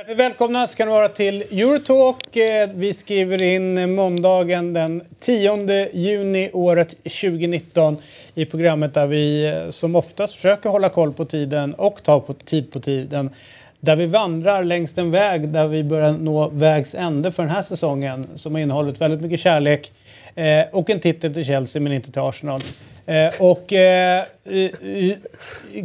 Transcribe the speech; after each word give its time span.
Hjärtligt 0.00 0.18
välkomna 0.18 0.66
ska 0.66 0.84
ni 0.84 0.90
vara 0.90 1.08
till 1.08 1.42
Eurotalk. 1.42 2.36
Eh, 2.36 2.68
vi 2.74 2.94
skriver 2.94 3.42
in 3.42 3.94
måndagen 3.94 4.72
den 4.72 5.02
10 5.20 5.88
juni 5.92 6.50
året 6.52 6.88
2019 6.90 7.96
i 8.34 8.44
programmet 8.44 8.94
där 8.94 9.06
vi 9.06 9.46
eh, 9.46 9.70
som 9.70 9.96
oftast 9.96 10.34
försöker 10.34 10.70
hålla 10.70 10.88
koll 10.88 11.12
på 11.12 11.24
tiden 11.24 11.74
och 11.74 12.02
ta 12.02 12.20
på 12.20 12.34
tid 12.34 12.72
på 12.72 12.80
tiden. 12.80 13.30
Där 13.80 13.96
vi 13.96 14.06
vandrar 14.06 14.64
längs 14.64 14.98
en 14.98 15.10
väg 15.10 15.48
där 15.48 15.68
vi 15.68 15.84
börjar 15.84 16.12
nå 16.12 16.48
vägs 16.48 16.94
ände 16.94 17.32
för 17.32 17.42
den 17.42 17.52
här 17.52 17.62
säsongen 17.62 18.26
som 18.36 18.54
har 18.54 18.60
innehållit 18.60 19.00
väldigt 19.00 19.20
mycket 19.20 19.40
kärlek 19.40 19.92
eh, 20.34 20.62
och 20.72 20.90
en 20.90 21.00
titel 21.00 21.34
till 21.34 21.44
Chelsea 21.44 21.82
men 21.82 21.92
inte 21.92 22.12
till 22.12 22.20
Arsenal. 22.22 22.60
Eh, 23.06 23.30
och 23.38 23.72
eh, 23.72 24.24
eh, 24.44 24.70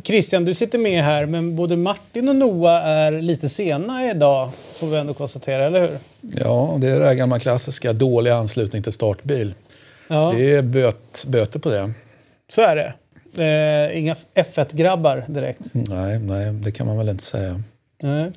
Christian, 0.04 0.45
du 0.45 0.54
sitter 0.54 0.77
med 0.77 1.04
här, 1.04 1.26
men 1.26 1.55
både 1.55 1.76
Martin 1.77 2.30
och 2.30 2.35
Noah 2.35 2.88
är 2.88 3.12
lite 3.12 3.49
sena 3.49 4.09
idag, 4.12 4.49
får 4.76 4.88
vi 4.88 4.98
ändå 4.98 5.13
konstatera, 5.13 5.66
eller 5.66 5.82
hur? 5.82 5.98
Ja, 6.21 6.76
det 6.77 6.88
är 6.88 6.99
det 6.99 7.05
här 7.05 7.13
gamla 7.13 7.40
klassiska, 7.40 7.93
dålig 7.93 8.32
anslutning 8.32 8.84
till 8.84 8.91
startbil. 8.91 9.54
Ja, 10.07 10.34
Det 10.38 10.55
är 10.55 10.62
böt, 10.62 11.26
böter 11.27 11.59
på 11.59 11.70
det. 11.70 11.91
så 12.49 12.62
är 12.62 12.76
det. 12.76 12.93
Eh, 13.38 13.98
inga 13.99 14.16
F1-grabbar 14.35 15.23
direkt. 15.27 15.59
Nej, 15.71 16.20
nej, 16.20 16.54
det 16.54 16.71
kan 16.71 16.88
man 16.88 16.98
väl 16.98 17.09
inte 17.09 17.23
säga. 17.23 17.62
Nej. 18.05 18.32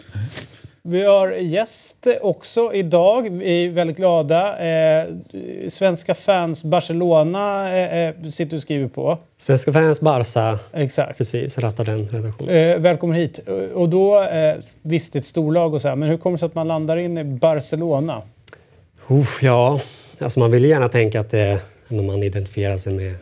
Vi 0.82 1.02
har 1.04 1.30
gäst 1.32 2.06
också 2.20 2.74
idag. 2.74 3.30
Vi 3.30 3.64
är 3.66 3.70
väldigt 3.70 3.96
glada. 3.96 4.58
Eh, 4.58 5.06
svenska 5.68 6.14
fans 6.14 6.64
Barcelona 6.64 7.76
eh, 7.78 7.98
eh, 7.98 8.28
sitter 8.30 8.56
och 8.56 8.62
skriver 8.62 8.88
på. 8.88 9.18
Svenska 9.36 9.72
fans 9.72 10.00
Barca, 10.00 10.58
Exakt. 10.72 11.18
precis, 11.18 11.58
rattar 11.58 11.84
den 11.84 12.08
redaktionen. 12.08 12.54
Eh, 12.54 12.78
välkommen 12.78 13.16
hit. 13.16 13.40
Eh, 13.46 13.54
Och 13.54 13.88
då, 13.88 14.22
eh, 14.22 14.54
visst 14.82 15.16
ett 15.16 15.26
storlag 15.26 15.74
och 15.74 15.82
så 15.82 15.88
här, 15.88 15.96
men 15.96 16.08
hur 16.08 16.16
kommer 16.16 16.36
det 16.36 16.38
sig 16.38 16.46
att 16.46 16.54
man 16.54 16.68
landar 16.68 16.96
in 16.96 17.18
i 17.18 17.24
Barcelona? 17.24 18.22
Uff, 19.08 19.42
ja, 19.42 19.80
alltså 20.18 20.40
man 20.40 20.50
vill 20.50 20.62
ju 20.64 20.68
gärna 20.70 20.88
tänka 20.88 21.20
att 21.20 21.30
det 21.30 21.40
är 21.40 21.58
när 21.88 22.02
man 22.02 22.22
identifierar 22.22 22.76
sig 22.76 22.92
med 22.92 23.14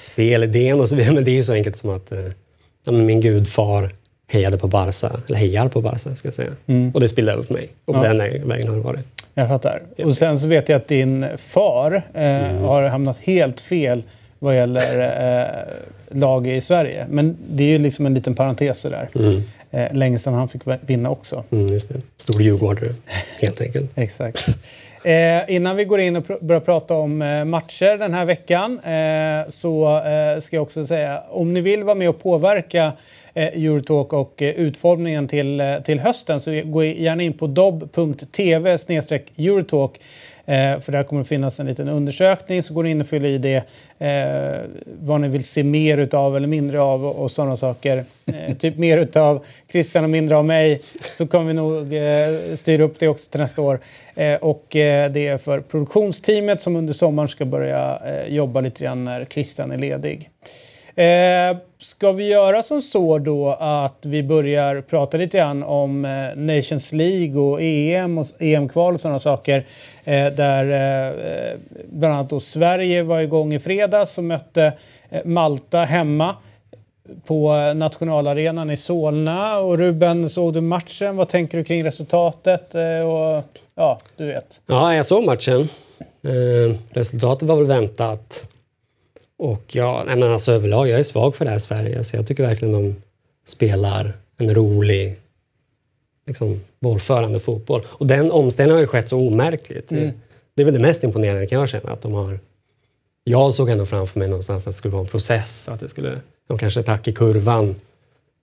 spelidén 0.00 0.80
och 0.80 0.88
så 0.88 0.96
vidare, 0.96 1.14
men 1.14 1.24
det 1.24 1.30
är 1.30 1.36
ju 1.36 1.42
så 1.44 1.52
enkelt 1.52 1.76
som 1.76 1.90
att 1.90 2.12
eh, 2.12 2.92
min 2.92 3.20
gudfar 3.20 3.90
hejade 4.28 4.58
på 4.58 4.66
Barca, 4.68 5.20
eller 5.28 5.38
hejar 5.38 5.68
på 5.68 5.80
Barca 5.80 6.16
ska 6.16 6.28
jag 6.28 6.34
säga. 6.34 6.50
Och 6.94 7.00
det 7.00 7.08
spillde 7.08 7.32
över 7.32 7.42
på 7.42 7.52
mig. 7.52 7.68
Och 7.84 7.96
Ja. 7.96 8.00
den 8.02 8.18
vägen 8.48 8.68
har 8.68 8.76
det 8.76 8.82
varit. 8.82 9.06
Jag 9.34 9.48
fattar. 9.48 9.82
Och 10.04 10.16
sen 10.16 10.40
så 10.40 10.46
vet 10.46 10.68
jag 10.68 10.76
att 10.76 10.88
din 10.88 11.26
far 11.38 12.02
eh, 12.14 12.22
har 12.60 12.82
hamnat 12.88 13.18
helt 13.18 13.60
fel 13.60 14.02
vad 14.38 14.56
gäller 14.56 15.00
eh, 15.42 16.18
lag 16.18 16.46
i 16.46 16.60
Sverige. 16.60 17.06
Men 17.10 17.36
det 17.50 17.62
är 17.64 17.68
ju 17.68 17.78
liksom 17.78 18.06
en 18.06 18.14
liten 18.14 18.34
parentes 18.34 18.82
där. 18.82 19.08
Eh, 19.70 19.92
länge 19.92 20.18
sedan 20.18 20.34
han 20.34 20.48
fick 20.48 20.62
vinna 20.80 21.10
också. 21.10 21.44
Mm, 21.50 21.68
just 21.68 21.88
det. 21.88 22.00
Stor 22.16 22.42
djurgårdare, 22.42 22.94
helt 23.40 23.60
enkelt. 23.60 23.90
Exakt. 23.98 24.46
Eh, 25.04 25.54
innan 25.54 25.76
vi 25.76 25.84
går 25.84 26.00
in 26.00 26.16
och 26.16 26.24
pr- 26.26 26.44
börjar 26.44 26.60
prata 26.60 26.94
om 26.94 27.22
eh, 27.22 27.44
matcher 27.44 27.98
den 27.98 28.14
här 28.14 28.24
veckan 28.24 28.80
eh, 28.84 29.50
så 29.50 29.98
eh, 30.06 30.40
ska 30.40 30.56
jag 30.56 30.62
också 30.62 30.84
säga 30.84 31.22
om 31.30 31.54
ni 31.54 31.60
vill 31.60 31.84
vara 31.84 31.94
med 31.94 32.08
och 32.08 32.22
påverka 32.22 32.92
eh, 33.34 33.44
Eurotalk 33.46 34.12
och 34.12 34.42
eh, 34.42 34.48
utformningen 34.50 35.28
till, 35.28 35.60
eh, 35.60 35.80
till 35.80 36.00
hösten 36.00 36.40
så 36.40 36.62
gå 36.64 36.84
gärna 36.84 37.22
in 37.22 37.32
på 37.32 37.46
dob.tv 37.46 38.70
Eurotalk. 39.38 39.92
Eh, 39.92 40.00
Eh, 40.46 40.80
för 40.80 40.92
där 40.92 41.02
kommer 41.02 41.22
det 41.22 41.28
finnas 41.28 41.60
en 41.60 41.66
liten 41.66 41.88
undersökning 41.88 42.62
så 42.62 42.74
går 42.74 42.82
ni 42.82 42.90
in 42.90 43.00
och 43.00 43.06
fyller 43.06 43.28
i 43.28 43.38
det 43.38 43.64
eh, 43.98 44.60
vad 45.00 45.20
ni 45.20 45.28
vill 45.28 45.44
se 45.44 45.62
mer 45.62 45.98
utav 45.98 46.36
eller 46.36 46.48
mindre 46.48 46.80
av 46.80 47.06
och, 47.06 47.22
och 47.22 47.30
sådana 47.30 47.56
saker. 47.56 48.04
Eh, 48.26 48.56
typ 48.56 48.76
mer 48.76 48.98
utav 48.98 49.44
Christian 49.72 50.04
och 50.04 50.10
mindre 50.10 50.36
av 50.36 50.44
mig 50.44 50.82
så 51.16 51.26
kommer 51.26 51.46
vi 51.46 51.54
nog 51.54 51.94
eh, 51.94 52.56
styra 52.56 52.82
upp 52.82 52.98
det 52.98 53.08
också 53.08 53.30
till 53.30 53.40
nästa 53.40 53.62
år. 53.62 53.80
Eh, 54.14 54.34
och 54.34 54.76
eh, 54.76 55.12
det 55.12 55.26
är 55.26 55.38
för 55.38 55.60
produktionsteamet 55.60 56.62
som 56.62 56.76
under 56.76 56.92
sommaren 56.92 57.28
ska 57.28 57.44
börja 57.44 57.98
eh, 58.06 58.34
jobba 58.34 58.60
lite 58.60 58.84
grann 58.84 59.04
när 59.04 59.24
Christian 59.24 59.70
är 59.70 59.78
ledig. 59.78 60.30
Eh, 60.94 61.56
Ska 61.84 62.12
vi 62.12 62.28
göra 62.28 62.62
som 62.62 62.82
så 62.82 63.18
då 63.18 63.56
att 63.60 63.98
vi 64.00 64.22
börjar 64.22 64.80
prata 64.80 65.16
lite 65.16 65.38
grann 65.38 65.62
om 65.62 66.04
eh, 66.04 66.36
Nations 66.36 66.92
League 66.92 67.40
och 67.42 67.62
EM 67.62 68.18
och 68.18 68.26
EM-kval 68.38 68.94
och 68.94 69.00
sådana 69.00 69.18
saker. 69.18 69.66
Eh, 70.04 70.26
där 70.26 70.64
eh, 70.64 71.52
eh, 71.52 71.58
bland 71.86 72.14
annat 72.14 72.30
då 72.30 72.40
Sverige 72.40 73.02
var 73.02 73.20
igång 73.20 73.54
i 73.54 73.58
fredags 73.58 74.18
och 74.18 74.24
mötte 74.24 74.72
eh, 75.10 75.24
Malta 75.24 75.78
hemma 75.78 76.36
på 77.26 77.72
nationalarenan 77.74 78.70
i 78.70 78.76
Solna. 78.76 79.58
Och 79.58 79.78
Ruben, 79.78 80.30
såg 80.30 80.54
du 80.54 80.60
matchen? 80.60 81.16
Vad 81.16 81.28
tänker 81.28 81.58
du 81.58 81.64
kring 81.64 81.84
resultatet? 81.84 82.74
Eh, 82.74 83.10
och, 83.10 83.44
ja, 83.74 83.98
du 84.16 84.26
vet. 84.26 84.60
Ja, 84.66 84.94
jag 84.94 85.06
såg 85.06 85.24
matchen. 85.24 85.68
Eh, 86.22 86.76
resultatet 86.90 87.48
var 87.48 87.56
väl 87.56 87.66
väntat. 87.66 88.48
Och 89.38 89.64
ja, 89.72 90.04
nej 90.06 90.16
men 90.16 90.32
alltså 90.32 90.52
överlag, 90.52 90.88
jag 90.88 90.98
är 90.98 91.02
svag 91.02 91.36
för 91.36 91.44
det 91.44 91.50
här 91.50 91.58
Sverige. 91.58 92.04
Så 92.04 92.16
jag 92.16 92.26
tycker 92.26 92.42
verkligen 92.42 92.74
de 92.74 92.96
spelar 93.46 94.12
en 94.36 94.54
rolig, 94.54 95.16
liksom, 96.26 96.60
bollförande 96.80 97.40
fotboll. 97.40 97.82
Och 97.86 98.06
den 98.06 98.30
omställningen 98.30 98.74
har 98.76 98.80
ju 98.80 98.86
skett 98.86 99.08
så 99.08 99.18
omärkligt. 99.18 99.92
Mm. 99.92 100.10
Det 100.54 100.62
är 100.62 100.64
väl 100.64 100.74
det 100.74 100.80
mest 100.80 101.04
imponerande 101.04 101.46
kan 101.46 101.60
jag 101.60 101.68
känna. 101.68 101.90
Att 101.90 102.02
de 102.02 102.12
har... 102.12 102.38
Jag 103.24 103.54
såg 103.54 103.70
ändå 103.70 103.86
framför 103.86 104.18
mig 104.18 104.28
någonstans 104.28 104.66
att 104.66 104.74
det 104.74 104.78
skulle 104.78 104.92
vara 104.92 105.02
en 105.02 105.08
process 105.08 105.68
att 105.68 105.80
det 105.80 105.88
skulle... 105.88 106.20
De 106.46 106.58
kanske 106.58 106.82
tack 106.82 107.08
i 107.08 107.12
kurvan. 107.12 107.74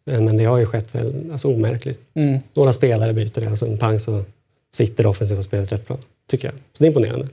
Eh, 0.06 0.22
Men 0.22 0.38
det 0.38 0.46
har 0.46 0.58
ju 0.58 0.66
skett 0.66 0.96
väl, 0.96 1.32
alltså 1.32 1.54
omärkligt. 1.54 2.00
Mm. 2.14 2.40
Några 2.54 2.74
spelare 2.74 3.14
byter 3.14 3.42
det 3.42 3.52
och 3.52 3.60
sen 3.60 3.78
pang 3.78 4.00
så 4.00 4.24
sitter 4.74 5.04
det 5.04 5.10
offensiva 5.10 5.42
spelet 5.42 5.72
rätt 5.72 5.88
bra. 5.88 5.98
Tycker 6.28 6.48
jag. 6.48 6.56
Så 6.56 6.84
det 6.84 6.86
är 6.86 6.88
imponerande. 6.88 7.28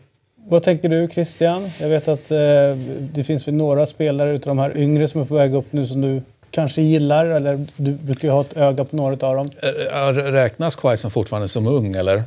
Vad 0.50 0.62
tänker 0.62 0.88
du 0.88 1.08
Christian? 1.08 1.70
Jag 1.80 1.88
vet 1.88 2.08
att 2.08 2.30
eh, 2.30 2.38
det 3.14 3.24
finns 3.24 3.48
väl 3.48 3.54
några 3.54 3.86
spelare 3.86 4.32
utav 4.34 4.50
de 4.50 4.58
här 4.58 4.76
yngre 4.76 5.08
som 5.08 5.20
är 5.20 5.24
på 5.24 5.34
väg 5.34 5.54
upp 5.54 5.72
nu 5.72 5.86
som 5.86 6.00
du 6.00 6.22
kanske 6.50 6.82
gillar 6.82 7.26
eller 7.26 7.66
du 7.76 7.90
brukar 7.92 8.28
ju 8.28 8.32
ha 8.32 8.40
ett 8.40 8.56
öga 8.56 8.84
på 8.84 8.96
några 8.96 9.26
av 9.26 9.36
dem. 9.36 9.50
Äh, 9.92 10.14
Räknas 10.14 10.76
Quaison 10.76 11.10
fortfarande 11.10 11.48
som 11.48 11.66
ung, 11.66 11.94
eller? 11.96 12.22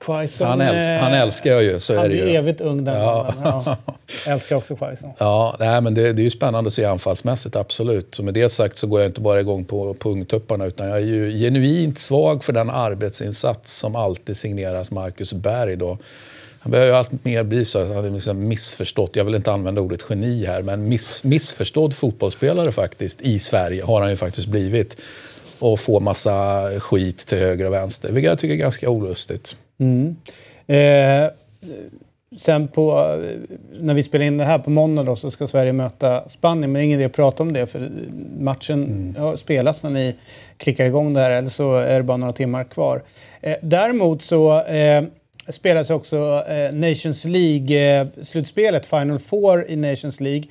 Quaison, 0.00 0.46
Han, 0.48 0.60
äls 0.60 0.86
eh, 0.88 0.96
han 0.96 1.14
älskar 1.14 1.50
jag 1.50 1.62
ju, 1.62 1.78
så 1.78 1.94
Han 1.96 2.04
är 2.04 2.08
det 2.08 2.14
ju. 2.14 2.30
evigt 2.36 2.60
ung 2.60 2.84
den 2.84 3.00
Ja. 3.00 3.34
Ja. 3.44 3.76
Älskar 4.28 4.56
också 4.56 4.76
Quaison. 4.76 5.10
Ja, 5.18 5.56
nej, 5.58 5.80
men 5.80 5.94
det, 5.94 6.12
det 6.12 6.22
är 6.22 6.24
ju 6.24 6.30
spännande 6.30 6.68
att 6.68 6.74
se 6.74 6.84
anfallsmässigt, 6.84 7.56
absolut. 7.56 8.14
Så 8.14 8.22
med 8.22 8.34
det 8.34 8.48
sagt 8.48 8.76
så 8.76 8.86
går 8.86 9.00
jag 9.00 9.08
inte 9.08 9.20
bara 9.20 9.40
igång 9.40 9.64
på, 9.64 9.94
på 9.94 10.10
ungtupparna 10.10 10.64
utan 10.64 10.88
jag 10.88 10.96
är 10.96 11.02
ju 11.04 11.38
genuint 11.38 11.98
svag 11.98 12.44
för 12.44 12.52
den 12.52 12.70
arbetsinsats 12.70 13.78
som 13.78 13.96
alltid 13.96 14.36
signeras 14.36 14.90
Marcus 14.90 15.34
Berg. 15.34 15.76
Då. 15.76 15.98
Han 16.64 16.70
börjar 16.70 16.86
ju 16.86 16.92
allt 16.92 17.24
mer 17.24 17.44
bli 17.44 17.64
så 17.64 17.78
att 17.78 17.94
han 17.94 18.04
är 18.04 18.10
liksom 18.10 18.48
missförstått, 18.48 19.16
jag 19.16 19.24
vill 19.24 19.34
inte 19.34 19.52
använda 19.52 19.80
ordet 19.80 20.04
geni 20.10 20.46
här, 20.46 20.62
men 20.62 20.88
miss, 20.88 21.24
missförstådd 21.24 21.94
fotbollsspelare 21.94 22.72
faktiskt 22.72 23.22
i 23.22 23.38
Sverige 23.38 23.84
har 23.84 24.00
han 24.00 24.10
ju 24.10 24.16
faktiskt 24.16 24.48
blivit. 24.48 24.96
Och 25.58 25.80
får 25.80 26.00
massa 26.00 26.62
skit 26.80 27.18
till 27.18 27.38
höger 27.38 27.66
och 27.66 27.72
vänster, 27.72 28.12
vilket 28.12 28.28
jag 28.28 28.38
tycker 28.38 28.54
är 28.54 28.58
ganska 28.58 28.90
olustigt. 28.90 29.56
Eh, 30.66 31.30
sen 32.38 32.68
på, 32.68 32.92
när 33.80 33.94
vi 33.94 34.02
spelar 34.02 34.24
in 34.24 34.38
det 34.38 34.44
här 34.44 34.58
på 34.58 34.70
måndag 34.70 35.02
då, 35.02 35.16
så 35.16 35.30
ska 35.30 35.46
Sverige 35.46 35.72
möta 35.72 36.28
Spanien. 36.28 36.72
Men 36.72 36.72
det 36.72 36.80
är 36.80 36.84
ingen 36.84 37.00
idé 37.00 37.06
att 37.06 37.12
prata 37.12 37.42
om 37.42 37.52
det 37.52 37.66
för 37.66 37.90
matchen 38.38 39.14
ja, 39.18 39.36
spelas 39.36 39.82
när 39.82 39.90
ni 39.90 40.14
klickar 40.56 40.84
igång 40.84 41.14
det 41.14 41.20
här 41.20 41.30
eller 41.30 41.48
så 41.48 41.76
är 41.76 41.96
det 41.96 42.02
bara 42.02 42.16
några 42.16 42.32
timmar 42.32 42.64
kvar. 42.64 43.02
Eh, 43.40 43.56
däremot 43.62 44.22
så 44.22 44.62
eh, 44.62 45.04
spelas 45.48 45.90
också 45.90 46.44
eh, 46.48 46.72
Nations 46.74 47.24
League-slutspelet, 47.24 48.86
Final 48.86 49.18
Four 49.18 49.66
i 49.70 49.76
Nations 49.76 50.20
League. 50.20 50.44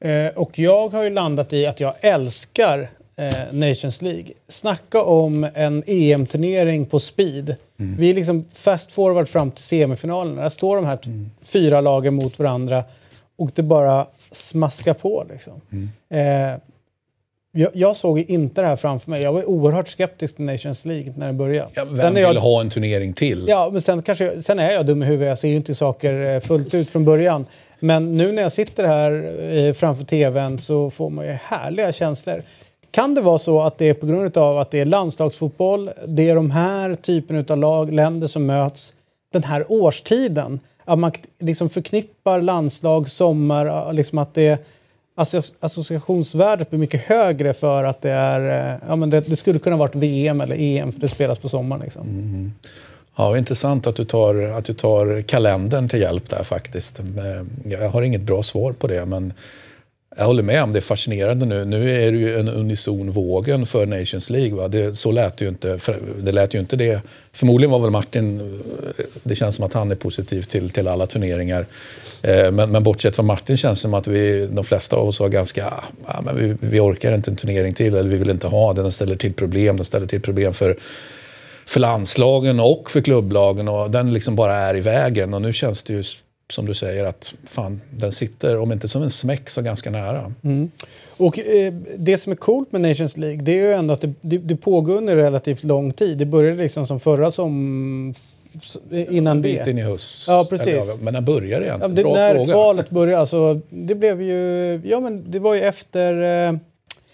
Eh, 0.00 0.32
och 0.34 0.58
jag 0.58 0.88
har 0.88 1.02
ju 1.04 1.10
landat 1.10 1.52
i 1.52 1.66
att 1.66 1.80
jag 1.80 1.94
älskar 2.00 2.90
eh, 3.16 3.32
Nations 3.52 4.02
League. 4.02 4.32
Snacka 4.48 5.02
om 5.02 5.46
en 5.54 5.82
EM-turnering 5.86 6.86
på 6.86 7.00
speed. 7.00 7.56
Vi 7.76 8.10
är 8.10 8.14
liksom 8.14 8.44
fast 8.52 8.92
forward 8.92 9.28
fram 9.28 9.50
till 9.50 9.64
semifinalerna. 9.64 10.42
Där 10.42 10.48
står 10.48 10.76
de 10.76 10.84
här 10.84 10.96
t- 10.96 11.10
fyra 11.42 11.80
lagen 11.80 12.14
mot 12.14 12.38
varandra 12.38 12.84
och 13.36 13.50
det 13.54 13.62
bara 13.62 14.06
smaskar 14.32 14.94
på. 14.94 15.26
Liksom. 15.30 15.52
Eh, 16.10 16.58
jag, 17.56 17.70
jag 17.74 17.96
såg 17.96 18.18
inte 18.18 18.60
det 18.60 18.66
här 18.66 18.76
framför 18.76 19.10
mig. 19.10 19.22
Jag 19.22 19.32
var 19.32 19.48
oerhört 19.48 19.88
skeptisk 19.88 20.36
till 20.36 20.44
Nations 20.44 20.84
League 20.84 21.12
när 21.16 21.26
det 21.26 21.32
började. 21.32 21.68
Ja, 21.74 21.84
vem 21.84 21.96
Sen 21.96 22.06
är 22.06 22.26
vill 22.26 22.34
jag, 22.34 22.40
ha 22.40 22.60
en 22.60 22.70
turnering 22.70 23.12
till? 23.12 23.44
Ja, 23.48 23.68
men 23.72 23.82
sen, 23.82 24.02
kanske, 24.02 24.24
jag- 24.24 24.44
sen 24.44 24.58
är 24.58 24.70
jag 24.70 24.86
dum 24.86 25.02
i 25.02 25.06
huvudet. 25.06 25.28
Jag 25.28 25.38
ser 25.38 25.48
ju 25.48 25.56
inte 25.56 25.74
saker 25.74 26.34
eh, 26.34 26.40
fullt 26.40 26.74
ut 26.74 26.90
från 26.90 27.04
början. 27.04 27.46
Men 27.80 28.16
nu 28.16 28.32
när 28.32 28.42
jag 28.42 28.52
sitter 28.52 28.84
här 28.84 29.12
eh, 29.54 29.72
framför 29.74 30.04
tvn 30.04 30.58
så 30.58 30.90
får 30.90 31.10
man 31.10 31.26
ju 31.26 31.32
härliga 31.32 31.92
känslor. 31.92 32.42
Kan 32.90 33.14
det 33.14 33.20
vara 33.20 33.38
så 33.38 33.62
att 33.62 33.78
det 33.78 33.88
är 33.88 33.94
på 33.94 34.06
grund 34.06 34.36
av 34.36 34.58
att 34.58 34.70
det 34.70 34.80
är 34.80 34.84
landslagsfotboll, 34.84 35.90
det 36.06 36.28
är 36.30 36.34
de 36.34 36.50
här 36.50 36.94
typen 36.94 37.44
av 37.48 37.58
lag, 37.58 37.92
länder 37.92 38.26
som 38.26 38.46
möts. 38.46 38.92
den 39.32 39.44
här 39.44 39.64
årstiden. 39.68 40.60
Att 40.84 40.98
man 40.98 41.12
liksom 41.38 41.70
förknippar 41.70 42.40
landslag, 42.40 43.10
sommar, 43.10 43.92
liksom 43.92 44.18
att 44.18 44.34
det 44.34 44.58
associationsvärdet 45.60 46.70
blir 46.70 46.80
mycket 46.80 47.00
högre 47.00 47.54
för 47.54 47.84
att 47.84 48.02
det 48.02 48.10
är... 48.10 48.72
Eh, 48.72 48.78
ja, 48.88 48.96
men 48.96 49.10
det, 49.10 49.20
det 49.20 49.36
skulle 49.36 49.58
kunna 49.58 49.76
varit 49.76 49.94
VM 49.94 50.40
eller 50.40 50.56
EM 50.58 50.92
för 50.92 51.00
det 51.00 51.08
spelas 51.08 51.38
på 51.38 51.48
sommaren. 51.48 51.82
Liksom. 51.82 52.02
Mm. 52.02 52.52
Ja, 53.16 53.38
intressant 53.38 53.86
att 53.86 53.96
du, 53.96 54.04
tar, 54.04 54.34
att 54.34 54.64
du 54.64 54.72
tar 54.72 55.22
kalendern 55.22 55.88
till 55.88 56.00
hjälp 56.00 56.30
där 56.30 56.42
faktiskt. 56.42 57.00
Eh, 57.00 57.06
jag 57.64 57.88
har 57.88 58.02
inget 58.02 58.20
bra 58.20 58.42
svar 58.42 58.72
på 58.72 58.86
det 58.86 59.06
men 59.06 59.32
jag 60.16 60.24
håller 60.24 60.42
med 60.42 60.62
om 60.62 60.72
det 60.72 60.78
är 60.78 60.80
fascinerande 60.80 61.46
nu. 61.46 61.64
Nu 61.64 62.06
är 62.06 62.12
det 62.12 62.18
ju 62.18 62.38
en 62.38 62.48
unison 62.48 63.10
vågen 63.10 63.66
för 63.66 63.86
Nations 63.86 64.30
League. 64.30 64.54
Va? 64.54 64.68
Det, 64.68 64.94
så 64.94 65.12
lät 65.12 65.40
ju 65.40 65.48
inte, 65.48 65.78
det 66.22 66.32
lät 66.32 66.54
ju 66.54 66.58
inte 66.58 66.76
det. 66.76 67.02
Förmodligen 67.32 67.70
var 67.70 67.78
väl 67.78 67.90
Martin, 67.90 68.40
eh, 68.40 69.04
det 69.22 69.34
känns 69.34 69.56
som 69.56 69.64
att 69.64 69.72
han 69.72 69.90
är 69.90 69.94
positiv 69.94 70.42
till, 70.42 70.70
till 70.70 70.88
alla 70.88 71.06
turneringar. 71.06 71.66
Eh, 72.22 72.52
men, 72.52 72.70
men 72.70 72.82
bortsett 72.82 73.16
från 73.16 73.26
Martin 73.26 73.56
känns 73.56 73.78
det 73.78 73.82
som 73.82 73.94
att 73.94 74.06
vi, 74.06 74.46
de 74.46 74.64
flesta 74.64 74.96
av 74.96 75.08
oss 75.08 75.20
var 75.20 75.28
ganska, 75.28 75.74
ja, 76.06 76.22
men 76.24 76.36
vi, 76.36 76.56
vi 76.60 76.80
orkar 76.80 77.14
inte 77.14 77.30
en 77.30 77.36
turnering 77.36 77.72
till 77.72 77.94
eller 77.94 78.10
vi 78.10 78.16
vill 78.16 78.30
inte 78.30 78.46
ha 78.46 78.72
den. 78.72 78.84
Den 78.84 78.92
ställer 78.92 79.16
till 79.16 79.32
problem. 79.32 79.76
Den 79.76 79.84
ställer 79.84 80.06
till 80.06 80.20
problem 80.20 80.54
för 80.54 80.76
för 81.66 81.80
landslagen 81.80 82.60
och 82.60 82.90
för 82.90 83.00
klubblagen 83.00 83.68
och 83.68 83.90
den 83.90 84.12
liksom 84.12 84.36
bara 84.36 84.56
är 84.56 84.76
i 84.76 84.80
vägen. 84.80 85.34
Och 85.34 85.42
nu 85.42 85.52
känns 85.52 85.82
det 85.82 85.92
ju 85.92 86.04
som 86.50 86.66
du 86.66 86.74
säger 86.74 87.04
att 87.04 87.34
fan, 87.44 87.80
den 87.90 88.12
sitter, 88.12 88.58
om 88.58 88.72
inte 88.72 88.88
som 88.88 89.02
en 89.02 89.10
smäck, 89.10 89.50
så 89.50 89.62
ganska 89.62 89.90
nära. 89.90 90.32
Mm. 90.42 90.70
Och 91.16 91.38
eh, 91.38 91.74
Det 91.96 92.18
som 92.18 92.32
är 92.32 92.36
coolt 92.36 92.72
med 92.72 92.80
Nations 92.80 93.16
League 93.16 93.38
det 93.42 93.52
är 93.52 93.56
ju 93.56 93.72
ändå 93.72 93.94
att 93.94 94.00
det, 94.00 94.14
det, 94.20 94.38
det 94.38 94.56
pågår 94.56 94.96
under 94.96 95.16
relativt 95.16 95.64
lång 95.64 95.92
tid. 95.92 96.18
Det 96.18 96.26
började 96.26 96.62
liksom 96.62 96.86
som 96.86 97.00
förra 97.00 97.30
som 97.30 98.14
innan 98.90 99.42
det. 99.42 99.58
En 99.58 99.68
in 99.68 99.78
i 99.78 99.82
höst. 99.82 100.28
Ja, 100.28 100.46
precis. 100.50 100.82
Men 101.00 101.14
när 101.14 101.20
börjar 101.20 101.60
det 101.60 101.66
egentligen? 101.66 101.90
Ja, 101.90 101.96
det, 101.96 102.02
Bra 102.02 102.14
när 102.14 102.34
fråga. 102.34 102.52
kvalet 102.52 102.90
började, 102.90 103.20
alltså, 103.20 103.60
det 103.70 103.94
blev 103.94 104.22
ju... 104.22 104.80
Ja, 104.84 105.00
men 105.00 105.30
det 105.30 105.38
var 105.38 105.54
ju 105.54 105.60
efter... 105.60 106.22
Eh, 106.48 106.56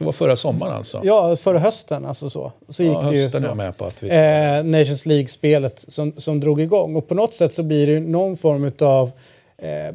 det 0.01 0.05
var 0.05 0.13
förra 0.13 0.37
sommaren 0.37 0.73
alltså? 0.73 1.01
Ja, 1.05 1.37
förra 1.37 1.59
hösten. 1.59 2.05
Alltså 2.05 2.31
så. 2.31 2.53
så 2.69 2.83
gick 2.83 2.93
ja, 2.93 3.01
hösten 3.01 3.13
det 3.13 3.19
ju, 3.19 3.31
så. 3.31 3.53
är 3.53 3.55
med 3.55 3.77
på 3.77 3.85
att 3.85 4.03
vi... 4.03 4.09
Eh, 4.09 4.65
Nations 4.65 5.07
League-spelet 5.07 5.85
som, 5.89 6.13
som 6.17 6.41
drog 6.41 6.61
igång. 6.61 6.97
Och 6.97 7.09
på 7.09 7.15
något 7.15 7.35
sätt 7.35 7.55
så 7.55 7.63
blir 7.63 7.87
det 7.87 8.01
någon 8.01 8.37
form 8.37 8.73
av... 8.81 9.11
Eh, 9.59 9.95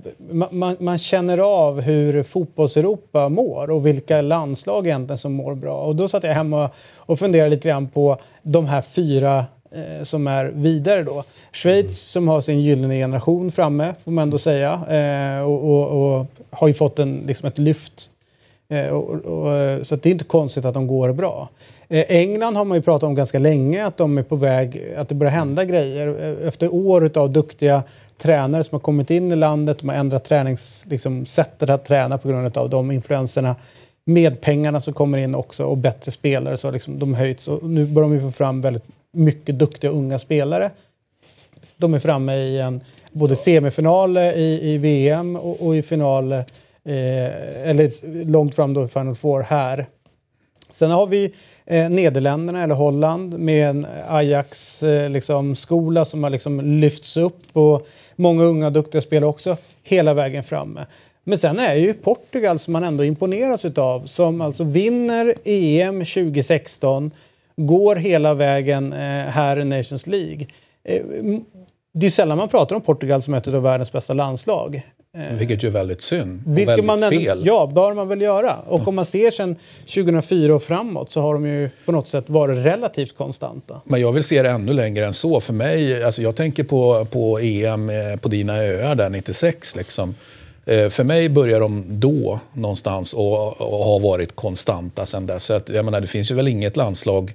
man, 0.52 0.78
man, 0.80 0.98
känner 0.98 1.38
av 1.38 1.82
hur 1.82 2.24
fotbolls-Europa 2.24 3.30
mår 3.30 3.70
och 3.70 3.86
vilka 3.86 4.22
landslag 4.22 4.88
egentligen 4.88 5.18
som 5.18 5.34
mår 5.34 5.56
bra. 5.56 5.78
Och 5.78 5.96
då 5.96 6.08
satt 6.08 6.24
jag 6.24 6.34
hemma 6.34 6.70
och 6.96 7.20
funderade 7.20 7.50
lite 7.50 7.68
grann 7.68 7.88
på 7.88 8.18
de 8.44 8.66
här 8.66 8.82
fyra 8.82 9.46
eh, 9.72 10.04
som 10.04 10.28
är 10.28 10.46
vidare 10.46 11.04
då. 11.04 11.24
Schweiz 11.52 11.84
mm. 11.84 11.92
som 11.92 12.28
har 12.28 12.42
sin 12.42 12.62
gyllene 12.62 12.96
generation 12.96 13.52
framme, 13.52 13.94
får 14.04 14.12
man 14.12 14.22
ändå 14.22 14.38
säga. 14.38 14.74
Eh, 14.74 15.42
och, 15.42 15.64
och, 15.64 16.18
och, 16.18 16.26
har 16.50 16.68
ju 16.68 16.74
fått 16.74 17.00
en, 17.00 17.24
liksom 17.28 17.48
ett 17.48 17.58
lyft 17.58 18.10
och, 18.92 19.10
och, 19.10 19.88
så 19.88 19.96
det 19.96 20.10
är 20.10 20.12
inte 20.12 20.26
konstigt 20.26 20.66
att 20.66 20.74
de 20.74 20.88
går 20.88 21.14
bra. 21.14 21.50
Eh, 21.88 22.06
England 22.08 22.56
har 22.56 22.66
man 22.66 22.78
ju 22.78 22.82
pratat 22.82 23.08
om 23.08 23.16
ganska 23.16 23.40
länge, 23.40 23.86
att 23.86 23.98
de 23.98 24.18
är 24.18 24.24
på 24.24 24.36
väg, 24.36 24.94
att 24.98 25.10
det 25.10 25.16
börjar 25.16 25.32
hända 25.32 25.66
grejer. 25.66 26.08
Eh, 26.08 26.48
efter 26.48 26.74
år 26.74 27.12
av 27.16 27.30
duktiga 27.30 27.84
tränare 28.18 28.64
som 28.64 28.76
har 28.76 28.80
kommit 28.80 29.10
in 29.10 29.32
i 29.32 29.36
landet, 29.36 29.80
de 29.80 29.90
har 29.90 29.96
ändrat 29.96 30.26
träningssättet 30.26 30.92
liksom, 30.92 31.26
att 31.60 31.86
träna 31.86 32.18
på 32.18 32.28
grund 32.28 32.58
av 32.58 32.70
de 32.70 32.92
influenserna. 32.92 33.56
Med 34.06 34.42
pengarna 34.42 34.82
som 34.82 34.94
kommer 34.94 35.18
in 35.18 35.36
också 35.36 35.64
och 35.64 35.78
bättre 35.78 36.12
spelare 36.12 36.58
så 36.58 36.68
har 36.68 36.74
liksom, 36.74 37.00
de 37.00 37.14
höjts. 37.14 37.48
Och 37.48 37.70
nu 37.70 37.86
börjar 37.86 38.10
de 38.10 38.20
få 38.20 38.32
fram 38.32 38.62
väldigt 38.62 38.86
mycket 39.12 39.60
duktiga 39.60 39.92
unga 39.92 40.20
spelare. 40.20 40.72
De 41.78 41.94
är 41.94 42.00
framme 42.00 42.36
i 42.36 42.60
en 42.60 42.82
både 43.12 43.36
semifinal 43.36 44.18
i, 44.18 44.60
i 44.62 44.78
VM 44.78 45.36
och, 45.36 45.68
och 45.68 45.76
i 45.76 45.82
final 45.82 46.44
Eh, 46.86 47.70
eller 47.70 47.92
långt 48.32 48.56
fram 48.56 48.74
då 48.74 48.86
i 48.86 48.88
Final 48.88 49.16
Four 49.16 49.42
här. 49.42 49.86
Sen 50.72 50.92
har 50.92 51.08
vi 51.08 51.34
eh, 51.66 51.90
Nederländerna 51.90 52.64
eller 52.64 52.76
Holland 52.76 53.40
med 53.40 53.70
en 53.70 53.88
Ajax-skola 54.08 55.06
eh, 55.06 55.10
liksom, 55.10 55.56
som 56.06 56.24
har 56.24 56.30
liksom 56.30 56.62
lyfts 56.62 57.18
upp 57.18 57.42
och 57.54 57.88
många 58.16 58.44
unga 58.44 58.70
duktiga 58.70 59.02
spelare 59.02 59.30
också 59.30 59.58
hela 59.84 60.14
vägen 60.14 60.44
framme. 60.44 60.86
Men 61.24 61.38
sen 61.38 61.60
är 61.60 61.74
ju 61.74 61.94
Portugal 61.94 62.60
som 62.60 62.74
man 62.74 62.84
ändå 62.84 63.04
imponeras 63.04 63.66
utav 63.66 64.06
som 64.06 64.42
alltså 64.42 64.64
vinner 64.64 65.34
EM 65.44 66.00
2016, 66.06 67.12
går 67.56 67.96
hela 67.96 68.34
vägen 68.34 68.94
eh, 68.94 69.26
här 69.26 69.60
i 69.60 69.66
Nations 69.66 70.08
League. 70.08 70.48
Eh, 70.84 71.02
det 71.94 72.06
är 72.06 72.10
sällan 72.10 72.38
man 72.38 72.50
pratar 72.50 72.76
om 72.76 72.82
Portugal 72.82 73.22
som 73.22 73.34
ett 73.34 73.48
av 73.48 73.62
världens 73.62 73.92
bästa 73.92 74.14
landslag. 74.14 74.82
Eh, 75.18 75.38
Vilket 75.38 75.64
ju 75.64 75.68
är 75.68 75.72
väldigt 75.72 76.02
synd 76.02 76.44
och 76.48 76.58
väldigt 76.58 76.86
man 76.86 77.04
ändå, 77.04 77.20
fel. 77.20 77.44
Ja, 77.46 77.72
bör 77.76 77.94
man 77.94 78.08
väl 78.08 78.22
göra. 78.22 78.56
Och 78.68 78.88
om 78.88 78.96
man 78.96 79.06
ser 79.06 79.32
sen 79.32 79.56
2004 79.86 80.56
och 80.56 80.64
framåt 80.64 81.12
så 81.12 81.22
har 81.22 81.34
de 81.34 81.46
ju 81.48 81.70
på 81.86 81.92
något 81.92 82.08
sätt 82.08 82.24
varit 82.28 82.66
relativt 82.66 83.18
konstanta. 83.18 83.82
Men 83.84 84.02
jag 84.02 84.12
vill 84.12 84.24
se 84.24 84.42
det 84.42 84.50
ännu 84.50 84.74
längre 84.74 85.06
än 85.06 85.14
så. 85.14 85.40
För 85.40 85.54
mig, 85.54 86.04
alltså 86.04 86.22
jag 86.22 86.36
tänker 86.36 86.64
på, 86.64 87.08
på 87.12 87.40
EM 87.40 87.90
eh, 87.90 88.16
på 88.22 88.30
dina 88.30 88.58
öar 88.58 88.96
där 88.96 89.10
96. 89.10 89.76
Liksom. 89.76 90.16
Eh, 90.66 90.90
för 90.90 91.04
mig 91.04 91.30
börjar 91.30 91.60
de 91.60 91.84
då 91.88 92.40
någonstans 92.54 93.14
och, 93.14 93.62
och 93.62 93.86
har 93.86 94.00
varit 94.00 94.36
konstanta 94.36 95.06
sen 95.06 95.28
dess. 95.28 95.44
Så 95.44 95.54
att, 95.54 95.70
jag 95.70 95.86
menar, 95.86 96.02
det 96.02 96.08
finns 96.08 96.32
ju 96.32 96.36
väl 96.36 96.48
inget 96.48 96.78
landslag 96.78 97.34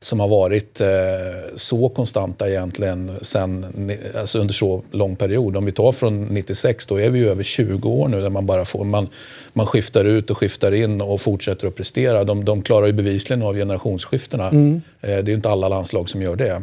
som 0.00 0.20
har 0.20 0.28
varit 0.28 0.80
eh, 0.80 0.86
så 1.56 1.88
konstanta 1.88 2.48
egentligen 2.48 3.10
sen, 3.22 3.66
alltså 4.16 4.38
under 4.38 4.54
så 4.54 4.82
lång 4.90 5.16
period. 5.16 5.56
Om 5.56 5.64
vi 5.64 5.72
tar 5.72 5.92
från 5.92 6.24
96, 6.24 6.86
då 6.86 7.00
är 7.00 7.10
vi 7.10 7.18
ju 7.18 7.28
över 7.28 7.42
20 7.42 7.88
år 7.88 8.08
nu 8.08 8.20
där 8.20 8.30
man 8.30 8.46
bara 8.46 8.64
får, 8.64 8.84
man, 8.84 9.08
man 9.52 9.66
skiftar 9.66 10.04
ut 10.04 10.30
och 10.30 10.38
skiftar 10.38 10.72
in 10.72 11.00
och 11.00 11.20
fortsätter 11.20 11.66
att 11.66 11.74
prestera. 11.74 12.24
De, 12.24 12.44
de 12.44 12.62
klarar 12.62 12.86
ju 12.86 12.92
bevisligen 12.92 13.42
av 13.42 13.54
generationsskiftena. 13.54 14.48
Mm. 14.48 14.82
Eh, 15.00 15.08
det 15.08 15.14
är 15.14 15.28
ju 15.28 15.34
inte 15.34 15.50
alla 15.50 15.68
landslag 15.68 16.08
som 16.08 16.22
gör 16.22 16.36
det. 16.36 16.62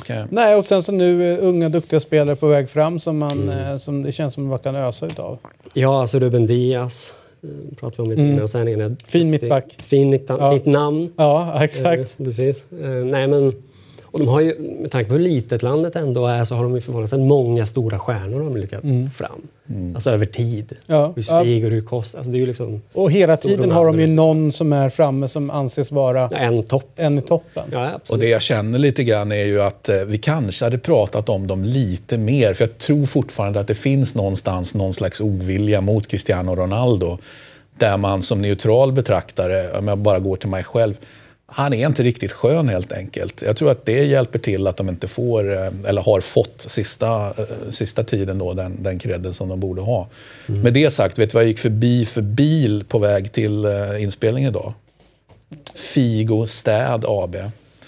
Okay. 0.00 0.24
Nej, 0.30 0.54
och 0.54 0.66
sen 0.66 0.82
så 0.82 0.92
nu 0.92 1.22
uh, 1.22 1.44
unga 1.44 1.68
duktiga 1.68 2.00
spelare 2.00 2.36
på 2.36 2.46
väg 2.46 2.70
fram 2.70 3.00
som, 3.00 3.18
man, 3.18 3.42
mm. 3.42 3.72
uh, 3.72 3.78
som 3.78 4.02
det 4.02 4.12
känns 4.12 4.34
som 4.34 4.46
man 4.46 4.58
kan 4.58 4.76
ösa 4.76 5.06
utav. 5.06 5.38
Ja, 5.74 6.00
alltså 6.00 6.18
Ruben 6.18 6.46
Diaz 6.46 7.12
Eh, 7.12 7.27
pratade 7.76 7.96
vi 7.96 8.02
om 8.02 8.10
lite 8.10 8.22
mm. 8.22 8.34
innan 8.34 8.48
sändningen. 8.48 8.96
Fin 9.04 9.30
mittback. 9.30 9.76
Fin 9.82 10.10
mitt, 10.10 10.24
ja. 10.28 10.52
mitt 10.52 10.66
namn. 10.66 11.12
Ja, 11.16 11.64
exakt. 11.64 12.20
Eh, 12.20 12.24
precis. 12.24 12.64
Eh, 12.72 12.88
nej, 12.88 13.28
men, 13.28 13.52
och 14.04 14.18
de 14.18 14.28
har 14.28 14.40
ju, 14.40 14.58
med 14.58 14.90
tanke 14.90 15.08
på 15.08 15.14
hur 15.14 15.22
litet 15.22 15.62
landet 15.62 15.96
ändå 15.96 16.26
är 16.26 16.44
så 16.44 16.54
har 16.54 16.62
de 16.62 16.74
ju 16.74 16.80
förvånansvärt 16.80 17.20
många 17.20 17.66
stora 17.66 17.98
stjärnor 17.98 18.40
de 18.40 18.56
lyckats 18.56 18.84
mm. 18.84 19.10
fram. 19.10 19.48
Mm. 19.70 19.94
Alltså 19.94 20.10
över 20.10 20.26
tid. 20.26 20.72
Ja. 20.86 21.12
Hur 21.16 21.22
Svig 21.22 21.64
och 21.64 21.70
hur 21.70 21.80
Kost. 21.80 22.14
Alltså 22.14 22.32
det 22.32 22.36
är 22.36 22.40
ju 22.40 22.46
liksom 22.46 22.82
och 22.92 23.10
hela 23.10 23.36
tiden 23.36 23.70
har 23.70 23.86
de 23.86 24.00
ju 24.00 24.06
någon 24.06 24.52
som 24.52 24.72
är 24.72 24.88
framme 24.88 25.28
som 25.28 25.50
anses 25.50 25.90
vara 25.90 26.28
en, 26.28 26.62
topp. 26.62 26.92
en 26.96 27.18
i 27.18 27.22
toppen. 27.22 27.64
Ja, 27.72 28.00
och 28.08 28.18
det 28.18 28.28
jag 28.28 28.42
känner 28.42 28.78
lite 28.78 29.04
grann 29.04 29.32
är 29.32 29.44
ju 29.44 29.62
att 29.62 29.90
vi 30.06 30.18
kanske 30.18 30.64
hade 30.64 30.78
pratat 30.78 31.28
om 31.28 31.46
dem 31.46 31.64
lite 31.64 32.18
mer. 32.18 32.54
För 32.54 32.64
jag 32.64 32.78
tror 32.78 33.06
fortfarande 33.06 33.60
att 33.60 33.66
det 33.66 33.74
finns 33.74 34.14
någonstans 34.14 34.74
någon 34.74 34.94
slags 34.94 35.20
ovilja 35.20 35.80
mot 35.80 36.06
Cristiano 36.06 36.54
Ronaldo. 36.54 37.18
Där 37.78 37.96
man 37.96 38.22
som 38.22 38.42
neutral 38.42 38.92
betraktare, 38.92 39.78
om 39.78 39.88
jag 39.88 39.98
bara 39.98 40.18
går 40.18 40.36
till 40.36 40.48
mig 40.48 40.64
själv, 40.64 40.94
han 41.50 41.72
är 41.72 41.86
inte 41.86 42.02
riktigt 42.02 42.32
skön 42.32 42.68
helt 42.68 42.92
enkelt. 42.92 43.42
Jag 43.42 43.56
tror 43.56 43.70
att 43.70 43.86
det 43.86 44.04
hjälper 44.04 44.38
till 44.38 44.66
att 44.66 44.76
de 44.76 44.88
inte 44.88 45.08
får, 45.08 45.52
eh, 45.52 45.70
eller 45.84 46.02
har 46.02 46.20
fått 46.20 46.60
sista, 46.60 47.26
eh, 47.26 47.70
sista 47.70 48.04
tiden 48.04 48.38
då, 48.38 48.54
den, 48.54 48.82
den 48.82 48.98
credden 48.98 49.34
som 49.34 49.48
de 49.48 49.60
borde 49.60 49.82
ha. 49.82 50.08
Mm. 50.48 50.60
Med 50.60 50.74
det 50.74 50.90
sagt, 50.90 51.18
vet 51.18 51.30
du 51.30 51.34
vad 51.34 51.42
jag 51.42 51.48
gick 51.48 51.58
förbi 51.58 52.06
för 52.06 52.20
bil 52.20 52.84
på 52.88 52.98
väg 52.98 53.32
till 53.32 53.64
eh, 53.64 54.02
inspelningen 54.02 54.50
idag? 54.50 54.72
Figo 55.74 56.46
Städ 56.46 57.04
AB. 57.08 57.36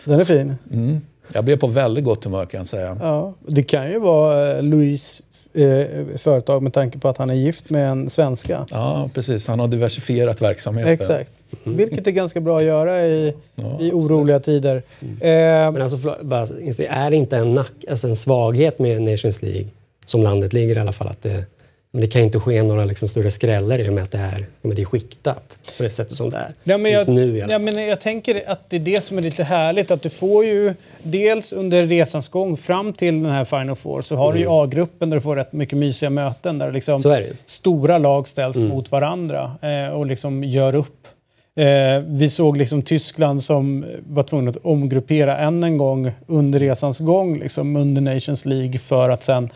Den 0.04 0.20
är 0.20 0.24
fin. 0.24 0.54
Mm. 0.72 1.00
Jag 1.32 1.44
blev 1.44 1.56
på 1.56 1.66
väldigt 1.66 2.04
gott 2.04 2.24
humör 2.24 2.46
kan 2.46 2.58
jag 2.58 2.66
säga. 2.66 2.96
Ja, 3.00 3.34
det 3.46 3.62
kan 3.62 3.90
ju 3.90 3.98
vara 3.98 4.60
Louise 4.60 5.22
eh, 5.54 6.16
företag 6.16 6.62
med 6.62 6.72
tanke 6.72 6.98
på 6.98 7.08
att 7.08 7.16
han 7.16 7.30
är 7.30 7.34
gift 7.34 7.70
med 7.70 7.90
en 7.90 8.10
svenska. 8.10 8.66
Ja, 8.70 9.10
precis. 9.14 9.48
Han 9.48 9.60
har 9.60 9.68
diversifierat 9.68 10.42
verksamheten. 10.42 10.92
Exakt. 10.92 11.30
Mm. 11.64 11.78
Vilket 11.78 12.06
är 12.06 12.10
ganska 12.10 12.40
bra 12.40 12.58
att 12.58 12.64
göra 12.64 13.06
i, 13.06 13.34
ja, 13.54 13.80
i 13.80 13.92
oroliga 13.92 14.40
tider. 14.40 14.82
Mm. 15.00 15.14
Eh, 15.14 15.72
Men 15.72 15.82
alltså, 15.82 16.16
bara, 16.22 16.42
är 16.88 17.10
det 17.10 17.16
inte 17.16 17.36
en, 17.36 17.54
nack, 17.54 17.72
alltså 17.90 18.08
en 18.08 18.16
svaghet 18.16 18.78
med 18.78 19.06
Nations 19.06 19.42
League, 19.42 19.66
som 20.04 20.22
landet 20.22 20.52
ligger 20.52 20.76
i 20.76 20.78
alla 20.78 20.92
fall, 20.92 21.08
att 21.08 21.22
det 21.22 21.44
men 21.92 22.00
det 22.00 22.06
kan 22.06 22.22
inte 22.22 22.40
ske 22.40 22.62
några 22.62 22.84
liksom 22.84 23.08
större 23.08 23.30
skräller 23.30 23.78
i 23.78 23.88
och 23.88 23.92
med 23.92 24.04
att 24.04 24.10
det 24.10 24.18
är, 24.18 24.46
men 24.62 24.76
det 24.76 24.82
är 24.82 24.86
skiktat 24.86 25.58
på 25.76 25.82
det 25.82 25.90
sättet 25.90 26.16
som 26.16 26.30
det 26.30 26.36
är. 26.36 26.54
Ja, 26.64 26.78
men 26.78 26.92
jag, 26.92 27.08
nu, 27.08 27.38
ja, 27.50 27.58
men 27.58 27.88
jag 27.88 28.00
tänker 28.00 28.50
att 28.50 28.70
det 28.70 28.76
är 28.76 28.80
det 28.80 29.00
som 29.00 29.18
är 29.18 29.22
lite 29.22 29.44
härligt. 29.44 29.90
Att 29.90 30.02
du 30.02 30.10
får 30.10 30.44
ju 30.44 30.74
dels 31.02 31.52
under 31.52 31.82
resans 31.82 32.28
gång 32.28 32.56
fram 32.56 32.92
till 32.92 33.22
den 33.22 33.32
här 33.32 33.44
Final 33.44 33.76
Four 33.76 34.02
så 34.02 34.16
har 34.16 34.24
mm. 34.24 34.34
du 34.34 34.40
ju 34.40 34.46
mm. 34.46 34.56
A-gruppen 34.56 35.10
där 35.10 35.16
du 35.16 35.20
får 35.20 35.36
rätt 35.36 35.52
mycket 35.52 35.78
mysiga 35.78 36.10
möten 36.10 36.58
där 36.58 36.72
liksom 36.72 37.24
stora 37.46 37.98
lag 37.98 38.28
ställs 38.28 38.56
mm. 38.56 38.68
mot 38.68 38.90
varandra 38.90 39.56
eh, 39.62 39.92
och 39.92 40.06
liksom 40.06 40.44
gör 40.44 40.74
upp 40.74 41.06
Eh, 41.54 42.02
vi 42.06 42.28
såg 42.28 42.56
liksom 42.56 42.82
Tyskland 42.82 43.44
som 43.44 43.84
var 44.06 44.22
tvungna 44.22 44.50
att 44.50 44.56
omgruppera 44.56 45.38
än 45.38 45.64
en 45.64 45.78
gång 45.78 46.12
under 46.26 46.58
resans 46.58 46.98
gång, 46.98 47.38
liksom 47.38 47.76
under 47.76 48.02
Nations 48.02 48.44
League 48.44 48.78
för 48.78 49.10
att 49.10 49.22
sen, 49.22 49.50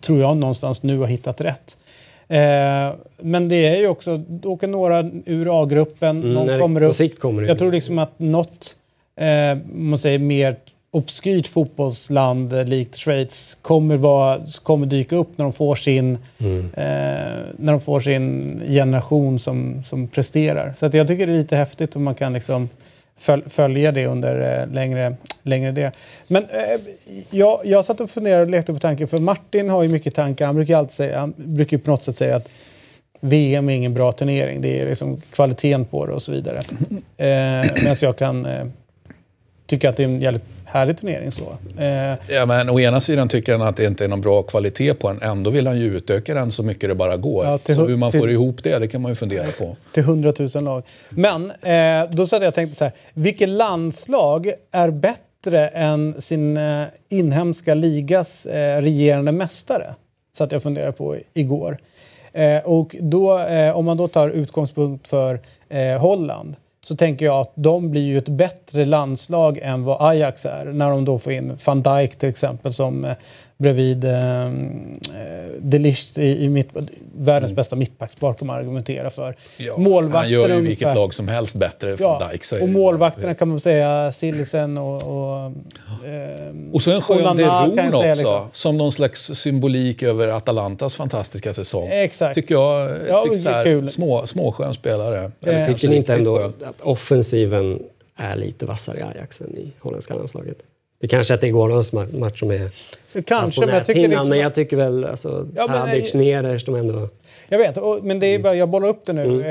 tror 0.00 0.20
jag, 0.20 0.36
någonstans 0.36 0.82
nu 0.82 0.98
ha 0.98 1.06
hittat 1.06 1.40
rätt. 1.40 1.76
Eh, 2.28 2.94
men 3.20 3.48
det 3.48 3.66
är 3.66 3.76
ju 3.76 3.88
också, 3.88 4.16
då 4.16 4.52
åker 4.52 4.66
några 4.66 5.10
ur 5.26 5.62
A-gruppen, 5.62 6.22
Mm, 6.22 6.32
någon 6.32 6.60
kommer 6.60 6.82
upp. 6.82 6.94
sikt 6.94 7.20
kommer 7.20 7.42
det 7.42 7.48
Jag 7.48 7.58
tror 7.58 7.72
liksom 7.72 7.98
att 7.98 8.18
något, 8.18 8.74
eh, 9.16 9.58
man 9.74 9.98
säger 9.98 10.18
mer 10.18 10.56
obskyrt 10.90 11.46
fotbollsland 11.46 12.52
eh, 12.52 12.64
likt 12.64 12.96
Schweiz 12.96 13.58
kommer, 13.62 13.96
vara, 13.96 14.40
kommer 14.62 14.86
dyka 14.86 15.16
upp 15.16 15.28
när 15.38 15.44
de 15.44 15.52
får 15.52 15.74
sin, 15.76 16.18
Mm. 16.38 16.58
eh, 16.64 17.42
när 17.56 17.72
de 17.72 17.80
får 17.80 18.00
sin 18.00 18.60
generation 18.68 19.38
som, 19.38 19.82
som 19.84 20.08
presterar. 20.08 20.74
Så 20.78 20.86
att 20.86 20.94
jag 20.94 21.08
tycker 21.08 21.26
det 21.26 21.32
är 21.32 21.36
lite 21.38 21.56
häftigt 21.56 21.96
om 21.96 22.02
man 22.04 22.14
kan 22.14 22.32
liksom 22.32 22.68
föl, 23.22 23.42
följa 23.48 23.92
det 23.92 24.06
under 24.06 24.60
eh, 24.60 24.74
längre, 24.74 25.16
längre 25.42 25.72
det. 25.72 25.92
Men 26.26 26.44
eh, 26.44 26.80
jag, 27.30 27.60
jag 27.64 27.84
satt 27.84 28.00
och 28.00 28.10
funderade 28.10 28.42
och 28.42 28.50
lekte 28.50 28.72
på 28.72 28.78
tanken, 28.78 29.08
för 29.08 29.18
Martin 29.18 29.70
har 29.70 29.82
ju 29.82 29.88
mycket 29.88 30.14
tankar. 30.14 30.46
Han 30.46 30.54
brukar 30.54 30.76
alltid 30.76 30.92
säga, 30.92 31.18
han 31.20 31.34
brukar 31.36 31.76
ju 31.76 31.82
på 31.82 31.90
något 31.90 32.02
sätt 32.02 32.16
säga 32.16 32.36
att 32.36 32.48
VM 33.20 33.68
är 33.68 33.74
ingen 33.74 33.94
bra 33.94 34.12
turnering. 34.12 34.62
Det 34.62 34.80
är 34.80 34.86
liksom 34.86 35.20
kvaliteten 35.20 35.84
på 35.84 36.06
det 36.06 36.12
och 36.12 36.22
så 36.22 36.32
vidare. 36.32 36.58
Eh, 37.16 37.72
Medan 37.82 37.96
jag 38.00 38.16
kan 38.16 38.46
eh, 38.46 38.66
tycka 39.66 39.90
att 39.90 39.96
det 39.96 40.02
är 40.02 40.08
en 40.08 40.20
jävligt 40.20 40.44
härlig 40.72 40.98
turnering. 40.98 41.32
Så. 41.32 41.44
Eh, 41.78 42.14
Ja, 42.28 42.46
men 42.46 42.70
å 42.70 42.80
ena 42.80 43.00
sidan 43.00 43.28
tycker 43.28 43.52
han 43.58 43.68
att 43.68 43.76
det 43.76 43.84
inte 43.84 44.04
är 44.04 44.08
någon 44.08 44.20
bra 44.20 44.42
kvalitet 44.42 44.94
på 44.94 45.08
den. 45.08 45.22
Ändå 45.22 45.50
vill 45.50 45.66
han 45.66 45.78
ju 45.78 45.96
utöka 45.96 46.34
den 46.34 46.50
så 46.50 46.62
mycket 46.62 46.88
det 46.88 46.94
bara 46.94 47.16
går. 47.16 47.44
Ja, 47.44 47.58
till 47.58 47.74
så 47.74 47.82
hu- 47.84 47.88
hur 47.88 47.96
man 47.96 48.10
till- 48.10 48.20
får 48.20 48.30
ihop 48.30 48.62
det, 48.62 48.78
det 48.78 48.88
kan 48.88 49.02
man 49.02 49.10
ju 49.10 49.14
fundera 49.14 49.44
på. 49.58 49.76
till 49.92 50.02
100 50.02 50.32
000 50.54 50.64
lag. 50.64 50.82
Men 51.08 51.50
eh, 51.50 52.10
då 52.10 52.26
satt 52.26 52.42
jag 52.42 52.48
och 52.48 52.54
tänkte 52.54 52.76
så 52.76 52.84
här. 52.84 52.92
Vilket 53.14 53.48
landslag 53.48 54.52
är 54.72 54.90
bättre 54.90 55.68
än 55.68 56.20
sin 56.20 56.56
eh, 56.56 56.84
inhemska 57.08 57.74
ligas 57.74 58.46
eh, 58.46 58.80
regerande 58.82 59.32
mästare? 59.32 59.94
Satt 60.38 60.52
jag 60.52 60.56
och 60.56 60.62
funderade 60.62 60.92
på 60.92 61.16
igår. 61.34 61.78
Eh, 62.32 62.58
och 62.64 62.96
då, 63.00 63.38
eh, 63.38 63.76
om 63.78 63.84
man 63.84 63.96
då 63.96 64.08
tar 64.08 64.30
utgångspunkt 64.30 65.08
för 65.08 65.40
Holland 65.98 66.54
så 66.86 66.96
tänker 66.96 67.24
jag 67.24 67.40
att 67.40 67.52
de 67.54 67.90
blir 67.90 68.02
ju 68.02 68.18
ett 68.18 68.28
bättre 68.28 68.84
landslag 68.84 69.58
än 69.58 69.84
vad 69.84 70.02
Ajax 70.02 70.46
är. 70.46 70.64
När 70.64 70.90
de 70.90 71.04
då 71.04 71.18
får 71.18 71.32
in 71.32 71.58
van 71.66 71.82
Dijk 71.82 72.18
till 72.18 72.28
exempel 72.28 72.72
som 72.72 73.04
eh, 73.04 73.12
bredvid 73.62 74.04
eh, 74.04 74.44
eh, 74.46 74.50
de 75.60 75.78
Ligt 75.78 76.18
i, 76.18 76.44
i 76.44 76.48
mitt, 76.48 76.68
världens 77.16 77.52
bästa 77.52 77.76
mittbackspar 77.76 78.34
kan 78.34 78.46
man 78.46 78.58
argumentera 78.58 79.10
för. 79.10 79.26
Mm. 79.26 79.36
Ja, 79.56 80.10
han 80.12 80.30
gör 80.30 80.48
ju 80.48 80.54
ungefär- 80.54 80.60
vilket 80.60 80.94
lag 80.94 81.14
som 81.14 81.28
helst 81.28 81.56
bättre 81.56 81.96
för 81.96 82.04
Ja, 82.04 82.28
Dijk. 82.32 82.42
Och 82.52 82.58
det. 82.68 82.72
målvakterna 82.72 83.34
kan 83.34 83.48
man 83.48 83.60
säga 83.60 84.12
Sillisen 84.12 84.78
och... 84.78 84.96
och 85.02 85.52
ehm, 86.06 86.70
Och 86.72 86.82
så 86.82 86.90
en 86.94 87.00
skön 87.02 87.36
Deron 87.36 87.88
också, 87.94 88.02
liksom. 88.08 88.48
som 88.52 88.76
någon 88.76 88.92
slags 88.92 89.20
symbolik 89.34 90.02
över 90.02 90.28
Atalantas 90.28 90.94
fantastiska 90.96 91.52
säsong. 91.52 91.88
Exakt. 91.92 92.34
Tycker 92.34 92.54
jag. 92.54 92.90
Ja, 93.08 93.22
tycker 93.22 93.36
det 93.36 93.42
så 93.42 93.48
är 93.48 93.52
här, 93.52 93.64
kul. 93.64 93.88
små, 93.88 94.26
småskön 94.26 94.74
spelare. 94.74 95.30
Eh, 95.46 95.66
Tycker 95.66 95.88
ni 95.88 95.96
inte 95.96 96.14
ändå 96.14 96.36
att 96.36 96.80
offensiven 96.80 97.82
är 98.16 98.36
lite 98.36 98.66
vassare 98.66 98.98
i 98.98 99.02
Ajax 99.02 99.40
än 99.40 99.56
i 99.56 99.72
holländska 99.80 100.14
landslaget? 100.14 100.56
Det 101.02 101.08
kanske 101.08 101.32
är 101.32 101.34
att 101.34 101.40
det 101.40 101.46
är 101.46 101.50
gårdagens 101.50 101.92
ma- 101.92 102.18
match 102.18 102.38
som 102.40 102.50
är 102.50 102.70
Kanske, 103.26 103.60
på 103.60 103.66
men 103.66 103.76
jag 103.76 103.86
tycker 103.86 104.08
liksom... 104.08 104.28
men 104.28 104.38
jag 104.38 104.54
tycker 104.54 104.76
väl 104.76 105.04
alltså, 105.04 105.46
Ja, 105.56 105.66
Tadic, 105.68 106.14
Neres, 106.14 106.64
de 106.64 106.74
ändå... 106.74 107.08
Jag 107.48 107.58
vet, 107.58 107.76
och, 107.78 107.98
men 108.02 108.18
det 108.20 108.26
är 108.26 108.38
bara, 108.38 108.54
jag 108.54 108.68
bollar 108.68 108.88
upp 108.88 109.06
det 109.06 109.12
nu 109.12 109.46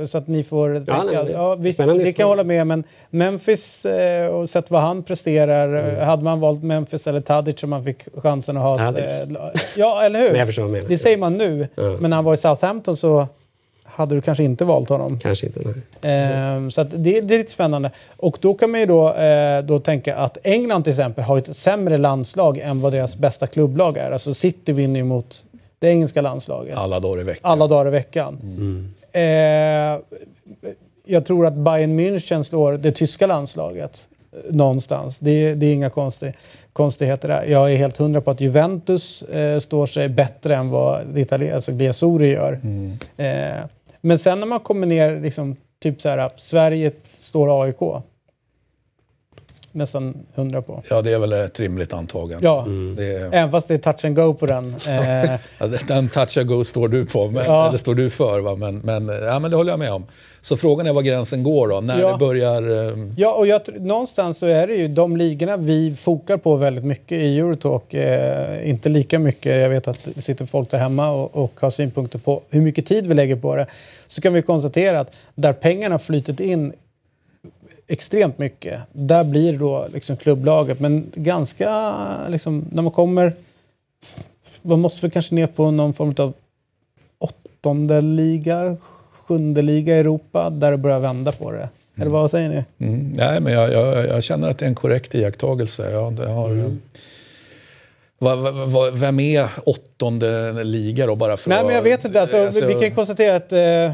eh, 0.00 0.06
så 0.06 0.18
att 0.18 0.28
ni 0.28 0.42
får 0.42 0.74
tänka. 0.74 0.92
Mm. 0.94 1.06
nej, 1.06 1.14
Ja, 1.14 1.22
men- 1.24 1.32
ja, 1.32 1.54
visst, 1.54 1.78
det 1.78 1.84
kan 2.12 2.22
jag 2.24 2.26
hålla 2.28 2.44
med 2.44 2.66
men 2.66 2.84
Memphis 3.10 3.84
eh, 3.86 4.26
och 4.28 4.50
sett 4.50 4.70
vad 4.70 4.80
han 4.82 5.02
presterar. 5.02 5.68
Mm. 5.68 5.96
eh, 5.96 6.04
Hade 6.04 6.22
man 6.24 6.40
valt 6.40 6.62
Memphis 6.62 7.06
eller 7.06 7.20
Tadic 7.20 7.62
om 7.62 7.70
man 7.70 7.84
fick 7.84 7.98
chansen 8.22 8.56
att 8.56 8.62
ha 8.62 8.74
ett, 8.74 8.80
Tadic. 8.80 9.04
eh, 9.04 9.28
la- 9.30 9.52
Ja, 9.76 10.02
eller 10.02 10.18
hur? 10.20 10.84
Det 10.88 10.98
säger 10.98 11.16
man 11.18 11.38
nu. 11.38 11.68
Ja. 11.74 11.82
Men 12.00 12.10
när 12.10 12.16
han 12.16 12.24
var 12.24 12.34
i 12.34 12.36
Southampton 12.36 12.96
så 12.96 13.26
hade 13.98 14.14
du 14.14 14.20
kanske 14.20 14.44
inte 14.44 14.64
valt 14.64 14.88
honom. 14.88 15.18
Kanske 15.18 15.46
inte. 15.46 15.60
Ehm, 16.02 16.70
så 16.70 16.82
det, 16.82 17.20
det 17.20 17.34
är 17.34 17.38
lite 17.38 17.50
spännande. 17.52 17.90
Och 18.16 18.38
då 18.40 18.54
kan 18.54 18.70
man 18.70 18.80
ju 18.80 18.86
då, 18.86 19.14
eh, 19.14 19.62
då 19.62 19.78
tänka 19.80 20.16
att 20.16 20.38
England 20.42 20.82
till 20.82 20.90
exempel 20.90 21.24
har 21.24 21.38
ett 21.38 21.56
sämre 21.56 21.96
landslag 21.98 22.58
än 22.58 22.80
vad 22.80 22.92
deras 22.92 23.16
bästa 23.16 23.46
klubblag 23.46 23.96
är. 23.96 24.10
Alltså 24.10 24.34
City 24.34 24.72
vinner 24.72 25.00
ju 25.00 25.04
mot 25.04 25.44
det 25.78 25.88
engelska 25.88 26.20
landslaget 26.20 26.76
Alla 26.78 27.00
dagar 27.00 27.20
i 27.20 27.24
veckan. 27.24 27.50
alla 27.50 27.66
dagar 27.66 27.86
i 27.86 27.90
veckan. 27.90 28.38
Mm. 28.42 28.94
Eh, 29.12 30.00
jag 31.04 31.26
tror 31.26 31.46
att 31.46 31.54
Bayern 31.54 32.00
München 32.00 32.42
slår 32.42 32.72
det 32.72 32.92
tyska 32.92 33.26
landslaget 33.26 34.06
eh, 34.32 34.54
någonstans. 34.54 35.18
Det, 35.18 35.54
det 35.54 35.66
är 35.66 35.74
inga 35.74 35.90
konstig, 35.90 36.32
konstigheter 36.72 37.28
där. 37.28 37.44
Jag 37.44 37.72
är 37.72 37.76
helt 37.76 37.96
hundra 37.96 38.20
på 38.20 38.30
att 38.30 38.40
Juventus 38.40 39.22
eh, 39.22 39.58
står 39.58 39.86
sig 39.86 40.08
bättre 40.08 40.56
än 40.56 40.70
vad 40.70 41.18
italienska, 41.18 41.54
alltså 41.54 41.72
Gliasuri 41.72 42.30
gör. 42.32 42.60
Eh, 43.16 43.64
men 44.00 44.18
sen 44.18 44.40
när 44.40 44.46
man 44.46 44.60
kommer 44.60 44.86
ner, 44.86 45.20
liksom, 45.20 45.56
typ 45.82 46.00
så 46.02 46.08
här, 46.08 46.30
Sverige 46.36 46.92
står 47.18 47.62
AIK. 47.64 48.02
Nästan 49.72 50.26
hundra 50.34 50.62
på. 50.62 50.82
Ja, 50.90 51.02
det 51.02 51.12
är 51.12 51.18
väl 51.18 51.32
ett 51.32 51.60
rimligt 51.60 51.92
antagande. 51.92 52.44
Ja, 52.46 52.66
Det 52.96 53.04
är, 53.14 53.26
även 53.34 53.50
fast 53.50 53.68
det 53.68 53.74
är 53.74 53.78
touch 53.78 54.04
and 54.04 54.16
go 54.16 54.34
på 54.34 54.46
den. 54.46 54.74
Eh, 54.88 55.40
Ja, 55.58 55.66
Den 55.88 56.08
touch 56.08 56.38
and 56.38 56.48
go 56.48 56.64
står 56.64 56.88
du 56.88 57.06
på, 57.06 57.28
men, 57.30 57.44
Ja. 57.44 57.68
eller 57.68 57.78
står 57.78 57.94
du 57.94 58.10
för. 58.10 58.40
Va? 58.40 58.56
Men, 58.56 58.78
men, 58.78 59.08
ja, 59.08 59.38
men 59.38 59.50
det 59.50 59.56
håller 59.56 59.72
jag 59.72 59.78
med 59.78 59.92
om. 59.92 60.06
Så 60.48 60.56
frågan 60.56 60.86
är 60.86 60.92
var 60.92 61.02
gränsen 61.02 61.42
går 61.42 61.68
då. 61.68 61.80
När 61.80 62.00
Ja. 62.00 62.12
det 62.12 62.18
börjar... 62.18 62.86
eh, 62.88 62.98
Ja, 63.16 63.34
och 63.34 63.46
jag, 63.46 63.60
någonstans 63.80 64.38
så 64.38 64.46
är 64.46 64.66
det 64.66 64.74
ju 64.74 64.88
de 64.88 65.16
ligorna 65.16 65.56
vi 65.56 65.96
fokar 65.96 66.36
på 66.36 66.56
väldigt 66.56 66.84
mycket 66.84 67.12
i 67.22 67.38
Eurotalk. 67.38 67.94
Eh, 67.94 68.68
inte 68.70 68.88
lika 68.88 69.18
mycket, 69.18 69.62
jag 69.62 69.68
vet 69.68 69.88
att 69.88 70.08
det 70.14 70.22
sitter 70.22 70.46
folk 70.46 70.70
där 70.70 70.78
hemma 70.78 71.10
och, 71.10 71.36
och 71.44 71.52
har 71.60 71.70
synpunkter 71.70 72.18
på 72.18 72.42
hur 72.50 72.60
mycket 72.60 72.86
tid 72.86 73.06
vi 73.06 73.14
lägger 73.14 73.36
på 73.36 73.56
det. 73.56 73.66
Så 74.06 74.20
kan 74.20 74.32
vi 74.32 74.42
konstatera 74.42 75.00
att 75.00 75.10
där 75.34 75.52
pengarna 75.52 75.98
flytit 75.98 76.40
in 76.40 76.72
extremt 77.86 78.38
mycket, 78.38 78.80
där 78.92 79.24
blir 79.24 79.58
då 79.58 79.86
liksom 79.92 80.16
klubblaget. 80.16 80.80
Men 80.80 81.06
ganska, 81.14 81.94
liksom, 82.28 82.64
när 82.72 82.82
man 82.82 82.92
kommer, 82.92 83.32
man 84.62 84.80
måste 84.80 85.00
väl 85.02 85.10
kanske 85.10 85.34
ner 85.34 85.46
på 85.46 85.70
någon 85.70 85.94
form 85.94 86.14
av 86.18 86.32
åttonde 87.18 88.00
liga, 88.00 88.76
sjunde 89.28 89.62
liga 89.62 89.96
i 89.96 90.00
Europa, 90.00 90.50
där 90.50 90.70
det 90.70 90.76
börjar 90.76 91.00
vända 91.00 91.32
på 91.32 91.50
det. 91.52 91.68
Eller 91.96 92.10
vad 92.10 92.30
säger 92.30 92.48
ni? 92.48 92.86
Mm, 92.86 93.12
nej, 93.16 93.40
men 93.40 93.52
jag, 93.52 93.72
jag, 93.72 94.06
jag 94.06 94.22
känner 94.24 94.48
att 94.48 94.58
det 94.58 94.64
är 94.64 94.68
en 94.68 94.74
korrekt 94.74 95.14
iakttagelse. 95.14 95.90
Jag, 95.90 96.12
det 96.12 96.28
har, 96.28 96.50
Mm. 96.50 96.80
vad, 98.18 98.38
vad, 98.38 98.54
vad, 98.54 98.98
vem 98.98 99.20
är 99.20 99.48
åttonde 99.66 100.64
liga 100.64 101.06
då? 101.06 101.16
Bara 101.16 101.36
för 101.36 101.48
Nej, 101.50 101.58
att- 101.58 101.66
men 101.66 101.74
jag 101.74 101.82
vet 101.82 102.04
inte. 102.04 102.20
Alltså, 102.20 102.36
alltså, 102.36 102.66
vi 102.66 102.74
kan 102.74 102.90
konstatera 102.90 103.36
att 103.36 103.52
eh, 103.52 103.92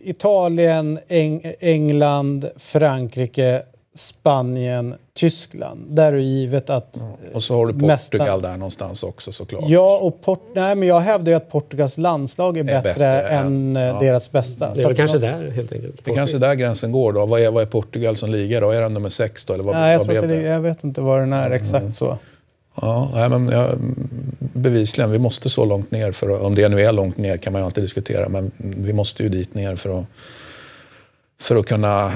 Italien, 0.00 0.98
Eng 1.08 1.52
England, 1.60 2.48
Frankrike, 2.56 3.62
Spanien, 3.94 4.94
Tyskland. 5.14 5.86
Där 5.88 6.06
är 6.06 6.12
det 6.12 6.22
givet 6.22 6.70
att... 6.70 6.98
Och 7.34 7.42
så 7.42 7.56
har 7.56 7.66
du 7.66 7.72
Mesta- 7.72 8.10
Portugal 8.18 8.42
där 8.42 8.56
någonstans 8.56 9.02
också 9.02 9.32
såklart. 9.32 9.64
Ja, 9.66 9.98
och 9.98 10.22
Port 10.22 10.42
nej, 10.54 10.74
men 10.74 10.88
jag 10.88 11.00
hävdar 11.00 11.32
ju 11.32 11.36
att 11.36 11.50
Portugals 11.50 11.98
landslag 11.98 12.58
är, 12.58 12.64
bättre, 12.64 12.82
bättre 12.82 13.22
än 13.22 13.46
än- 13.46 13.76
eh, 13.76 13.82
ja. 13.82 14.00
deras 14.00 14.32
bästa. 14.32 14.74
Det 14.74 14.82
är 14.82 14.86
väl 14.86 14.96
kanske 14.96 15.18
de- 15.18 15.26
där 15.26 15.50
helt 15.50 15.72
enkelt. 15.72 16.04
Det 16.04 16.10
är 16.10 16.14
kanske 16.14 16.36
är 16.36 16.40
där 16.40 16.54
gränsen 16.54 16.92
går 16.92 17.12
då. 17.12 17.26
Vad 17.26 17.40
är, 17.40 17.50
vad 17.50 17.62
är 17.62 17.66
Portugal 17.66 18.16
som 18.16 18.30
liga 18.30 18.60
då? 18.60 18.70
Är 18.70 18.80
den 18.80 18.94
nummer 18.94 19.08
sex 19.08 19.44
då? 19.44 19.52
Eller 19.54 19.64
vad, 19.64 19.74
Nej, 19.74 19.90
jag, 19.92 19.98
vad 19.98 20.06
tror 20.06 20.16
inte 20.24 20.36
det, 20.36 20.42
jag 20.42 20.60
vet 20.60 20.84
inte 20.84 21.00
vad 21.00 21.20
den 21.20 21.32
är 21.32 21.50
exakt 21.50 21.96
så. 21.96 22.18
Ja, 22.80 23.10
nej, 23.14 23.28
men 23.28 23.48
jag, 23.48 23.68
bevisligen, 24.38 25.10
vi 25.10 25.18
måste 25.18 25.48
så 25.50 25.64
långt 25.64 25.90
ner. 25.90 26.12
För 26.12 26.30
att, 26.30 26.40
om 26.40 26.54
det 26.54 26.68
nu 26.68 26.80
är 26.80 26.92
långt 26.92 27.16
ner 27.16 27.36
kan 27.36 27.52
man 27.52 27.62
ju 27.62 27.66
alltid 27.66 27.84
diskutera. 27.84 28.28
Men 28.28 28.50
vi 28.56 28.92
måste 28.92 29.22
ju 29.22 29.28
dit 29.28 29.54
ner 29.54 29.76
för 29.76 29.98
att, 29.98 30.04
för 31.40 31.56
att 31.56 31.66
kunna 31.66 32.12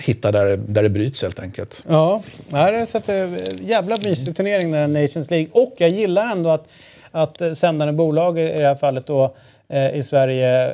hitta 0.00 0.32
där, 0.32 0.56
där 0.56 0.82
det 0.82 0.88
bryts 0.88 1.22
helt 1.22 1.40
enkelt. 1.40 1.84
Ja, 1.88 2.22
nej, 2.48 2.72
det 2.72 2.78
är 2.78 2.86
så 2.86 2.98
att 2.98 3.60
jävla 3.60 3.96
mysig 3.96 4.36
turnering 4.36 4.72
den 4.72 4.80
här 4.80 5.02
Nations 5.02 5.30
League. 5.30 5.48
Och 5.52 5.74
jag 5.76 5.90
gillar 5.90 6.32
ändå 6.32 6.50
att, 6.50 6.64
att 7.10 7.58
sändande 7.58 7.92
bolag 7.92 8.38
i 8.38 8.42
det 8.42 8.66
här 8.66 8.74
fallet 8.74 9.06
då 9.06 9.34
eh, 9.68 9.94
i 9.94 10.02
Sverige, 10.02 10.72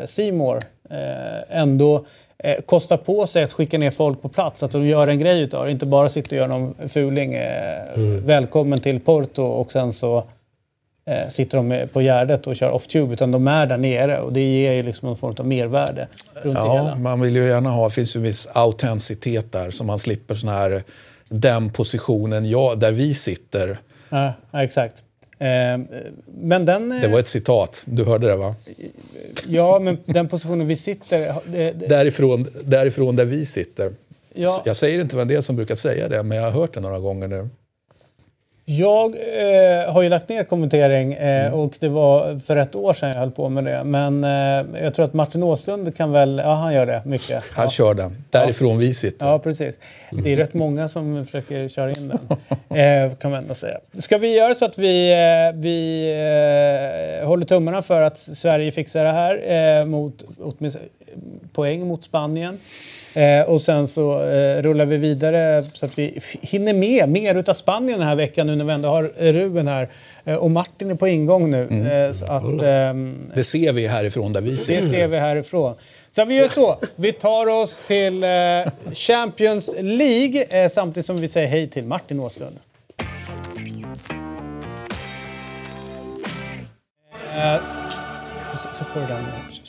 eh, 0.00 0.06
Seymour, 0.06 0.56
eh, 0.90 1.60
ändå 1.60 2.04
eh, 2.38 2.60
kostar 2.60 2.96
på 2.96 3.26
sig 3.26 3.42
att 3.42 3.52
skicka 3.52 3.78
ner 3.78 3.90
folk 3.90 4.22
på 4.22 4.28
plats. 4.28 4.62
Att 4.62 4.70
de 4.70 4.86
gör 4.86 5.08
en 5.08 5.18
grej 5.18 5.40
utav 5.40 5.64
det. 5.64 5.70
Inte 5.70 5.86
bara 5.86 6.08
sitter 6.08 6.32
och 6.32 6.38
gör 6.38 6.48
någon 6.48 6.74
fuling. 6.88 7.34
Eh, 7.34 7.98
Välkommen 8.24 8.78
till 8.80 9.00
Porto 9.00 9.42
och 9.42 9.72
sen 9.72 9.92
så 9.92 10.24
eh, 11.10 11.28
sitter 11.28 11.56
de 11.56 11.88
på 11.92 12.00
Gärdet 12.02 12.46
och 12.46 12.56
kör 12.56 12.70
off-tube. 12.70 13.12
Utan 13.12 13.30
de 13.30 13.48
är 13.48 13.66
där 13.66 13.76
nere 13.78 14.20
och 14.20 14.32
det 14.32 14.40
ger 14.40 14.72
ju 14.72 14.82
liksom 14.82 15.08
någon 15.08 15.18
form 15.18 15.34
av 15.38 15.46
mervärde 15.46 16.08
runt 16.34 16.56
det 16.56 16.60
Ja, 16.62 16.72
hela. 16.72 16.94
man 16.94 17.20
vill 17.20 17.36
ju 17.36 17.44
gärna 17.46 17.70
ha, 17.70 17.88
det 17.88 17.94
finns 17.94 18.16
ju 18.16 18.18
en 18.18 18.24
viss 18.24 18.48
autenticitet 18.52 19.52
där 19.52 19.70
så 19.70 19.84
man 19.84 19.98
slipper 19.98 20.34
sån 20.34 20.48
här, 20.48 20.82
den 21.28 21.70
positionen 21.70 22.48
ja, 22.48 22.74
där 22.74 22.92
vi 22.92 23.14
sitter. 23.14 23.78
Ja, 24.08 24.32
ja, 24.50 24.62
exakt. 24.62 24.94
Eh, 25.38 25.46
men 26.26 26.64
den... 26.64 26.88
Det 26.88 27.08
var 27.08 27.18
ett 27.18 27.28
citat, 27.28 27.84
du 27.88 28.04
hörde 28.04 28.26
det 28.26 28.36
va? 28.36 28.54
Ja, 29.48 29.78
men 29.78 29.98
den 30.04 30.28
positionen 30.28 30.66
vi 30.66 30.76
sitter... 30.76 31.34
Det, 31.46 31.72
det, 31.72 31.86
Därifrån, 31.86 32.46
därifrån 32.64 33.16
där 33.16 33.24
vi 33.24 33.46
sitter. 33.46 33.90
Ja. 34.34 34.62
Jag 34.64 34.76
säger 34.76 35.00
inte 35.00 35.16
vem 35.16 35.28
det 35.28 35.34
är 35.34 35.40
som 35.40 35.56
brukar 35.56 35.74
säga 35.74 36.08
det, 36.08 36.22
men 36.22 36.38
jag 36.38 36.44
har 36.44 36.50
hört 36.50 36.74
det 36.74 36.80
några 36.80 36.98
gånger 36.98 37.28
nu. 37.28 37.48
Jag 38.68 39.14
eh, 39.14 39.92
har 39.92 40.02
ju 40.02 40.08
lagt 40.08 40.28
ner 40.28 40.44
kommentering 40.44 41.12
eh, 41.12 41.54
och 41.54 41.74
det 41.80 41.88
var 41.88 42.38
för 42.38 42.56
ett 42.56 42.74
år 42.74 42.92
sedan 42.92 43.08
jag 43.08 43.18
höll 43.18 43.30
på 43.30 43.48
med 43.48 43.64
det. 43.64 43.84
Men 43.84 44.24
eh, 44.24 44.82
jag 44.82 44.94
tror 44.94 45.04
att 45.04 45.14
Martin 45.14 45.42
Åslund 45.42 45.96
kan 45.96 46.12
väl... 46.12 46.40
Ja, 46.44 46.54
han 46.54 46.74
gör 46.74 46.86
det 46.86 47.02
mycket. 47.04 47.44
Han 47.52 47.64
ja. 47.64 47.70
kör 47.70 47.94
den. 47.94 48.24
Därifrån 48.30 48.78
vi 48.78 48.94
sitter. 48.94 49.26
Ja, 49.26 49.38
precis. 49.38 49.78
Det 50.10 50.32
är 50.32 50.36
rätt 50.36 50.54
många 50.54 50.88
som 50.88 51.24
försöker 51.24 51.68
köra 51.68 51.90
in 51.90 52.08
den, 52.08 52.18
eh, 52.78 53.16
kan 53.16 53.30
man 53.30 53.42
ändå 53.42 53.54
säga. 53.54 53.78
Ska 53.98 54.18
vi 54.18 54.36
göra 54.36 54.54
så 54.54 54.64
att 54.64 54.78
vi, 54.78 55.12
eh, 55.12 55.60
vi 55.60 56.08
eh, 57.20 57.28
håller 57.28 57.46
tummarna 57.46 57.82
för 57.82 58.02
att 58.02 58.18
Sverige 58.18 58.72
fixar 58.72 59.04
det 59.04 59.12
här 59.12 59.84
mot, 59.84 60.24
åtminstone 60.38 60.84
poäng 61.52 61.86
mot 61.86 62.04
Spanien? 62.04 62.58
Eh, 63.16 63.42
och 63.48 63.62
sen 63.62 63.88
så 63.88 64.22
eh, 64.22 64.62
rullar 64.62 64.84
vi 64.84 64.96
vidare 64.96 65.62
så 65.62 65.86
att 65.86 65.98
vi 65.98 66.20
hinner 66.42 66.74
med 66.74 67.08
mer 67.08 67.34
utav 67.34 67.54
Spanien 67.54 67.98
den 67.98 68.08
här 68.08 68.16
veckan 68.16 68.46
nu 68.46 68.56
när 68.56 68.64
vi 68.64 68.72
ändå 68.72 68.88
har 68.88 69.32
Ruben 69.32 69.68
här. 69.68 69.88
Eh, 70.24 70.34
och 70.34 70.50
Martin 70.50 70.90
är 70.90 70.94
på 70.94 71.08
ingång 71.08 71.50
nu. 71.50 71.62
Mm. 71.70 71.86
Eh, 71.86 72.10
att, 72.36 72.62
ehm, 72.62 73.30
Det 73.34 73.44
ser 73.44 73.72
vi 73.72 73.86
härifrån 73.86 74.32
där 74.32 74.40
vi 74.40 74.50
det 74.50 74.58
sitter. 74.58 74.88
ser 74.88 75.06
vi 75.06 75.18
härifrån. 75.18 75.74
Så 76.10 76.24
vi 76.24 76.34
gör 76.34 76.48
så. 76.48 76.78
Vi 76.96 77.12
tar 77.12 77.46
oss 77.46 77.82
till 77.86 78.24
eh, 78.24 78.28
Champions 78.94 79.74
League 79.80 80.44
eh, 80.50 80.68
samtidigt 80.68 81.06
som 81.06 81.16
vi 81.16 81.28
säger 81.28 81.48
hej 81.48 81.68
till 81.68 81.84
Martin 81.84 82.20
Åslund. 82.20 82.56
Sätt 88.72 88.86
på 88.94 88.98
det 88.98 89.06
där 89.06 89.18
nu. 89.20 89.65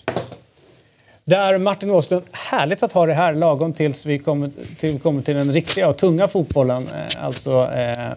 Där 1.29 1.57
Martin 1.57 1.89
Åslund, 1.91 2.23
härligt 2.31 2.83
att 2.83 2.91
ha 2.91 3.05
det 3.05 3.13
här 3.13 3.33
lagom 3.33 3.73
tills 3.73 4.05
vi 4.05 4.19
kommer 4.19 4.51
till, 4.79 4.99
kommer 4.99 5.21
till 5.21 5.35
den 5.35 5.53
riktiga 5.53 5.87
och 5.89 5.97
tunga 5.97 6.27
fotbollen. 6.27 6.83
Eh, 6.83 7.23
alltså 7.23 7.71
eh, 7.73 8.09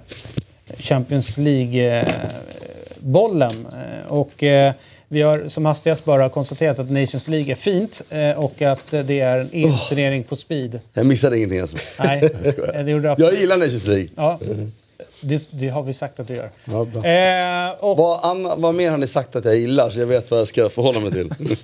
Champions 0.79 1.38
League-bollen. 1.38 3.67
Eh, 3.73 4.07
och 4.12 4.43
eh, 4.43 4.73
vi 5.09 5.23
har 5.23 5.49
som 5.49 5.64
hastigast 5.64 6.05
bara 6.05 6.29
konstaterat 6.29 6.79
att 6.79 6.90
Nations 6.90 7.29
League 7.29 7.52
är 7.52 7.57
fint 7.57 8.02
eh, 8.11 8.45
och 8.45 8.62
att 8.62 8.90
det 8.90 9.21
är 9.21 9.40
en 9.40 9.49
EM-turnering 9.52 10.23
på 10.23 10.37
speed. 10.37 10.81
Jag 10.93 11.07
missade 11.07 11.37
ingenting 11.37 11.61
alltså. 11.61 11.76
Nej, 11.99 12.21
det 12.43 12.57
Jag 12.90 13.07
absolut. 13.07 13.40
gillar 13.40 13.57
Nations 13.57 13.87
League. 13.87 14.09
Ja, 14.17 14.38
det, 15.21 15.49
det 15.50 15.69
har 15.69 15.83
vi 15.83 15.95
sagt 15.95 16.21
att 16.21 16.29
du 16.29 16.35
gör. 16.35 16.49
Ja, 16.65 16.85
bra. 16.85 17.05
Eh, 17.05 17.71
och, 17.71 17.97
Vad, 17.97 18.21
Anna, 18.23 18.57
vad 18.57 18.75
mer 18.75 18.91
har 18.91 18.99
ni 18.99 19.07
sagt 19.07 19.37
att 19.37 19.45
jag 19.45 19.57
gillar 19.57 19.91
så 19.91 20.00
jag 20.00 20.07
vet 20.07 20.31
vad 20.31 20.41
jag 20.41 20.49
ska 20.49 20.69
förhålla 20.69 21.00
mig 21.00 21.12
till? 21.12 21.33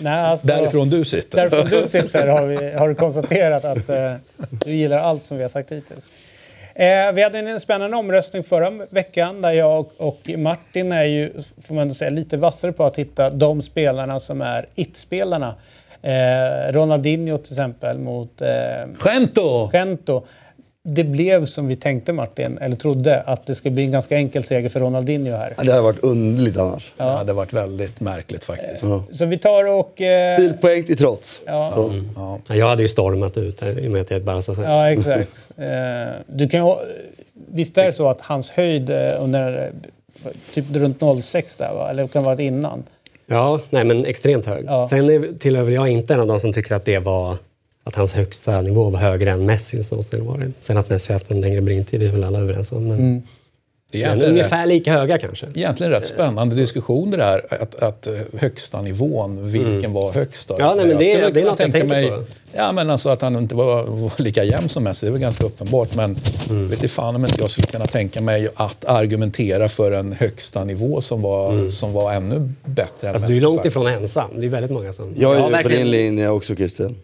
nej, 0.00 0.12
alltså, 0.12 0.46
Därifrån 0.46 0.90
du 0.90 1.04
sitter. 1.04 1.36
Därifrån 1.36 1.80
du 1.80 1.88
sitter 1.88 2.28
har, 2.28 2.46
vi, 2.46 2.72
har 2.72 2.88
du 2.88 2.94
konstaterat 2.94 3.64
att 3.64 3.88
eh, 3.88 4.14
du 4.50 4.74
gillar 4.74 4.98
allt 4.98 5.24
som 5.24 5.36
vi 5.36 5.42
har 5.42 5.50
sagt 5.50 5.72
hittills. 5.72 6.04
Eh, 6.74 7.12
vi 7.12 7.22
hade 7.22 7.38
en 7.38 7.60
spännande 7.60 7.96
omröstning 7.96 8.44
förra 8.44 8.70
veckan 8.90 9.42
där 9.42 9.52
jag 9.52 9.80
och, 9.80 9.92
och 9.96 10.30
Martin 10.38 10.92
är 10.92 11.04
ju, 11.04 11.32
får 11.62 11.74
man 11.74 11.94
säga, 11.94 12.10
lite 12.10 12.36
vassare 12.36 12.72
på 12.72 12.84
att 12.84 12.96
hitta 12.96 13.30
de 13.30 13.62
spelarna 13.62 14.20
som 14.20 14.40
är 14.40 14.66
it-spelarna. 14.74 15.54
Eh, 16.02 16.72
Ronaldinho 16.72 17.38
till 17.38 17.52
exempel 17.52 17.98
mot 17.98 18.42
eh, 18.42 18.48
Gento! 19.04 19.70
Gento. 19.72 20.22
Det 20.88 21.04
blev 21.04 21.46
som 21.46 21.66
vi 21.68 21.76
tänkte 21.76 22.12
Martin, 22.12 22.58
eller 22.60 22.76
trodde, 22.76 23.20
att 23.20 23.46
det 23.46 23.54
skulle 23.54 23.74
bli 23.74 23.84
en 23.84 23.90
ganska 23.90 24.16
enkel 24.16 24.44
seger 24.44 24.68
för 24.68 24.80
Ronaldinho 24.80 25.36
här. 25.36 25.52
Ja, 25.56 25.64
Det 25.64 25.70
hade 25.70 25.82
varit 25.82 26.04
underligt 26.04 26.56
annars. 26.58 26.92
Det 26.96 27.04
hade 27.04 27.32
varit 27.32 27.52
väldigt 27.52 28.00
märkligt 28.00 28.44
faktiskt. 28.44 28.84
Så 29.12 29.24
vi 29.26 29.38
tar 29.38 29.64
och... 29.68 30.00
Eh, 30.00 30.34
Stilpoäng 30.36 30.84
till 30.84 30.96
trots. 30.96 31.40
Ja. 31.46 31.72
Så. 31.74 32.02
Ja. 32.16 32.38
Ja, 32.48 32.54
Jag 32.56 32.68
hade 32.68 32.82
ju 32.82 32.88
stormat 32.88 33.36
ut 33.36 33.62
i 33.62 33.86
och 33.88 33.90
med 33.90 34.00
att 34.02 34.10
jag 34.10 34.16
är 34.16 34.20
ett 34.20 34.26
Barca. 34.26 34.62
Ja, 34.62 34.90
exakt. 34.90 35.28
Eh, 35.58 36.12
du 36.26 36.48
kan, 36.48 36.66
ju- 36.66 36.74
visst 37.52 37.78
är 37.78 37.86
det 37.86 37.92
så 37.92 38.08
att 38.08 38.20
hans 38.20 38.50
höjd 38.50 38.90
eh, 38.90 38.96
under 39.20 39.64
eh, 40.24 40.30
typ 40.54 40.64
runt 40.74 41.24
06 41.24 41.56
där, 41.56 41.74
va? 41.74 41.90
eller 41.90 42.06
kan 42.06 42.22
det 42.22 42.28
ha 42.28 42.34
varit 42.34 42.44
innan? 42.44 42.82
Ja, 43.26 43.60
nej 43.70 43.84
men 43.84 44.04
extremt 44.06 44.46
hög. 44.46 44.64
Ja. 44.68 44.88
Sen 44.88 45.10
är- 45.10 45.38
tillhör 45.38 45.70
jag 45.70 45.88
inte 45.88 46.14
en 46.14 46.20
av 46.20 46.26
de 46.26 46.40
som 46.40 46.52
tycker 46.52 46.74
att 46.74 46.84
det 46.84 46.98
var 46.98 47.36
att 47.86 47.94
hans 47.94 48.14
högsta 48.14 48.60
nivå 48.60 48.90
var 48.90 48.98
högre 48.98 49.30
än 49.30 49.46
Messis 49.46 49.90
någonsin 49.90 50.26
varit. 50.26 50.50
Sen 50.60 50.76
att 50.76 50.90
Messi 50.90 51.12
har 51.12 51.14
haft 51.14 51.30
en 51.30 51.40
längre 51.40 51.60
brintid 51.60 52.02
är 52.02 52.08
väl 52.08 52.24
alla 52.24 52.38
överens 52.40 52.72
om. 52.72 52.88
Men, 52.88 52.98
Mm. 52.98 53.22
Det 53.92 54.02
är 54.02 54.08
men 54.08 54.08
egentligen 54.08 54.34
rätt, 54.34 54.40
ungefär 54.40 54.66
lika 54.66 54.92
höga 54.92 55.18
kanske. 55.18 55.46
egentligen 55.54 55.92
rätt 55.92 56.04
spännande 56.06 56.54
diskussion 56.56 57.10
det 57.10 57.16
där. 57.16 57.42
Att, 57.62 57.74
att 57.82 58.06
eh, 58.06 58.12
högsta 58.40 58.82
nivån, 58.82 59.52
vilken 59.52 59.92
var 59.92 60.12
högst? 60.12 60.48
Då? 60.48 60.54
Mm. 60.54 60.66
Ja, 60.66 60.74
nej, 60.74 60.86
men 60.86 60.96
det- 60.96 61.02
skulle 61.02 61.18
det 61.18 61.26
är 61.28 61.32
kunna 61.32 61.50
något 61.50 61.60
jag 61.60 61.72
tänka 61.72 61.78
tänker 61.78 61.88
mig, 61.88 62.08
på. 62.10 62.24
Ja, 62.52 62.72
men 62.72 62.90
alltså 62.90 63.08
att 63.08 63.22
han 63.22 63.36
inte 63.36 63.54
var, 63.54 63.84
var 63.84 64.22
lika 64.22 64.44
jämn 64.44 64.68
som 64.68 64.84
Messi, 64.84 65.06
det 65.06 65.10
är 65.10 65.12
väl 65.12 65.20
ganska 65.20 65.46
uppenbart. 65.46 65.94
Men 65.94 66.16
Mm. 66.50 66.68
vet 66.68 66.78
inte 66.82 66.88
fan 66.88 67.16
om 67.16 67.24
inte 67.24 67.36
jag 67.40 67.50
skulle 67.50 67.66
kunna 67.66 67.86
tänka 67.86 68.22
mig 68.22 68.48
att 68.54 68.84
argumentera 68.84 69.68
för 69.68 69.92
en 69.92 70.12
högsta 70.12 70.64
nivå 70.64 71.00
som 71.00 71.22
var, 71.22 71.68
som 71.68 71.92
var 71.92 72.12
ännu 72.12 72.48
bättre 72.64 73.08
än 73.08 73.08
Mm. 73.08 73.12
Alltså, 73.14 73.26
Messi. 73.28 73.32
du 73.40 73.46
är 73.46 73.50
långt 73.50 73.64
ifrån 73.64 73.84
faktiskt. 73.84 74.02
ensam. 74.02 74.30
Det 74.40 74.46
är 74.46 74.50
väldigt 74.50 74.70
många 74.72 74.92
som... 74.92 75.14
Jag 75.18 75.32
är 75.36 75.38
Ja, 75.50 75.58
ju 75.58 75.62
på 75.62 75.68
din 75.68 75.90
linje 75.90 76.28
också 76.28 76.54
Christian. 76.56 76.94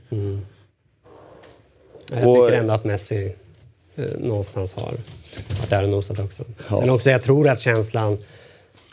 Jag 2.14 2.28
Och- 2.28 2.46
tycker 2.46 2.58
ändå 2.60 2.72
att 2.72 2.84
Messi 2.84 3.34
eh, 3.96 4.04
någonstans 4.18 4.74
har 4.74 4.82
varit 5.58 5.70
där 5.70 5.82
och 5.82 5.88
nosat 5.88 6.18
också. 6.18 6.44
Ja. 6.70 6.76
Sen 6.80 6.90
också, 6.90 7.10
jag 7.10 7.22
tror 7.22 7.48
att 7.48 7.60
känslan... 7.60 8.18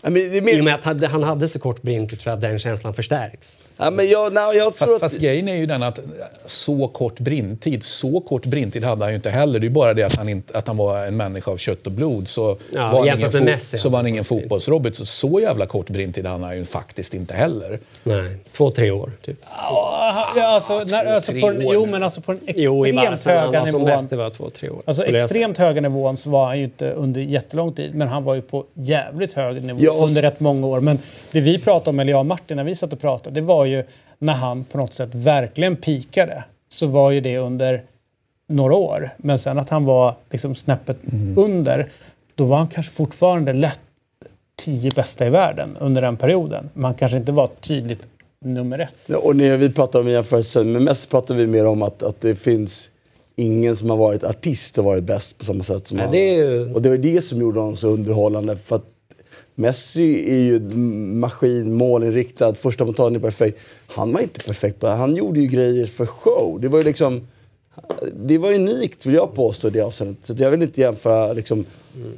Men 0.03 0.17
är 0.17 0.49
I 0.57 0.61
och 0.61 0.65
med 0.65 0.75
att 0.75 1.11
han 1.11 1.23
hade 1.23 1.47
så 1.47 1.59
kort 1.59 1.81
brintid 1.81 2.19
tror 2.19 2.31
jag 2.31 2.35
att 2.37 2.41
den 2.41 2.59
känslan 2.59 2.93
förstärks. 2.93 3.57
Ja, 3.79 3.89
men 3.91 4.09
jag, 4.09 4.33
nej, 4.33 4.43
jag 4.57 4.63
tror 4.63 4.71
Fast, 4.71 4.93
att... 4.93 4.99
fast 4.99 5.19
grejen 5.19 5.47
är 5.47 5.55
ju 5.55 5.65
den 5.65 5.83
att 5.83 5.99
så 6.45 6.87
kort 6.87 7.19
brintid, 7.19 7.83
så 7.83 8.19
kort 8.21 8.45
brintid 8.45 8.83
hade 8.83 9.03
han 9.03 9.11
ju 9.11 9.15
inte 9.15 9.29
heller. 9.29 9.59
Det 9.59 9.67
är 9.67 9.69
bara 9.69 9.93
det 9.93 10.03
att 10.03 10.15
han, 10.15 10.29
inte, 10.29 10.57
att 10.57 10.67
han 10.67 10.77
var 10.77 11.05
en 11.05 11.17
människa 11.17 11.51
av 11.51 11.57
kött 11.57 11.85
och 11.85 11.91
blod. 11.91 12.27
Så, 12.27 12.57
Ja, 12.73 12.91
var, 12.91 13.07
han 13.09 13.17
ingen 13.19 13.31
fo- 13.31 13.43
Messi, 13.45 13.77
så 13.77 13.89
var 13.89 13.97
han 13.99 14.07
ingen 14.07 14.23
fotbollsrobot. 14.23 14.95
Så, 14.95 15.05
så 15.05 15.39
jävla 15.39 15.65
kort 15.65 15.89
brintid 15.89 16.25
hade 16.25 16.45
han 16.45 16.57
ju 16.57 16.65
faktiskt 16.65 17.13
inte 17.13 17.33
heller. 17.33 17.79
Nej, 18.03 18.37
två, 18.51 18.71
tre 18.71 18.91
år 18.91 19.11
typ. 19.25 19.37
Ja, 19.45 20.25
alltså, 20.43 20.83
när, 20.87 21.05
alltså 21.05 21.31
på 21.31 21.51
den, 21.51 21.65
år. 21.65 21.73
jo, 21.73 21.85
men 21.85 22.03
alltså 22.03 22.21
på 22.21 22.31
den 22.31 22.41
Jo, 22.55 22.85
i 22.85 22.89
extremt. 22.89 23.25
Han 23.25 23.35
höga 23.45 23.59
var 23.59 23.65
som 23.67 23.81
nivån. 23.81 23.85
bäst, 23.97 24.09
det 24.09 24.15
var 24.15 24.29
två, 24.29 24.49
tre 24.49 24.69
år. 24.69 24.81
Alltså 24.85 25.05
extremt 25.05 25.57
höga 25.57 25.81
nivån 25.81 26.17
så 26.17 26.29
var 26.29 26.45
han 26.45 26.57
ju 26.57 26.63
inte 26.63 26.91
under 26.91 27.21
jättelång 27.21 27.73
tid, 27.73 27.95
men 27.95 28.07
han 28.07 28.23
var 28.23 28.35
ju 28.35 28.41
på 28.41 28.65
jävligt 28.73 29.33
hög 29.33 29.63
nivå 29.63 29.79
Ja, 29.81 29.91
under 29.91 30.21
rätt 30.21 30.39
många 30.39 30.67
år. 30.67 30.79
Men 30.79 30.99
det 31.31 31.41
vi 31.41 31.59
pratade 31.59 31.89
om, 31.89 31.99
eller 31.99 32.11
jag 32.11 32.19
och 32.19 32.25
Martin, 32.25 32.57
när 32.57 32.63
vi 32.63 32.75
satt 32.75 32.93
och 32.93 33.01
pratade, 33.01 33.35
det 33.35 33.41
var 33.41 33.65
ju 33.65 33.68
när 34.19 34.33
han 34.33 34.63
på 34.63 34.77
något 34.77 34.93
sätt 34.95 35.09
verkligen 35.13 35.75
pikade. 35.75 36.43
Så 36.69 36.87
var 36.87 37.11
ju 37.11 37.21
det 37.21 37.37
under 37.37 37.83
några 38.47 38.75
år. 38.75 39.09
Men 39.17 39.39
sen 39.39 39.59
att 39.59 39.69
han 39.69 39.85
var 39.85 40.15
liksom 40.31 40.55
snäppet 40.55 40.97
under, 41.37 41.87
då 42.35 42.45
var 42.45 42.57
han 42.57 42.67
kanske 42.67 42.91
fortfarande 42.93 43.53
lätt 43.53 43.79
tio 44.61 44.91
bästa 44.95 45.27
i 45.27 45.29
världen 45.29 45.77
under 45.79 46.01
den 46.01 46.17
perioden. 46.17 46.69
Men 46.73 46.83
han 46.85 46.93
kanske 46.93 47.17
inte 47.17 47.31
var 47.31 47.47
tydligt 47.61 48.01
nummer 48.45 48.79
ett. 48.79 48.89
Ja, 49.05 49.17
Och 49.17 49.35
när 49.35 49.57
vi 49.57 49.69
pratar 49.69 49.99
om 49.99 50.09
jämförelse 50.09 50.63
med 50.63 50.81
Messi 50.81 51.07
pratar 51.09 51.35
vi 51.35 51.47
mer 51.47 51.65
om 51.65 51.81
att, 51.81 52.03
att 52.03 52.21
det 52.21 52.35
finns 52.35 52.89
ingen 53.35 53.75
som 53.75 53.89
har 53.89 53.97
varit 53.97 54.23
artist 54.23 54.77
och 54.77 54.83
varit 54.83 55.03
bäst 55.03 55.37
på 55.37 55.45
samma 55.45 55.63
sätt 55.63 55.87
som 55.87 55.97
Nej, 55.97 56.05
han. 56.05 56.13
det 56.13 56.19
är 56.29 56.35
ju- 56.35 56.73
Och 56.73 56.81
det 56.81 56.89
var 56.89 56.97
det 56.97 57.21
som 57.21 57.41
gjorde 57.41 57.59
honom 57.59 57.75
så 57.77 57.87
underhållande. 57.87 58.57
För 58.57 58.75
att 58.75 58.85
Messi 59.59 60.31
är 60.31 60.37
ju 60.37 60.59
maskin, 61.15 61.73
målinriktad, 61.73 62.55
första 62.55 62.85
mottagningen 62.85 63.21
är 63.25 63.31
perfekt. 63.31 63.59
Han 63.87 64.13
var 64.13 64.21
inte 64.21 64.39
perfekt. 64.39 64.83
Han 64.83 65.15
gjorde 65.15 65.39
ju 65.39 65.47
grejer 65.47 65.87
för 65.87 66.05
show. 66.05 66.57
Det 66.61 66.67
var 66.67 66.79
ju 66.79 66.85
liksom... 66.85 67.27
Det 68.15 68.37
var 68.37 68.53
unikt 68.53 69.05
vill 69.05 69.13
jag 69.13 69.33
påstå 69.33 69.67
i 69.67 69.71
det 69.71 69.81
avseendet. 69.81 70.17
Så 70.23 70.33
jag 70.37 70.51
vill 70.51 70.61
inte 70.61 70.81
jämföra 70.81 71.33
liksom... 71.33 71.65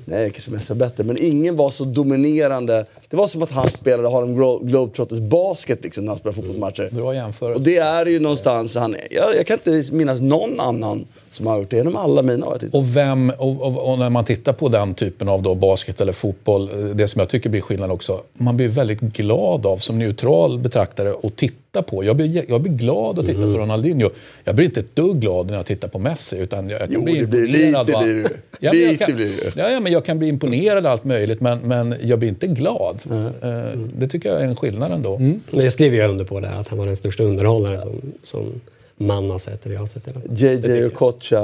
Nej, 0.05 0.29
kanske 0.29 0.51
Messi 0.51 0.73
var 0.73 0.75
bättre. 0.75 1.03
Men 1.03 1.17
ingen 1.19 1.55
var 1.55 1.69
så 1.69 1.83
dominerande. 1.83 2.85
Det 3.09 3.17
var 3.17 3.27
som 3.27 3.43
att 3.43 3.51
han 3.51 3.67
spelade 3.67 4.09
Harlem 4.09 4.37
Glo- 4.37 4.65
Globetrotters 4.65 5.19
basket 5.19 5.83
liksom, 5.83 6.05
när 6.05 6.11
han 6.11 6.19
spelade 6.19 6.35
fotbollsmatcher. 6.35 6.89
Bra 6.91 7.15
jämförelse. 7.15 7.59
Och 7.59 7.65
det 7.65 7.77
är 7.77 8.05
ju 8.05 8.19
någonstans 8.19 8.75
han... 8.75 8.95
Jag, 9.11 9.35
jag 9.35 9.45
kan 9.47 9.57
inte 9.65 9.93
minnas 9.93 10.21
någon 10.21 10.59
annan 10.59 11.05
som 11.31 11.47
har 11.47 11.57
gjort 11.59 11.69
det 11.69 11.75
genom 11.77 11.95
alla 11.95 12.21
mina 12.21 12.47
år. 12.47 12.59
Och, 12.71 12.95
vem, 12.97 13.31
och, 13.37 13.61
och, 13.61 13.91
och 13.91 13.99
när 13.99 14.09
man 14.09 14.25
tittar 14.25 14.53
på 14.53 14.69
den 14.69 14.93
typen 14.93 15.29
av 15.29 15.41
då 15.43 15.55
basket 15.55 16.01
eller 16.01 16.13
fotboll, 16.13 16.69
eh, 16.73 16.85
det 16.85 17.07
som 17.07 17.19
jag 17.19 17.29
tycker 17.29 17.49
blir 17.49 17.61
skillnad 17.61 17.91
också, 17.91 18.19
man 18.33 18.57
blir 18.57 18.67
väldigt 18.69 18.99
glad 19.01 19.65
av 19.65 19.77
som 19.77 19.99
neutral 19.99 20.59
betraktare 20.59 21.13
att 21.23 21.35
titta 21.35 21.81
på. 21.81 22.03
Jag 22.03 22.15
blir, 22.15 22.45
jag 22.49 22.61
blir 22.61 22.73
glad 22.73 23.19
att 23.19 23.25
titta 23.25 23.37
Mm. 23.37 23.53
på 23.53 23.59
Ronaldinho. 23.61 24.09
Jag 24.43 24.55
blir 24.55 24.65
inte 24.65 24.79
ett 24.79 24.95
dugg 24.95 25.19
glad 25.19 25.47
när 25.47 25.55
jag 25.57 25.65
tittar 25.65 25.87
på 25.87 25.99
Messi. 25.99 26.37
Utan 26.39 26.69
jag, 26.69 26.81
jag 26.81 26.87
kan 26.89 26.93
Jo, 26.93 27.03
bli 27.03 27.19
det 27.19 27.25
blir- 27.25 27.39
imponerad 27.65 27.87
lite 27.87 28.03
blir 28.03 28.23
det. 28.23 28.29
Ja, 28.59 28.71
men 28.73 28.81
jag 28.81 28.89
Lite 28.91 29.05
kan, 29.05 29.15
blir. 29.15 29.53
Ja, 29.55 29.69
ja, 29.69 29.79
men 29.79 29.91
jag 29.91 30.05
kan 30.05 30.19
bli 30.19 30.27
imponerad 30.27 30.85
allt 30.85 31.03
möjligt, 31.03 31.41
men, 31.41 31.59
men 31.59 31.95
jag 32.03 32.19
blir 32.19 32.29
inte 32.29 32.47
glad. 32.47 33.03
Eh, 33.11 33.79
Det 33.99 34.07
tycker 34.07 34.29
jag 34.29 34.41
är 34.41 34.45
en 34.45 34.55
skillnad 34.55 34.91
ändå. 34.91 35.17
Men 35.19 35.41
Det 35.51 35.71
skriver 35.71 35.97
jag 35.97 36.09
under 36.09 36.25
på 36.25 36.39
där, 36.39 36.53
att 36.53 36.67
han 36.67 36.77
var 36.79 36.85
den 36.85 36.95
största 36.95 37.23
underhållaren 37.23 37.81
som, 37.81 38.01
som 38.23 38.61
man 39.01 39.29
har 39.29 39.39
sett, 39.39 39.65
eller 39.65 39.75
jag 39.75 39.81
har 39.81 39.87
sett 39.87 40.07
i 40.07 40.11
alla 40.11 40.21
fall. 40.21 40.29
JJ 40.35 40.85
och 40.85 40.93
Kocha. 40.93 41.41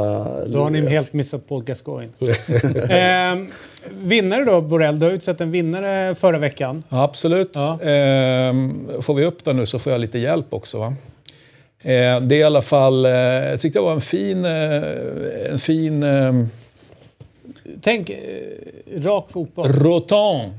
Då 0.47 0.59
har 0.59 0.69
ni 0.69 0.89
helt 0.89 1.13
missat 1.13 1.47
Paul 1.47 1.63
Gascoigne. 1.63 2.11
eh, 2.89 3.47
vinnare 4.01 4.45
då, 4.45 4.61
Borrell. 4.61 4.99
Du 4.99 5.05
har 5.05 5.13
utsett 5.13 5.41
en 5.41 5.51
vinnare 5.51 6.15
förra 6.15 6.39
veckan. 6.39 6.83
Ja, 6.89 7.03
absolut. 7.03 7.51
Ja. 7.53 7.81
Ehm, 7.81 8.87
får 9.01 9.13
vi 9.13 9.25
upp 9.25 9.45
den 9.45 9.55
nu 9.55 9.65
så 9.65 9.79
får 9.79 9.91
jag 9.91 10.01
lite 10.01 10.19
hjälp 10.19 10.53
också. 10.53 10.79
Va? 10.79 10.93
Eh, 11.81 12.21
det 12.21 12.35
är 12.35 12.39
i 12.39 12.43
alla 12.43 12.61
fall, 12.61 13.05
eh, 13.05 13.11
jag 13.11 13.59
tyckte 13.59 13.79
det 13.79 13.83
var 13.83 13.93
en 13.93 14.01
fin, 14.01 14.45
eh, 14.45 15.51
en 15.51 15.59
fin 15.59 16.03
eh, 16.03 16.33
Tänk, 17.81 18.09
eh, 18.09 19.01
rak 19.01 19.25
fotboll. 19.31 19.67
Rotan. 19.67 20.51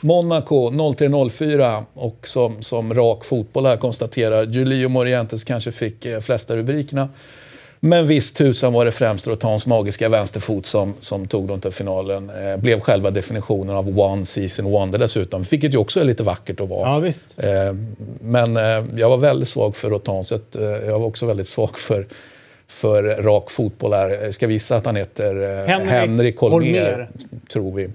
Monaco 0.00 0.70
03-04 0.70 1.84
och 1.94 2.28
som, 2.28 2.62
som 2.62 2.94
rak 2.94 3.24
fotboll 3.24 3.66
här 3.66 3.76
konstaterar 3.76 4.46
Julio 4.46 4.88
Morientes 4.88 5.44
kanske 5.44 5.72
fick 5.72 6.06
eh, 6.06 6.20
flesta 6.20 6.56
rubrikerna. 6.56 7.08
Men 7.84 8.06
visst 8.06 8.36
tusan 8.36 8.72
var 8.72 8.84
det 8.84 8.92
främst 8.92 9.26
Rotans 9.26 9.66
magiska 9.66 10.08
vänsterfot 10.08 10.66
som, 10.66 10.94
som 11.00 11.26
tog 11.26 11.48
dem 11.48 11.60
till 11.60 11.70
finalen. 11.70 12.30
Eh, 12.30 12.56
blev 12.56 12.80
själva 12.80 13.10
definitionen 13.10 13.76
av 13.76 14.00
one 14.00 14.24
season 14.26 14.64
wonder 14.70 14.98
dessutom. 14.98 15.42
Vilket 15.42 15.74
ju 15.74 15.78
också 15.78 16.00
är 16.00 16.04
lite 16.04 16.22
vackert 16.22 16.60
att 16.60 16.68
vara. 16.68 16.88
Ja, 16.88 16.98
visst. 16.98 17.24
Eh, 17.36 17.50
men 18.20 18.56
eh, 18.56 18.84
jag 18.96 19.08
var 19.08 19.16
väldigt 19.18 19.48
svag 19.48 19.76
för 19.76 19.90
Rotan, 19.90 20.24
så 20.24 20.34
att, 20.34 20.56
eh, 20.56 20.62
jag 20.64 20.98
var 20.98 21.06
också 21.06 21.26
väldigt 21.26 21.46
svag 21.46 21.78
för, 21.78 22.06
för 22.68 23.02
rak 23.02 23.50
fotboll 23.50 23.92
här. 23.92 24.10
Jag 24.10 24.34
ska 24.34 24.46
visa 24.46 24.76
att 24.76 24.86
han 24.86 24.96
heter 24.96 25.60
eh, 25.60 25.66
Henrik 25.66 25.90
Henrik 25.90 26.36
Holmér, 26.36 27.08
tror 27.52 27.74
vi. 27.74 27.88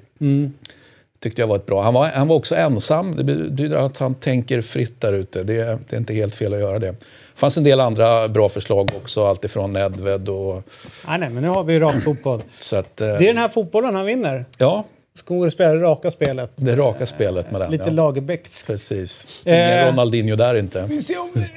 Tyckte 1.19 1.41
jag 1.41 1.47
var 1.47 1.55
ett 1.55 1.65
bra. 1.65 1.81
Han 1.83 1.93
var, 1.93 2.07
han 2.07 2.27
var 2.27 2.35
också 2.35 2.55
ensam. 2.55 3.15
Det 3.15 3.23
betyder 3.23 3.77
att 3.77 3.97
han 3.97 4.15
tänker 4.15 4.61
fritt 4.61 5.01
där 5.01 5.13
ute. 5.13 5.43
Det, 5.43 5.79
det 5.89 5.95
är 5.95 5.97
inte 5.97 6.13
helt 6.13 6.35
fel 6.35 6.53
att 6.53 6.59
göra 6.59 6.79
det. 6.79 6.87
Det 6.91 6.95
fanns 7.35 7.57
en 7.57 7.63
del 7.63 7.79
andra 7.79 8.27
bra 8.27 8.49
förslag 8.49 8.89
också, 9.03 9.25
alltifrån 9.25 9.73
Nedved 9.73 10.29
och... 10.29 10.63
Nej, 11.07 11.19
nej, 11.19 11.29
men 11.29 11.43
nu 11.43 11.49
har 11.49 11.63
vi 11.63 11.79
rak 11.79 12.03
fotboll. 12.03 12.41
Så 12.59 12.75
att, 12.75 13.01
eh, 13.01 13.07
Det 13.07 13.13
är 13.13 13.19
den 13.27 13.37
här 13.37 13.49
fotbollen 13.49 13.95
han 13.95 14.05
vinner. 14.05 14.45
Ja, 14.57 14.85
Ska 15.17 15.33
gå 15.35 15.45
och 15.45 15.51
spela 15.51 15.73
det 15.73 15.79
raka 15.81 16.11
spelet. 16.11 16.51
det 16.55 16.75
raka 16.75 17.05
spelet 17.05 17.51
med 17.51 17.61
den. 17.61 17.71
Lite 17.71 17.83
ja. 17.87 17.91
Lagerbäckt. 17.91 18.67
Precis. 18.67 19.27
Eh. 19.45 19.53
Ingen 19.55 19.87
Ronaldinho 19.87 20.35
där 20.35 20.55
inte. 20.55 20.85
Vi 20.89 21.01
ser 21.01 21.19
om 21.21 21.29
det... 21.33 21.49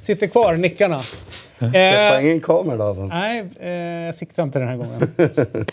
Sitter 0.00 0.26
kvar, 0.26 0.56
nickarna. 0.56 1.02
Träffar 1.58 2.16
Eh, 2.16 2.24
ingen 2.24 2.40
kamera 2.40 2.76
då? 2.94 3.02
nej, 3.02 3.44
eh, 3.60 3.70
jag 4.06 4.14
siktar 4.14 4.42
inte 4.42 4.58
den 4.58 4.68
här 4.68 4.76
gången. 4.76 5.10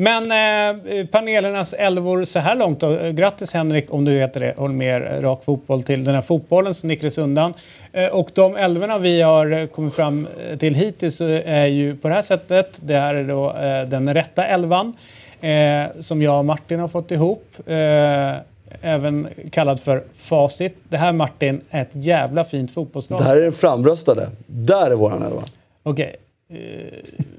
Men 0.00 0.22
eh, 0.22 1.06
panelernas 1.06 1.72
elvor 1.72 2.24
så 2.24 2.38
här 2.38 2.56
långt 2.56 2.80
då. 2.80 3.12
Grattis 3.12 3.52
Henrik, 3.52 3.92
om 3.92 4.04
du 4.04 4.12
heter 4.12 4.40
det, 4.40 4.68
med 4.68 5.24
rak 5.24 5.44
fotboll 5.44 5.82
till 5.82 6.04
den 6.04 6.14
här 6.14 6.22
fotbollen 6.22 6.74
som 6.74 6.88
nickades 6.88 7.18
undan. 7.18 7.54
Eh, 7.92 8.06
och 8.06 8.30
de 8.34 8.56
elvorna 8.56 8.98
vi 8.98 9.22
har 9.22 9.66
kommit 9.66 9.94
fram 9.94 10.26
eh, 10.40 10.58
till 10.58 10.74
hittills 10.74 11.20
är 11.20 11.66
ju 11.66 11.96
på 11.96 12.08
det 12.08 12.14
här 12.14 12.22
sättet. 12.22 12.72
Det 12.76 12.94
här 12.94 13.14
är 13.14 13.24
då 13.24 13.52
eh, 13.52 13.88
den 13.88 14.14
rätta 14.14 14.44
elvan 14.44 14.92
eh, 15.40 15.84
som 16.00 16.22
jag 16.22 16.38
och 16.38 16.44
Martin 16.44 16.80
har 16.80 16.88
fått 16.88 17.10
ihop. 17.10 17.54
Eh, 17.66 18.34
även 18.82 19.28
kallad 19.50 19.80
för 19.80 20.04
facit. 20.14 20.76
Det 20.88 20.96
här 20.96 21.12
Martin 21.12 21.60
är 21.70 21.82
ett 21.82 21.90
jävla 21.92 22.44
fint 22.44 22.74
fotbollslag. 22.74 23.20
Det 23.20 23.24
här 23.24 23.36
är 23.36 23.42
den 23.42 23.52
framröstade. 23.52 24.30
Där 24.46 24.90
är 24.90 24.94
våran 24.94 25.22
elva. 25.22 25.42
Okej. 25.82 26.16
Eh, 26.50 26.56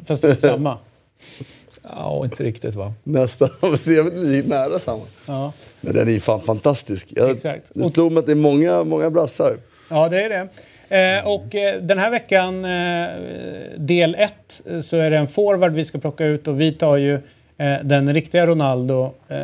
fast 0.05 0.21
det 0.21 0.31
är 0.31 0.35
samma. 0.35 0.77
Ja, 1.83 2.21
inte 2.23 2.43
riktigt 2.43 2.75
va. 2.75 2.93
Nästan. 3.03 3.49
Jag 3.61 3.69
vet, 3.85 3.87
är 4.13 4.47
nära 4.47 4.79
samma. 4.79 5.03
Ja. 5.25 5.53
Men 5.81 5.93
den 5.93 6.07
är 6.07 6.11
ju 6.11 6.19
fan 6.19 6.41
fantastisk. 6.41 7.07
Jag, 7.15 7.31
Exakt. 7.31 7.65
Det 7.73 7.91
slog 7.91 8.11
mig 8.11 8.19
att 8.19 8.25
det 8.25 8.31
är 8.31 8.35
många, 8.35 8.83
många 8.83 9.09
brassar. 9.09 9.57
Ja, 9.89 10.09
det 10.09 10.23
är 10.23 10.29
det. 10.29 10.47
Eh, 10.89 11.27
och 11.27 11.55
eh, 11.55 11.81
den 11.81 11.97
här 11.97 12.11
veckan, 12.11 12.65
eh, 12.65 13.79
del 13.79 14.15
1, 14.15 14.61
så 14.85 14.97
är 14.97 15.11
det 15.11 15.17
en 15.17 15.27
forward 15.27 15.73
vi 15.73 15.85
ska 15.85 15.97
plocka 15.97 16.25
ut 16.25 16.47
och 16.47 16.61
vi 16.61 16.71
tar 16.71 16.97
ju 16.97 17.13
eh, 17.57 17.77
den 17.83 18.13
riktiga 18.13 18.45
Ronaldo. 18.45 19.13
Eh, 19.27 19.37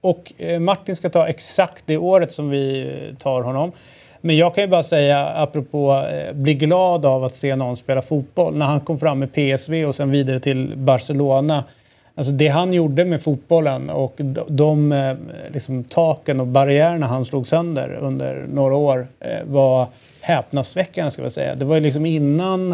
och 0.00 0.32
eh, 0.38 0.60
Martin 0.60 0.96
ska 0.96 1.10
ta 1.10 1.26
exakt 1.26 1.82
det 1.86 1.96
året 1.96 2.32
som 2.32 2.50
vi 2.50 2.80
eh, 2.82 3.16
tar 3.16 3.42
honom. 3.42 3.72
Men 4.24 4.36
jag 4.36 4.54
kan 4.54 4.64
ju 4.64 4.68
bara 4.68 4.82
säga, 4.82 5.28
apropå 5.28 6.06
eh, 6.12 6.32
bli 6.32 6.54
glad 6.54 7.06
av 7.06 7.24
att 7.24 7.34
se 7.34 7.56
någon 7.56 7.76
spela 7.76 8.02
fotboll. 8.02 8.56
När 8.56 8.66
han 8.66 8.80
kom 8.80 8.98
fram 8.98 9.18
med 9.18 9.32
PSV 9.32 9.84
och 9.84 9.94
sen 9.94 10.10
vidare 10.10 10.40
till 10.40 10.72
Barcelona. 10.76 11.64
Alltså 12.14 12.32
det 12.32 12.48
han 12.48 12.72
gjorde 12.72 13.04
med 13.04 13.22
fotbollen 13.22 13.90
och 13.90 14.20
de, 14.48 14.92
eh, 14.92 15.16
liksom, 15.52 15.84
taken 15.84 16.40
och 16.40 16.46
barriärerna 16.46 17.06
han 17.06 17.24
slog 17.24 17.48
sönder 17.48 17.98
under 18.00 18.46
några 18.52 18.76
år 18.76 19.06
eh, 19.20 19.44
var 19.44 19.88
häpnadsväckande 20.20 21.10
ska 21.10 21.22
jag 21.22 21.32
säga. 21.32 21.54
Det 21.54 21.64
var 21.64 21.74
ju 21.74 21.80
liksom 21.80 22.06
innan 22.06 22.72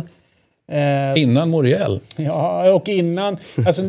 eh, 0.69 1.23
Innan 1.23 1.51
Moriel. 1.51 2.01
Ja, 2.17 2.73
och 2.73 2.89
innan... 2.89 3.37
Alltså, 3.67 3.83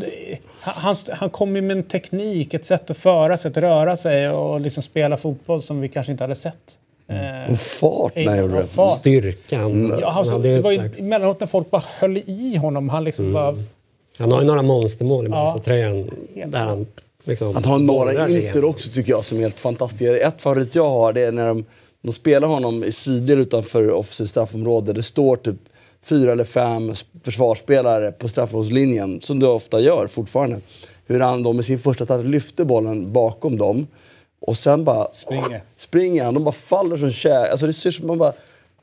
han, 0.59 0.95
han 1.11 1.29
kom 1.29 1.55
ju 1.55 1.61
med 1.61 1.77
en 1.77 1.83
teknik, 1.83 2.53
ett 2.53 2.65
sätt 2.65 2.91
att 2.91 2.97
föra 2.97 3.37
sig, 3.37 3.49
att 3.51 3.57
röra 3.57 3.97
sig 3.97 4.29
och 4.29 4.61
liksom 4.61 4.83
spela 4.83 5.17
fotboll 5.17 5.61
som 5.61 5.81
vi 5.81 5.87
kanske 5.87 6.11
inte 6.11 6.23
hade 6.23 6.35
sett. 6.35 6.77
Eh, 7.11 7.51
Och 7.51 7.59
fart 7.59 8.15
när 8.15 8.23
jag 8.23 8.37
gjorde 8.37 8.55
det. 8.57 8.67
fart. 8.67 8.99
Styrkan. 8.99 9.93
Ja, 10.01 10.07
alltså, 10.11 10.39
det 10.39 10.59
var 10.59 10.71
ju 10.71 10.91
emellanåt 10.99 11.39
när 11.39 11.47
folk 11.47 11.71
bara 11.71 11.83
höll 11.99 12.17
i 12.17 12.57
honom. 12.57 12.89
Han 12.89 13.03
liksom 13.03 13.33
bara... 13.33 13.55
han 14.17 14.31
har 14.31 14.41
ju 14.41 14.47
några 14.47 14.61
monstermål 14.61 15.25
i 15.25 15.29
Ja. 15.29 15.35
Barca-tröjan. 15.35 16.09
Där 16.47 16.59
han 16.59 16.87
liksom 17.23 17.55
Han 17.55 17.63
har 17.63 17.79
några 17.79 18.29
inter 18.29 18.63
också 18.65 18.89
tycker 18.91 19.11
jag 19.11 19.25
som 19.25 19.37
är 19.37 19.41
helt 19.41 19.59
fantastiska. 19.59 20.17
Ett 20.27 20.41
favorit 20.41 20.75
jag 20.75 20.89
har 20.89 21.13
det 21.13 21.21
är 21.21 21.31
när 21.31 21.47
de, 21.47 21.65
de 22.01 22.11
spelar 22.13 22.47
honom 22.47 22.83
i 22.83 22.91
sidor 22.91 23.37
utanför 23.37 23.91
offensivt 23.91 24.29
straffområde. 24.29 24.93
Det 24.93 25.03
står 25.03 25.35
typ 25.37 25.55
fyra 26.05 26.31
eller 26.31 26.43
fem 26.43 26.93
försvarsspelare 27.23 28.11
på 28.11 28.27
straffområdeslinjen, 28.27 29.21
som 29.21 29.39
det 29.39 29.47
ofta 29.47 29.79
gör 29.79 30.07
fortfarande. 30.07 30.59
Hur 31.07 31.19
han 31.19 31.43
då 31.43 31.53
med 31.53 31.65
sin 31.65 31.79
första 31.79 32.05
touch 32.05 32.25
lyfter 32.25 32.63
bollen 32.63 33.13
bakom 33.13 33.57
dem 33.57 33.87
och 34.41 34.57
sen 34.57 34.83
bara 34.83 35.07
Springer. 35.13 35.61
springer 35.77 36.23
han. 36.23 36.33
De 36.33 36.43
bara 36.43 36.51
faller 36.51 36.97
som 36.97 37.11
kär. 37.11 37.49
Alltså 37.51 37.67
det 37.67 37.73
ser 37.73 37.91
som 37.91 38.07
man 38.07 38.17
bara... 38.17 38.33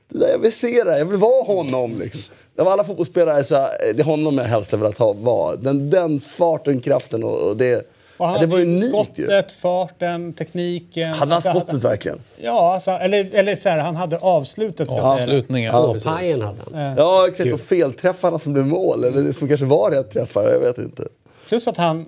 Det 0.08 0.18
där, 0.18 0.28
jag 0.28 0.38
vill 0.38 0.52
se 0.52 0.84
det, 0.84 0.98
jag 0.98 1.04
vill 1.04 1.18
vara 1.18 1.42
honom. 1.42 1.98
Liksom. 1.98 2.20
Av 2.58 2.68
alla 2.68 2.84
fotbollsspelare 2.84 3.44
så 3.44 3.54
är 3.54 3.94
det 3.94 4.02
honom 4.02 4.38
jag 4.38 4.44
helst 4.44 4.70
hade 4.70 4.82
velat 4.82 4.98
ha, 4.98 5.12
vara. 5.12 5.56
Den, 5.56 5.90
den 5.90 6.20
farten, 6.20 6.80
kraften 6.80 7.24
och, 7.24 7.48
och 7.50 7.56
det... 7.56 7.88
Och 8.16 8.26
han 8.26 8.34
ja, 8.34 8.40
det 8.40 8.46
var 8.46 8.58
hade 8.58 8.70
ju 8.70 8.76
unikt 8.76 9.18
ju. 9.18 9.24
skottet, 9.24 9.52
farten, 9.52 10.32
tekniken. 10.32 11.08
Hade 11.08 11.18
han 11.18 11.32
Alltså, 11.32 11.50
skottet 11.50 11.84
verkligen? 11.84 12.18
Ja, 12.36 12.74
alltså, 12.74 12.90
eller, 12.90 13.30
eller 13.32 13.56
så 13.56 13.68
här, 13.68 13.78
han 13.78 13.96
hade 13.96 14.18
avslutet. 14.18 14.88
Säga. 14.88 15.02
Avslutningen. 15.02 15.72
Ja. 15.74 15.96
Pajen 16.04 16.42
hade 16.42 16.58
han. 16.72 16.96
Ja, 16.96 17.28
exakt. 17.28 17.52
Och 17.52 17.60
felträffarna 17.60 18.38
som 18.38 18.52
blev 18.52 18.66
mål. 18.66 19.04
Eller 19.04 19.22
det 19.22 19.32
som 19.32 19.48
kanske 19.48 19.66
var 19.66 19.90
rätt 19.90 20.10
träffar, 20.10 20.48
jag 20.48 20.60
vet 20.60 20.78
inte. 20.78 21.08
Plus 21.48 21.68
att 21.68 21.76
han 21.76 22.06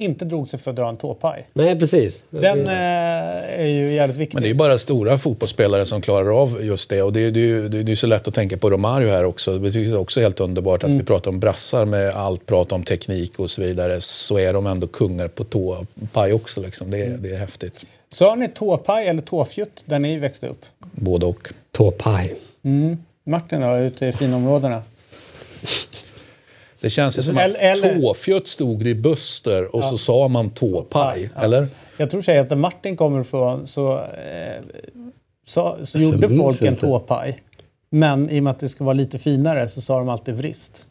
inte 0.00 0.24
drog 0.24 0.48
sig 0.48 0.58
för 0.60 0.70
att 0.70 0.76
dra 0.76 0.88
en 0.88 0.96
tåpaj. 0.96 1.46
Nej, 1.52 1.78
precis. 1.78 2.24
Den 2.30 2.64
Det- 2.64 2.72
eh, 2.72 3.60
är 3.60 3.66
ju 3.66 3.92
jävligt 3.92 4.16
viktig. 4.16 4.34
Men 4.34 4.42
det 4.42 4.46
är 4.46 4.52
ju 4.52 4.54
bara 4.54 4.78
stora 4.78 5.18
fotbollsspelare 5.18 5.84
som 5.86 6.00
klarar 6.00 6.42
av 6.42 6.58
just 6.64 6.90
det. 6.90 7.02
Och 7.02 7.12
det 7.12 7.20
är 7.20 7.30
det 7.30 7.40
är 7.40 7.44
ju 7.44 7.68
det 7.68 7.78
är 7.78 7.82
ju 7.82 7.96
så 7.96 8.06
lätt 8.06 8.28
att 8.28 8.34
tänka 8.34 8.56
på 8.56 8.70
Romario 8.70 9.08
här 9.10 9.24
också. 9.24 9.58
Det 9.58 9.74
är 9.76 9.96
också 9.96 10.20
helt 10.20 10.40
underbart 10.40 10.84
att 10.84 10.90
vi 10.90 11.02
pratar 11.04 11.30
om 11.30 11.40
brassar 11.40 11.84
med 11.84 12.10
allt 12.10 12.46
prat 12.46 12.72
om 12.72 12.82
teknik 12.82 13.38
och 13.38 13.50
så 13.50 13.62
vidare. 13.62 14.00
Så 14.00 14.38
är 14.38 14.52
de 14.52 14.66
ändå 14.66 14.86
kungar 14.86 15.28
på 15.28 15.44
tåpaj 15.44 16.32
också. 16.32 16.60
Liksom. 16.62 16.90
Det, 16.90 16.98
är, 17.04 17.16
det 17.18 17.30
är 17.30 17.38
häftigt. 17.38 17.84
Så 18.12 18.28
har 18.28 18.36
ni 18.36 18.48
tåpaj 18.48 19.06
eller 19.06 19.22
tåfjutt 19.22 19.82
där 19.84 19.98
ni 19.98 20.18
växte 20.18 20.46
upp? 20.48 20.64
Både 20.78 21.26
och. 21.26 21.48
Tåpaj. 21.70 22.34
Martin 23.24 23.60
då, 23.60 23.76
ute 23.78 24.06
i 24.06 24.12
finområdena? 24.12 24.82
Det 26.80 26.90
känns 26.90 27.18
ju 27.18 27.22
som 27.22 27.38
eller- 27.38 27.72
att 27.72 28.00
tåfjutt 28.00 28.46
stod 28.46 28.86
i 28.86 28.94
Buster 28.94 29.76
och 29.76 29.84
så 29.84 29.98
sa 29.98 30.28
man 30.28 30.50
tåpaj. 30.50 31.30
Eller? 31.36 31.68
Jag 31.96 32.10
tror 32.10 32.30
att 32.30 32.48
där 32.48 32.56
Martin 32.56 32.96
kommer 32.96 33.20
ifrån 33.20 33.66
så, 33.66 33.94
eh, 33.94 34.62
så, 35.46 35.78
så 35.82 35.98
gjorde 35.98 36.28
folk 36.36 36.62
en 36.62 36.76
tåpaj. 36.76 37.42
Men 37.90 38.30
i 38.30 38.38
och 38.38 38.44
med 38.44 38.50
att 38.50 38.60
det 38.60 38.68
ska 38.68 38.84
vara 38.84 38.94
lite 38.94 39.18
finare 39.18 39.68
så 39.68 39.80
sa 39.80 39.98
de 39.98 40.08
alltid 40.08 40.34
vrist. 40.34 40.88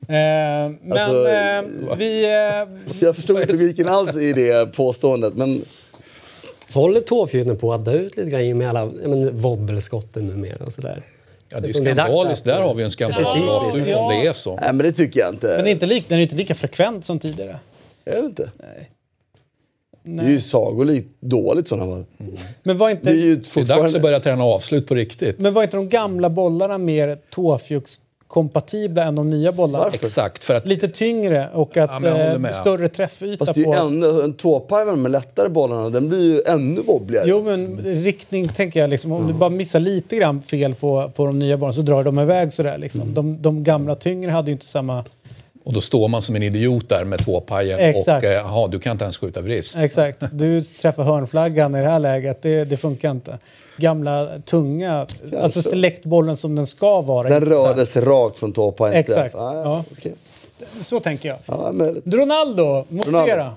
Eh, 0.00 0.06
men 0.08 0.92
Alltså, 0.92 1.28
eh, 1.28 1.96
vi... 1.98 2.24
Eh, 2.24 2.98
Jag 3.00 3.16
förstod 3.16 3.40
inte 3.40 3.52
logiken 3.52 3.88
alls 3.88 4.16
i 4.16 4.32
det 4.32 4.74
påståendet. 4.76 5.34
Men 5.36 5.64
Håller 6.72 7.00
tåfjuten 7.00 7.58
på 7.58 7.74
att 7.74 7.84
dö 7.84 7.92
ut 7.92 8.16
lite 8.16 8.30
grann 8.30 8.40
i 8.40 8.52
och 8.52 8.56
med 8.56 8.68
alla 8.68 8.80
ja, 9.02 9.08
men, 9.08 9.38
wobbelskotten 9.38 10.26
numera 10.26 10.66
och 10.66 10.72
sådär? 10.72 11.02
Ja, 11.48 11.60
det 11.60 11.68
är 11.68 11.72
skandaliskt. 11.72 12.44
Där 12.44 12.60
har 12.60 12.74
vi 12.74 12.84
en 12.84 12.90
skandal 12.90 13.22
rakt 13.24 13.76
ut 13.76 13.96
om 13.96 14.08
det 14.08 14.26
är 14.26 14.32
så. 14.32 14.56
nej, 14.56 14.72
men 14.72 14.78
det 14.78 14.92
tycker 14.92 15.20
jag 15.20 15.28
inte. 15.34 15.46
men 15.46 15.64
det 15.64 15.70
är 15.70 15.72
inte 15.72 15.86
lik, 15.86 16.04
den 16.08 16.18
är 16.18 16.22
inte 16.22 16.36
lika 16.36 16.54
frekvent 16.54 17.04
som 17.04 17.18
tidigare. 17.18 17.58
Är 18.04 18.14
det 18.14 18.26
inte? 18.26 18.50
Det 20.02 20.22
är 20.22 20.28
ju 20.28 20.40
sagolikt 20.40 21.08
dåligt 21.20 21.68
sådana 21.68 21.92
fall. 21.92 22.04
Men 22.62 22.78
var 22.78 22.88
Det 22.88 22.92
inte, 22.92 23.10
är 23.10 23.14
ju 23.14 23.36
Det 23.36 23.60
är 23.60 23.64
dags 23.64 23.94
att 23.94 24.02
börja 24.02 24.20
träna 24.20 24.44
avslut 24.44 24.86
på 24.86 24.94
riktigt. 24.94 25.38
men 25.38 25.54
var 25.54 25.62
inte 25.62 25.76
de 25.76 25.88
gamla 25.88 26.30
bollarna 26.30 26.78
mer 26.78 27.18
tåfjuttskott 27.30 28.03
kompatibla 28.26 29.04
än 29.04 29.14
de 29.14 29.30
nya 29.30 29.52
bollarna. 29.52 29.84
Varför? 29.84 29.98
Exakt, 29.98 30.44
för 30.44 30.54
att 30.54 30.68
Lite 30.68 30.88
tyngre 30.88 31.48
och 31.52 31.76
att 31.76 31.90
Ja, 32.02 32.08
eh, 32.08 32.52
större 32.52 32.88
träffyta 32.88 33.44
Fast 33.44 33.54
det 33.54 33.60
är 33.60 33.64
ju 33.64 33.72
på... 33.72 33.74
ännu, 33.74 34.22
en 34.22 34.34
tvåpaj 34.34 34.96
med 34.96 35.10
lättare 35.12 35.48
bollarna, 35.48 35.90
den 35.90 36.08
blir 36.08 36.22
ju 36.22 36.42
ännu 36.46 36.80
wobbligare. 36.80 37.28
Jo, 37.28 37.42
men 37.42 37.78
riktning 37.84 38.48
tänker 38.48 38.80
jag. 38.80 38.90
Liksom, 38.90 39.12
om 39.12 39.26
du 39.26 39.32
bara 39.32 39.50
missar 39.50 39.80
lite 39.80 40.16
grann 40.16 40.42
fel 40.42 40.74
på, 40.74 41.12
på 41.14 41.26
de 41.26 41.38
nya 41.38 41.56
bollarna 41.56 41.74
så 41.74 41.82
drar 41.82 42.04
de 42.04 42.18
iväg 42.18 42.52
sådär. 42.52 42.78
Liksom. 42.78 43.00
Mm. 43.00 43.14
De, 43.14 43.42
de 43.42 43.64
gamla 43.64 43.94
tyngre 43.94 44.30
hade 44.30 44.50
ju 44.50 44.52
inte 44.52 44.66
samma... 44.66 45.04
Och 45.64 45.72
då 45.72 45.80
står 45.80 46.08
man 46.08 46.22
som 46.22 46.36
en 46.36 46.42
idiot 46.42 46.88
där 46.88 47.04
med 47.04 47.18
två 47.24 47.44
Exakt. 47.60 48.24
och 48.24 48.30
eh, 48.30 48.46
aha, 48.46 48.68
du 48.68 48.78
kan 48.78 48.92
inte 48.92 49.04
ens 49.04 49.18
skjuta 49.18 49.40
vrist. 49.40 49.76
Exakt. 49.76 50.24
Du 50.32 50.62
träffar 50.62 51.02
hörnflaggan 51.02 51.74
i 51.74 51.80
det 51.80 51.86
här 51.88 51.98
läget. 51.98 52.42
Det, 52.42 52.64
det 52.64 52.76
funkar 52.76 53.10
inte. 53.10 53.38
Gamla, 53.76 54.28
tunga... 54.44 55.06
Alltså 55.38 55.62
selektbollen 55.62 56.36
som 56.36 56.54
den 56.56 56.66
ska 56.66 57.00
vara. 57.00 57.28
Den 57.28 57.44
rörde 57.44 57.86
sig 57.86 58.02
rakt 58.02 58.38
från 58.38 58.52
tåpajen. 58.52 58.96
Exakt. 58.96 59.34
Ja, 59.34 59.54
Ja. 59.54 59.84
okej. 59.92 60.14
Så 60.84 61.00
tänker 61.00 61.28
jag. 61.28 61.38
ja, 61.46 61.72
men, 61.72 62.02
Ronaldo, 62.04 62.84
motivera. 62.88 63.22
Ronaldo. 63.22 63.54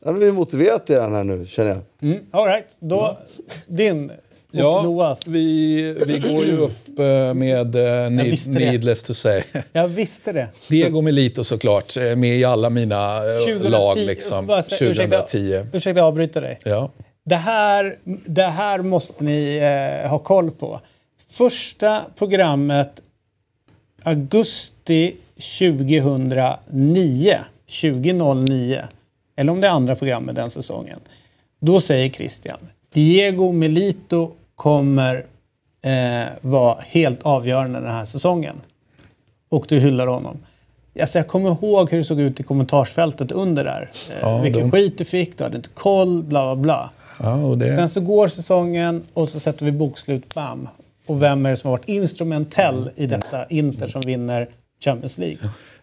ja, 0.00 0.10
men 0.10 0.18
vi 0.18 0.28
är 0.28 0.32
motiverat 0.32 0.90
i 0.90 0.94
den 0.94 1.14
här 1.14 1.24
nu, 1.24 1.46
känner 1.46 1.68
jag. 1.70 2.10
Mm, 2.10 2.24
all 2.30 2.46
right. 2.46 2.66
Då, 2.78 3.16
din 3.66 4.10
och 4.52 4.58
Ja, 4.58 4.82
Noahs. 4.82 5.26
vi, 5.26 5.82
vi 6.06 6.18
går 6.18 6.44
ju 6.44 6.56
upp 6.56 6.98
eh, 6.98 7.34
med 7.34 7.76
eh, 7.76 8.10
need, 8.10 8.38
det. 8.46 8.48
needless 8.58 9.02
to 9.02 9.14
say. 9.14 9.42
Jag 9.72 9.88
visste 9.88 10.32
det. 10.32 10.48
Diego 10.68 11.02
Melito 11.02 11.44
såklart, 11.44 11.96
eh, 11.96 12.16
med 12.16 12.36
i 12.38 12.44
alla 12.44 12.70
mina 12.70 13.16
eh, 13.16 13.38
2010, 13.46 13.68
lag 13.68 13.96
liksom. 13.98 14.46
bara 14.46 14.62
säga- 14.62 14.94
2010. 14.94 15.38
Ursäkta, 15.38 15.76
ursäkta 15.76 16.00
jag 16.00 16.06
avbryter 16.06 16.40
dig. 16.40 16.58
Ja. 16.64 16.90
Det 17.24 17.36
här, 17.36 17.96
det 18.26 18.42
här 18.46 18.78
måste 18.78 19.24
ni 19.24 19.56
eh, 20.02 20.10
ha 20.10 20.18
koll 20.18 20.50
på. 20.50 20.80
Första 21.30 22.02
programmet 22.18 23.00
augusti 24.02 25.16
2009, 25.58 27.38
2009, 27.82 28.82
eller 29.36 29.52
om 29.52 29.60
det 29.60 29.66
är 29.66 29.70
andra 29.70 29.96
programmet 29.96 30.34
den 30.36 30.50
säsongen. 30.50 31.00
Då 31.60 31.80
säger 31.80 32.10
Christian, 32.10 32.58
Diego 32.92 33.52
Melito 33.52 34.30
kommer 34.58 35.26
eh, 35.82 36.28
vara 36.40 36.78
helt 36.80 37.22
avgörande 37.22 37.80
den 37.80 37.90
här 37.90 38.04
säsongen. 38.04 38.56
Och 39.48 39.66
du 39.68 39.78
hyllar 39.80 40.06
honom. 40.06 40.36
Alltså 41.00 41.18
jag 41.18 41.28
kommer 41.28 41.50
ihåg 41.50 41.90
hur 41.90 41.98
det 41.98 42.04
såg 42.04 42.20
ut 42.20 42.40
i 42.40 42.42
kommentarsfältet 42.42 43.32
under 43.32 43.64
där. 43.64 43.90
Eh, 44.10 44.16
Ja, 44.22 44.40
vilken 44.42 44.62
de- 44.62 44.70
skit 44.70 44.98
du 44.98 45.04
fick, 45.04 45.38
du 45.38 45.44
hade 45.44 45.56
inte 45.56 45.68
koll, 45.74 46.22
bla 46.22 46.56
bla 46.56 46.62
bla. 46.62 46.90
Ja, 47.22 47.54
det, 47.56 47.76
Sen 47.76 47.88
så 47.88 48.00
går 48.00 48.28
säsongen 48.28 49.02
och 49.14 49.28
så 49.28 49.40
sätter 49.40 49.64
vi 49.64 49.72
bokslut, 49.72 50.34
bam. 50.34 50.68
Och 51.06 51.22
vem 51.22 51.46
är 51.46 51.50
det 51.50 51.56
som 51.56 51.70
har 51.70 51.76
varit 51.78 51.88
instrumentell 51.88 52.90
i 52.96 53.06
detta 53.06 53.46
Inter 53.46 53.86
som 53.86 54.00
vinner 54.00 54.48
Champions 54.84 55.18
League? 55.18 55.38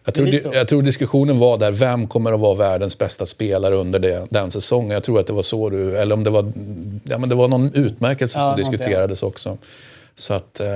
Jag, 0.06 0.14
tror, 0.14 0.54
jag 0.54 0.68
tror 0.68 0.82
diskussionen 0.82 1.38
var 1.38 1.58
där, 1.58 1.72
vem 1.72 2.06
kommer 2.06 2.32
att 2.32 2.40
vara 2.40 2.54
världens 2.54 2.98
bästa 2.98 3.26
spelare 3.26 3.74
under 3.74 3.98
det, 3.98 4.26
den 4.30 4.50
säsongen? 4.50 4.90
Jag 4.90 5.04
tror 5.04 5.20
att 5.20 5.26
det 5.26 5.32
var 5.32 5.42
så 5.42 5.70
du, 5.70 5.96
eller 5.96 6.14
om 6.14 6.24
det 6.24 6.30
var, 6.30 6.52
ja 7.04 7.18
men 7.18 7.28
det 7.28 7.34
var 7.34 7.48
någon 7.48 7.74
utmärkelse 7.74 8.38
Ja, 8.38 8.56
som 8.56 8.56
diskuterades 8.72 9.22
också. 9.22 9.58
Så 10.14 10.34
att, 10.34 10.60
eh, 10.60 10.66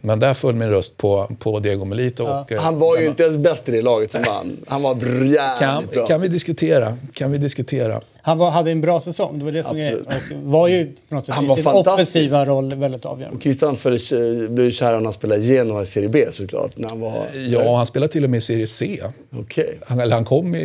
men 0.00 0.20
där 0.20 0.34
föll 0.34 0.54
min 0.54 0.70
röst 0.70 0.96
på, 0.96 1.28
på 1.38 1.58
Diego 1.58 1.84
Melito. 1.84 2.24
Och, 2.24 2.52
eh, 2.52 2.60
Han 2.60 2.78
var 2.78 2.98
ju 2.98 3.06
inte 3.06 3.22
ens 3.22 3.36
bäst 3.36 3.68
i 3.68 3.72
det 3.72 3.82
laget 3.82 4.10
som 4.10 4.22
vann. 4.22 4.56
Han 4.66 4.82
var 4.82 4.94
jävligt 4.94 5.58
kan, 5.58 5.86
bra. 5.86 6.06
kan 6.06 6.20
vi 6.20 6.28
diskutera? 6.28 6.96
Kan 7.12 7.32
vi 7.32 7.38
diskutera? 7.38 8.00
Han 8.22 8.38
var, 8.38 8.50
hade 8.50 8.70
en 8.70 8.80
bra 8.80 9.00
säsong, 9.00 9.38
det 9.38 9.44
var 9.44 9.52
det 9.52 9.64
som 9.64 9.76
är 9.76 10.02
var 10.42 10.68
ju 10.68 10.92
på 11.08 11.14
något 11.14 11.26
sätt 11.26 11.34
Han 11.34 11.44
i 11.44 11.48
var 11.48 11.54
sin 11.54 11.64
fantastisk. 11.64 11.92
offensiva 12.16 12.44
roll 12.44 12.74
väldigt 12.74 13.04
avgörande. 13.04 13.40
Christian 13.40 13.76
för- 13.76 14.48
blev 14.48 14.66
ju 14.66 14.72
kär 14.72 14.92
när 14.96 15.04
han 15.04 15.12
spelade 15.12 15.40
Genoa 15.42 15.82
i 15.82 15.86
Serie 15.86 16.08
B 16.08 16.24
såklart. 16.32 16.76
När 16.76 16.88
han 16.88 17.00
var... 17.00 17.26
Ja, 17.48 17.76
han 17.76 17.86
spelade 17.86 18.12
till 18.12 18.24
och 18.24 18.30
med 18.30 18.38
i 18.38 18.40
Serie 18.40 18.66
C. 18.66 19.00
Okej. 19.38 19.78
Han, 19.86 20.00
eller 20.00 20.14
han 20.16 20.24
kom 20.24 20.54
i, 20.54 20.60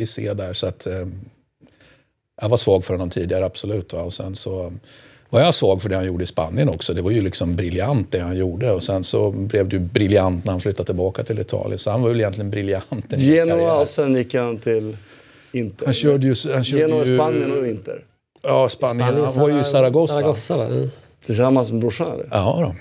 i 0.00 0.06
C 0.06 0.32
där, 0.34 0.52
så 0.52 0.66
att... 0.66 0.86
Eh, 0.86 0.92
jag 2.42 2.48
var 2.48 2.56
svag 2.56 2.84
för 2.84 2.94
honom 2.94 3.10
tidigare, 3.10 3.44
absolut. 3.44 3.92
Va? 3.92 4.02
Och 4.02 4.12
sen 4.12 4.34
så 4.34 4.72
var 5.30 5.40
jag 5.40 5.54
svag 5.54 5.82
för 5.82 5.88
det 5.88 5.96
han 5.96 6.06
gjorde 6.06 6.24
i 6.24 6.26
Spanien 6.26 6.68
också. 6.68 6.94
Det 6.94 7.02
var 7.02 7.10
ju 7.10 7.20
liksom 7.20 7.56
briljant 7.56 8.12
det 8.12 8.18
han 8.18 8.36
gjorde. 8.36 8.70
Och 8.70 8.82
sen 8.82 9.04
så 9.04 9.30
blev 9.30 9.68
det 9.68 9.76
ju 9.76 9.80
briljant 9.80 10.44
när 10.44 10.52
han 10.52 10.60
flyttade 10.60 10.86
tillbaka 10.86 11.22
till 11.22 11.38
Italien. 11.38 11.78
Så 11.78 11.90
han 11.90 12.02
var 12.02 12.08
väl 12.08 12.20
egentligen 12.20 12.50
briljant 12.50 13.12
Genoa 13.16 13.80
och 13.80 13.88
sen 13.88 14.14
gick 14.14 14.34
han 14.34 14.58
till 14.58 14.96
Inter. 15.52 15.84
Han 15.86 15.94
körde 15.94 16.26
ju... 16.26 16.34
Han 16.54 16.64
körde 16.64 16.82
Genoa, 16.82 17.04
ju 17.04 17.16
Spanien 17.16 17.58
och 17.58 17.66
Inter. 17.66 18.04
Ja, 18.42 18.68
Spanien. 18.68 19.02
han 19.02 19.40
var 19.40 19.48
ju 19.48 19.60
i 19.60 19.64
Zaragoza. 19.64 20.14
Zaragoza 20.14 20.56
va? 20.56 20.68
Ja. 20.70 20.88
Tillsammans 21.26 21.70
med 21.70 21.80
brorsan 21.80 22.12
eller? 22.12 22.28
Ja, 22.30 22.58
då. 22.60 22.74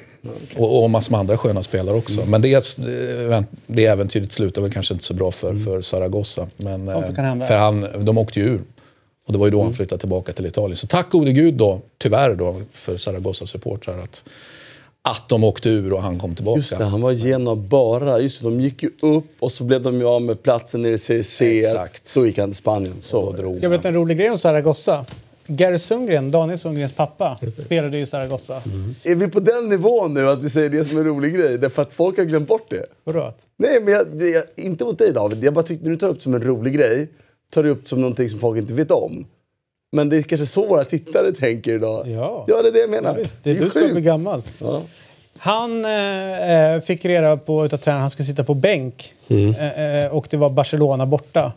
Och, 0.56 0.84
och 0.84 0.90
massor 0.90 1.12
med 1.12 1.20
andra 1.20 1.38
sköna 1.38 1.64
spelare 1.64 1.96
också. 1.96 2.26
Men 2.26 2.42
det, 2.42 2.54
eh, 2.54 3.42
det 3.68 3.86
äventyret 3.86 4.32
slutade 4.32 4.62
väl 4.62 4.74
kanske 4.74 4.94
inte 4.94 5.06
så 5.06 5.14
bra 5.14 5.32
för, 5.32 5.56
för 5.56 5.82
Zaragoza. 5.82 6.48
Men, 6.58 6.88
eh, 6.88 7.14
för 7.48 7.58
han, 7.58 7.88
de 8.00 8.18
åkte 8.18 8.40
ju 8.40 8.46
ur. 8.46 8.62
Och 9.30 9.34
det 9.34 9.40
var 9.40 9.48
ju 9.48 9.52
då 9.52 9.64
han 9.64 9.74
flyttade 9.74 10.00
tillbaka 10.00 10.34
till 10.34 10.46
Italien. 10.46 10.78
Så 10.78 10.88
tack 10.88 11.10
gode 11.10 11.32
gud 11.32 11.54
då, 11.54 11.82
tyvärr 11.98 12.36
då, 12.36 12.62
för 12.74 12.98
Zaragozas 12.98 13.50
supportrar 13.50 14.00
att, 14.00 14.24
att 15.02 15.30
de 15.30 15.44
åkte 15.44 15.70
ur 15.70 15.94
och 15.94 16.02
han 16.02 16.20
kom 16.20 16.36
tillbaka. 16.36 16.58
Just 16.58 16.78
det, 16.78 16.84
han 16.84 17.02
var 17.02 17.12
Genoa 17.12 17.56
bara. 17.56 18.20
Just 18.20 18.42
det, 18.42 18.50
de 18.50 18.62
gick 18.62 18.84
ju 18.84 18.90
upp 19.02 19.26
och 19.40 19.52
så 19.52 19.64
blev 19.64 19.82
de 19.82 20.00
ju 20.00 20.08
av 20.08 20.22
med 20.22 20.44
platsen 20.44 20.82
nere 20.82 20.94
i 20.94 20.98
Serie 20.98 21.24
C. 21.24 21.60
Exakt. 21.60 22.08
Så 22.08 22.26
gick 22.26 22.38
han 22.38 22.50
till 22.50 22.58
Spanien. 22.58 22.96
Så. 23.02 23.20
Och 23.20 23.36
då 23.36 23.42
drog 23.42 23.56
Ska 23.56 23.64
jag 23.64 23.72
berätta 23.72 23.88
en 23.88 23.94
rolig 23.94 24.18
grej 24.18 24.30
om 24.30 24.38
Zaragoza? 24.38 25.06
Gary 25.48 25.78
Sundgren, 25.78 26.32
Daniel 26.32 26.58
Sundgrens 26.58 26.94
pappa, 26.94 27.38
spelade 27.66 27.98
ju 27.98 28.04
i 28.04 28.06
Zaragoza. 28.06 28.62
Är 29.04 29.16
vi 29.16 29.28
på 29.28 29.40
den 29.40 29.70
nivån 29.70 30.14
nu 30.14 30.30
att 30.30 30.44
vi 30.44 30.50
säger 30.50 30.70
det 30.70 30.86
som 30.86 30.98
en 30.98 31.04
rolig 31.06 31.34
grej? 31.34 31.58
Därför 31.58 31.82
att 31.82 31.94
folk 31.94 32.18
har 32.18 32.26
glömt 32.26 32.48
bort 32.48 32.70
det. 32.70 32.86
Vadå? 33.04 33.34
Nej, 33.58 33.82
men 33.82 33.94
jag, 33.94 34.30
jag, 34.30 34.44
inte 34.56 34.84
mot 34.84 34.98
dig 34.98 35.14
David. 35.14 35.44
Jag 35.44 35.54
bara 35.54 35.66
tyckte 35.66 35.90
du 35.90 35.98
tar 35.98 36.10
upp 36.10 36.18
det 36.18 36.24
som 36.24 36.34
en 36.34 36.44
rolig 36.44 36.74
grej, 36.74 37.08
tar 37.54 37.66
upp 37.66 37.84
det 37.84 37.90
som 37.90 38.02
någonting 38.02 38.30
som 38.30 38.40
folk 38.40 38.58
inte 38.58 38.74
vet 38.74 38.92
om. 38.92 39.26
Men 39.92 40.10
det 40.10 40.18
är 40.18 40.22
kanske 40.22 40.48
så 40.48 40.68
våra 40.68 40.84
tittare 40.84 41.32
tänker 41.32 41.74
idag. 41.74 42.08
Ja. 42.08 42.46
ja 42.48 42.62
det 42.62 42.68
är 42.68 42.74
det 42.74 42.80
jag 42.80 42.90
menar. 42.90 43.20
Ja, 43.20 43.28
det 43.44 43.50
är 43.50 43.54
ju 43.54 43.60
du 43.60 43.70
som 43.70 43.82
bli 43.82 43.94
sjukt. 43.94 44.06
gammal. 44.06 44.42
Ja. 44.60 44.82
Han 45.38 45.86
eh, 45.86 46.52
eh, 46.52 46.82
fick 46.82 47.06
reda 47.06 47.38
på 47.38 47.66
utav 47.66 47.78
tränaren 47.78 48.00
att 48.00 48.04
han 48.04 48.10
skulle 48.10 48.26
sitta 48.26 48.44
på 48.44 48.54
bänk. 48.54 49.14
Eh, 49.28 50.04
eh, 50.04 50.16
och 50.16 50.28
det 50.30 50.38
var 50.38 50.50
Barcelona 50.50 51.06
borta. 51.06 51.54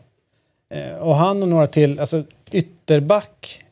Eh, 0.70 0.96
och 0.96 1.14
han 1.14 1.42
och 1.42 1.48
några 1.48 1.66
till, 1.66 2.00
alltså 2.00 2.24
ytterback, 2.52 3.62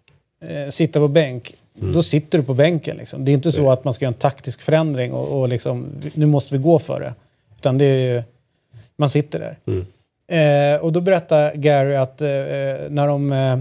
eh, 0.44 0.70
sitta 0.70 1.00
på 1.00 1.08
bänk. 1.08 1.54
Då 1.74 2.02
sitter 2.02 2.38
du 2.38 2.44
på 2.44 2.54
bänken. 2.54 2.96
Liksom. 2.96 3.24
Det 3.24 3.30
är 3.30 3.34
inte 3.34 3.52
så 3.52 3.70
att 3.70 3.84
man 3.84 3.94
ska 3.94 4.04
göra 4.04 4.14
en 4.14 4.18
taktisk 4.18 4.62
förändring 4.62 5.12
och, 5.12 5.40
och 5.40 5.48
liksom, 5.48 5.86
nu 6.14 6.26
måste 6.26 6.54
vi 6.54 6.62
gå 6.62 6.78
för 6.78 7.00
det. 7.00 7.14
Utan 7.56 7.78
det 7.78 7.84
är 7.84 8.14
ju, 8.14 8.22
man 8.96 9.10
sitter 9.10 9.38
där. 9.38 9.82
Eh, 10.30 10.80
och 10.80 10.92
då 10.92 11.00
berättar 11.00 11.54
Gary 11.54 11.94
att 11.94 12.20
eh, 12.20 12.28
när 12.88 13.06
de 13.06 13.32
eh, 13.32 13.58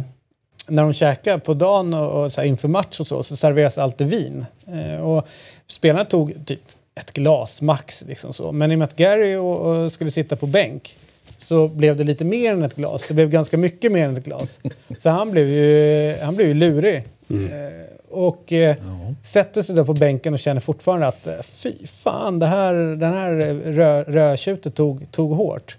när 0.68 0.84
de 0.84 0.94
käkar 0.94 1.38
på 1.38 1.54
dagen 1.54 1.94
och, 1.94 2.24
och 2.24 2.34
så 2.34 2.42
här 2.42 2.48
inför 2.48 2.68
match 2.68 3.00
och 3.00 3.08
så, 3.08 3.24
så 3.24 3.36
serveras 3.36 3.78
alltid 3.78 4.08
vin. 4.08 4.46
Eh, 4.68 5.02
och 5.02 5.28
spelarna 5.68 6.06
tog 6.06 6.46
typ 6.46 6.62
ett 6.96 7.14
glas 7.14 7.62
max. 7.62 8.04
Liksom 8.08 8.34
så. 8.34 8.52
Men 8.52 8.72
i 8.72 8.76
och 8.76 8.80
med 8.80 8.86
att 8.86 8.96
Gary 8.96 9.36
och, 9.36 9.62
och 9.62 9.92
skulle 9.92 10.12
sitta 10.12 10.36
på 10.36 10.48
bänk 10.48 10.98
så 11.38 11.68
blev 11.68 11.96
det 11.96 12.04
lite 12.04 12.26
mer 12.26 12.54
än 12.54 12.64
ett 12.64 12.76
glas. 12.76 13.06
Det 13.08 13.14
blev 13.14 13.30
ganska 13.30 13.58
mycket 13.58 13.92
mer 13.92 14.06
än 14.06 14.18
ett 14.18 14.26
glas. 14.26 14.60
Så 14.98 15.10
han 15.10 15.32
blev 15.32 15.48
ju, 15.48 16.16
han 16.22 16.36
blev 16.36 16.48
ju 16.48 16.54
lurig. 16.54 17.04
Eh, 17.30 17.90
och 18.10 18.54
eh, 18.54 18.76
sätter 19.24 19.62
sig 19.62 19.76
då 19.76 19.86
på 19.86 19.94
bänken 19.94 20.34
och 20.34 20.40
känner 20.40 20.62
fortfarande 20.62 21.08
att 21.08 21.28
eh, 21.28 21.34
fy 21.42 21.88
fan, 21.88 22.40
det 22.40 22.46
här, 22.46 22.74
den 22.74 23.14
här 23.14 23.32
rö, 23.66 24.04
rödtjutet 24.04 24.76
tog, 24.76 25.12
tog 25.12 25.32
hårt. 25.32 25.78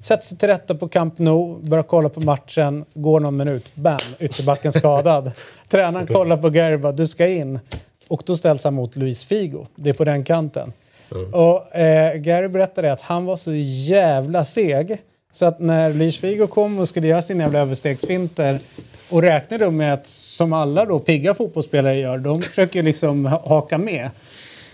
Sätter 0.00 0.24
sig 0.26 0.38
till 0.38 0.48
rätta 0.48 0.74
på 0.74 0.88
Camp 0.88 1.18
Nou, 1.18 1.58
börjar 1.62 1.82
kolla 1.82 2.08
på 2.08 2.20
matchen, 2.20 2.84
går 2.94 3.20
någon 3.20 3.36
minut, 3.36 3.74
bam, 3.74 3.98
ytterbacken 4.18 4.72
skadad. 4.72 5.32
Tränaren 5.68 6.06
kollar 6.06 6.36
på 6.36 6.50
Gary 6.50 6.76
bara, 6.76 6.92
du 6.92 7.06
ska 7.08 7.26
in. 7.26 7.60
Och 8.08 8.22
då 8.26 8.36
ställs 8.36 8.64
han 8.64 8.74
mot 8.74 8.96
Luis 8.96 9.24
Figo, 9.24 9.66
det 9.76 9.90
är 9.90 9.94
på 9.94 10.04
den 10.04 10.24
kanten. 10.24 10.72
Och 11.32 11.76
eh, 11.76 12.14
Gary 12.16 12.48
berättade 12.48 12.92
att 12.92 13.00
han 13.00 13.24
var 13.24 13.36
så 13.36 13.52
jävla 13.54 14.44
seg 14.44 14.98
så 15.32 15.46
att 15.46 15.60
när 15.60 15.92
Luis 15.94 16.18
Figo 16.18 16.46
kom 16.46 16.78
och 16.78 16.88
skulle 16.88 17.06
göra 17.06 17.22
sina 17.22 17.44
jävla 17.44 17.58
överstegsfinter 17.58 18.58
och 19.10 19.22
räknade 19.22 19.70
med 19.70 19.94
att, 19.94 20.06
som 20.06 20.52
alla 20.52 20.84
då 20.84 20.98
pigga 20.98 21.34
fotbollsspelare 21.34 21.98
gör, 21.98 22.18
de 22.18 22.42
försöker 22.42 22.82
liksom 22.82 23.26
ha- 23.26 23.42
haka 23.48 23.78
med. 23.78 24.10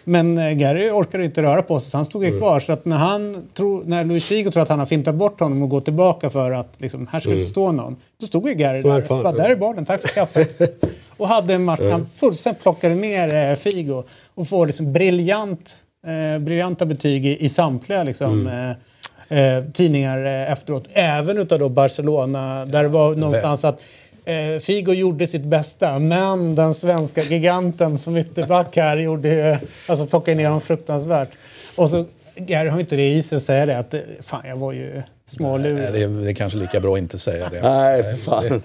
Men 0.08 0.38
eh, 0.38 0.52
Gary 0.52 0.90
orkade 0.90 1.24
inte 1.24 1.42
röra 1.42 1.62
på 1.62 1.80
sig 1.80 1.90
så 1.90 1.96
han 1.96 2.04
stod 2.04 2.24
ju 2.24 2.38
kvar. 2.38 2.60
Så 2.60 2.72
att 2.72 2.84
när, 2.84 2.96
han 2.96 3.48
tro, 3.54 3.82
när 3.86 4.04
Luis 4.04 4.24
Figo 4.24 4.50
tror 4.50 4.62
att 4.62 4.68
han 4.68 4.78
har 4.78 4.86
fintat 4.86 5.14
bort 5.14 5.40
honom 5.40 5.62
och 5.62 5.68
går 5.68 5.80
tillbaka 5.80 6.30
för 6.30 6.50
att 6.50 6.74
liksom, 6.78 7.06
här 7.06 7.20
ska 7.20 7.34
inte 7.34 7.50
stå 7.50 7.72
någon. 7.72 7.96
Då 8.20 8.26
stod 8.26 8.48
ju 8.48 8.54
Gary 8.54 8.82
där. 8.82 9.02
fan, 9.02 9.22
bara, 9.22 9.32
där 9.32 9.50
är 9.50 9.56
bollen, 9.56 9.84
tack 9.84 10.00
för 10.00 10.08
kaffet. 10.08 10.84
och 11.16 11.28
hade 11.28 11.54
en 11.54 11.64
match, 11.64 11.80
han 11.90 12.06
fullständigt 12.06 12.62
plockade 12.62 12.94
ner 12.94 13.50
eh, 13.50 13.56
Figo. 13.56 14.02
Och 14.34 14.48
får 14.48 14.66
liksom 14.66 14.92
briljant, 14.92 15.76
eh, 16.06 16.38
briljanta 16.38 16.86
betyg 16.86 17.26
i, 17.26 17.44
i 17.44 17.48
samtliga 17.48 18.02
liksom, 18.02 18.46
eh, 18.46 18.70
eh, 19.28 19.64
tidningar 19.72 20.24
eh, 20.24 20.52
efteråt. 20.52 20.84
Även 20.92 21.38
utav 21.38 21.58
då 21.58 21.68
Barcelona, 21.68 22.64
där 22.64 22.82
det 22.82 22.88
var 22.88 23.14
någonstans 23.14 23.64
att 23.64 23.80
Eh, 24.26 24.58
Figo 24.60 24.92
gjorde 24.92 25.26
sitt 25.26 25.44
bästa, 25.44 25.98
men 25.98 26.54
den 26.54 26.74
svenska 26.74 27.20
giganten 27.20 27.98
som 27.98 28.16
ytterback 28.16 28.76
här 28.76 28.96
gjorde, 28.96 29.60
alltså 29.88 30.06
plockade 30.06 30.36
ner 30.36 30.44
honom 30.44 30.60
fruktansvärt. 30.60 31.30
Och 31.76 31.90
så 31.90 32.04
Gary 32.36 32.68
har 32.68 32.80
inte 32.80 32.96
det 32.96 33.12
i 33.12 33.22
sig 33.22 33.36
att 33.36 33.42
säga 33.42 33.66
det. 33.66 33.78
Att 33.78 33.94
eh, 33.94 34.00
fan, 34.20 34.42
jag 34.48 34.56
var 34.56 34.72
ju 34.72 35.02
smålurig. 35.30 35.74
Nej, 35.74 35.92
det, 35.92 36.02
är, 36.02 36.08
det 36.08 36.30
är 36.30 36.34
kanske 36.34 36.58
lika 36.58 36.80
bra 36.80 36.92
att 36.92 36.98
inte 36.98 37.18
säga 37.18 37.48
det. 37.48 37.62
Nej, 37.62 38.16
fan. 38.16 38.62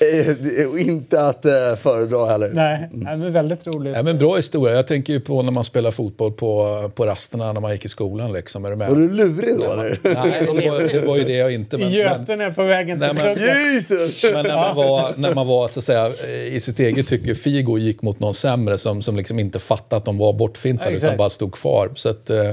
Eh, 0.00 0.88
inte 0.88 1.20
att 1.20 1.44
uh, 1.44 1.76
föredra 1.76 2.26
heller. 2.26 2.50
Nej, 2.54 2.88
men 2.92 3.32
väldigt 3.32 3.66
roligt. 3.66 3.92
Nej, 3.92 4.04
men 4.04 4.18
bra 4.18 4.36
historia. 4.36 4.76
Jag 4.76 4.86
tänker 4.86 5.12
ju 5.12 5.20
på 5.20 5.42
när 5.42 5.52
man 5.52 5.64
spelar 5.64 5.90
fotboll 5.90 6.32
på, 6.32 6.90
på 6.94 7.06
rasterna 7.06 7.52
när 7.52 7.60
man 7.60 7.72
gick 7.72 7.84
i 7.84 7.88
skolan. 7.88 8.32
Liksom. 8.32 8.64
Är 8.64 8.70
du 8.70 8.76
med? 8.76 8.88
Var 8.88 8.96
du 8.96 9.12
lurig 9.12 9.58
då 9.58 9.72
eller? 9.72 9.98
Nej, 10.02 10.46
det 10.62 10.70
var, 10.70 10.80
det 10.92 11.06
var 11.06 11.16
ju 11.16 11.24
det 11.24 11.36
jag 11.36 11.54
inte. 11.54 11.78
Men, 11.78 11.86
men, 11.86 11.96
Götene 11.96 12.50
på 12.50 12.64
vägen 12.64 13.00
till 13.00 13.08
Nej, 13.14 13.34
men-. 13.36 13.74
Jesus! 13.74 14.32
men 14.32 14.46
när 14.46 14.56
man 14.56 14.76
var, 14.76 15.12
när 15.16 15.34
man 15.34 15.46
var 15.46 15.68
så 15.68 15.78
att 15.78 15.84
säga, 15.84 16.10
i 16.50 16.60
sitt 16.60 16.80
eget 16.80 17.06
tycke, 17.06 17.34
Figo 17.34 17.78
gick 17.78 18.02
mot 18.02 18.20
någon 18.20 18.34
sämre 18.34 18.78
som, 18.78 19.02
som 19.02 19.16
liksom 19.16 19.38
inte 19.38 19.58
fattade 19.58 19.96
att 19.96 20.04
de 20.04 20.18
var 20.18 20.32
bortfintade 20.32 20.90
Ja, 20.90 20.96
utan 20.96 21.16
bara 21.16 21.30
stod 21.30 21.54
kvar. 21.54 21.90
Så 21.94 22.08
att, 22.08 22.30
eh, 22.30 22.50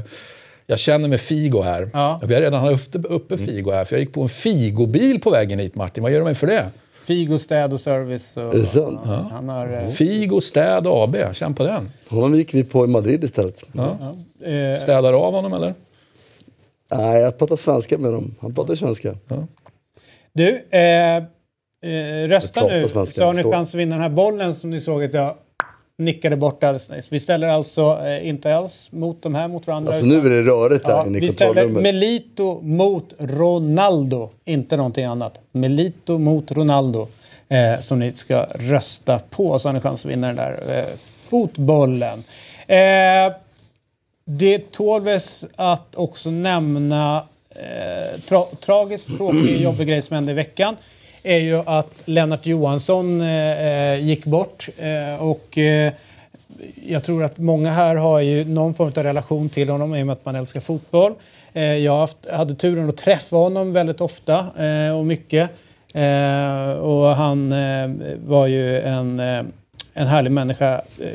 jag 0.69 0.79
känner 0.79 1.09
med 1.09 1.19
Figo 1.21 1.61
här. 1.61 1.89
Ja. 1.93 2.21
Vi 2.23 2.33
har 2.33 2.41
redan 2.41 2.61
haft 2.61 2.95
uppe, 2.95 3.07
uppe 3.07 3.37
Figo 3.37 3.71
här, 3.71 3.85
för 3.85 3.95
jag 3.95 3.99
gick 3.99 4.13
på 4.13 4.21
en 4.21 4.29
Figo-bil 4.29 5.21
på 5.21 5.29
vägen 5.29 5.59
hit 5.59 5.75
Martin. 5.75 6.03
Vad 6.03 6.11
gör 6.11 6.25
de 6.25 6.35
för 6.35 6.47
det? 6.47 6.65
Figo 7.05 7.39
städ 7.39 7.73
och 7.73 7.79
service. 7.81 8.37
Och, 8.37 8.43
Är 8.43 8.57
det 8.57 8.65
sant? 8.65 8.99
Ja, 9.05 9.25
Han 9.31 9.49
har... 9.49 9.73
eh, 9.73 9.87
Figo 9.87 10.41
Städ 10.41 10.87
AB, 10.87 11.15
känn 11.33 11.53
på 11.55 11.63
den. 11.63 11.89
Honom 12.09 12.35
gick 12.35 12.53
vi 12.53 12.63
på 12.63 12.85
i 12.85 12.87
Madrid 12.87 13.23
istället. 13.23 13.63
eh, 14.43 14.79
Städar 14.81 15.13
av 15.13 15.33
honom 15.33 15.53
eller? 15.53 15.73
Nej, 16.91 17.21
jag 17.21 17.37
pratar 17.37 17.55
svenska 17.55 17.97
med 17.97 18.11
honom. 18.11 18.35
Han 18.41 18.53
pratar 18.53 18.75
svenska. 18.75 19.15
Du, 20.33 20.65
eh, 20.69 21.15
eh, 21.17 22.27
rösta 22.27 22.67
nu 22.67 22.87
svenska, 22.87 23.21
så 23.21 23.25
har 23.25 23.33
ni 23.33 23.43
chans 23.43 23.69
att 23.69 23.75
vinna 23.79 23.95
den 23.95 24.01
här 24.01 24.09
bollen 24.09 24.55
som 24.55 24.69
ni 24.69 24.81
såg 24.81 25.03
att 25.03 25.13
jag 25.13 25.35
nickade 25.99 26.35
bort 26.35 26.61
nyss. 26.89 27.07
Vi 27.09 27.19
ställer 27.19 27.47
alltså 27.47 28.01
eh, 28.05 28.27
inte 28.27 28.55
alls 28.55 28.87
mot 28.91 29.21
de 29.21 29.35
här 29.35 29.47
mot 29.47 29.67
varandra. 29.67 29.91
Alltså 29.91 30.05
nu 30.05 30.17
är 30.17 30.29
det 30.29 30.43
rörigt 30.43 30.87
här 30.87 30.93
Ja, 30.93 31.05
inne 31.07 31.17
i 31.17 31.21
vi 31.21 31.31
ställer. 31.31 31.67
Melito 31.67 32.61
mot 32.61 33.13
Ronaldo, 33.17 34.29
inte 34.45 34.77
någonting 34.77 35.05
annat. 35.05 35.39
Melito 35.51 36.17
mot 36.17 36.51
Ronaldo 36.51 37.07
eh, 37.49 37.79
som 37.81 37.99
ni 37.99 38.11
ska 38.11 38.45
rösta 38.55 39.19
på 39.29 39.59
så 39.59 39.67
har 39.67 39.73
ni 39.73 39.79
chans 39.79 40.05
att 40.05 40.11
vinna 40.11 40.27
den 40.27 40.35
där 40.35 40.59
eh, 40.69 40.85
fotbollen. 41.29 42.23
Eh, 42.67 43.33
det 44.25 44.71
tålves 44.71 45.45
att 45.55 45.95
också 45.95 46.29
nämna 46.29 47.23
eh, 47.49 48.19
tra 48.19 48.43
tragiskt 48.59 49.17
tråkig 49.17 49.61
jobbig 49.61 49.87
grej 49.87 50.01
som 50.01 50.15
hände 50.15 50.31
i 50.31 50.35
veckan 50.35 50.75
är 51.23 51.37
ju 51.37 51.61
att 51.65 51.93
Lennart 52.05 52.45
Johansson 52.45 53.21
eh, 53.21 53.67
eh, 53.67 53.99
gick 54.07 54.25
bort 54.25 54.69
eh, 54.77 55.23
och 55.23 55.57
eh, 55.57 55.93
jag 56.87 57.03
tror 57.03 57.23
att 57.23 57.37
många 57.37 57.71
här 57.71 57.95
har 57.95 58.19
ju 58.19 58.45
någon 58.45 58.73
form 58.73 58.91
av 58.97 59.03
relation 59.03 59.49
till 59.49 59.69
honom 59.69 59.95
i 59.95 60.01
och 60.01 60.07
med 60.07 60.13
att 60.13 60.25
man 60.25 60.35
älskar 60.35 60.59
fotboll. 60.59 61.13
Eh, 61.53 61.63
jag 61.63 61.97
haft, 61.97 62.17
hade 62.31 62.55
turen 62.55 62.89
att 62.89 62.97
träffa 62.97 63.35
honom 63.35 63.73
väldigt 63.73 64.01
ofta 64.01 64.65
eh, 64.65 64.97
och 64.97 65.05
mycket. 65.05 65.49
Eh, 65.93 66.71
och 66.71 67.05
han 67.05 67.51
eh, 67.51 67.89
var 68.25 68.47
ju 68.47 68.79
en, 68.79 69.19
eh, 69.19 69.43
en 69.93 70.07
härlig 70.07 70.31
människa. 70.31 70.81
Eh, 70.99 71.09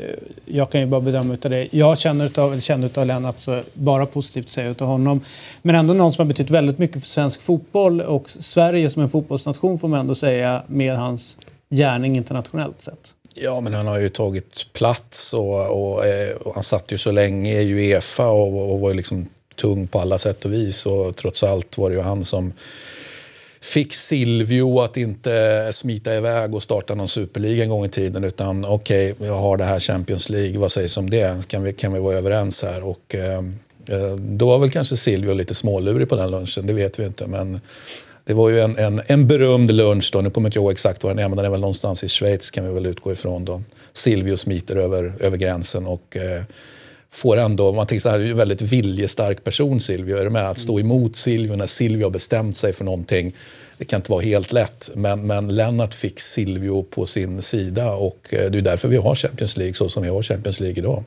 jag 0.45 0.69
kan 0.69 0.81
ju 0.81 0.87
bara 0.87 1.01
bedöma 1.01 1.33
utav 1.33 1.51
det. 1.51 1.67
Jag 1.71 1.99
känner 1.99 2.25
utav, 2.25 2.51
eller 2.51 2.61
känner 2.61 2.87
utav 2.87 3.05
Lennart 3.05 3.37
så 3.37 3.61
bara 3.73 4.05
positivt 4.05 4.49
säga 4.49 4.69
utav 4.69 4.87
honom. 4.87 5.21
Men 5.61 5.75
ändå 5.75 5.93
någon 5.93 6.13
som 6.13 6.21
har 6.21 6.27
betytt 6.27 6.49
väldigt 6.49 6.77
mycket 6.77 7.01
för 7.01 7.09
svensk 7.09 7.41
fotboll 7.41 8.01
och 8.01 8.29
Sverige 8.29 8.89
som 8.89 9.01
en 9.01 9.09
fotbollsnation 9.09 9.79
får 9.79 9.87
man 9.87 9.99
ändå 9.99 10.15
säga 10.15 10.63
med 10.67 10.97
hans 10.97 11.37
gärning 11.69 12.15
internationellt 12.15 12.81
sett. 12.81 13.13
Ja, 13.35 13.61
men 13.61 13.73
han 13.73 13.87
har 13.87 13.99
ju 13.99 14.09
tagit 14.09 14.67
plats 14.73 15.33
och, 15.33 15.93
och, 15.93 16.05
eh, 16.05 16.35
och 16.35 16.53
han 16.53 16.63
satt 16.63 16.91
ju 16.91 16.97
så 16.97 17.11
länge 17.11 17.61
i 17.61 17.73
Uefa 17.73 18.27
och, 18.27 18.73
och 18.73 18.79
var 18.79 18.89
ju 18.89 18.95
liksom 18.95 19.27
tung 19.55 19.87
på 19.87 19.99
alla 19.99 20.17
sätt 20.17 20.45
och 20.45 20.53
vis. 20.53 20.85
Och 20.85 21.15
trots 21.15 21.43
allt 21.43 21.77
var 21.77 21.89
det 21.89 21.95
ju 21.95 22.01
han 22.01 22.23
som 22.23 22.53
fick 23.65 23.93
Silvio 23.93 24.81
att 24.81 24.97
inte 24.97 25.67
smita 25.71 26.15
iväg 26.15 26.55
och 26.55 26.63
starta 26.63 26.95
någon 26.95 27.07
superliga 27.07 27.63
en 27.63 27.69
gång 27.69 27.85
i 27.85 27.89
tiden. 27.89 28.23
Utan 28.23 28.65
okej, 28.65 29.15
jag 29.19 29.33
har 29.33 29.57
det 29.57 29.63
här 29.63 29.79
Champions 29.79 30.29
League, 30.29 30.59
vad 30.59 30.71
sägs 30.71 30.97
om 30.97 31.09
det? 31.09 31.47
Kan 31.47 31.63
vi, 31.63 31.73
kan 31.73 31.93
vi 31.93 31.99
vara 31.99 32.15
överens 32.15 32.63
här? 32.63 32.83
Och, 32.83 33.15
eh, 33.15 33.37
eh, 33.87 34.15
då 34.15 34.47
var 34.47 34.59
väl 34.59 34.71
kanske 34.71 34.97
Silvio 34.97 35.33
lite 35.33 35.55
smålurig 35.55 36.09
på 36.09 36.15
den 36.15 36.31
lunchen, 36.31 36.67
det 36.67 36.73
vet 36.73 36.99
vi 36.99 37.05
inte. 37.05 37.27
Men 37.27 37.59
det 38.25 38.33
var 38.33 38.49
ju 38.49 38.59
en, 38.59 38.77
en, 38.77 39.01
en 39.07 39.27
berömd 39.27 39.71
lunch 39.71 40.09
då. 40.13 40.21
Nu 40.21 40.29
kommer 40.29 40.49
inte 40.49 40.57
jag 40.57 40.63
ihåg 40.63 40.71
exakt 40.71 41.03
var 41.03 41.11
den 41.11 41.19
är, 41.19 41.29
men 41.29 41.37
den 41.37 41.45
är 41.45 41.49
väl 41.49 41.59
någonstans 41.59 42.03
i 42.03 42.07
Schweiz 42.07 42.51
kan 42.51 42.67
vi 42.67 42.73
väl 42.73 42.85
utgå 42.85 43.11
ifrån 43.11 43.45
då. 43.45 43.61
Silvio 43.93 44.37
smiter 44.37 44.75
över, 44.75 45.13
över 45.19 45.37
gränsen 45.37 45.85
och 45.85 46.17
eh, 46.17 46.43
får 47.15 47.37
ändå, 47.37 47.73
man 47.73 47.87
tänker 47.87 48.01
så 48.01 48.09
här, 48.09 48.19
en 48.19 48.37
väldigt 48.37 48.61
viljestark 48.61 49.43
person 49.43 49.81
Silvio. 49.81 50.17
Är 50.17 50.23
du 50.23 50.29
med? 50.29 50.49
Att 50.49 50.59
stå 50.59 50.79
emot 50.79 51.15
Silvio 51.15 51.55
när 51.55 51.65
Silvio 51.65 52.05
har 52.05 52.11
bestämt 52.11 52.57
sig 52.57 52.73
för 52.73 52.85
någonting. 52.85 53.33
Det 53.77 53.85
kan 53.85 53.97
inte 53.97 54.11
vara 54.11 54.21
helt 54.21 54.51
lätt, 54.51 54.89
men, 54.95 55.27
men 55.27 55.55
Lennart 55.55 55.93
fick 55.93 56.19
Silvio 56.19 56.83
på 56.83 57.05
sin 57.05 57.41
sida 57.41 57.93
och 57.93 58.27
eh, 58.29 58.51
det 58.51 58.57
är 58.57 58.61
därför 58.61 58.87
vi 58.87 58.97
har 58.97 59.15
Champions 59.15 59.57
League 59.57 59.73
så 59.73 59.89
som 59.89 60.03
vi 60.03 60.09
har 60.09 60.21
Champions 60.21 60.59
League 60.59 60.77
idag. 60.77 61.03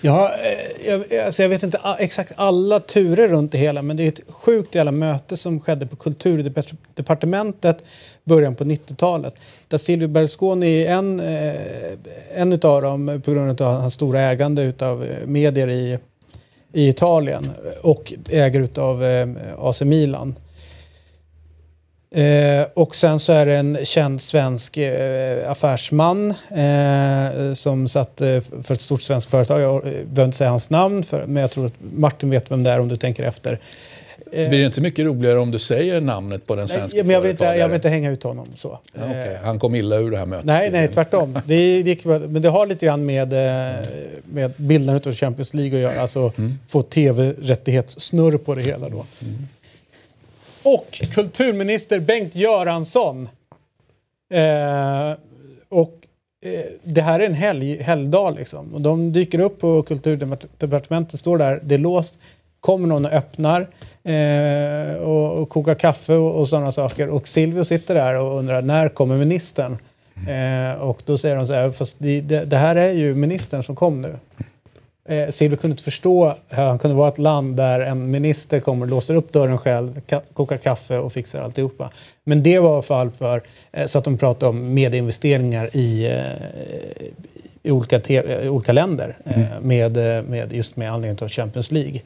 Ja, 0.00 0.34
eh, 0.34 0.88
jag, 0.88 1.14
alltså 1.14 1.42
jag 1.42 1.48
vet 1.48 1.62
inte 1.62 1.80
exakt 1.98 2.32
alla 2.36 2.80
turer 2.80 3.28
runt 3.28 3.52
det 3.52 3.58
hela 3.58 3.82
men 3.82 3.96
det 3.96 4.02
är 4.02 4.08
ett 4.08 4.20
sjukt 4.28 4.74
jävla 4.74 4.92
möte 4.92 5.36
som 5.36 5.60
skedde 5.60 5.86
på 5.86 5.96
kulturdepartementet 5.96 7.84
början 8.30 8.54
på 8.54 8.64
90-talet. 8.64 9.34
Där 9.68 9.78
Silvio 9.78 10.08
Berlusconi 10.08 10.82
är 10.82 10.94
en, 10.94 11.20
eh, 11.20 11.54
en 12.34 12.52
utav 12.52 12.82
dem 12.82 13.22
på 13.24 13.32
grund 13.32 13.60
av 13.60 13.80
hans 13.80 13.94
stora 13.94 14.20
ägande 14.20 14.62
utav 14.62 15.04
eh, 15.04 15.26
medier 15.26 15.68
i, 15.68 15.98
i 16.72 16.88
Italien 16.88 17.50
och 17.82 18.12
ägare 18.30 18.64
utav 18.64 19.04
eh, 19.04 19.28
AC 19.58 19.82
Milan. 19.82 20.34
Eh, 22.14 22.66
och 22.74 22.94
sen 22.94 23.18
så 23.18 23.32
är 23.32 23.46
det 23.46 23.56
en 23.56 23.78
känd 23.84 24.20
svensk 24.20 24.76
eh, 24.76 25.50
affärsman 25.50 26.34
eh, 26.50 27.52
som 27.54 27.88
satt 27.88 28.20
eh, 28.20 28.40
för 28.62 28.72
ett 28.74 28.80
stort 28.80 29.02
svenskt 29.02 29.30
företag. 29.30 29.60
Jag 29.60 29.82
behöver 29.82 30.24
inte 30.24 30.36
säga 30.36 30.50
hans 30.50 30.70
namn, 30.70 31.02
för, 31.04 31.26
men 31.26 31.40
jag 31.40 31.50
tror 31.50 31.66
att 31.66 31.74
Martin 31.96 32.30
vet 32.30 32.50
vem 32.50 32.62
det 32.62 32.70
är 32.70 32.80
om 32.80 32.88
du 32.88 32.96
tänker 32.96 33.24
efter. 33.24 33.58
Blir 34.30 34.50
det 34.50 34.66
inte 34.66 34.80
mycket 34.80 35.04
roligare 35.04 35.38
om 35.38 35.50
du 35.50 35.58
säger 35.58 36.00
namnet 36.00 36.46
på 36.46 36.54
den 36.54 36.66
Nej, 36.70 36.78
svenska 36.78 37.04
men 37.04 37.14
jag, 37.14 37.20
vill 37.20 37.30
inte, 37.30 37.44
jag 37.44 37.68
vill 37.68 37.74
inte 37.74 37.88
hänga 37.88 38.10
ut 38.10 38.22
honom 38.22 38.46
så. 38.56 38.78
Ja, 38.92 39.00
okej. 39.04 39.38
Han 39.42 39.58
kom 39.58 39.74
illa 39.74 39.96
ur 39.96 40.10
det 40.10 40.18
här 40.18 40.26
mötet. 40.26 40.44
Nej, 40.44 40.70
nej, 40.70 40.88
tvärtom. 40.88 41.38
Det, 41.46 41.82
det. 41.82 42.04
Men 42.04 42.42
det 42.42 42.48
har 42.48 42.66
lite 42.66 42.86
grann 42.86 43.06
med, 43.06 43.32
eh, 43.32 43.86
med 44.24 44.52
bildandet 44.56 45.06
av 45.06 45.12
Champions 45.12 45.54
League 45.54 45.78
att 45.78 45.82
göra. 45.82 46.02
Alltså 46.02 46.32
få 46.68 46.82
tv-rättighetssnurr 46.82 48.36
på 48.38 48.54
det 48.54 48.62
hela 48.62 48.88
då. 48.88 49.04
Och 50.62 51.02
kulturminister 51.14 52.00
Bengt 52.00 52.34
Göransson. 52.34 53.28
Eh, 54.32 55.12
och 55.68 55.98
eh, 56.44 56.60
det 56.82 57.00
här 57.00 57.20
är 57.20 57.26
en 57.26 57.34
helg, 57.34 57.82
helgdag 57.82 58.30
liksom. 58.30 58.74
Och 58.74 58.80
de 58.80 59.12
dyker 59.12 59.40
upp 59.40 59.60
på 59.60 59.82
kulturdepartementet, 59.82 61.20
står 61.20 61.38
där, 61.38 61.60
det 61.64 61.74
är 61.74 61.78
låst. 61.78 62.18
Kommer 62.60 62.88
någon 62.88 63.04
och 63.04 63.12
öppnar 63.12 63.60
eh, 64.04 64.94
och, 65.02 65.42
och 65.42 65.48
kokar 65.48 65.74
kaffe 65.74 66.14
och, 66.14 66.40
och 66.40 66.48
sådana 66.48 66.72
saker. 66.72 67.08
Och 67.08 67.28
Silvio 67.28 67.64
sitter 67.64 67.94
där 67.94 68.14
och 68.14 68.38
undrar 68.38 68.62
när 68.62 68.88
kommer 68.88 69.16
ministern? 69.16 69.76
Eh, 70.28 70.80
och 70.80 71.02
då 71.04 71.18
säger 71.18 71.36
de 71.36 71.46
så 71.46 71.52
här, 71.52 71.70
fast 71.70 71.96
det, 71.98 72.20
det, 72.20 72.56
här 72.56 72.76
är 72.76 72.92
ju 72.92 73.14
ministern 73.14 73.62
som 73.62 73.76
kom 73.76 74.02
nu. 74.02 74.14
Eh, 75.08 75.28
Silvio 75.30 75.56
kunde 75.56 75.72
inte 75.72 75.82
förstå 75.82 76.34
hur 76.48 76.62
han 76.62 76.78
kunde 76.78 76.96
vara 76.96 77.08
ett 77.08 77.18
land 77.18 77.56
där 77.56 77.80
en 77.80 78.10
minister 78.10 78.60
kommer 78.60 78.86
och 78.86 78.90
låser 78.90 79.14
upp 79.14 79.32
dörren 79.32 79.58
själv, 79.58 80.00
ka- 80.08 80.22
kokar 80.32 80.56
kaffe 80.56 80.98
och 80.98 81.12
fixar 81.12 81.42
alltihopa. 81.42 81.90
Men 82.24 82.42
det 82.42 82.58
var 82.58 82.70
i 82.70 82.72
alla 82.72 82.82
fall 82.82 83.10
för, 83.10 83.42
eh, 83.72 83.86
så 83.86 83.98
att 83.98 84.04
de 84.04 84.18
pratade 84.18 84.50
om 84.50 84.74
medieinvesteringar 84.74 85.76
i, 85.76 86.06
eh, 86.06 87.06
i, 87.62 87.70
olika, 87.70 88.00
olika 88.50 88.72
länder 88.72 89.16
eh, 89.24 89.60
med, 89.62 89.96
eh, 89.96 90.22
med, 90.22 90.52
just 90.52 90.76
med 90.76 90.92
anledning 90.92 91.22
av 91.22 91.28
Champions 91.28 91.72
League. 91.72 92.00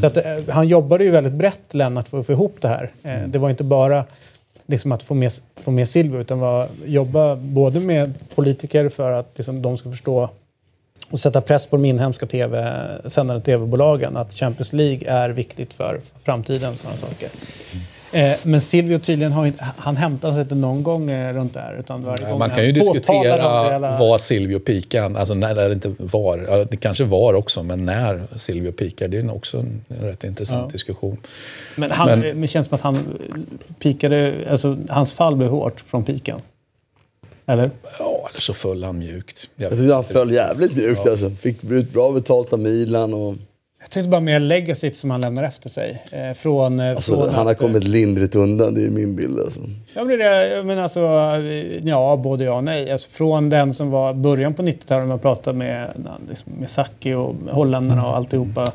Så 0.00 0.06
att, 0.06 0.16
eh, 0.16 0.22
han 0.48 0.68
jobbade 0.68 1.04
ju 1.04 1.10
väldigt 1.10 1.32
brett, 1.32 1.74
Lennart, 1.74 2.08
för 2.08 2.20
att 2.20 2.26
få 2.26 2.32
ihop 2.32 2.56
det 2.60 2.68
här. 2.68 2.90
Eh, 3.02 3.28
Det 3.28 3.38
var 3.38 3.50
inte 3.50 3.64
bara 3.64 4.04
liksom 4.66 4.92
att 4.92 5.02
få 5.02 5.14
med, 5.14 5.32
få 5.56 5.70
med 5.70 5.88
Silvio 5.88 6.20
utan 6.20 6.38
var, 6.38 6.68
jobba 6.86 7.36
både 7.36 7.80
med 7.80 8.14
politiker 8.34 8.88
för 8.88 9.12
att 9.12 9.28
liksom, 9.36 9.62
de 9.62 9.76
ska 9.76 9.90
förstå 9.90 10.28
och 11.10 11.20
sätta 11.20 11.40
press 11.40 11.66
på 11.66 11.76
de 11.76 11.84
inhemska 11.84 12.26
TV, 12.26 12.72
sändande 13.06 13.42
tv-bolagen 13.44 14.16
att 14.16 14.32
Champions 14.32 14.72
League 14.72 15.08
är 15.10 15.28
viktigt 15.30 15.74
för 15.74 16.00
framtiden. 16.24 16.72
och 16.72 16.78
Sådana 16.80 16.96
saker. 16.96 17.28
Eh, 18.12 18.36
men 18.42 18.60
Silvio 18.60 18.98
tydligen 18.98 19.32
har 19.32 19.46
inte, 19.46 19.66
han 19.76 19.96
hämtar 19.96 20.32
sig 20.32 20.42
inte 20.42 20.54
någon 20.54 20.82
gång 20.82 21.10
eh, 21.10 21.34
runt 21.34 21.54
där. 21.54 21.76
Utan 21.80 22.04
varje 22.04 22.22
Nej, 22.22 22.30
gång 22.30 22.38
Man 22.38 22.50
kan 22.50 22.64
ju 22.66 22.72
diskutera 22.72 23.62
hela- 23.72 23.98
var 23.98 24.18
Silvio 24.18 24.58
pikar, 24.58 25.16
alltså 25.16 25.34
när 25.34 25.50
eller 25.50 25.72
inte 25.72 25.94
var. 25.98 26.66
Det 26.70 26.76
kanske 26.76 27.04
var 27.04 27.34
också, 27.34 27.62
men 27.62 27.84
när 27.86 28.22
Silvio 28.34 28.72
pikar, 28.72 29.08
det 29.08 29.18
är 29.18 29.34
också 29.34 29.58
en, 29.58 29.84
rätt 29.88 30.24
intressant 30.24 30.64
Ja. 30.68 30.72
diskussion. 30.72 31.16
Men, 31.76 31.90
han, 31.90 32.20
men- 32.20 32.40
det 32.40 32.46
känns 32.46 32.66
som 32.66 32.74
att 32.74 32.80
han 32.80 32.98
pikade, 33.78 34.34
alltså 34.50 34.76
hans 34.88 35.12
fall 35.12 35.36
blev 35.36 35.50
hårt 35.50 35.80
från 35.86 36.04
piken. 36.04 36.40
Eller? 37.46 37.70
Ja, 37.98 38.26
eller 38.30 38.40
så 38.40 38.52
föll 38.52 38.84
han 38.84 38.98
mjukt. 38.98 39.50
Jag 39.56 39.72
Jag 39.72 39.78
tyckte 39.78 39.94
han 39.94 40.04
föll 40.04 40.32
jävligt 40.32 40.76
mjukt 40.76 41.00
Ja. 41.04 41.10
alltså. 41.10 41.30
Fick 41.30 41.64
ut 41.64 41.92
bra 41.92 42.12
betalt 42.12 42.52
av 42.52 42.58
Milan 42.58 43.14
och... 43.14 43.34
Jag 43.80 43.90
tänkte 43.90 44.08
bara 44.08 44.20
mer 44.20 44.40
legacyt 44.40 44.96
som 44.96 45.10
han 45.10 45.20
lämnar 45.20 45.42
efter 45.42 45.68
sig. 45.68 46.02
Eh, 46.12 46.34
från, 46.34 46.80
eh, 46.80 46.90
Alltså, 46.90 47.16
från 47.16 47.34
han 47.34 47.46
har 47.46 47.52
att, 47.52 47.58
kommit 47.58 47.84
lindrigt 47.84 48.34
undan, 48.34 48.74
det 48.74 48.86
är 48.86 48.90
min 48.90 49.16
bild. 49.16 49.40
Alltså. 49.40 49.60
Ja, 49.94 50.04
men 50.04 50.18
det, 50.18 50.62
men 50.64 50.78
alltså, 50.78 51.00
ja, 51.82 52.16
både 52.16 52.44
ja 52.44 52.52
och 52.54 52.64
nej. 52.64 52.90
Alltså, 52.90 53.10
från 53.10 53.50
den 53.50 53.74
som 53.74 53.90
var 53.90 54.14
början 54.14 54.54
på 54.54 54.62
90-talet, 54.62 55.08
man 55.08 55.18
pratade 55.18 55.58
med, 55.58 55.90
liksom, 56.28 56.52
med 56.60 56.70
Sacchi 56.70 57.14
och 57.14 57.34
holländarna 57.50 58.06
och 58.06 58.16
alltihopa. 58.16 58.72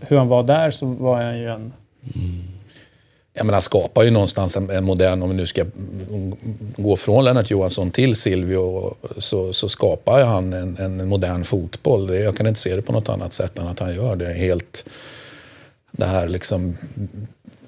Hur 0.00 0.16
han 0.18 0.28
var 0.28 0.42
där 0.42 0.70
så 0.70 0.86
var 0.86 1.22
han 1.22 1.38
ju 1.38 1.48
en... 1.48 1.72
Ja, 2.02 2.10
jag 3.46 3.52
han 3.52 3.62
skapar 3.62 4.02
ju 4.02 4.10
någonstans 4.10 4.56
en, 4.56 4.70
en 4.70 4.84
modern, 4.84 5.22
om 5.22 5.30
vi 5.30 5.36
nu 5.36 5.46
ska 5.46 5.64
gå 6.76 6.96
från 6.96 7.24
Lennart 7.24 7.50
Johansson 7.50 7.90
till 7.90 8.16
Silvio, 8.16 8.94
så, 9.18 9.52
så 9.52 9.68
skapar 9.68 10.24
han 10.24 10.52
en, 10.52 10.76
en 10.76 11.08
modern 11.08 11.44
fotboll. 11.44 12.06
Det, 12.06 12.18
jag 12.18 12.36
kan 12.36 12.46
inte 12.46 12.60
se 12.60 12.76
det 12.76 12.82
på 12.82 12.92
något 12.92 13.08
annat 13.08 13.32
sätt 13.32 13.58
än 13.58 13.66
att 13.66 13.80
han 13.80 13.94
gör 13.94 14.16
det. 14.16 14.32
Helt 14.32 14.84
det 15.92 16.04
här 16.04 16.28
liksom 16.28 16.76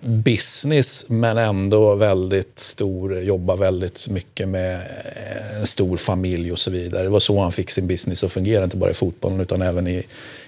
business 0.02 1.06
men 1.08 1.38
ändå 1.38 1.94
väldigt 1.94 2.58
stor, 2.58 3.20
jobbar 3.20 3.56
väldigt 3.56 4.08
mycket 4.08 4.48
med 4.48 4.80
en 5.60 5.66
stor 5.66 5.96
familj 5.96 6.52
och 6.52 6.58
så 6.58 6.70
vidare. 6.70 7.02
Det 7.02 7.08
var 7.08 7.20
så 7.20 7.40
han 7.40 7.52
fick 7.52 7.70
sin 7.70 7.86
business 7.86 8.24
att 8.24 8.32
fungera, 8.32 8.64
inte 8.64 8.76
bara 8.76 8.90
i 8.90 8.94
fotbollen 8.94 9.40
utan 9.40 9.62
även 9.62 9.86
i, 9.86 10.02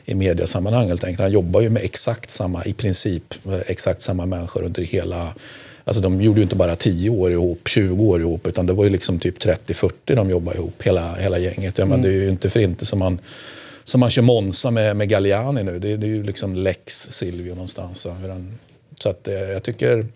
i 0.05 0.14
mediasammanhang 0.14 0.88
helt 0.88 1.05
enkelt. 1.05 1.20
Han 1.20 1.32
jobbar 1.32 1.61
ju 1.61 1.70
med 1.70 1.84
exakt 1.84 2.30
samma, 2.30 2.64
i 2.64 2.72
princip 2.72 3.34
exakt 3.66 4.02
samma 4.02 4.26
människor 4.26 4.62
under 4.62 4.82
hela 4.82 5.34
Alltså 5.86 6.02
de 6.02 6.22
gjorde 6.22 6.40
ju 6.40 6.42
inte 6.42 6.57
bara 6.57 6.76
10 6.76 7.11
år 7.11 7.32
ihop, 7.32 7.68
20 7.68 8.05
år 8.05 8.20
ihop, 8.20 8.46
utan 8.46 8.66
det 8.66 8.72
var 8.72 8.84
ju 8.84 8.90
liksom 8.90 9.18
typ 9.18 9.38
30-40 9.44 9.90
de 10.05 10.30
jobbade 10.30 10.59
ihop, 10.59 10.82
hela, 10.82 11.14
hela 11.14 11.38
gänget. 11.38 11.78
Ja, 11.78 11.86
men 11.86 12.02
det 12.02 12.09
är 12.09 12.12
ju 12.12 12.28
inte 12.28 12.50
för 12.50 12.61
inte 12.61 12.86
som 12.86 12.98
man, 12.98 13.18
som 13.84 14.00
man 14.00 14.11
kör 14.11 14.22
Monza 14.22 14.70
med, 14.70 14.96
med 14.96 15.09
Galliani 15.09 15.62
nu. 15.62 15.78
Det, 15.78 15.96
det 15.96 16.07
är 16.07 16.09
ju 16.09 16.22
liksom 16.22 16.57
Lex 16.57 17.11
Silvio 17.11 17.55
någonstans. 17.55 18.07
Så 19.01 19.09
att 19.09 19.28
eh, 19.28 19.34
jag 19.34 19.62
tycker... 19.62 20.07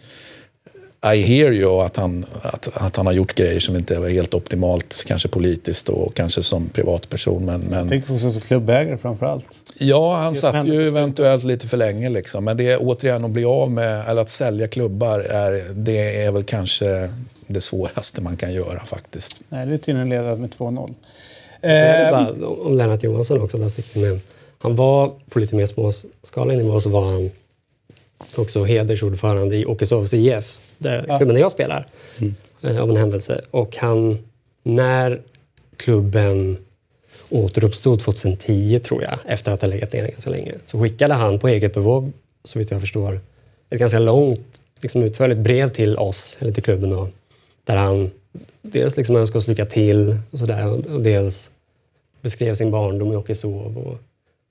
I 1.05 1.23
hear 1.23 1.53
you 1.53 1.83
att 1.83 1.97
han, 1.97 2.27
att, 2.43 2.77
att 2.77 2.97
han 2.97 3.07
har 3.07 3.13
gjort 3.13 3.35
grejer 3.35 3.61
som 3.61 3.77
inte 3.77 3.99
var 3.99 4.09
helt 4.09 4.35
optimalt, 4.35 5.05
kanske 5.07 5.29
politiskt 5.29 5.89
och 5.89 6.15
kanske 6.15 6.43
som 6.43 6.69
privatperson. 6.69 7.45
Men, 7.45 7.61
men... 7.61 7.79
Jag 7.79 7.89
tänker 7.89 8.15
också 8.15 8.33
som 8.33 8.41
klubbägare 8.41 8.99
framför 8.99 9.27
allt. 9.27 9.49
Ja, 9.81 10.17
han 10.17 10.35
satt 10.35 10.67
ju 10.67 10.89
eventuellt 10.89 11.45
lite 11.45 11.67
för 11.69 11.77
länge. 11.77 12.09
Liksom. 12.09 12.45
Men 12.45 12.57
det 12.57 12.71
är 12.71 12.79
återigen 12.81 13.25
att 13.25 13.31
bli 13.31 13.45
av 13.45 13.71
med, 13.71 14.09
eller 14.09 14.23
att 14.23 14.29
sälja 14.29 14.69
klubbar, 14.69 15.21
är, 15.21 15.75
det 15.75 16.25
är 16.25 16.31
väl 16.31 16.45
kanske 16.45 17.11
det 17.47 17.61
svåraste 17.61 18.23
man 18.23 18.37
kan 18.37 18.53
göra 18.53 18.81
faktiskt. 18.81 19.41
Nej, 19.49 19.67
det 19.67 19.75
är 19.75 19.79
tydligen 19.79 20.09
ledat 20.09 20.39
med 20.39 20.51
2-0. 20.51 20.95
Eh, 21.61 22.11
bara, 22.11 22.49
om 22.49 22.75
Lennart 22.75 23.03
Johansson 23.03 23.41
också, 23.41 23.59
men 23.59 23.71
han 24.59 24.77
var 24.77 25.13
på 25.31 25.39
lite 25.39 25.55
mer 25.55 25.67
småskalig 25.67 26.59
nivå 26.59 26.81
så 26.81 26.91
var 26.91 27.05
han 27.05 27.31
också 28.37 28.65
hedersordförande 28.65 29.57
i 29.57 29.67
Åkeshovs 29.67 30.15
IF, 30.15 30.57
där 30.79 31.05
ja. 31.09 31.17
klubben 31.17 31.35
där 31.35 31.43
jag 31.43 31.53
spelar, 31.53 31.87
mm. 32.21 32.35
Eh, 32.63 32.83
av 32.83 32.91
en 32.91 32.97
händelse. 32.97 33.41
Och 33.51 33.77
han, 33.77 34.19
när 34.63 35.21
klubben 35.77 36.59
återuppstod 37.31 38.01
2010, 38.01 38.79
tror 38.79 39.03
jag, 39.03 39.19
efter 39.25 39.53
att 39.53 39.63
ha 39.63 39.69
legat 39.69 39.93
ner 39.93 40.09
ganska 40.09 40.31
länge, 40.31 40.55
så 40.65 40.83
skickade 40.83 41.15
han 41.15 41.39
på 41.39 41.49
eget 41.49 41.75
bevåg, 41.75 42.13
så 42.45 42.59
vitt 42.59 42.71
jag 42.71 42.81
förstår, 42.81 43.21
ett 43.71 43.79
ganska 43.79 43.99
långt, 43.99 44.61
liksom 44.81 45.03
utförligt 45.03 45.41
brev 45.41 45.69
till 45.69 45.97
oss, 45.97 46.39
eller 46.41 46.53
till 46.53 46.63
klubben, 46.63 46.91
då, 46.91 47.09
där 47.65 47.77
han 47.77 48.11
dels 48.63 48.97
liksom 48.97 49.17
önskade 49.17 49.39
oss 49.39 49.49
lycka 49.49 49.65
till 49.65 50.17
och, 50.31 50.39
sådär, 50.39 50.93
och 50.95 51.03
dels 51.03 51.51
beskrev 52.21 52.55
sin 52.55 52.71
barndom 52.71 53.13
i 53.13 53.17
Åkeshov 53.17 53.79
och, 53.79 53.99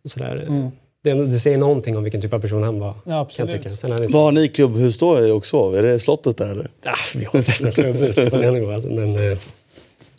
och 0.03 0.11
sådär. 0.11 0.45
Mm 0.47 0.71
det, 1.03 1.13
det 1.13 1.39
säger 1.39 1.57
någonting 1.57 1.97
om 1.97 2.03
vilken 2.03 2.21
typ 2.21 2.33
av 2.33 2.39
person 2.39 2.63
han 2.63 2.79
var. 2.79 2.93
Ja, 3.03 3.25
kan 3.25 3.47
jag 3.47 3.63
tycka. 3.63 3.75
Sen 3.75 3.91
är 3.91 3.99
det... 3.99 4.07
Var 4.07 4.23
har 4.23 4.31
ni 4.31 4.47
klubbhus 4.47 4.97
då 4.97 5.19
i? 5.19 5.29
Är 5.29 5.83
det 5.83 5.99
slottet 5.99 6.37
där 6.37 6.49
eller? 6.49 6.69
Ja, 6.83 6.93
vi 7.15 7.25
har 7.25 7.39
inte 7.39 7.51
ens 7.61 7.75
klubbhus 7.75 8.15
på 8.15 8.37
den 8.37 8.53
nivån. 8.53 8.73
Alltså. 8.73 8.89
Men, 8.89 9.31
eh, 9.31 9.37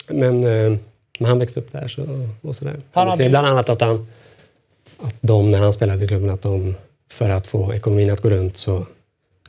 men, 0.08 0.44
eh, 0.44 0.78
men 1.18 1.28
han 1.28 1.38
växte 1.38 1.60
upp 1.60 1.72
där 1.72 1.88
så, 1.88 2.28
och 2.42 2.56
sådär. 2.56 2.80
Han 2.92 3.12
skrev 3.12 3.30
bland 3.30 3.46
annat 3.46 3.68
att, 3.68 3.80
han, 3.80 4.06
att 4.98 5.14
de, 5.20 5.50
när 5.50 5.58
han 5.58 5.72
spelade 5.72 6.04
i 6.04 6.08
klubben, 6.08 6.30
att 6.30 6.42
de 6.42 6.74
för 7.10 7.30
att 7.30 7.46
få 7.46 7.74
ekonomin 7.74 8.10
att 8.10 8.22
gå 8.22 8.30
runt 8.30 8.56
så 8.56 8.86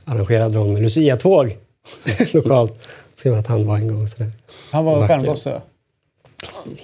arrangerade 0.05 0.55
de 0.55 0.77
Lucia-tåg 0.77 1.57
lokalt. 2.31 2.87
Skrev 3.15 3.33
att 3.33 3.47
han 3.47 3.67
var 3.67 3.75
en 3.75 3.87
gång 3.87 4.07
sådär. 4.07 4.31
Han 4.71 4.85
var 4.85 5.07
stjärngosse? 5.07 5.61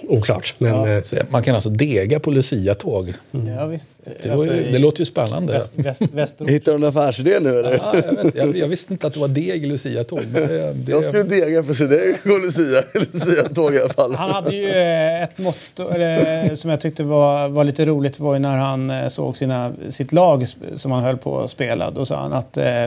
Oklart. 0.08 0.54
Men, 0.58 0.74
ja. 0.74 0.88
Eh, 0.88 1.02
man 1.28 1.42
kan 1.42 1.54
alltså 1.54 1.70
dega 1.70 2.20
på 2.20 2.30
Lucia-tåg. 2.30 3.12
Mm. 3.32 3.46
Ja, 3.46 3.66
visst. 3.66 3.88
Det, 4.22 4.30
alltså, 4.30 4.54
ju, 4.54 4.72
det 4.72 4.78
låter 4.78 5.00
ju 5.00 5.04
spännande. 5.04 5.62
Väst, 5.74 6.02
väst, 6.12 6.40
Hittar 6.46 6.72
du 6.72 6.78
en 6.78 6.84
affärsidé 6.84 7.40
nu 7.40 7.48
eller? 7.48 7.72
Ja, 7.72 7.94
jag, 8.06 8.24
vet, 8.24 8.34
jag, 8.34 8.56
jag, 8.56 8.68
visste 8.68 8.92
inte 8.92 9.06
att 9.06 9.14
det 9.14 9.20
var 9.20 9.28
deg 9.28 9.64
i 9.64 9.66
Lucia-tåg. 9.66 10.20
Det, 10.26 10.72
det... 10.74 10.90
Jag 10.90 11.04
skulle 11.04 11.22
dega 11.22 11.62
för 11.62 11.72
sig 11.72 12.14
på 12.22 12.28
Lucia, 12.28 12.82
Lucia-tåg 12.94 13.74
i 13.74 13.80
alla 13.80 13.88
fall. 13.88 14.14
Han 14.14 14.30
hade 14.30 14.56
ju 14.56 14.68
eh, 14.68 15.22
ett 15.22 15.38
motto 15.38 15.90
eller, 15.90 16.56
som 16.56 16.70
jag 16.70 16.80
tyckte 16.80 17.02
var, 17.02 17.48
var 17.48 17.64
lite 17.64 17.84
roligt 17.84 18.20
var 18.20 18.34
ju 18.34 18.38
när 18.38 18.56
han 18.56 18.90
eh, 18.90 19.08
såg 19.08 19.36
sina, 19.36 19.72
sitt 19.90 20.12
lag 20.12 20.46
som 20.76 20.92
han 20.92 21.02
höll 21.02 21.18
på 21.18 21.40
att 21.40 21.50
spela. 21.50 21.90
Då 21.90 22.06
sa 22.06 22.20
han 22.20 22.32
att 22.32 22.56
eh, 22.56 22.86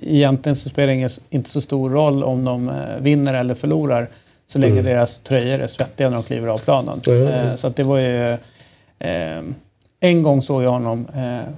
egentligen 0.00 0.56
så 0.56 0.68
spelar 0.68 0.94
det 0.94 1.18
inte 1.30 1.50
så 1.50 1.60
stor 1.60 1.90
roll 1.90 2.24
om 2.24 2.44
de 2.44 2.72
vinner 3.00 3.34
eller 3.34 3.54
förlorar 3.54 4.08
så 4.54 4.58
länge 4.58 4.80
mm. 4.80 4.84
deras 4.84 5.20
tröjor 5.20 5.58
är 5.58 5.66
svettiga 5.66 6.08
när 6.08 6.16
de 6.16 6.22
kliver 6.22 6.48
av 6.48 6.58
planen. 6.58 7.00
Mm. 7.06 7.56
Så 7.56 7.68
det 7.68 7.82
var 7.82 7.98
ju... 7.98 8.32
Eh, 8.98 9.42
en 10.00 10.22
gång 10.22 10.42
såg 10.42 10.62
jag 10.62 10.70
honom 10.70 11.06
eh, 11.16 11.52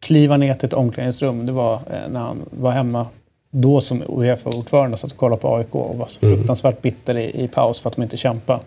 kliva 0.00 0.36
ner 0.36 0.54
till 0.54 0.66
ett 0.66 0.72
omklädningsrum. 0.72 1.46
Det 1.46 1.52
var 1.52 1.80
när 2.08 2.20
han 2.20 2.42
var 2.50 2.70
hemma 2.70 3.06
då 3.50 3.80
som 3.80 4.02
Uefa-ordförande 4.08 4.98
satt 4.98 5.12
och 5.12 5.18
kollade 5.18 5.42
på 5.42 5.56
AIK 5.56 5.74
och 5.74 5.98
var 5.98 6.06
så 6.06 6.26
mm. 6.26 6.36
fruktansvärt 6.36 6.82
bitter 6.82 7.18
i, 7.18 7.44
i 7.44 7.48
paus 7.48 7.80
för 7.80 7.90
att 7.90 7.96
de 7.96 8.02
inte 8.02 8.16
kämpade. 8.16 8.60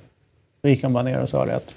Då 0.62 0.70
gick 0.70 0.84
han 0.84 0.94
bara 0.94 1.04
ner 1.04 1.22
och 1.22 1.30
sa 1.30 1.46
det 1.46 1.56
att... 1.56 1.76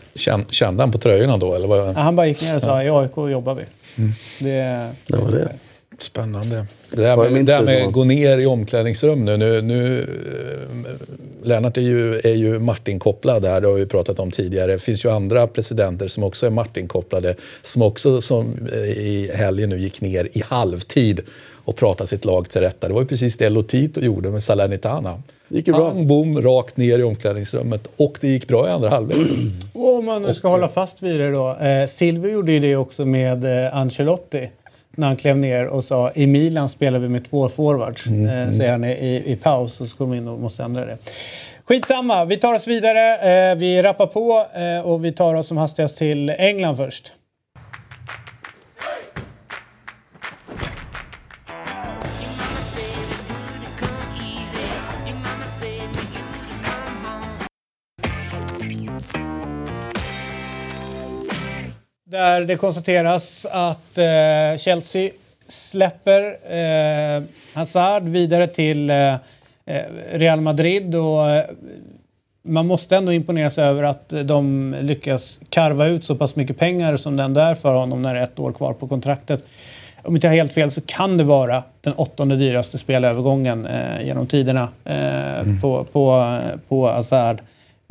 Kände 0.50 0.82
han 0.82 0.92
på 0.92 0.98
tröjorna 0.98 1.36
då? 1.36 1.54
Eller 1.54 1.68
var... 1.68 1.76
ja, 1.76 1.92
han 1.92 2.16
bara 2.16 2.26
gick 2.26 2.42
ner 2.42 2.56
och 2.56 2.62
sa 2.62 2.82
ja. 2.82 3.02
i 3.02 3.04
AIK 3.04 3.16
jobbar 3.16 3.54
vi. 3.54 3.64
Mm. 3.98 4.12
Det, 4.40 4.90
det 5.06 5.16
var 5.16 5.30
det. 5.30 5.52
Spännande. 6.02 6.66
Det 6.90 7.02
där 7.02 7.16
med, 7.16 7.32
det 7.32 7.42
där 7.42 7.62
med 7.62 7.86
att 7.86 7.92
gå 7.92 8.04
ner 8.04 8.38
i 8.38 8.46
omklädningsrum 8.46 9.24
nu. 9.24 9.36
nu, 9.36 9.62
nu 9.62 10.00
eh, 10.00 10.90
Lennart 11.42 11.76
är 11.76 11.82
ju, 11.82 12.14
är 12.14 12.34
ju 12.34 12.58
Martin-kopplad 12.58 13.42
där, 13.42 13.60
det 13.60 13.66
har 13.66 13.74
vi 13.74 13.86
pratat 13.86 14.20
om 14.20 14.30
tidigare. 14.30 14.72
Det 14.72 14.78
finns 14.78 15.04
ju 15.04 15.10
andra 15.10 15.46
presidenter 15.46 16.08
som 16.08 16.24
också 16.24 16.46
är 16.46 16.50
Martin-kopplade. 16.50 17.34
Som 17.62 17.82
också 17.82 18.20
som 18.20 18.68
eh, 18.72 18.78
i 18.78 19.30
helgen 19.34 19.70
nu 19.70 19.78
gick 19.78 20.00
ner 20.00 20.28
i 20.32 20.42
halvtid 20.46 21.20
och 21.64 21.76
pratade 21.76 22.08
sitt 22.08 22.24
lag 22.24 22.48
till 22.48 22.60
rätta. 22.60 22.88
Det 22.88 22.94
var 22.94 23.00
ju 23.00 23.06
precis 23.06 23.36
det 23.36 23.50
Lotito 23.50 24.00
gjorde 24.00 24.30
med 24.30 24.42
Salernitana. 24.42 25.22
Det 25.48 25.56
gick 25.56 25.66
bra. 25.66 25.90
Pang, 25.90 26.06
bom, 26.06 26.42
rakt 26.42 26.76
ner 26.76 26.98
i 26.98 27.02
omklädningsrummet. 27.02 27.90
Och 27.96 28.18
det 28.20 28.28
gick 28.28 28.48
bra 28.48 28.68
i 28.68 28.70
andra 28.70 28.88
halvlek. 28.88 29.18
om 29.72 30.04
man 30.04 30.22
nu 30.22 30.34
ska 30.34 30.48
och, 30.48 30.52
hålla 30.52 30.68
fast 30.68 31.02
vid 31.02 31.20
det 31.20 31.30
då. 31.30 31.56
Eh, 31.56 31.86
Silvio 31.86 32.30
gjorde 32.30 32.52
ju 32.52 32.60
det 32.60 32.76
också 32.76 33.06
med 33.06 33.64
eh, 33.66 33.76
Ancelotti 33.76 34.50
när 34.96 35.06
han 35.06 35.16
klev 35.16 35.36
ner 35.36 35.66
och 35.66 35.84
sa 35.84 36.10
i 36.14 36.26
Milan 36.26 36.68
spelar 36.68 36.98
vi 36.98 37.08
med 37.08 37.30
två 37.30 37.48
forwards. 37.48 38.06
Mm, 38.06 38.26
eh, 38.26 38.42
mm. 38.42 38.52
säger 38.52 38.72
han 38.72 38.84
i, 38.84 39.22
i 39.26 39.36
paus 39.36 39.80
och 39.80 39.86
så 39.86 39.96
kommer 39.96 40.16
in 40.16 40.28
och 40.28 40.38
måste 40.38 40.62
ändra 40.62 40.84
det. 40.84 40.96
Skitsamma, 41.64 42.24
vi 42.24 42.36
tar 42.36 42.54
oss 42.54 42.66
vidare. 42.66 43.50
Eh, 43.50 43.56
vi 43.56 43.82
rappar 43.82 44.06
på 44.06 44.46
eh, 44.54 44.86
och 44.86 45.04
vi 45.04 45.12
tar 45.12 45.34
oss 45.34 45.46
som 45.46 45.56
hastigast 45.56 45.98
till 45.98 46.30
England 46.30 46.76
först. 46.76 47.12
Där 62.10 62.40
det 62.40 62.56
konstateras 62.56 63.46
att 63.50 63.98
eh, 63.98 64.58
Chelsea 64.58 65.10
släpper 65.48 66.22
eh, 66.56 67.22
Hazard 67.54 68.02
vidare 68.02 68.46
till 68.46 68.90
eh, 68.90 69.12
eh 69.14 69.18
Real 70.12 70.40
Madrid. 70.40 70.94
Och, 70.94 71.30
eh, 71.30 71.44
man 72.42 72.66
måste 72.66 72.96
ändå 72.96 73.12
imponeras 73.12 73.58
över 73.58 73.82
att 73.82 74.12
de 74.24 74.76
lyckas 74.80 75.40
karva 75.48 75.86
ut 75.86 76.04
så 76.04 76.16
pass 76.16 76.36
mycket 76.36 76.58
pengar 76.58 76.96
som 76.96 77.16
den 77.16 77.34
där 77.34 77.54
för 77.54 77.74
honom 77.74 78.02
när 78.02 78.14
det 78.14 78.20
är 78.20 78.24
ett 78.24 78.38
år 78.38 78.52
kvar 78.52 78.72
på 78.72 78.88
kontraktet. 78.88 79.44
Om 80.02 80.14
inte 80.14 80.26
jag 80.26 80.32
har 80.32 80.36
helt 80.36 80.52
fel 80.52 80.70
så 80.70 80.80
kan 80.80 81.16
det 81.16 81.24
vara 81.24 81.62
den 81.80 81.92
åttonde 81.92 82.36
dyraste 82.36 82.78
spelövergången 82.78 83.66
eh, 83.66 84.06
genom 84.06 84.26
tiderna 84.26 84.68
eh, 84.84 85.40
mm. 85.40 85.60
på, 85.60 85.84
på, 85.84 86.38
på 86.68 86.88
Hazard. 86.88 87.38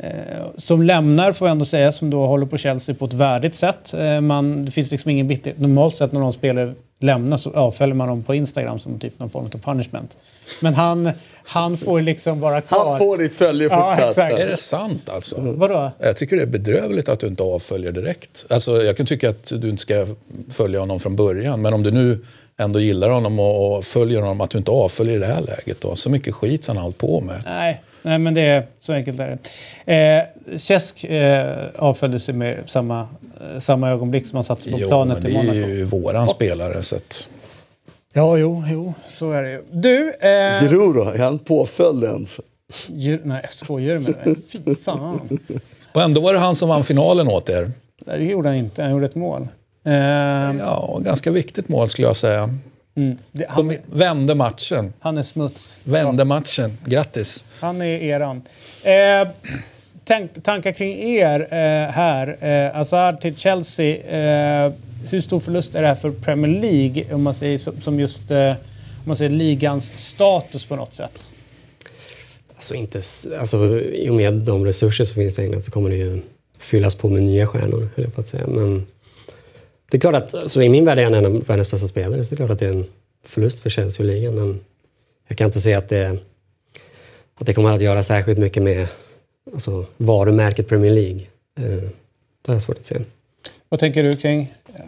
Eh, 0.02 0.10
som 0.58 0.82
lämnar, 0.82 1.32
får 1.32 1.48
jag 1.48 1.52
ändå 1.52 1.64
säga, 1.64 1.92
som 1.92 2.10
då 2.10 2.26
håller 2.26 2.46
på 2.46 2.58
Chelsea 2.58 2.94
på 2.94 3.04
ett 3.04 3.12
värdigt 3.12 3.54
sätt. 3.54 3.94
Eh, 3.94 4.20
man, 4.20 4.64
det 4.64 4.70
finns 4.70 4.90
liksom 4.90 5.10
ingen 5.10 5.28
bitter... 5.28 5.54
Normalt 5.56 5.96
sett 5.96 6.12
när 6.12 6.20
någon 6.20 6.32
spelar 6.32 6.74
lämna 6.98 7.38
så 7.38 7.50
avföljer 7.50 7.94
man 7.94 8.08
dem 8.08 8.22
på 8.22 8.34
Instagram 8.34 8.78
som 8.78 8.98
typ 8.98 9.18
någon 9.18 9.30
form 9.30 9.44
av 9.44 9.58
punishment. 9.58 10.16
Men 10.60 10.74
han, 10.74 11.10
han 11.44 11.76
får 11.76 12.00
liksom 12.00 12.40
vara 12.40 12.60
kvar. 12.60 12.90
Han 12.90 12.98
får 12.98 13.18
ditt 13.18 13.34
följe 13.34 13.68
Ja, 13.70 13.90
fortsatt. 13.94 14.10
exakt. 14.10 14.38
Är 14.38 14.46
det 14.48 14.56
sant 14.56 15.08
alltså? 15.08 15.36
Vadå? 15.40 15.90
Jag 15.98 16.16
tycker 16.16 16.36
det 16.36 16.42
är 16.42 16.46
bedrövligt 16.46 17.08
att 17.08 17.20
du 17.20 17.26
inte 17.26 17.42
avföljer 17.42 17.92
direkt. 17.92 18.46
Alltså, 18.50 18.82
jag 18.82 18.96
kan 18.96 19.06
tycka 19.06 19.28
att 19.30 19.52
du 19.56 19.68
inte 19.70 19.82
ska 19.82 20.06
följa 20.50 20.80
honom 20.80 21.00
från 21.00 21.16
början. 21.16 21.62
Men 21.62 21.74
om 21.74 21.82
du 21.82 21.90
nu 21.90 22.24
ändå 22.56 22.80
gillar 22.80 23.08
honom 23.10 23.38
och, 23.40 23.76
och 23.78 23.84
följer 23.84 24.20
honom, 24.20 24.40
att 24.40 24.50
du 24.50 24.58
inte 24.58 24.70
avföljer 24.70 25.16
i 25.16 25.18
det 25.18 25.26
här 25.26 25.40
läget 25.42 25.80
då. 25.80 25.96
Så 25.96 26.10
mycket 26.10 26.34
skit 26.34 26.66
han 26.66 26.76
har 26.76 26.82
hållit 26.82 26.98
på 26.98 27.20
med. 27.20 27.42
Nej, 27.44 27.80
nej, 28.02 28.18
men 28.18 28.34
det 28.34 28.40
är 28.42 28.66
så 28.80 28.92
enkelt 28.92 29.20
är 29.20 29.38
det. 29.84 30.28
Eh, 30.48 30.58
Cesc 30.58 31.04
eh, 31.04 31.56
avföljde 31.76 32.20
sig 32.20 32.34
med 32.34 32.58
samma, 32.66 33.00
eh, 33.00 33.58
samma 33.58 33.90
ögonblick 33.90 34.26
som 34.26 34.36
han 34.36 34.44
satt 34.44 34.64
på 34.64 34.76
Jo, 34.78 34.88
planet 34.88 35.22
men 35.22 35.22
det 35.22 35.30
i 35.30 35.34
är 35.36 35.42
Monaco. 35.54 35.68
ju 35.70 35.84
våran 35.84 36.28
spelare. 36.28 36.82
Så 36.82 36.96
att, 36.96 37.28
Ja, 38.12 38.36
jo, 38.38 38.64
jo, 38.66 38.94
så 39.08 39.30
är 39.32 39.42
det 39.42 39.50
ju. 39.50 39.62
Du, 39.72 40.08
eh, 40.20 40.60
Giroud 40.60 40.94
då? 40.94 41.02
Är 41.02 41.18
han 41.18 41.38
påföljd 41.38 42.04
ens? 42.04 42.40
Djur, 42.88 43.20
nej, 43.24 43.46
skojar 43.50 43.94
du 43.94 44.00
med 44.00 44.14
mig? 44.26 44.36
Fy 44.52 44.74
fan. 44.84 45.38
och 45.92 46.02
ändå 46.02 46.20
var 46.20 46.32
det 46.32 46.38
han 46.38 46.54
som 46.54 46.68
vann 46.68 46.84
finalen 46.84 47.28
åt 47.28 47.48
er. 47.48 47.70
Nej, 48.06 48.18
Det 48.18 48.24
gjorde 48.24 48.48
han 48.48 48.56
inte. 48.58 48.82
Han 48.82 48.90
gjorde 48.90 49.06
ett 49.06 49.14
mål. 49.14 49.48
Eh, 49.84 49.92
Ja, 50.58 50.98
ganska 51.04 51.30
viktigt 51.30 51.68
mål 51.68 51.88
skulle 51.88 52.06
jag 52.06 52.16
säga. 52.16 52.50
Mm, 53.00 53.18
det, 53.32 53.46
han, 53.48 53.76
vände 53.86 54.34
matchen. 54.34 54.92
han 55.00 55.18
är 55.18 55.22
smuts. 55.22 55.74
Vände 55.84 56.24
matchen. 56.24 56.78
Grattis. 56.84 57.44
Han 57.60 57.82
är 57.82 58.02
eran. 58.02 58.42
Eh, 58.84 59.28
tänk, 60.04 60.42
tankar 60.44 60.72
kring 60.72 60.98
er 60.98 61.40
eh, 61.40 61.92
här. 61.92 62.44
Eh, 62.44 62.76
Hazard 62.76 63.20
till 63.20 63.36
Chelsea. 63.36 63.96
Eh, 63.96 64.72
hur 65.10 65.20
stor 65.20 65.40
förlust 65.40 65.74
är 65.74 65.82
det 65.82 65.88
här 65.88 65.94
för 65.94 66.10
Premier 66.10 66.60
League 66.60 67.14
om 67.14 67.22
man 67.22 67.34
säger 67.34 67.58
som, 67.58 67.80
som 67.80 68.00
just 68.00 68.30
eh, 68.30 68.50
om 68.50 69.04
man 69.04 69.16
säger 69.16 69.30
ligans 69.30 69.92
status 70.08 70.64
på 70.64 70.76
något 70.76 70.94
sätt? 70.94 71.26
Alltså, 72.56 72.74
inte, 72.74 73.00
alltså, 73.38 73.80
I 73.80 74.10
och 74.10 74.14
med 74.14 74.34
de 74.34 74.64
resurser 74.64 75.04
som 75.04 75.14
finns 75.14 75.38
i 75.38 75.42
England 75.42 75.62
så 75.62 75.70
kommer 75.70 75.90
det 75.90 75.96
ju 75.96 76.22
fyllas 76.58 76.94
på 76.94 77.08
med 77.08 77.22
nya 77.22 77.46
stjärnor, 77.46 77.88
höll 77.96 78.04
jag 78.04 78.14
på 78.14 78.20
att 78.20 78.28
säga. 78.28 78.46
Men 78.46 78.86
det 79.90 79.96
är 79.96 80.00
klart 80.00 80.14
att, 80.14 80.34
alltså, 80.34 80.62
i 80.62 80.68
min 80.68 80.84
värld 80.84 80.98
är 80.98 81.04
han 81.04 81.14
en 81.14 81.26
av 81.26 81.44
världens 81.44 81.70
bästa 81.70 81.86
spelare, 81.88 82.24
så 82.24 82.30
det 82.30 82.34
är 82.34 82.36
klart 82.36 82.50
att 82.50 82.58
det 82.58 82.66
är 82.66 82.72
en 82.72 82.84
förlust 83.24 83.60
för 83.60 83.70
Chelsea 83.70 84.06
och 84.06 84.12
ligan. 84.12 84.34
Men 84.34 84.60
jag 85.28 85.38
kan 85.38 85.46
inte 85.46 85.60
se 85.60 85.74
att 85.74 85.88
det, 85.88 86.18
att 87.34 87.46
det 87.46 87.54
kommer 87.54 87.72
att 87.74 87.80
göra 87.80 88.02
särskilt 88.02 88.38
mycket 88.38 88.62
med 88.62 88.88
alltså, 89.52 89.84
varumärket 89.96 90.68
Premier 90.68 90.92
League. 90.94 91.20
Eh, 91.58 91.64
det 92.42 92.46
har 92.46 92.54
jag 92.54 92.62
svårt 92.62 92.78
att 92.78 92.86
se. 92.86 92.96
Vad 93.68 93.80
tänker 93.80 94.02
du 94.02 94.16
kring 94.16 94.40
eh, 94.74 94.82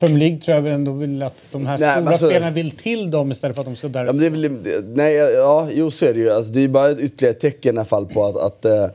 Premier 0.00 0.18
League 0.18 0.40
tror 0.40 0.54
jag 0.54 0.62
väl 0.62 0.72
ändå 0.72 0.92
vill 0.92 1.22
att 1.22 1.36
de 1.52 1.66
här 1.66 1.78
Nej, 1.78 1.96
stora 1.96 2.10
alltså- 2.10 2.26
spelarna 2.26 2.50
vill 2.52 2.70
till 2.70 3.10
dem 3.10 3.32
istället 3.32 3.56
för 3.56 3.62
att 3.62 3.66
de 3.66 3.76
ska 3.76 3.86
Ja, 3.86 3.90
därifrån. 3.92 4.16
men 4.16 4.40
det 4.42 4.46
är 4.46 4.50
väl, 4.50 4.84
nej, 4.96 5.14
ja, 5.14 5.68
jo 5.72 5.90
så 5.90 6.04
är 6.06 6.14
det 6.14 6.20
ju. 6.20 6.30
Alltså, 6.30 6.52
det 6.52 6.60
är 6.60 6.68
bara 6.68 6.90
ett 6.90 7.00
ytterligare 7.00 7.34
tecken 7.34 7.74
i 7.74 7.78
alla 7.78 7.84
fall 7.84 8.06
på 8.06 8.26
att, 8.26 8.36
att 8.36 8.64
eh, 8.64 8.86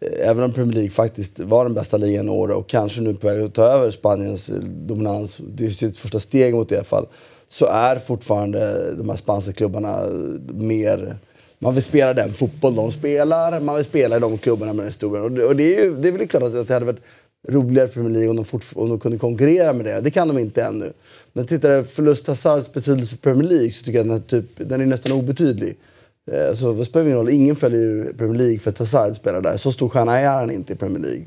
även 0.00 0.44
om 0.44 0.52
Premier 0.52 0.74
League 0.74 0.90
faktiskt 0.90 1.40
var 1.40 1.64
den 1.64 1.74
bästa 1.74 1.96
ligan 1.96 2.26
i 2.26 2.30
år 2.30 2.48
och 2.48 2.68
kanske 2.68 3.00
nu 3.00 3.14
på 3.14 3.26
väg 3.26 3.40
att 3.40 3.54
ta 3.54 3.62
över 3.64 3.90
Spaniens 3.90 4.50
eh, 4.50 4.56
dominans, 4.62 5.40
det 5.48 5.66
är 5.66 5.70
sitt 5.70 5.98
första 5.98 6.20
steg 6.20 6.54
mot 6.54 6.68
det 6.68 6.74
i 6.74 6.78
alla 6.78 6.84
fall, 6.84 7.06
så 7.48 7.66
är 7.66 7.98
fortfarande 7.98 8.92
de 8.94 9.08
här 9.08 9.16
spanska 9.16 9.52
klubbarna 9.52 10.02
eh, 10.02 10.54
mer 10.54 11.16
man 11.58 11.74
vill 11.74 11.82
spela 11.82 12.14
den 12.14 12.32
fotboll 12.32 12.74
de 12.74 12.92
spelar, 12.92 13.60
man 13.60 13.76
vill 13.76 13.84
spela 13.84 14.16
i 14.16 14.20
de 14.20 14.38
klubbarna 14.38 14.72
med 14.72 14.84
den 14.84 14.92
stora. 14.92 15.22
Och 15.22 15.30
det, 15.30 15.44
och 15.44 15.56
det 15.56 15.76
är 15.76 15.84
ju 15.84 15.96
det 15.96 16.08
är 16.08 16.12
väl 16.12 16.28
klart 16.28 16.42
att 16.42 16.68
det 16.68 16.74
hade 16.74 16.86
varit 16.86 17.02
roligare 17.48 17.88
för 17.88 17.94
Premier 17.94 18.12
League 18.12 18.30
om 18.30 18.36
de, 18.36 18.44
fort, 18.44 18.64
om 18.74 18.88
de 18.88 18.98
kunde 18.98 19.18
konkurrera 19.18 19.72
med 19.72 19.84
det. 19.84 20.00
Det 20.00 20.10
kan 20.10 20.28
de 20.28 20.38
inte 20.38 20.64
ännu. 20.64 20.92
Men 21.32 21.46
tittar 21.46 21.76
du 21.76 21.82
på 21.82 21.88
förlust 21.88 22.26
Hazards 22.26 22.72
betydelse 22.72 23.16
för 23.16 23.22
Premier 23.22 23.48
League 23.48 23.70
så 23.70 23.84
tycker 23.84 23.98
jag 23.98 24.12
att 24.12 24.28
den, 24.28 24.40
här 24.40 24.42
typ, 24.42 24.68
den 24.68 24.80
är 24.80 24.86
nästan 24.86 25.12
obetydlig. 25.12 25.76
Eh, 26.32 26.54
så 26.54 26.72
det 26.72 26.84
spelar 26.84 27.06
ingen 27.06 27.18
roll? 27.18 27.30
Ingen 27.30 27.56
följer 27.56 27.80
ju 27.80 28.12
Premier 28.12 28.38
League 28.38 28.58
för 28.58 28.70
att 28.70 28.78
Hazard 28.78 29.16
spelar 29.16 29.40
där. 29.40 29.56
Så 29.56 29.72
stor 29.72 29.88
stjärna 29.88 30.18
är 30.18 30.28
han 30.28 30.50
inte 30.50 30.72
i 30.72 30.76
Premier 30.76 31.02
League. 31.02 31.26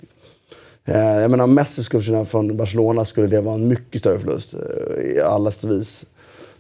Eh, 0.86 1.22
jag 1.22 1.32
menar 1.32 1.44
om 1.44 1.54
Messi 1.54 1.84
skulle 1.84 2.02
försvinna 2.02 2.26
från 2.26 2.58
Barcelona 2.58 3.06
skulle 3.06 3.28
det 3.28 3.42
vara 3.42 3.56
en 3.56 3.68
mycket 3.68 4.02
större 4.02 4.20
förlust. 4.20 4.54
Eh, 4.54 5.04
I 5.04 5.22
alla 5.22 5.52
vis. 5.64 6.06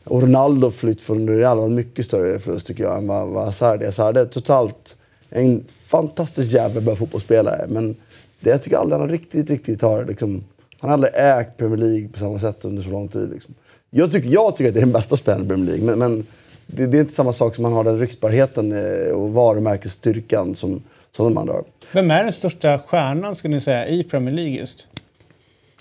Och 0.03 0.21
Ronaldo 0.21 0.71
flytt 0.71 1.03
från 1.03 1.29
Real 1.29 1.57
var 1.57 1.65
en 1.65 1.75
mycket 1.75 2.05
större 2.05 2.39
förlust 2.39 2.67
tycker 2.67 2.83
jag 2.83 2.97
än 2.97 3.07
vad, 3.07 3.27
vad 3.27 3.45
Hazard 3.45 3.81
är. 3.81 3.85
Hazard 3.85 4.17
är 4.17 4.25
totalt 4.25 4.95
en 5.29 5.65
fantastiskt 5.69 6.53
jävla 6.53 6.81
bra 6.81 6.95
fotbollsspelare. 6.95 7.65
Men 7.69 7.95
det 8.39 8.49
jag 8.49 8.61
tycker 8.61 8.77
aldrig 8.77 8.99
han 8.99 9.09
riktigt, 9.09 9.49
riktigt 9.49 9.81
har 9.81 10.05
liksom, 10.05 10.43
Han 10.79 10.89
har 10.89 10.93
aldrig 10.93 11.13
ägt 11.15 11.57
Premier 11.57 11.77
League 11.77 12.07
på 12.07 12.19
samma 12.19 12.39
sätt 12.39 12.65
under 12.65 12.81
så 12.81 12.89
lång 12.89 13.07
tid. 13.07 13.29
Liksom. 13.33 13.53
Jag, 13.89 14.11
tycker, 14.11 14.29
jag 14.29 14.57
tycker 14.57 14.69
att 14.69 14.73
det 14.73 14.79
är 14.79 14.85
den 14.85 14.91
bästa 14.91 15.17
spelaren 15.17 15.45
i 15.45 15.47
Premier 15.47 15.65
League. 15.67 15.85
Men, 15.85 15.99
men 15.99 16.25
det, 16.67 16.87
det 16.87 16.97
är 16.97 17.01
inte 17.01 17.13
samma 17.13 17.33
sak 17.33 17.55
som 17.55 17.61
man 17.61 17.73
har 17.73 17.83
den 17.83 17.99
ryktbarheten 17.99 18.71
eh, 18.71 19.11
och 19.11 19.33
varumärkesstyrkan 19.33 20.55
som, 20.55 20.83
som 21.11 21.25
de 21.25 21.37
andra 21.37 21.53
har. 21.53 21.63
Vem 21.93 22.11
är 22.11 22.23
den 22.23 22.33
största 22.33 22.79
stjärnan 22.79 23.35
skulle 23.35 23.55
ni 23.55 23.61
säga 23.61 23.87
i 23.87 24.03
Premier 24.03 24.35
League 24.35 24.53
just? 24.53 24.87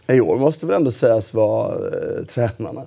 I 0.08 0.20
år 0.20 0.36
måste 0.36 0.66
väl 0.66 0.76
ändå 0.76 0.90
sägas 0.90 1.34
vara 1.34 1.74
eh, 1.74 2.24
tränarna. 2.24 2.82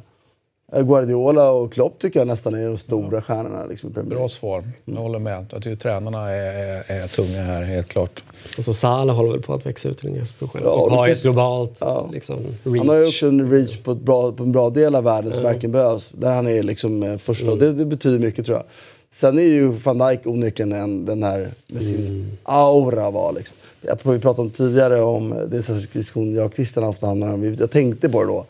Eh, 0.71 0.83
Guardiola 0.83 1.51
och 1.51 1.73
Klopp 1.73 1.99
tycker 1.99 2.19
jag 2.19 2.27
nästan 2.27 2.55
är 2.55 2.67
de 2.67 2.77
stora 2.77 3.21
stjärnorna. 3.21 3.65
Liksom. 3.65 3.91
Bra 3.91 4.27
svar. 4.27 4.63
Jag 4.85 4.95
håller 4.95 5.19
med. 5.19 5.45
Jag 5.51 5.63
tycker 5.63 5.75
tränarna 5.75 6.29
är, 6.29 6.91
är, 6.91 7.03
är 7.03 7.07
tunga 7.07 7.41
här, 7.41 7.63
helt 7.63 7.87
klart. 7.87 8.23
Alltså 8.57 8.73
Salah 8.73 9.15
håller 9.15 9.31
väl 9.31 9.41
på 9.41 9.53
att 9.53 9.65
växa 9.65 9.89
ut 9.89 9.97
till 9.97 10.07
en 10.07 10.15
jättestor 10.15 10.47
stjärna. 10.47 10.65
Ja, 10.65 10.89
har 10.89 11.07
ett 11.07 11.21
globalt 11.21 11.77
Ja. 11.79 12.09
liksom, 12.11 12.37
reach. 12.63 12.77
Han 12.77 12.89
har 12.89 12.95
ju 12.95 13.05
också 13.07 13.27
en 13.27 13.51
reach 13.51 13.77
på, 13.77 13.91
ett 13.91 14.01
bra, 14.01 14.31
på 14.31 14.43
en 14.43 14.51
bra 14.51 14.69
del 14.69 14.95
av 14.95 15.03
världen 15.03 15.33
som 15.33 15.43
verkligen 15.43 15.71
behövs. 15.71 16.11
Där 16.11 16.31
han 16.35 16.47
är 16.47 16.63
liksom 16.63 17.03
eh, 17.03 17.17
första. 17.17 17.55
Det, 17.55 17.73
det 17.73 17.85
betyder 17.85 18.19
mycket 18.19 18.45
tror 18.45 18.57
jag. 18.57 18.65
Sen 19.11 19.39
är 19.39 19.43
ju 19.43 19.67
van 19.71 19.97
Dijk 19.97 20.19
onekligen 20.25 20.71
en, 20.71 21.05
den 21.05 21.23
här 21.23 21.49
med 21.67 21.83
sin 21.83 22.37
aura 22.43 23.11
var 23.11 23.33
liksom. 23.33 23.55
Jag, 23.81 23.97
vi 24.03 24.19
pratade 24.19 24.41
om 24.41 24.49
tidigare 24.49 25.01
om, 25.01 25.29
det 25.29 25.57
är 25.57 25.73
här 25.73 25.87
diskussion 25.93 26.35
jag 26.35 26.45
och 26.45 26.53
Christian 26.53 26.83
haft 26.83 27.01
hamnar 27.01 27.33
om. 27.33 27.55
Jag 27.59 27.71
tänkte 27.71 28.09
på 28.09 28.21
det 28.21 28.27
då. 28.27 28.45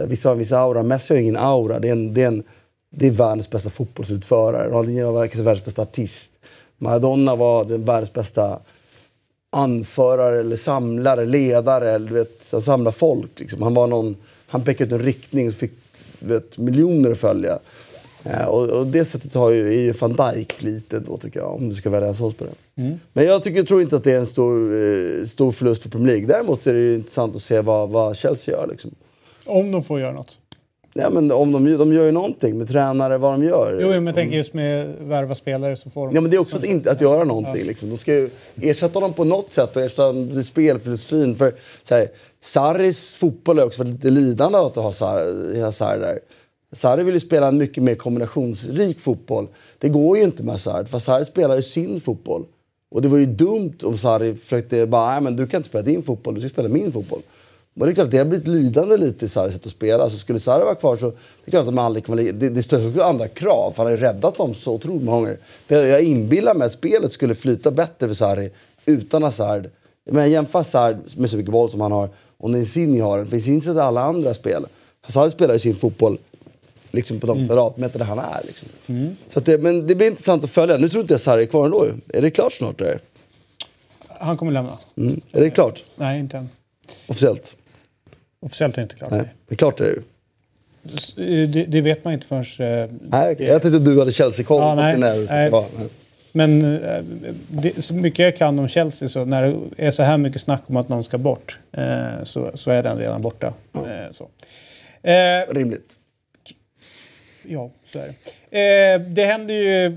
Så 0.00 0.04
här, 0.04 0.10
vissa 0.10 0.28
har 0.28 0.32
en 0.32 0.38
viss 0.38 0.52
aura, 0.52 0.82
Messi 0.82 1.14
har 1.14 1.20
ingen 1.20 1.36
aura. 1.36 1.78
Det 1.78 1.88
är, 1.88 1.92
en, 1.92 2.14
det 2.14 2.22
är, 2.22 2.26
en, 2.26 2.42
det 2.90 3.06
är 3.06 3.10
världens 3.10 3.50
bästa 3.50 3.70
fotbollsutförare. 3.70 4.68
Ronaldinho 4.68 5.12
var 5.12 5.42
världens 5.42 5.64
bästa 5.64 5.82
artist. 5.82 6.30
Maradona 6.78 7.36
var 7.36 7.64
den 7.64 7.84
världens 7.84 8.12
bästa 8.12 8.60
anförare 9.50 10.40
eller 10.40 10.56
samlare, 10.56 11.24
ledare. 11.24 11.90
Eller, 11.90 12.12
vet, 12.12 12.48
han 12.52 12.62
samlade 12.62 12.96
folk. 12.96 13.40
Liksom. 13.40 13.62
Han, 13.62 13.74
var 13.74 13.86
någon, 13.86 14.16
han 14.46 14.62
pekade 14.62 14.94
ut 14.94 15.00
en 15.00 15.06
riktning 15.06 15.48
och 15.48 15.54
fick 15.54 15.72
vet, 16.18 16.58
miljoner 16.58 17.10
att 17.10 17.18
följa. 17.18 17.58
Eh, 18.24 18.44
och, 18.44 18.68
och 18.68 18.86
det 18.86 19.04
sättet 19.04 19.34
har 19.34 19.50
ju, 19.50 19.68
är 19.68 19.80
ju 19.80 19.92
van 19.92 20.16
Dijk 20.16 20.62
lite 20.62 21.00
då 21.00 21.16
tycker 21.16 21.40
jag, 21.40 21.54
om 21.54 21.68
du 21.68 21.74
ska 21.74 21.90
välja 21.90 22.08
en 22.08 22.14
sån 22.14 22.30
spelare. 22.30 22.54
Men 23.12 23.24
jag, 23.24 23.42
tycker, 23.42 23.62
tror 23.62 23.82
inte 23.82 23.96
att 23.96 24.04
det 24.04 24.12
är 24.12 24.18
en 24.18 24.26
stor, 24.26 24.74
eh, 24.74 25.24
stor 25.24 25.52
förlust 25.52 25.82
för 25.82 25.90
Premier 25.90 26.08
League. 26.08 26.26
Däremot 26.26 26.66
är 26.66 26.74
det 26.74 26.94
intressant 26.94 27.36
att 27.36 27.42
se 27.42 27.60
vad, 27.60 27.90
vad 27.90 28.16
Chelsea 28.16 28.54
gör. 28.54 28.66
Liksom. 28.66 28.90
Om 29.50 29.70
de 29.70 29.84
får 29.84 30.00
göra 30.00 30.12
något. 30.12 30.38
Ja, 30.94 31.10
men 31.10 31.32
om 31.32 31.52
de, 31.52 31.76
de 31.76 31.92
gör 31.92 32.04
ju 32.04 32.12
någonting 32.12 32.58
med 32.58 32.68
tränare, 32.68 33.18
vad 33.18 33.32
de 33.32 33.44
gör. 33.44 33.78
Jo, 33.82 33.88
men 33.88 34.06
jag 34.06 34.14
tänker 34.14 34.36
just 34.36 34.54
med 34.54 34.94
värva 35.00 35.34
spelare 35.34 35.76
så 35.76 35.90
får 35.90 36.06
de... 36.06 36.14
Ja, 36.14 36.20
men 36.20 36.30
det 36.30 36.36
är 36.36 36.38
också 36.40 36.56
att, 36.56 36.64
inte, 36.64 36.90
att 36.90 37.00
göra 37.00 37.24
någonting. 37.24 37.66
Liksom. 37.66 37.90
De 37.90 37.98
ska 37.98 38.12
ju 38.12 38.30
ersätta 38.60 38.94
honom 38.94 39.12
på 39.12 39.24
något 39.24 39.52
sätt 39.52 39.76
och 39.76 39.82
ersätta 39.82 40.42
spelfilosofin. 40.44 41.34
För 41.34 41.54
så 41.82 41.94
här, 41.94 42.08
Sarris 42.40 43.14
fotboll 43.14 43.58
är 43.58 43.64
också 43.64 43.84
lite 43.84 44.10
lidande 44.10 44.58
av 44.58 44.66
att 44.66 44.76
ha 44.76 44.92
Sar- 44.92 45.60
Hazard 45.62 46.00
där. 46.00 46.18
Sarri 46.72 47.02
vill 47.02 47.14
ju 47.14 47.20
spela 47.20 47.48
en 47.48 47.56
mycket 47.58 47.82
mer 47.82 47.94
kombinationsrik 47.94 49.00
fotboll. 49.00 49.48
Det 49.78 49.88
går 49.88 50.16
ju 50.16 50.22
inte 50.22 50.42
med 50.42 50.52
Hazard, 50.52 50.88
för 50.88 50.98
Sarri 50.98 51.24
spelar 51.24 51.56
ju 51.56 51.62
sin 51.62 52.00
fotboll. 52.00 52.44
Och 52.90 53.02
det 53.02 53.08
vore 53.08 53.20
ju 53.20 53.26
dumt 53.26 53.76
om 53.82 53.98
Sarri 53.98 54.34
försökte 54.34 54.86
bara, 54.86 55.12
nej 55.12 55.20
men 55.20 55.36
du 55.36 55.46
kan 55.46 55.58
inte 55.58 55.68
spela 55.68 55.82
din 55.82 56.02
fotboll, 56.02 56.34
du 56.34 56.40
ska 56.40 56.48
spela 56.48 56.68
min 56.68 56.92
fotboll. 56.92 57.20
Men 57.74 57.86
det 57.86 57.92
är 57.92 57.94
klart 57.94 58.04
att 58.04 58.10
det 58.10 58.18
har 58.18 58.24
blivit 58.24 58.46
lidande 58.48 58.96
lite 58.96 59.24
i 59.24 59.28
Sarris 59.28 59.54
sätt 59.54 59.66
att 59.66 59.72
spela. 59.72 60.10
Så 60.10 60.18
skulle 60.18 60.40
Sarri 60.40 60.64
vara 60.64 60.74
kvar 60.74 60.96
så 60.96 61.10
det 61.10 61.16
är 61.46 61.50
klart 61.50 61.60
att 61.60 61.66
de 61.66 61.78
aldrig 61.78 62.04
kommer 62.06 62.22
li- 62.22 62.30
det, 62.32 62.48
det 62.48 62.62
ställs 62.62 62.86
också 62.86 63.02
andra 63.02 63.28
krav. 63.28 63.70
för 63.72 63.76
Han 63.76 63.86
har 63.86 63.90
ju 63.98 64.02
räddat 64.02 64.36
dem 64.36 64.54
så 64.54 64.72
otroligt 64.74 65.02
många 65.02 65.16
gånger. 65.18 65.38
Jag, 65.68 66.02
inbillar 66.02 66.54
mig 66.54 66.66
att 66.66 66.72
spelet 66.72 67.12
skulle 67.12 67.34
flyta 67.34 67.70
bättre 67.70 68.08
för 68.08 68.14
Sarri 68.14 68.50
utan 68.86 69.22
Hazard. 69.22 69.70
Men 70.10 70.30
jämför 70.30 70.58
Hazard 70.58 70.96
med 71.16 71.30
så 71.30 71.36
mycket 71.36 71.52
boll 71.52 71.70
som 71.70 71.80
han 71.80 71.92
har 71.92 72.08
och 72.38 72.50
Insigne 72.50 73.00
har 73.02 73.18
den. 73.18 73.26
För 73.26 73.36
Insigne 73.36 73.60
sätter 73.60 73.80
alla 73.80 74.00
andra 74.02 74.34
spel. 74.34 74.66
Hazard 75.02 75.30
spelar 75.32 75.54
ju 75.54 75.60
sin 75.60 75.74
fotboll 75.74 76.18
liksom 76.90 77.20
på 77.20 77.26
de 77.26 77.46
kvadratmeter 77.46 77.98
där 77.98 78.06
han 78.06 78.18
är. 78.18 78.40
Liksom. 78.46 78.68
Så 79.28 79.38
att 79.38 79.44
det, 79.44 79.58
men 79.58 79.86
det 79.86 79.94
blir 79.94 80.06
intressant 80.06 80.44
att 80.44 80.50
följa. 80.50 80.76
Nu 80.76 80.88
tror 80.88 81.00
inte 81.02 81.14
jag 81.14 81.20
Sarri 81.20 81.42
är 81.42 81.46
kvar 81.46 81.64
ändå. 81.64 81.86
Är 82.08 82.22
det 82.22 82.30
klart 82.30 82.52
snart? 82.52 82.80
Eller? 82.80 82.98
Han 84.08 84.36
kommer 84.36 84.52
lämna. 84.52 84.78
Mm. 84.96 85.20
Är 85.32 85.40
det 85.40 85.50
klart? 85.50 85.84
Nej, 85.96 86.20
inte 86.20 86.36
än. 86.36 86.48
Officiellt? 87.06 87.54
Officiellt 88.40 88.74
är 88.74 88.76
det 88.76 88.82
inte 88.82 88.94
klart. 88.94 89.10
Nej, 89.10 89.28
det 89.48 89.54
är 89.54 89.56
klart 89.56 89.80
är 89.80 89.84
det 89.84 89.90
ju. 89.90 90.02
S- 90.94 91.14
Det, 91.52 91.64
det 91.64 91.80
vet 91.80 92.04
man 92.04 92.12
inte 92.14 92.26
förrän... 92.26 92.82
eh, 92.82 92.90
Nej, 93.10 93.32
okej. 93.32 93.46
Jag 93.46 93.62
tänkte 93.62 93.76
att 93.76 93.84
du 93.84 93.98
hade 93.98 94.12
Chelsea-koll. 94.12 94.60
Ja, 94.62 94.74
nej, 94.74 94.98
nej. 94.98 95.48
ja, 95.52 95.66
nej. 95.78 95.88
Men 96.32 96.82
eh, 96.84 97.02
det, 97.48 97.82
så 97.84 97.94
mycket 97.94 98.18
jag 98.18 98.36
kan 98.36 98.58
om 98.58 98.68
Chelsea, 98.68 99.08
så 99.08 99.24
när 99.24 99.42
det 99.42 99.86
är 99.86 99.90
så 99.90 100.02
här 100.02 100.18
mycket 100.18 100.42
snack 100.42 100.62
om 100.66 100.76
att 100.76 100.88
någon 100.88 101.04
ska 101.04 101.18
bort, 101.18 101.58
eh, 101.72 102.24
så, 102.24 102.50
så 102.54 102.70
är 102.70 102.82
den 102.82 102.98
redan 102.98 103.22
borta. 103.22 103.52
Eh, 103.74 104.12
så. 104.12 104.28
Eh, 105.08 105.54
Rimligt. 105.54 105.96
Ja, 107.48 107.70
så 107.86 107.98
är 107.98 108.02
det. 108.50 108.92
Eh, 108.94 109.00
det 109.00 109.24
händer 109.24 109.54
ju 109.54 109.96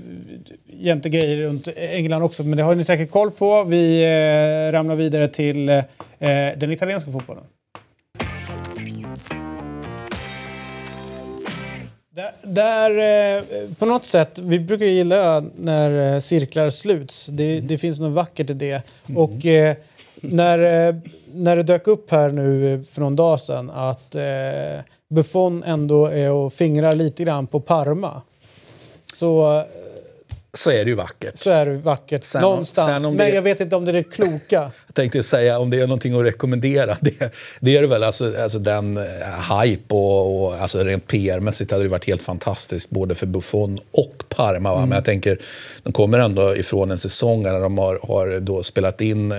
jämte 0.66 1.08
grejer 1.08 1.36
runt 1.42 1.68
England 1.76 2.22
också, 2.22 2.44
men 2.44 2.56
det 2.56 2.62
har 2.62 2.74
ni 2.74 2.84
säkert 2.84 3.10
koll 3.10 3.30
på. 3.30 3.64
Vi 3.64 4.02
eh, 4.04 4.72
ramlar 4.72 4.94
vidare 4.96 5.28
till 5.28 5.68
eh, 5.68 5.82
den 6.56 6.72
italienska 6.72 7.12
fotbollen. 7.12 7.44
Där, 12.42 12.90
eh, 13.38 13.44
på 13.78 13.86
något 13.86 14.06
sätt, 14.06 14.38
vi 14.38 14.58
brukar 14.58 14.86
gilla 14.86 15.44
när 15.56 16.14
eh, 16.14 16.20
cirklar 16.20 16.70
sluts. 16.70 17.26
Det, 17.26 17.60
det 17.60 17.78
finns 17.78 18.00
något 18.00 18.12
vackert 18.12 18.50
i 18.50 18.54
det. 18.54 18.82
Och 19.16 19.46
eh, 19.46 19.76
när, 20.14 20.58
när 21.34 21.56
det 21.56 21.62
dök 21.62 21.86
upp 21.86 22.10
här 22.10 22.30
nu 22.30 22.84
för 22.90 23.00
någon 23.00 23.16
dag 23.16 23.40
sedan 23.40 23.70
att 23.70 24.16
Buffon 25.08 25.62
ändå 25.62 26.06
är 26.06 26.32
och 26.32 26.52
fingrar 26.52 26.94
lite 26.94 27.24
grann 27.24 27.46
på 27.46 27.60
Parma. 27.60 28.22
Så, 29.14 29.64
Så 30.56 30.70
är 30.70 30.84
det 30.84 30.90
ju 30.90 30.94
vackert. 30.94 31.36
så 31.38 31.50
är 31.50 31.66
det 31.66 31.76
vackert 31.76 32.24
Sen 32.24 32.42
någonstans. 32.42 32.86
sen 32.86 33.04
om 33.04 33.14
Men 33.14 33.26
det- 33.30 33.34
jag 33.34 33.42
vet 33.42 33.60
inte 33.60 33.76
om 33.76 33.84
det 33.84 33.90
är 33.90 33.92
det 33.92 34.02
kloka. 34.04 34.70
Jag 34.86 34.94
tänkte 34.94 35.22
säga 35.22 35.58
om 35.58 35.70
det 35.70 35.80
är 35.80 35.86
någonting 35.86 36.14
att 36.20 36.24
rekommendera. 36.24 36.96
Det, 37.00 37.34
det 37.60 37.76
är 37.76 37.80
det 37.82 37.86
väl. 37.88 38.02
Alltså, 38.02 38.40
alltså 38.42 38.58
den 38.58 38.96
eh, 38.96 39.02
hype 39.62 39.94
och, 39.94 40.44
och 40.44 40.54
alltså 40.54 40.84
rent 40.84 41.06
PR-mässigt 41.06 41.70
hade 41.70 41.82
det 41.82 41.88
varit 41.88 42.04
helt 42.04 42.22
fantastiskt 42.22 42.90
både 42.90 43.14
för 43.14 43.26
Buffon 43.26 43.78
och 43.90 44.24
Parma. 44.28 44.74
Va? 44.74 44.80
Men 44.80 44.92
jag 44.96 45.04
tänker, 45.04 45.38
de 45.82 45.92
kommer 45.92 46.18
ändå 46.18 46.56
ifrån 46.56 46.90
en 46.90 46.98
säsong 46.98 47.42
där 47.42 47.60
de 47.60 47.78
har, 47.78 48.00
har 48.02 48.40
då 48.40 48.62
spelat 48.62 49.00
in 49.00 49.32
eh, 49.32 49.38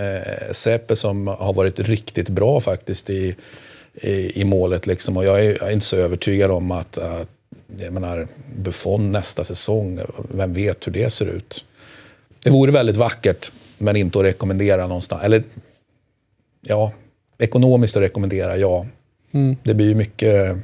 Sepe 0.51 0.95
som 0.95 1.28
har 1.28 1.53
varit 1.53 1.80
riktigt 1.80 2.30
bra 2.30 2.61
faktiskt 2.61 3.09
i, 3.09 3.36
i, 3.93 4.41
i 4.41 4.45
målet. 4.45 4.88
Liksom. 4.88 5.18
Och 5.18 5.26
jag 5.26 5.45
är, 5.45 5.57
jag 5.59 5.70
är 5.70 5.74
inte 5.74 5.86
så 5.86 5.97
övertygad 5.97 6.51
om 6.51 6.72
att, 6.72 6.97
att 6.97 7.30
jag 7.78 7.93
menar, 7.93 8.28
Buffon 8.55 9.11
nästa 9.11 9.43
säsong, 9.43 9.99
vem 10.30 10.53
vet 10.53 10.88
hur 10.88 10.91
det 10.91 11.09
ser 11.09 11.26
ut. 11.26 11.65
Det 12.43 12.49
vore 12.49 12.71
väldigt 12.71 12.95
vackert, 12.95 13.51
men 13.78 13.95
inte 13.95 14.19
att 14.19 14.26
rekommendera 14.26 14.88
någonstans. 14.88 15.23
Eller, 15.23 15.43
ja, 16.61 16.91
ekonomiskt 17.38 17.97
att 17.97 18.03
rekommendera, 18.03 18.57
ja. 18.57 18.86
Det 19.63 19.73
blir 19.73 19.88
ju 19.88 19.95
mycket... 19.95 20.57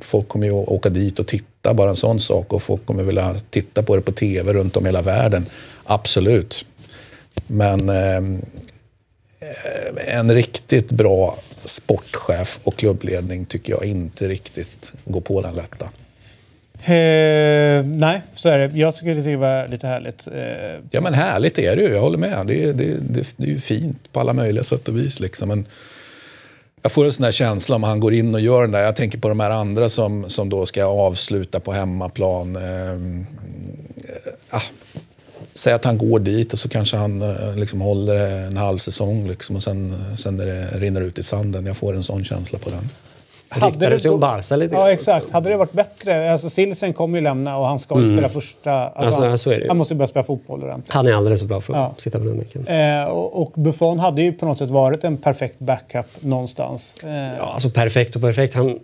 Folk 0.00 0.28
kommer 0.28 0.46
ju 0.46 0.52
åka 0.52 0.88
dit 0.88 1.18
och 1.18 1.26
titta, 1.26 1.74
bara 1.74 1.90
en 1.90 1.96
sån 1.96 2.20
sak. 2.20 2.52
Och 2.52 2.62
folk 2.62 2.86
kommer 2.86 3.02
vilja 3.02 3.34
titta 3.50 3.82
på 3.82 3.96
det 3.96 4.02
på 4.02 4.12
tv 4.12 4.52
runt 4.52 4.76
om 4.76 4.86
hela 4.86 5.02
världen. 5.02 5.46
Absolut. 5.84 6.66
Men 7.46 7.88
eh, 7.88 8.22
en 10.06 10.34
riktigt 10.34 10.92
bra 10.92 11.38
sportchef 11.64 12.60
och 12.64 12.76
klubbledning 12.76 13.44
tycker 13.44 13.72
jag 13.72 13.84
inte 13.84 14.28
riktigt 14.28 14.92
går 15.04 15.20
på 15.20 15.40
den 15.40 15.54
lätta. 15.54 15.90
Eh, 16.86 17.84
nej, 17.86 18.22
så 18.34 18.48
är 18.48 18.58
det. 18.58 18.78
Jag 18.78 18.94
tycker 18.94 19.14
det 19.14 19.36
var 19.36 19.68
lite 19.68 19.86
härligt. 19.86 20.26
Eh, 20.26 20.80
Ja 20.90 21.00
men 21.00 21.14
härligt 21.14 21.58
är 21.58 21.76
det 21.76 21.82
ju, 21.82 21.88
jag 21.88 22.00
håller 22.00 22.18
med. 22.18 22.46
Det, 22.46 22.64
är- 22.64 22.72
det, 22.72 22.96
det, 23.00 23.34
det 23.36 23.44
är 23.44 23.48
ju 23.48 23.58
fint 23.58 24.12
på 24.12 24.20
alla 24.20 24.32
möjliga 24.32 24.64
sätt 24.64 24.88
och 24.88 24.96
vis. 24.98 25.20
Liksom. 25.20 25.48
Men 25.48 25.66
jag 26.82 26.92
får 26.92 27.04
en 27.04 27.12
sån 27.12 27.24
där 27.24 27.32
känsla 27.32 27.76
om 27.76 27.82
han 27.82 28.00
går 28.00 28.14
in 28.14 28.34
och 28.34 28.40
gör 28.40 28.60
den 28.60 28.70
där. 28.70 28.80
Jag 28.80 28.96
tänker 28.96 29.18
på 29.18 29.28
de 29.28 29.40
här 29.40 29.50
andra 29.50 29.88
som, 29.88 30.30
som 30.30 30.48
då 30.48 30.66
ska 30.66 30.84
avsluta 30.84 31.60
på 31.60 31.72
hemmaplan. 31.72 32.56
Eh, 32.56 33.26
ah, 34.50 34.62
säg 35.54 35.72
att 35.72 35.84
han 35.84 35.98
går 35.98 36.18
dit 36.20 36.52
och 36.52 36.58
så 36.58 36.68
kanske 36.68 36.96
han 36.96 37.22
eh, 37.22 37.56
liksom 37.56 37.80
håller 37.80 38.46
en 38.46 38.56
halv 38.56 38.78
säsong 38.78 39.28
liksom, 39.28 39.56
och 39.56 39.62
sen, 39.62 39.94
sen 40.16 40.36
när 40.36 40.46
det 40.46 40.66
rinner 40.78 41.00
ut 41.00 41.18
i 41.18 41.22
sanden. 41.22 41.66
Jag 41.66 41.76
får 41.76 41.94
en 41.96 42.02
sån 42.04 42.24
känsla 42.24 42.58
på 42.58 42.70
den. 42.70 42.88
Det 43.48 43.66
ryktades 43.66 44.02
då- 44.02 44.14
om 44.14 44.20
Barca 44.20 44.56
lite 44.56 44.74
Ja, 44.74 44.92
exakt. 44.92 45.30
Hade 45.30 45.48
det 45.48 45.56
varit 45.56 45.72
bättre... 45.72 46.32
Alltså 46.32 46.50
Silsen 46.50 46.92
kommer 46.92 47.18
ju 47.18 47.24
lämna 47.24 47.58
och 47.58 47.66
han 47.66 47.78
ska 47.78 48.00
ju 48.00 48.16
spela 48.16 48.28
första... 48.28 48.72
Alltså, 48.72 49.22
Alltså, 49.22 49.50
han, 49.50 49.60
det 49.60 49.68
han 49.68 49.76
måste 49.76 49.94
ju 49.94 49.98
börja 49.98 50.08
spela 50.08 50.24
fotboll 50.24 50.62
ordentligt. 50.62 50.92
Han 50.94 51.06
är 51.06 51.12
alldeles 51.14 51.40
för 51.40 51.46
bra 51.46 51.60
för 51.60 51.72
att 51.72 51.78
Ja. 51.78 51.94
sitta 51.98 52.18
på 52.18 52.24
den 52.24 52.38
micken. 52.38 52.66
Eh, 52.66 53.04
och, 53.04 53.42
och 53.42 53.52
Buffon 53.54 53.98
hade 53.98 54.22
ju 54.22 54.32
på 54.32 54.46
något 54.46 54.58
sätt 54.58 54.70
varit 54.70 55.04
en 55.04 55.16
perfekt 55.16 55.58
backup 55.58 56.06
någonstans. 56.20 56.94
Eh, 57.02 57.08
Ja, 57.38 57.42
alltså 57.52 57.70
perfekt 57.70 58.16
och 58.16 58.22
perfekt. 58.22 58.54
Han, 58.54 58.78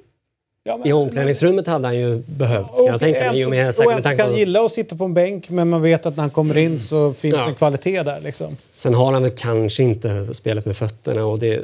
ja, 0.64 0.76
men- 0.76 0.86
I 0.88 0.92
omklädningsrummet 0.92 1.66
hade 1.66 1.86
han 1.88 1.98
ju 1.98 2.22
behövt, 2.26 2.74
ska 2.74 2.82
Och 2.82 2.88
jag 2.88 3.00
tänka 3.00 3.20
mig. 3.32 3.46
med- 3.46 3.66
Och 3.68 3.92
en 3.92 4.02
som 4.02 4.16
kan 4.16 4.34
gilla 4.36 4.60
att 4.60 4.72
sitta 4.72 4.96
på 4.96 5.04
en 5.04 5.14
bänk 5.14 5.50
men 5.50 5.68
man 5.68 5.82
vet 5.82 6.06
att 6.06 6.16
när 6.16 6.22
han 6.22 6.30
kommer 6.30 6.56
in 6.58 6.80
så 6.80 7.12
finns 7.12 7.34
Ja. 7.34 7.48
en 7.48 7.54
kvalitet 7.54 8.02
där. 8.02 8.20
Liksom. 8.20 8.56
Sen 8.76 8.94
har 8.94 9.12
han 9.12 9.22
väl 9.22 9.32
kanske 9.36 9.82
inte 9.82 10.34
spelat 10.34 10.64
med 10.66 10.76
fötterna 10.76 11.24
och 11.24 11.38
det, 11.38 11.60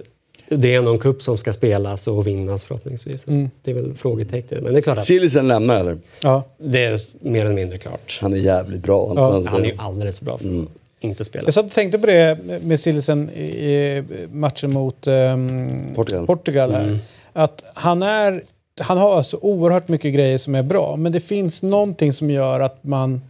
det 0.49 0.75
är 0.75 0.83
någon 0.83 0.99
kupp 0.99 1.23
som 1.23 1.39
ska 1.39 1.53
spelas 1.53 2.09
och 2.09 2.27
vinnas 2.27 2.65
förhoppningsvis. 2.65 3.29
Mm. 3.29 3.51
Det 3.63 3.71
är 3.71 3.75
väl 3.75 3.95
frågetecken. 3.95 4.65
Men 4.65 4.73
det 4.73 4.79
är 4.79 4.83
klart 4.83 4.99
att 4.99 5.05
Sillisen 5.05 5.49
lämnar 5.49 5.81
eller? 5.81 5.99
Ja. 6.23 6.45
det 6.59 6.85
är 6.85 7.01
mer 7.21 7.45
eller 7.45 7.55
mindre 7.55 7.79
klart. 7.79 8.19
Han 8.21 8.33
är 8.33 8.37
jävligt 8.37 8.83
bra. 8.83 9.13
Ja. 9.17 9.33
Han, 9.33 9.47
Han 9.47 9.63
är 9.63 9.67
ju 9.67 9.75
alldeles 9.77 10.21
bra 10.21 10.39
för 10.39 10.47
att 10.47 10.69
inte 11.01 11.25
spela. 11.25 11.45
Jag 11.45 11.55
satt 11.55 11.65
och 11.65 11.71
tänkte 11.71 11.99
på 11.99 12.07
det 12.07 12.39
med 12.63 12.81
Silsen 12.81 13.31
i 13.31 14.03
matchen 14.33 14.73
mot 14.73 15.07
ehm, 15.07 15.95
Portugal. 15.95 16.27
Portugal 16.27 16.73
här. 16.73 16.99
Att 17.33 17.65
han 17.75 18.03
är... 18.03 18.43
Han 18.81 18.99
har 18.99 19.23
så 19.23 19.39
oerhört 19.43 19.89
mycket 19.89 20.15
grejer 20.15 20.39
som 20.39 20.55
är 20.55 20.63
bra, 20.63 20.97
men 20.97 21.13
det 21.13 21.21
finns 21.21 21.63
någonting 21.63 22.13
som 22.13 22.31
gör 22.31 22.61
att 22.61 22.85
man 22.85 23.21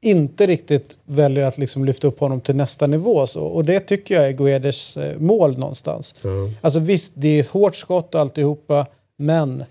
inte 0.00 0.46
riktigt 0.46 0.98
väljer 1.04 1.44
att 1.44 1.58
liksom 1.58 1.84
lyfta 1.84 2.06
upp 2.06 2.20
honom 2.20 2.40
till 2.40 2.56
nästa 2.56 2.86
nivå. 2.86 3.26
Så. 3.26 3.42
Och 3.42 3.64
det 3.64 3.80
tycker 3.80 4.14
jag 4.14 4.28
är 4.28 4.32
Guedes 4.32 4.96
eh, 4.96 5.18
mål 5.18 5.58
någonstans. 5.58 6.14
Ja. 6.22 6.30
Alltså 6.60 6.78
visst, 6.78 7.12
det 7.14 7.28
är 7.28 7.40
ett 7.40 7.48
hårt 7.48 7.74
skott 7.76 8.14
och 8.14 8.20
alltihopa, 8.20 8.86
men 9.16 9.64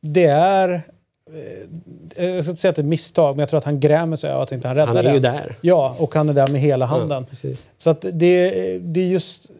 det 0.00 0.24
är... 0.24 0.82
Eh, 2.16 2.26
jag 2.26 2.44
ska 2.44 2.50
inte 2.50 2.60
säga 2.60 2.70
att 2.70 2.76
det 2.76 2.80
är 2.80 2.84
ett 2.84 2.88
misstag, 2.88 3.36
men 3.36 3.40
jag 3.40 3.48
tror 3.48 3.58
att 3.58 3.64
han 3.64 3.80
grämer 3.80 4.16
sig 4.16 4.32
av 4.32 4.40
att 4.40 4.52
inte 4.52 4.68
han 4.68 4.76
räddar 4.76 4.86
Han 4.94 4.96
är 5.06 5.14
ju 5.14 5.20
den. 5.20 5.34
där. 5.34 5.54
Ja, 5.60 5.96
och 5.98 6.14
han 6.14 6.28
är 6.28 6.32
där 6.34 6.48
med 6.48 6.60
hela 6.60 6.86
handen. 6.86 7.24
Precis. 7.24 7.66
Så 7.78 7.90
att 7.90 8.00
det, 8.00 8.50
det 8.78 9.00
är 9.00 9.06
just... 9.06 9.50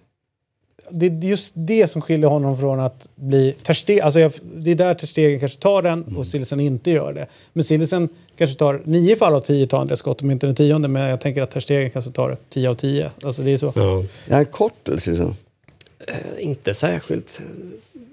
Det 0.95 1.07
är 1.07 1.11
just 1.11 1.53
det 1.57 1.88
som 1.90 2.03
skiljer 2.03 2.28
honom 2.28 2.59
från 2.59 2.80
att 2.80 3.09
bli 3.14 3.55
Ter. 3.62 4.03
Alltså 4.03 4.20
jag, 4.20 4.32
det 4.55 4.70
är 4.70 4.74
där 4.74 4.95
Ter 4.95 5.07
Stegen 5.07 5.40
kanske 5.40 5.61
tar 5.61 5.82
den 5.82 6.16
och 6.16 6.26
Silesen 6.26 6.61
inte 6.61 6.90
gör 6.90 7.12
det. 7.12 7.26
Men 7.53 7.64
Silesen 7.64 8.09
kanske 8.36 8.59
tar 8.59 8.80
nio 8.84 9.16
fall 9.16 9.34
av 9.34 9.40
tio 9.40 9.66
tar 9.66 9.78
han 9.78 9.86
det 9.86 9.97
skott, 9.97 10.22
om 10.22 10.30
inte 10.30 10.47
den 10.47 10.55
tionde. 10.55 10.88
Men 10.88 11.03
jag 11.09 11.20
tänker 11.20 11.43
att 11.43 11.51
Ter 11.51 11.61
Stegen 11.61 11.90
kanske 11.90 12.11
tar 12.11 12.36
tio 12.51 12.70
av 12.70 12.74
tio. 12.74 13.11
Alltså 13.24 13.43
det 13.43 13.51
är 13.51 13.57
så. 13.57 13.72
Ja. 13.76 14.05
Är 14.28 14.34
han 14.34 14.45
kort 14.45 14.88
eller 14.88 14.99
Sillisen? 14.99 15.34
Eh, 16.07 16.14
Inte 16.47 16.74
särskilt. 16.74 17.40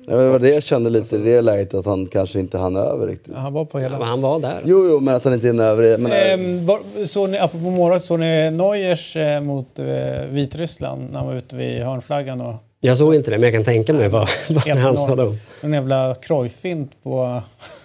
Det 0.07 0.15
var 0.30 0.39
det 0.39 0.49
jag 0.49 0.63
kände 0.63 0.89
lite 0.89 1.15
i 1.15 1.19
det 1.19 1.41
läget, 1.41 1.73
att 1.73 1.86
han 1.86 2.05
kanske 2.07 2.39
inte 2.39 2.57
hann 2.57 2.75
över 2.75 3.07
riktigt. 3.07 3.36
Han 3.36 3.53
var 3.53 3.65
på 3.65 3.80
hela... 3.80 3.93
Ja, 3.95 3.99
men 3.99 4.07
han 4.07 4.21
var 4.21 4.39
där. 4.39 4.61
Jo, 4.65 4.88
jo, 4.89 4.99
men 4.99 5.15
att 5.15 5.23
han 5.23 5.34
inte 5.34 5.47
hann 5.47 5.59
över. 5.59 5.97
Menar, 5.97 6.15
Ehm, 6.15 6.65
var, 6.65 7.05
såg 7.05 7.30
ni, 7.30 7.38
apropå 7.38 7.63
målet, 7.69 8.03
såg 8.03 8.19
ni 8.19 8.51
Neuers 8.51 9.15
eh, 9.15 9.41
mot 9.41 9.80
eh, 9.80 9.86
Vitryssland 10.30 11.07
när 11.11 11.19
han 11.19 11.27
var 11.27 11.36
ute 11.36 11.55
vid 11.55 11.82
hörnflaggan 11.82 12.41
och 12.41 12.55
Jag 12.82 12.97
såg 12.97 13.15
inte 13.15 13.32
det, 13.32 13.38
men 13.38 13.43
jag 13.43 13.53
kan 13.53 13.63
tänka 13.63 13.93
mig 13.93 14.07
vad, 14.07 14.30
vad 14.49 14.63
det 14.65 14.80
handlade 14.80 15.23
1-0? 15.23 15.27
om. 15.27 15.38
En 15.61 15.73
jävla 15.73 16.15
krojfint 16.21 16.91
på 17.03 17.41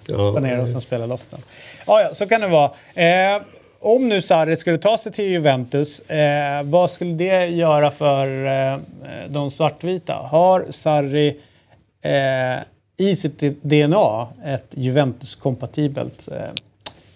Ja. 0.08 0.32
Banero 0.32 0.62
och 0.62 0.68
sen 0.68 0.80
spela 0.80 1.06
loss 1.06 1.26
den. 1.26 1.40
Ja, 1.86 2.00
ja, 2.02 2.14
så 2.14 2.26
kan 2.26 2.40
det 2.40 2.46
vara. 2.46 2.70
Eh, 3.34 3.42
om 3.80 4.08
nu 4.08 4.22
Sarri 4.22 4.56
skulle 4.56 4.78
ta 4.78 4.98
sig 4.98 5.12
till 5.12 5.24
Juventus, 5.24 6.00
eh, 6.00 6.62
vad 6.62 6.90
skulle 6.90 7.14
det 7.14 7.46
göra 7.46 7.90
för 7.90 8.44
eh, 8.72 8.78
de 9.28 9.50
svartvita? 9.50 10.12
Har 10.14 10.66
Sarri 10.70 11.36
eh, 12.02 12.62
i 12.96 13.16
sitt 13.16 13.38
DNA 13.62 14.26
ett 14.44 14.66
Juventus-kompatibelt 14.70 16.28
eh, 16.32 16.36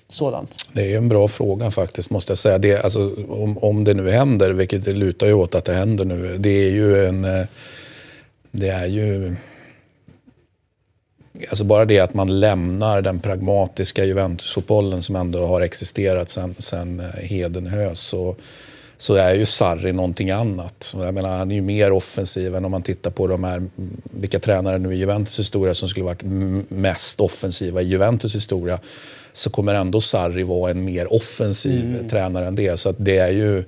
sådant? 0.09 0.69
Det 0.73 0.93
är 0.93 0.97
en 0.97 1.09
bra 1.09 1.29
fråga 1.29 1.71
faktiskt, 1.71 2.11
måste 2.11 2.31
jag 2.31 2.39
säga. 2.39 2.59
Det, 2.59 2.83
alltså, 2.83 3.15
om, 3.29 3.59
om 3.59 3.85
det 3.85 3.95
nu 3.95 4.11
händer, 4.11 4.51
vilket 4.51 4.85
det 4.85 4.93
lutar 4.93 5.27
ju 5.27 5.33
åt 5.33 5.55
att 5.55 5.65
det 5.65 5.75
händer 5.75 6.05
nu, 6.05 6.39
det 6.39 6.51
är 6.51 6.71
ju 6.71 7.07
en... 7.07 7.25
Eh, 7.25 7.47
det 8.51 8.69
är 8.69 8.87
ju... 8.87 9.37
Alltså 11.49 11.65
bara 11.65 11.85
det 11.85 11.99
att 11.99 12.15
man 12.15 12.41
lämnar 12.41 13.03
den 13.03 13.21
pragmatiska 13.21 14.05
Juventusfotbollen 14.05 15.03
som 15.03 15.17
ändå 15.17 15.47
har 15.47 15.61
existerat 15.61 16.29
sedan 16.29 16.55
sen 16.59 17.01
eh, 17.01 17.07
Hedenhös 17.07 18.01
så, 18.01 18.37
så 18.97 19.15
är 19.15 19.35
ju 19.35 19.47
Sarri 19.47 19.93
någonting 19.93 20.31
annat. 20.31 20.95
Jag 20.97 21.15
menar, 21.15 21.39
han 21.39 21.51
är 21.51 21.55
ju 21.55 21.63
mer 21.63 21.93
offensiv 21.93 22.55
än 22.55 22.65
om 22.65 22.71
man 22.71 22.83
tittar 22.83 23.11
på 23.11 23.27
de 23.27 23.45
här, 23.45 23.63
vilka 24.03 24.39
tränare 24.39 24.79
nu 24.79 24.95
i 24.95 24.99
Juventus 24.99 25.39
historia 25.39 25.75
som 25.75 25.89
skulle 25.89 26.05
varit 26.05 26.23
mest 26.71 27.21
offensiva 27.21 27.83
i 27.83 27.85
Juventus 27.85 28.35
historia 28.35 28.79
så 29.39 29.51
kommer 29.51 29.75
ändå 29.75 30.01
Sarri 30.01 30.43
vara 30.43 30.71
en 30.71 30.85
mer 30.85 31.13
offensiv 31.13 32.09
tränare 32.11 32.47
än 32.47 32.55
det. 32.55 32.77
Så 32.77 32.89
att 32.89 32.97
det 32.99 33.19
är 33.19 33.31
ju 33.31 33.65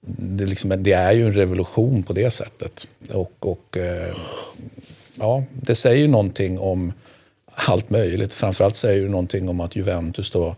det 0.00 0.44
är, 0.44 0.48
liksom, 0.48 0.82
det 0.82 0.92
är 0.92 1.12
ju 1.12 1.26
en 1.26 1.32
revolution 1.32 2.02
på 2.02 2.12
det 2.12 2.30
sättet. 2.30 2.86
Och, 3.12 3.32
och 3.38 3.76
eh, 3.76 4.14
ja, 5.14 5.44
det 5.52 5.74
säger 5.74 6.02
ju 6.02 6.08
någonting 6.08 6.58
om 6.58 6.92
allt 7.54 7.90
möjligt. 7.90 8.34
Framförallt 8.34 8.76
säger 8.76 9.02
det 9.02 9.08
någonting 9.08 9.48
om 9.48 9.60
att 9.60 9.76
Juventus 9.76 10.30
då 10.30 10.56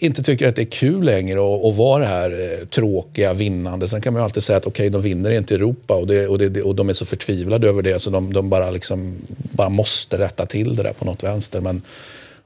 inte 0.00 0.22
tycker 0.22 0.48
att 0.48 0.56
det 0.56 0.62
är 0.62 0.70
kul 0.70 1.04
längre 1.04 1.38
att, 1.38 1.64
att 1.64 1.76
vara 1.76 2.00
det 2.00 2.06
här 2.06 2.30
eh, 2.30 2.66
tråkiga, 2.66 3.32
vinnande. 3.32 3.88
Sen 3.88 4.00
kan 4.00 4.12
man 4.12 4.20
ju 4.20 4.24
alltid 4.24 4.42
säga 4.42 4.56
att 4.56 4.66
okej, 4.66 4.90
de 4.90 5.02
vinner 5.02 5.30
inte 5.30 5.54
Europa 5.54 5.94
och, 5.94 6.06
det, 6.06 6.28
och, 6.28 6.38
det, 6.38 6.62
och 6.62 6.74
de 6.74 6.88
är 6.88 6.92
så 6.92 7.04
förtvivlade 7.04 7.68
över 7.68 7.82
det 7.82 7.98
så 7.98 8.10
de, 8.10 8.32
de 8.32 8.50
bara 8.50 8.70
liksom 8.70 9.14
bara 9.34 9.68
måste 9.68 10.18
rätta 10.18 10.46
till 10.46 10.76
det 10.76 10.82
där 10.82 10.92
på 10.92 11.04
något 11.04 11.22
vänster. 11.22 11.60
Men 11.60 11.82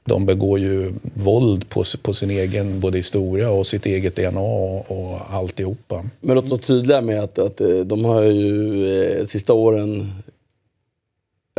de 0.03 0.25
begår 0.25 0.59
ju 0.59 0.93
våld 1.13 1.69
på, 1.69 1.83
på 2.01 2.13
sin 2.13 2.29
egen 2.29 2.79
både 2.79 2.97
historia 2.97 3.49
och 3.49 3.67
sitt 3.67 3.85
eget 3.85 4.15
DNA 4.15 4.39
och, 4.39 4.91
och 4.91 5.19
alltihopa. 5.29 6.05
Men 6.19 6.35
låt 6.35 6.45
oss 6.45 6.51
vara 6.51 6.61
tydliga 6.61 7.01
med 7.01 7.23
att, 7.23 7.39
att 7.39 7.61
eh, 7.61 7.67
de 7.67 8.05
har 8.05 8.23
ju 8.23 8.87
eh, 9.01 9.25
sista 9.25 9.53
åren 9.53 10.11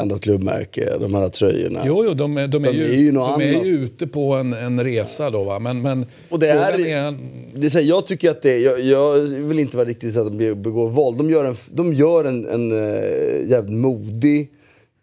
ändrat 0.00 0.20
klubbmärke, 0.20 0.98
de 1.00 1.14
här 1.14 1.28
tröjorna. 1.28 1.80
Jo, 1.86 2.04
jo 2.04 2.14
de, 2.14 2.36
är, 2.36 2.48
de, 2.48 2.64
är, 2.64 2.72
De 2.72 2.78
ju, 2.78 2.84
är 2.84 2.96
ju 2.96 3.12
de 3.12 3.40
är 3.40 3.64
ju 3.64 3.84
ute 3.84 4.06
på 4.06 4.34
en, 4.34 4.52
en 4.52 4.84
resa 4.84 5.30
då 5.30 5.44
va. 5.44 5.58
Men, 5.58 5.82
men 5.82 6.06
Och 6.28 6.38
det 6.38 6.50
är, 6.50 6.78
är, 6.78 7.14
det 7.54 7.74
är 7.74 7.80
jag 7.80 8.06
tycker 8.06 8.30
att 8.30 8.42
det, 8.42 8.58
jag, 8.58 8.80
jag 8.80 9.18
vill 9.20 9.58
inte 9.58 9.76
vara 9.76 9.88
riktigt 9.88 10.14
så 10.14 10.20
att 10.20 10.38
de 10.38 10.54
begår 10.54 10.88
våld. 10.88 11.18
De 11.18 11.30
gör 11.30 11.44
en, 11.44 11.56
de 11.70 11.94
gör 11.94 12.24
en, 12.24 12.46
en 12.46 12.72
uh, 12.72 13.50
jävligt 13.50 13.76
modig, 13.76 14.50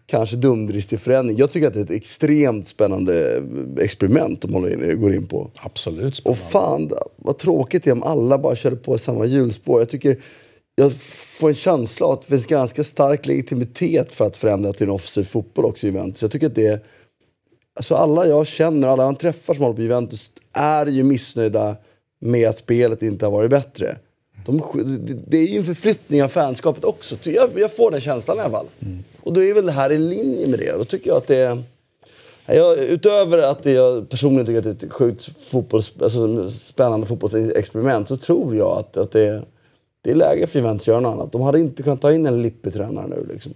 kanske 0.08 0.36
dumdristig 0.36 1.00
förändring. 1.00 1.38
Jag 1.38 1.52
tycker 1.52 1.68
att 1.68 1.74
det 1.74 1.80
är 1.80 1.84
ett 1.84 1.92
extremt 1.92 2.68
spännande 2.68 3.44
experiment 3.80 4.42
de 4.42 4.54
håller 4.54 4.74
in, 4.74 5.02
går 5.02 5.14
in 5.14 5.28
på. 5.28 5.52
absolut 5.62 6.20
Och 6.20 6.38
spännande. 6.38 6.96
fan 6.96 7.00
vad 7.16 7.38
tråkigt 7.38 7.84
det 7.84 7.90
är 7.90 7.92
om 7.92 8.04
alla 8.04 8.38
bara 8.38 8.56
körde 8.56 8.76
på 8.76 8.98
samma 8.98 9.26
hjulspår. 9.26 9.82
Jag 9.82 9.90
tycker, 9.90 10.24
jag 10.76 10.94
får 11.40 11.50
en 11.50 11.56
känsla 11.56 12.08
av 12.08 12.14
att 12.14 12.22
det 12.22 12.28
finns 12.28 12.46
ganska 12.46 12.84
stark 12.84 13.26
legitimitet 13.26 14.12
för 14.12 14.26
att 14.26 14.38
förändra 14.38 14.74
till 14.74 14.84
en 14.84 14.94
offensiv 14.94 15.24
fotboll 15.24 15.66
också 15.66 15.88
i 15.88 15.90
Juventus. 15.90 16.22
Jag 16.22 16.32
tycker 16.32 16.48
att 16.48 16.56
det 16.56 16.68
är, 16.68 16.80
alltså 17.76 17.96
alla 17.96 18.28
jag 18.28 18.48
känner, 18.48 18.88
alla 18.88 19.04
jag 19.04 19.20
träffar 19.20 19.54
som 19.54 19.64
håller 19.64 19.76
på 19.76 19.82
Juventus 19.82 20.32
är 20.54 20.86
ju 20.86 21.04
missnöjda 21.04 21.76
med 22.20 22.50
att 22.50 22.58
spelet 22.58 23.04
inte 23.04 23.26
har 23.26 23.32
varit 23.32 23.50
bättre. 23.50 23.98
De, 24.48 24.62
det- 25.28 25.38
är 25.38 25.48
ju 25.48 25.58
en 25.58 25.64
förflyttning 25.64 26.24
av 26.24 26.28
fanskapet 26.28 26.84
också. 26.84 27.16
Jag, 27.24 27.50
jag 27.56 27.76
får 27.76 27.92
den 27.92 28.02
känslan 28.02 28.38
i 28.38 28.40
alla 28.40 28.50
fall. 28.50 28.66
Mm. 28.80 29.04
Och 29.24 29.34
då 29.34 29.44
är 29.44 29.54
väl 29.54 29.66
det 29.66 29.72
här 29.72 29.92
i 29.92 29.98
linje 29.98 30.48
med 30.48 30.60
det. 30.60 30.78
Då 30.78 30.84
tycker 30.84 31.10
jag 31.10 31.18
att 31.18 31.28
det. 31.28 31.58
Jag, 32.46 32.78
utöver 32.78 33.38
att 33.38 33.66
jag 33.66 34.10
personligen 34.10 34.46
tycker 34.46 34.58
att 34.58 34.64
det 34.80 34.86
är 34.86 34.88
ett 34.88 34.94
sjukt 34.94 35.30
fotbolls, 35.50 35.94
alltså, 36.02 36.50
spännande 36.50 37.08
fotbollsexperiment 37.08 38.08
så 38.08 38.18
tror 38.18 38.56
jag 38.56 38.78
att, 38.78 38.98
att 38.98 39.12
det, 39.12 39.42
det 40.02 40.12
är 40.12 40.16
läge 40.16 40.48
för 40.48 40.60
Juventus 40.60 40.84
att 40.84 40.88
göra 40.88 41.00
något 41.00 41.14
annat. 41.14 41.32
De 41.32 41.42
hade 41.42 41.60
inte 41.60 41.84
kunnat 41.84 42.02
ta 42.02 42.12
in 42.14 42.26
en 42.26 42.42
Lippi-tränare 42.42 43.08
nu. 43.08 43.28
Liksom. 43.34 43.54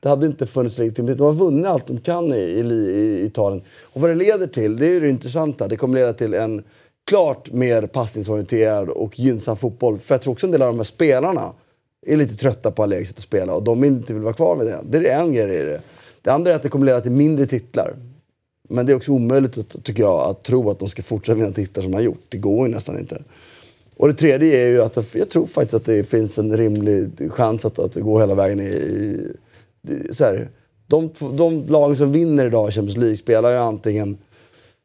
Det 0.00 0.08
hade 0.08 0.26
inte 0.26 0.46
funnits 0.46 0.78
legitimitet. 0.78 1.18
De 1.18 1.24
har 1.24 1.32
vunnit 1.32 1.66
allt 1.66 1.86
de 1.86 1.98
kan 2.00 2.32
i, 2.34 2.38
i, 2.38 2.60
i 2.60 3.24
Italien. 3.26 3.62
Och 3.82 4.00
vad 4.00 4.10
det 4.10 4.14
leder 4.14 4.46
till, 4.46 4.76
det 4.76 4.86
är 4.86 4.90
ju 4.90 5.00
det 5.00 5.08
intressanta. 5.08 5.68
Det 5.68 5.76
kommer 5.76 5.98
leda 5.98 6.12
till 6.12 6.34
en 6.34 6.62
klart 7.06 7.52
mer 7.52 7.86
passningsorienterad 7.86 8.88
och 8.88 9.18
gynnsam 9.18 9.56
fotboll. 9.56 9.98
För 9.98 10.14
jag 10.14 10.22
tror 10.22 10.32
också 10.32 10.46
en 10.46 10.52
del 10.52 10.62
av 10.62 10.68
de 10.68 10.76
här 10.76 10.84
spelarna 10.84 11.52
är 12.06 12.16
lite 12.16 12.34
trötta 12.34 12.70
på 12.70 12.82
Allegri 12.82 13.06
sätt 13.06 13.16
att 13.16 13.22
spela 13.22 13.54
och 13.54 13.62
de 13.62 13.84
inte 13.84 14.14
vill 14.14 14.22
vara 14.22 14.34
kvar 14.34 14.56
med 14.56 14.66
det. 14.66 14.80
Det 14.84 15.08
är 15.08 15.20
en 15.20 15.32
grej 15.32 15.62
i 15.62 15.64
det. 15.64 15.80
Det 16.22 16.30
andra 16.30 16.52
är 16.52 16.56
att 16.56 16.62
det 16.62 16.68
kommer 16.68 16.86
leda 16.86 17.00
till 17.00 17.12
mindre 17.12 17.46
titlar. 17.46 17.96
Men 18.68 18.86
det 18.86 18.92
är 18.92 18.96
också 18.96 19.12
omöjligt, 19.12 19.84
tycker 19.84 20.02
jag, 20.02 20.30
att 20.30 20.42
tro 20.42 20.70
att 20.70 20.78
de 20.78 20.88
ska 20.88 21.02
fortsätta 21.02 21.36
vinna 21.36 21.52
titlar 21.52 21.82
som 21.82 21.92
de 21.92 21.96
har 21.96 22.02
gjort. 22.02 22.24
Det 22.28 22.38
går 22.38 22.68
ju 22.68 22.74
nästan 22.74 22.98
inte. 22.98 23.22
Och 23.96 24.08
det 24.08 24.14
tredje 24.14 24.64
är 24.64 24.68
ju 24.68 24.82
att 24.82 25.14
jag 25.14 25.30
tror 25.30 25.46
faktiskt 25.46 25.74
att 25.74 25.84
det 25.84 26.04
finns 26.04 26.38
en 26.38 26.56
rimlig 26.56 27.32
chans 27.32 27.64
att, 27.64 27.78
att 27.78 27.94
gå 27.94 28.20
hela 28.20 28.34
vägen 28.34 28.60
i... 28.60 28.64
i 29.88 30.14
så 30.14 30.24
här, 30.24 30.48
de, 30.86 31.10
de 31.36 31.66
lag 31.66 31.96
som 31.96 32.12
vinner 32.12 32.46
idag 32.46 32.68
i 32.68 32.72
Champions 32.72 32.96
League 32.96 33.16
spelar 33.16 33.50
ju 33.50 33.56
antingen 33.56 34.18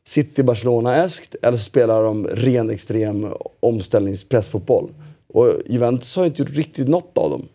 City 0.08 0.44
Barcelona-eskt 0.44 1.36
eller 1.42 1.58
så 1.58 1.64
spelar 1.64 2.04
de 2.04 2.28
ren 2.28 2.70
extrem 2.70 3.28
omställningspressfotboll. 3.60 4.90
Och 5.28 5.54
Juventus 5.66 6.16
har 6.16 6.26
inte 6.26 6.42
gjort 6.42 6.56
riktigt 6.56 6.88
något 6.88 7.18
av 7.18 7.30
dem. 7.30 7.48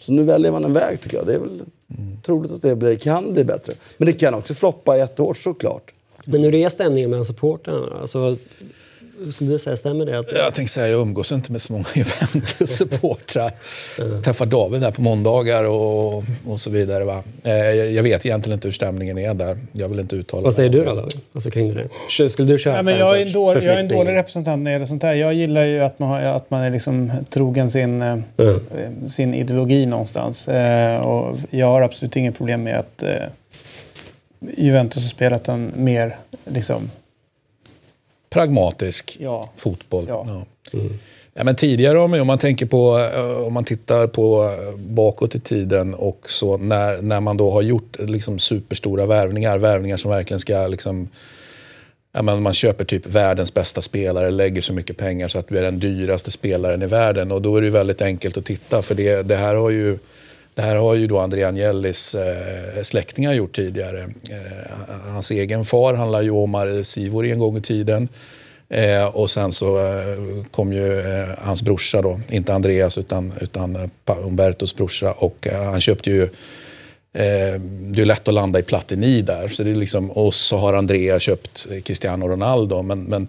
Så 0.00 0.12
nu 0.12 0.22
väljer 0.22 0.52
man 0.52 0.64
en 0.64 0.72
väg 0.72 1.00
tycker 1.00 1.16
jag. 1.16 1.26
Det 1.26 1.34
är 1.34 1.38
väl 1.38 1.62
troligt 2.22 2.52
att 2.52 2.62
det 2.62 2.76
blir, 2.76 2.96
kan 2.96 3.32
bli 3.32 3.44
bättre. 3.44 3.72
Men 3.96 4.06
det 4.06 4.12
kan 4.12 4.34
också 4.34 4.54
floppa 4.54 4.96
jättehårt 4.96 5.36
såklart. 5.36 5.92
Men 6.26 6.44
hur 6.44 6.54
är 6.54 6.68
stämningen 6.68 7.10
bland 7.10 7.26
supportrarna? 7.26 8.00
Alltså, 8.00 8.36
skulle 9.32 9.50
du 9.52 9.58
säga, 9.58 9.76
stämmer 9.76 10.06
det? 10.06 10.18
Att, 10.18 10.32
Jag 10.32 10.54
tänkte 10.54 10.72
säga, 10.74 10.88
jag 10.88 11.00
umgås 11.00 11.32
inte 11.32 11.52
med 11.52 11.62
så 11.62 11.72
många 11.72 11.84
Juventus-supportrar. 11.94 13.50
Träffar 14.22 14.46
David 14.46 14.80
där 14.80 14.90
på 14.90 15.02
måndagar 15.02 15.64
och, 15.64 16.16
och 16.46 16.58
så 16.60 16.70
vidare. 16.70 17.04
Va? 17.04 17.22
Eh, 17.42 17.52
Jag 17.74 18.02
vet 18.02 18.26
egentligen 18.26 18.54
inte 18.56 18.68
hur 18.68 18.72
stämningen 18.72 19.18
är 19.18 19.34
där. 19.34 19.56
Jag 19.72 19.88
vill 19.88 20.00
inte 20.00 20.16
uttala 20.16 20.42
vad 20.42 20.54
säger 20.54 20.70
du 20.70 20.84
då, 20.84 20.94
David? 20.94 21.20
Alltså 21.34 21.50
kring 21.50 21.74
det 21.74 22.28
Skulle 22.30 22.52
du 22.52 22.58
köpa 22.58 22.76
Ja, 22.76 22.82
men 22.82 22.98
jag, 22.98 23.20
är 23.20 23.26
en 23.26 23.32
dålig, 23.32 23.62
jag 23.62 23.74
är 23.74 23.80
en 23.80 23.88
dålig 23.88 24.12
representant 24.14 24.62
när 24.62 24.70
det 24.70 24.72
gäller 24.74 24.86
sånt 24.86 25.02
här. 25.02 25.14
Jag 25.14 25.34
gillar 25.34 25.64
ju 25.64 25.80
att 25.80 25.98
man, 25.98 26.08
har, 26.08 26.20
att 26.20 26.50
man 26.50 26.60
är 26.62 26.70
liksom 26.70 27.12
trogen 27.30 27.70
sin, 27.70 28.02
eh, 28.02 28.18
Mm. 28.38 29.10
sin 29.10 29.34
ideologi 29.34 29.86
någonstans. 29.86 30.48
Eh, 30.48 31.00
och 31.00 31.36
jag 31.50 31.66
har 31.66 31.82
absolut 31.82 32.16
inget 32.16 32.36
problem 32.36 32.62
med 32.62 32.78
att 32.78 33.02
Juventus 34.56 35.02
har 35.02 35.10
spelat 35.10 35.48
en 35.48 35.72
mer 35.76 36.16
liksom, 36.44 36.90
Pragmatisk 38.34 39.16
ja, 39.20 39.50
fotboll. 39.56 40.04
Ja. 40.08 40.26
Ja. 40.28 40.80
Ja, 41.36 41.44
men 41.44 41.56
tidigare 41.56 41.98
om 41.98 42.26
man 42.26 42.38
tänker 42.38 42.66
på, 42.66 42.98
eh, 43.14 43.46
om 43.46 43.52
man 43.52 43.64
tittar 43.64 44.06
på 44.06 44.44
eh, 44.44 44.78
bakåt 44.78 45.34
i 45.34 45.40
tiden 45.40 45.94
och 45.94 46.20
så 46.26 46.56
när, 46.56 47.02
när 47.02 47.20
man 47.20 47.36
då 47.36 47.50
har 47.50 47.62
gjort 47.62 47.96
liksom 47.98 48.38
superstora 48.38 49.06
värvningar, 49.06 49.58
värvningar 49.58 49.96
som 49.96 50.10
verkligen 50.10 50.40
ska 50.40 50.66
liksom 50.66 51.08
Ja, 52.16 52.22
men 52.22 52.42
man 52.42 52.54
köper 52.54 52.84
typ 52.84 53.06
världens 53.06 53.54
bästa 53.54 53.80
spelare, 53.82 54.30
lägger 54.30 54.62
så 54.62 54.72
mycket 54.72 54.96
pengar 54.96 55.28
så 55.28 55.38
att 55.38 55.48
du 55.48 55.58
är 55.58 55.62
den 55.62 55.78
dyraste 55.78 56.30
spelaren 56.30 56.82
i 56.82 56.86
världen. 56.86 57.32
Och 57.32 57.42
då 57.42 57.56
är 57.56 57.62
det 57.62 57.70
väldigt 57.70 58.02
enkelt 58.02 58.36
att 58.36 58.44
titta 58.44 58.82
för 58.82 58.94
det, 58.94 59.22
det 59.22 59.36
här 59.36 59.54
har 59.54 59.70
ju 59.70 59.98
det 60.54 60.62
här 60.62 60.76
har 60.76 60.94
ju 60.94 61.06
då 61.06 61.18
André 61.18 61.44
Agnellis 61.44 62.14
eh, 62.14 62.82
släktingar 62.82 63.32
gjort 63.32 63.56
tidigare. 63.56 64.00
Eh, 64.30 64.84
hans 65.12 65.30
egen 65.30 65.64
far, 65.64 65.94
han 65.94 66.12
la 66.12 66.22
ju 66.22 66.30
Omar 66.30 66.82
Sivori 66.82 67.30
en 67.30 67.38
gång 67.38 67.56
i 67.56 67.60
tiden. 67.60 68.08
Eh, 68.68 69.06
och 69.06 69.30
sen 69.30 69.52
så 69.52 69.78
eh, 69.78 70.44
kom 70.50 70.72
ju 70.72 71.00
eh, 71.00 71.28
hans 71.38 71.62
brorsa 71.62 72.02
då, 72.02 72.20
inte 72.30 72.54
Andreas 72.54 72.98
utan, 72.98 73.32
utan 73.40 73.76
eh, 73.76 74.26
Umbertos 74.26 74.76
brorsa. 74.76 75.12
Och 75.12 75.46
eh, 75.46 75.64
han 75.64 75.80
köpte 75.80 76.10
ju 76.10 76.22
eh, 76.22 77.60
det 77.90 78.00
är 78.00 78.04
lätt 78.04 78.28
att 78.28 78.34
landa 78.34 78.58
i 78.58 78.62
Platini 78.62 79.22
där. 79.22 79.48
Så 79.48 79.62
det 79.62 79.70
är 79.70 79.74
liksom, 79.74 80.10
och 80.10 80.34
så 80.34 80.56
har 80.56 80.74
Andrea 80.74 81.18
köpt 81.18 81.66
Cristiano 81.84 82.28
Ronaldo. 82.28 82.82
Men, 82.82 83.04
men 83.04 83.28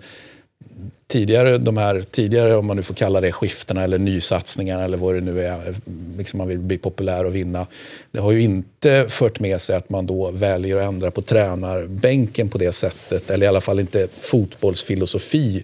tidigare, 1.08 1.58
de 1.58 1.78
här, 1.78 2.02
tidigare, 2.02 2.56
om 2.56 2.66
man 2.66 2.78
nu 2.78 2.84
får 2.84 2.94
kalla 2.94 3.22
det 3.22 3.32
skiftena 3.32 3.84
eller 3.84 3.98
nysatsningarna 4.00 4.84
eller 4.84 4.98
vad 4.98 5.16
det 5.16 5.22
nu 5.22 5.42
är, 5.42 5.76
liksom 6.18 6.38
man 6.38 6.48
vill 6.48 6.60
bli 6.60 6.78
populär 6.78 7.26
och 7.26 7.36
vinna. 7.36 7.68
Det 8.12 8.20
har 8.20 8.32
ju 8.32 8.42
inte 8.42 9.06
fört 9.10 9.40
med 9.40 9.62
sig 9.62 9.76
att 9.76 9.90
man 9.90 10.06
då 10.06 10.32
väljer 10.32 10.78
att 10.78 10.84
ändra 10.84 11.12
på 11.12 11.22
tränarbänken 11.22 12.50
på 12.50 12.58
det 12.58 12.72
sättet. 12.72 13.30
Eller 13.30 13.46
i 13.46 13.50
alla 13.50 13.62
fall 13.62 13.80
inte 13.80 14.08
fotbollsfilosofi 14.20 15.64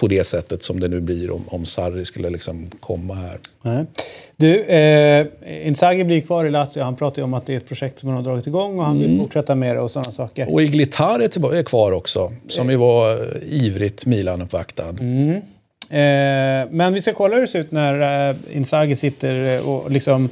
på 0.00 0.08
det 0.08 0.24
sättet 0.24 0.62
som 0.62 0.80
det 0.80 0.88
nu 0.88 1.00
blir 1.00 1.30
om, 1.30 1.44
om 1.46 1.66
Sarri 1.66 2.04
skulle 2.04 2.30
liksom 2.30 2.70
komma 2.80 3.14
här. 3.14 3.38
Nej. 3.62 3.84
Du, 4.36 4.64
eh, 4.64 5.26
Inzaghi 5.66 6.04
blir 6.04 6.20
kvar 6.20 6.44
i 6.44 6.50
Lazio. 6.50 6.82
Han 6.82 6.96
pratar 6.96 7.22
ju 7.22 7.24
om 7.24 7.34
att 7.34 7.46
det 7.46 7.52
är 7.52 7.56
ett 7.56 7.68
projekt 7.68 7.98
som 7.98 8.08
han 8.08 8.16
har 8.16 8.24
dragit 8.24 8.46
igång 8.46 8.78
och 8.78 8.84
han 8.84 8.98
vill 8.98 9.18
fortsätta 9.20 9.54
med 9.54 9.76
det 9.76 9.80
och 9.80 9.90
sådana 9.90 10.12
saker. 10.12 10.52
Och 10.52 10.62
Iglitar 10.62 11.20
är, 11.20 11.28
tillbaka, 11.28 11.58
är 11.58 11.62
kvar 11.62 11.92
också, 11.92 12.32
som 12.48 12.70
ju 12.70 12.76
var 12.76 13.10
eh, 13.10 13.18
ivrigt 13.42 14.06
Milan-uppvaktad. 14.06 14.94
Eh, 15.92 16.68
men 16.70 16.94
vi 16.94 17.02
ska 17.02 17.12
kolla 17.12 17.34
hur 17.34 17.42
det 17.42 17.48
ser 17.48 17.60
ut 17.60 17.70
när 17.70 18.28
eh, 18.30 18.36
Inzaghi 18.52 18.96
sitter 18.96 19.56
eh, 19.56 19.68
och 19.68 19.90
liksom 19.90 20.28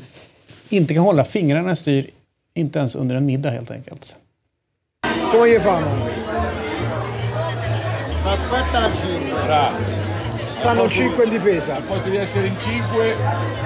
inte 0.68 0.94
kan 0.94 1.02
hålla 1.02 1.24
fingrarna 1.24 1.76
styr, 1.76 2.10
inte 2.54 2.78
ens 2.78 2.94
under 2.94 3.16
en 3.16 3.26
middag 3.26 3.50
helt 3.50 3.70
enkelt. 3.70 4.16
Fanno? 5.62 6.29
Aspetta 8.52 8.80
la 8.80 8.90
5. 8.90 9.44
Bravo. 9.46 9.76
Stanno 10.56 10.88
5 10.88 11.24
in 11.24 11.30
difesa. 11.30 11.76
Poi 11.86 12.00
devi 12.02 12.16
essere 12.16 12.48
in 12.48 12.56
5, 12.58 13.14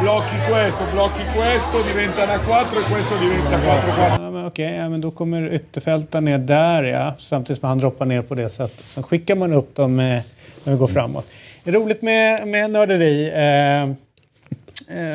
blocchi 0.00 0.36
questo, 0.46 0.84
blocchi 0.92 1.22
questo, 1.34 1.82
diventa 1.82 2.24
una 2.24 2.38
4 2.38 2.78
e 2.78 2.82
questo 2.82 3.16
diventa 3.16 3.56
4-4. 3.56 4.20
Ja, 4.20 4.30
men 4.30 4.44
okej, 4.44 4.76
ja, 4.76 4.88
men 4.88 5.00
då 5.00 5.10
kommer 5.10 5.52
ytterfältaren 5.54 6.24
ner 6.24 6.38
där 6.38 6.82
ja. 6.82 7.14
Samtidigt 7.18 7.60
som 7.60 7.68
han 7.68 7.78
droppar 7.78 8.06
ner 8.06 8.22
på 8.22 8.34
det 8.34 8.48
sättet. 8.48 8.84
Sen 8.84 9.02
skickar 9.02 9.36
man 9.36 9.52
upp 9.52 9.74
dem 9.74 10.00
eh, 10.00 10.22
när 10.64 10.72
vi 10.72 10.78
går 10.78 10.86
framåt. 10.86 11.26
Det 11.64 11.70
är 11.70 11.74
roligt 11.74 12.02
med, 12.02 12.48
med 12.48 12.70
nörderi. 12.70 13.28
Eh, 13.28 13.94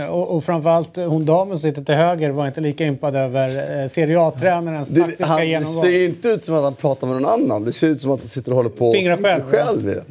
och, 0.09 0.36
och 0.36 0.43
framförallt 0.43 0.97
eh, 0.97 1.05
hon 1.05 1.26
damen 1.26 1.59
som 1.59 1.70
sitter 1.70 1.84
till 1.84 1.95
höger 1.95 2.30
var 2.30 2.47
inte 2.47 2.61
lika 2.61 2.86
impad 2.86 3.15
över 3.15 3.82
eh, 3.84 3.88
Serie 3.89 4.20
A-tränarens 4.22 4.89
Det, 4.89 4.99
taktiska 5.01 5.26
han, 5.26 5.39
det 5.39 5.45
genomgång. 5.45 5.84
ser 5.84 5.89
ju 5.91 6.05
inte 6.05 6.28
ut 6.30 6.45
som 6.45 6.55
att 6.55 6.63
han 6.63 6.76
pratar 6.76 7.07
med 7.07 7.22
någon 7.22 7.32
annan. 7.43 7.65
Det 7.65 7.74
ser 7.74 7.88
ut 7.88 8.01
som 8.01 8.11
att 8.11 8.20
han 8.20 8.28
sitter 8.30 8.51
och 8.51 8.55
håller 8.57 8.70
på 8.70 8.93
Fingrar 8.93 9.17
själv, 9.17 9.43
själv. 9.43 9.89
ja. 9.89 10.03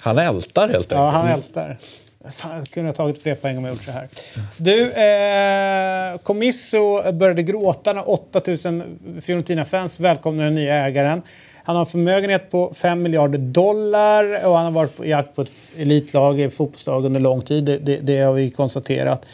Han 0.00 0.18
ältar 0.18 0.62
helt 0.62 0.74
enkelt. 0.76 0.90
Ja, 0.90 1.10
han 1.10 1.28
ältar. 1.28 1.78
Fan, 2.30 2.58
jag 2.58 2.66
kunde 2.68 2.88
ha 2.88 2.94
tagit 2.94 3.22
fler 3.22 3.34
poäng 3.34 3.58
om 3.58 3.64
jag 3.64 3.72
gjort 3.74 3.84
så 3.84 3.92
här. 3.92 4.08
Du, 4.56 4.90
eh, 4.92 6.18
Comisso 6.18 7.12
började 7.12 7.42
gråta 7.42 7.92
när 7.92 8.10
8000 8.10 8.98
Fiorentina-fans 9.22 10.00
välkomnade 10.00 10.46
den 10.48 10.54
nya 10.54 10.74
ägaren. 10.86 11.22
Han 11.64 11.76
har 11.76 11.80
en 11.80 11.86
förmögenhet 11.86 12.50
på 12.50 12.74
5 12.74 13.02
miljarder 13.02 13.38
dollar 13.38 14.46
och 14.46 14.56
han 14.56 14.64
har 14.64 14.70
varit 14.70 14.96
på 14.96 15.06
jakt 15.06 15.34
på 15.34 15.42
ett 15.42 15.52
elitlag, 15.76 16.40
ett 16.40 16.54
fotbollslag 16.54 17.04
under 17.04 17.20
lång 17.20 17.42
tid. 17.42 17.64
Det, 17.64 17.78
det, 17.78 17.96
det 17.96 18.20
har 18.20 18.32
vi 18.32 18.50
konstaterat. 18.50 19.24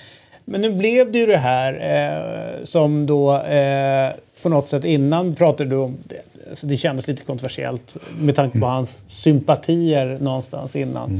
Men 0.44 0.60
nu 0.60 0.72
blev 0.72 1.12
det 1.12 1.18
ju 1.18 1.26
det 1.26 1.36
här 1.36 1.72
eh, 1.74 2.64
som 2.64 3.06
då 3.06 3.36
eh, 3.36 4.10
på 4.42 4.48
något 4.48 4.68
sätt 4.68 4.84
innan 4.84 5.34
pratade 5.34 5.70
du 5.70 5.76
om 5.76 5.96
det. 6.04 6.22
Alltså 6.48 6.66
det 6.66 6.76
kändes 6.76 7.08
lite 7.08 7.24
kontroversiellt 7.24 7.96
med 8.18 8.36
tanke 8.36 8.58
på 8.58 8.66
hans 8.66 9.04
sympatier 9.06 10.18
någonstans 10.20 10.76
innan. 10.76 11.10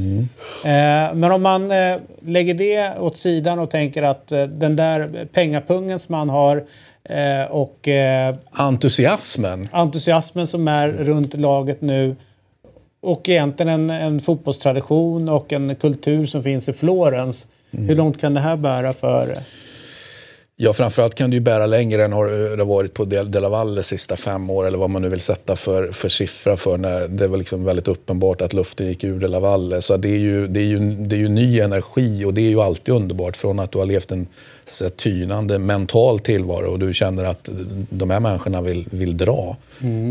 Eh, 0.63 1.13
men 1.13 1.23
om 1.23 1.41
man 1.41 1.71
eh, 1.71 1.97
lägger 2.21 2.53
det 2.53 2.99
åt 2.99 3.17
sidan 3.17 3.59
och 3.59 3.69
tänker 3.69 4.03
att 4.03 4.31
eh, 4.31 4.43
den 4.43 4.75
där 4.75 5.27
pengapungen 5.33 5.99
som 5.99 6.15
han 6.15 6.29
har 6.29 6.63
eh, 7.03 7.51
och 7.51 7.87
eh, 7.87 8.35
Entusiasmen. 8.51 9.67
entusiasmen 9.71 10.47
som 10.47 10.67
är 10.67 10.89
runt 10.89 11.33
laget 11.33 11.81
nu 11.81 12.15
och 13.01 13.29
egentligen 13.29 13.69
en, 13.69 13.89
en 13.89 14.19
fotbollstradition 14.19 15.29
och 15.29 15.53
en 15.53 15.75
kultur 15.75 16.25
som 16.25 16.43
finns 16.43 16.69
i 16.69 16.73
Florens. 16.73 17.47
Hur 17.71 17.95
långt 17.95 18.21
kan 18.21 18.33
det 18.33 18.39
här 18.39 18.57
bära 18.57 18.91
för... 18.91 19.37
Ja, 20.61 20.73
framförallt 20.73 21.15
kan 21.15 21.29
det 21.29 21.35
ju 21.35 21.39
bära 21.39 21.65
längre 21.65 22.03
än 22.05 22.13
har 22.13 22.27
det 22.27 22.63
har 22.63 22.65
varit 22.65 22.93
på 22.93 23.05
De 23.05 23.23
La 23.23 23.49
Valle 23.49 23.83
sista 23.83 24.15
fem 24.15 24.49
år 24.49 24.67
eller 24.67 24.77
vad 24.77 24.89
man 24.89 25.01
nu 25.01 25.09
vill 25.09 25.19
sätta 25.19 25.55
för, 25.55 25.91
för 25.91 26.09
siffra 26.09 26.57
för 26.57 26.77
när 26.77 27.07
det 27.07 27.27
var 27.27 27.37
liksom 27.37 27.65
väldigt 27.65 27.87
uppenbart 27.87 28.41
att 28.41 28.53
luften 28.53 28.87
gick 28.87 29.03
ur 29.03 29.19
De 29.19 29.27
La 29.27 29.39
Valle. 29.39 29.81
Så 29.81 29.97
det 29.97 30.09
är, 30.09 30.17
ju, 30.17 30.47
det, 30.47 30.59
är 30.59 30.63
ju, 30.63 30.79
det 30.79 31.15
är 31.15 31.17
ju 31.17 31.29
ny 31.29 31.59
energi 31.59 32.25
och 32.25 32.33
det 32.33 32.41
är 32.41 32.49
ju 32.49 32.61
alltid 32.61 32.93
underbart 32.93 33.37
från 33.37 33.59
att 33.59 33.71
du 33.71 33.77
har 33.77 33.85
levt 33.85 34.11
en 34.11 34.27
så 34.65 34.89
tynande 34.89 35.59
mental 35.59 36.19
tillvaro 36.19 36.71
och 36.71 36.79
du 36.79 36.93
känner 36.93 37.23
att 37.23 37.49
de 37.89 38.09
här 38.09 38.19
människorna 38.19 38.61
vill, 38.61 38.87
vill 38.91 39.17
dra. 39.17 39.57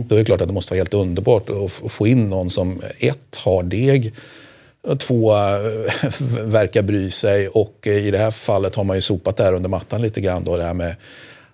Då 0.09 0.15
är 0.15 0.19
det 0.19 0.25
klart 0.25 0.41
att 0.41 0.49
det 0.49 0.55
måste 0.55 0.73
vara 0.75 0.81
helt 0.81 0.95
underbart 0.95 1.51
att 1.51 1.93
få 1.93 2.07
in 2.07 2.31
någon 2.31 2.51
som 2.51 2.81
ett 2.99 3.41
har 3.45 3.63
deg 3.63 4.13
Två 4.99 5.33
eh, 5.33 5.41
verkar 6.45 6.83
bry 6.83 7.11
sig 7.11 7.49
och 7.49 7.75
eh, 7.87 8.07
i 8.07 8.11
det 8.11 8.19
här 8.19 8.31
fallet 8.31 8.75
har 8.75 8.85
man 8.85 8.97
ju 8.97 9.01
sopat 9.01 9.37
det 9.37 9.45
här 9.45 9.53
under 9.53 9.69
mattan 9.69 10.03
lite 10.03 10.21
grann. 10.21 10.45
Då, 10.45 10.57
det 10.57 10.65
här 10.65 10.75
med 10.75 10.97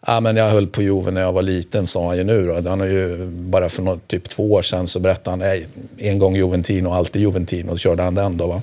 Ja, 0.06 0.20
men 0.20 0.36
jag 0.36 0.50
höll 0.50 0.66
på 0.66 0.82
Juve 0.82 1.10
när 1.10 1.20
jag 1.20 1.32
var 1.32 1.42
liten, 1.42 1.86
sa 1.86 2.06
han 2.06 2.16
ju 2.16 2.24
nu. 2.24 2.46
Då. 2.46 2.68
Han 2.68 2.80
har 2.80 2.86
ju, 2.86 3.26
bara 3.26 3.68
för 3.68 3.82
något, 3.82 4.08
typ 4.08 4.28
två 4.28 4.52
år 4.52 4.62
sedan 4.62 4.86
så 4.86 5.00
berättade 5.00 5.30
han 5.30 5.38
nej, 5.38 5.66
en 5.98 6.18
gång 6.18 6.36
Juventino, 6.36 6.90
alltid 6.90 7.22
Juventino. 7.22 7.70
Och 7.70 7.78
körde 7.78 8.02
han 8.02 8.14
den 8.14 8.36
då. 8.36 8.46
Va? 8.46 8.62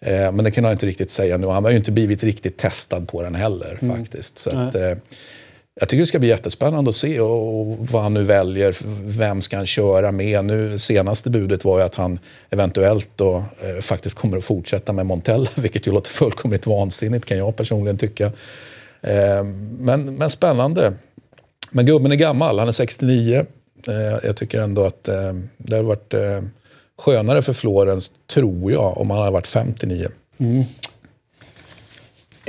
Eh, 0.00 0.32
men 0.32 0.44
det 0.44 0.50
kan 0.50 0.64
han 0.64 0.72
inte 0.72 0.86
riktigt 0.86 1.10
säga 1.10 1.36
nu. 1.36 1.46
Han 1.46 1.64
har 1.64 1.70
ju 1.70 1.76
inte 1.76 1.92
blivit 1.92 2.24
riktigt 2.24 2.56
testad 2.56 3.08
på 3.08 3.22
den 3.22 3.34
heller 3.34 3.78
faktiskt. 3.96 4.38
Så 4.38 4.50
att, 4.50 4.74
eh, 4.74 4.92
jag 5.80 5.88
tycker 5.88 6.00
det 6.00 6.06
ska 6.06 6.18
bli 6.18 6.28
jättespännande 6.28 6.88
att 6.88 6.94
se 6.94 7.20
och, 7.20 7.76
vad 7.90 8.02
han 8.02 8.14
nu 8.14 8.24
väljer. 8.24 8.76
Vem 9.18 9.42
ska 9.42 9.56
han 9.56 9.66
köra 9.66 10.12
med? 10.12 10.44
Nu, 10.44 10.78
senaste 10.78 11.30
budet 11.30 11.64
var 11.64 11.78
ju 11.78 11.84
att 11.84 11.94
han 11.94 12.18
eventuellt 12.50 13.08
då, 13.16 13.36
eh, 13.36 13.80
faktiskt 13.80 14.18
kommer 14.18 14.36
att 14.36 14.44
fortsätta 14.44 14.92
med 14.92 15.06
Montella, 15.06 15.50
vilket 15.54 15.86
ju 15.86 15.92
låter 15.92 16.10
fullkomligt 16.10 16.66
vansinnigt 16.66 17.24
kan 17.26 17.38
jag 17.38 17.56
personligen 17.56 17.96
tycka. 17.96 18.26
Eh, 19.00 19.44
men, 19.78 20.14
men 20.14 20.30
spännande. 20.30 20.92
Men 21.70 21.86
gubben 21.86 22.12
är 22.12 22.16
gammal, 22.16 22.58
han 22.58 22.68
är 22.68 22.72
69. 22.72 23.46
Eh, 23.88 23.94
jag 24.22 24.36
tycker 24.36 24.60
ändå 24.60 24.84
att 24.84 25.08
eh, 25.08 25.32
det 25.56 25.76
hade 25.76 25.88
varit 25.88 26.14
eh, 26.14 26.40
skönare 26.98 27.42
för 27.42 27.52
Florens, 27.52 28.10
tror 28.26 28.72
jag, 28.72 28.98
om 28.98 29.10
han 29.10 29.18
hade 29.18 29.30
varit 29.30 29.46
59. 29.46 30.08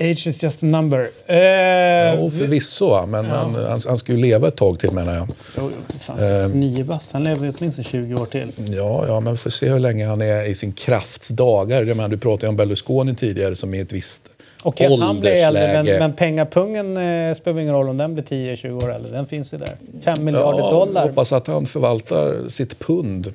Age 0.02 0.28
is 0.28 0.44
just 0.44 0.64
a 0.64 0.66
number. 0.66 1.10
Eh, 1.26 1.38
Ja, 1.38 2.30
förvisso, 2.30 3.06
men 3.06 3.26
han, 3.26 3.56
han, 3.56 3.82
han 3.88 3.98
ska 3.98 4.12
ju 4.12 4.18
leva 4.18 4.48
ett 4.48 4.56
tag 4.56 4.80
till 4.80 4.92
menar 4.92 5.16
jag. 5.16 5.28
Jo, 5.58 5.72
fan, 6.00 6.18
69 6.18 6.84
bast. 6.84 7.12
Han 7.12 7.24
lever 7.24 7.46
ju 7.46 7.54
åtminstone 7.60 7.84
20 7.84 8.16
år 8.16 8.26
till. 8.26 8.52
Ja, 8.70 9.08
ja, 9.08 9.20
men 9.20 9.38
får 9.38 9.50
se 9.50 9.70
hur 9.70 9.80
länge 9.80 10.08
han 10.08 10.22
är 10.22 10.50
i 10.50 10.56
sin 10.56 10.72
krafts 10.72 11.30
dagar. 11.30 11.84
Jag 11.84 11.98
menar, 11.98 12.10
du 12.10 12.18
pratade 12.18 12.46
ju 12.46 12.50
om 12.50 12.56
Berlusconi 12.56 13.16
tidigare 13.16 13.56
som 13.56 13.74
är 13.74 13.82
ett 13.82 13.94
visst 13.94 14.30
att 14.64 15.00
han 15.00 15.20
blir 15.20 15.32
äldre, 15.32 15.84
men, 15.84 16.00
men 16.00 16.14
pengapungen 16.14 16.98
eh, 16.98 17.36
spelar 17.36 17.60
ingen 17.60 17.74
roll 17.74 17.90
om 17.90 17.98
den 17.98 18.14
blir 18.14 18.24
10-20 18.24 18.84
år 18.84 18.94
äldre. 18.94 19.12
Den 19.12 19.26
finns 19.26 19.54
ju 19.54 19.58
där. 19.58 19.76
5 20.04 20.26
miljarder 20.26 20.60
ja, 20.60 20.72
dollar. 20.72 21.04
hoppas 21.04 21.32
att 21.32 21.48
han 21.48 21.66
förvaltar 21.66 22.50
sitt 22.50 22.80
pund. 22.80 23.34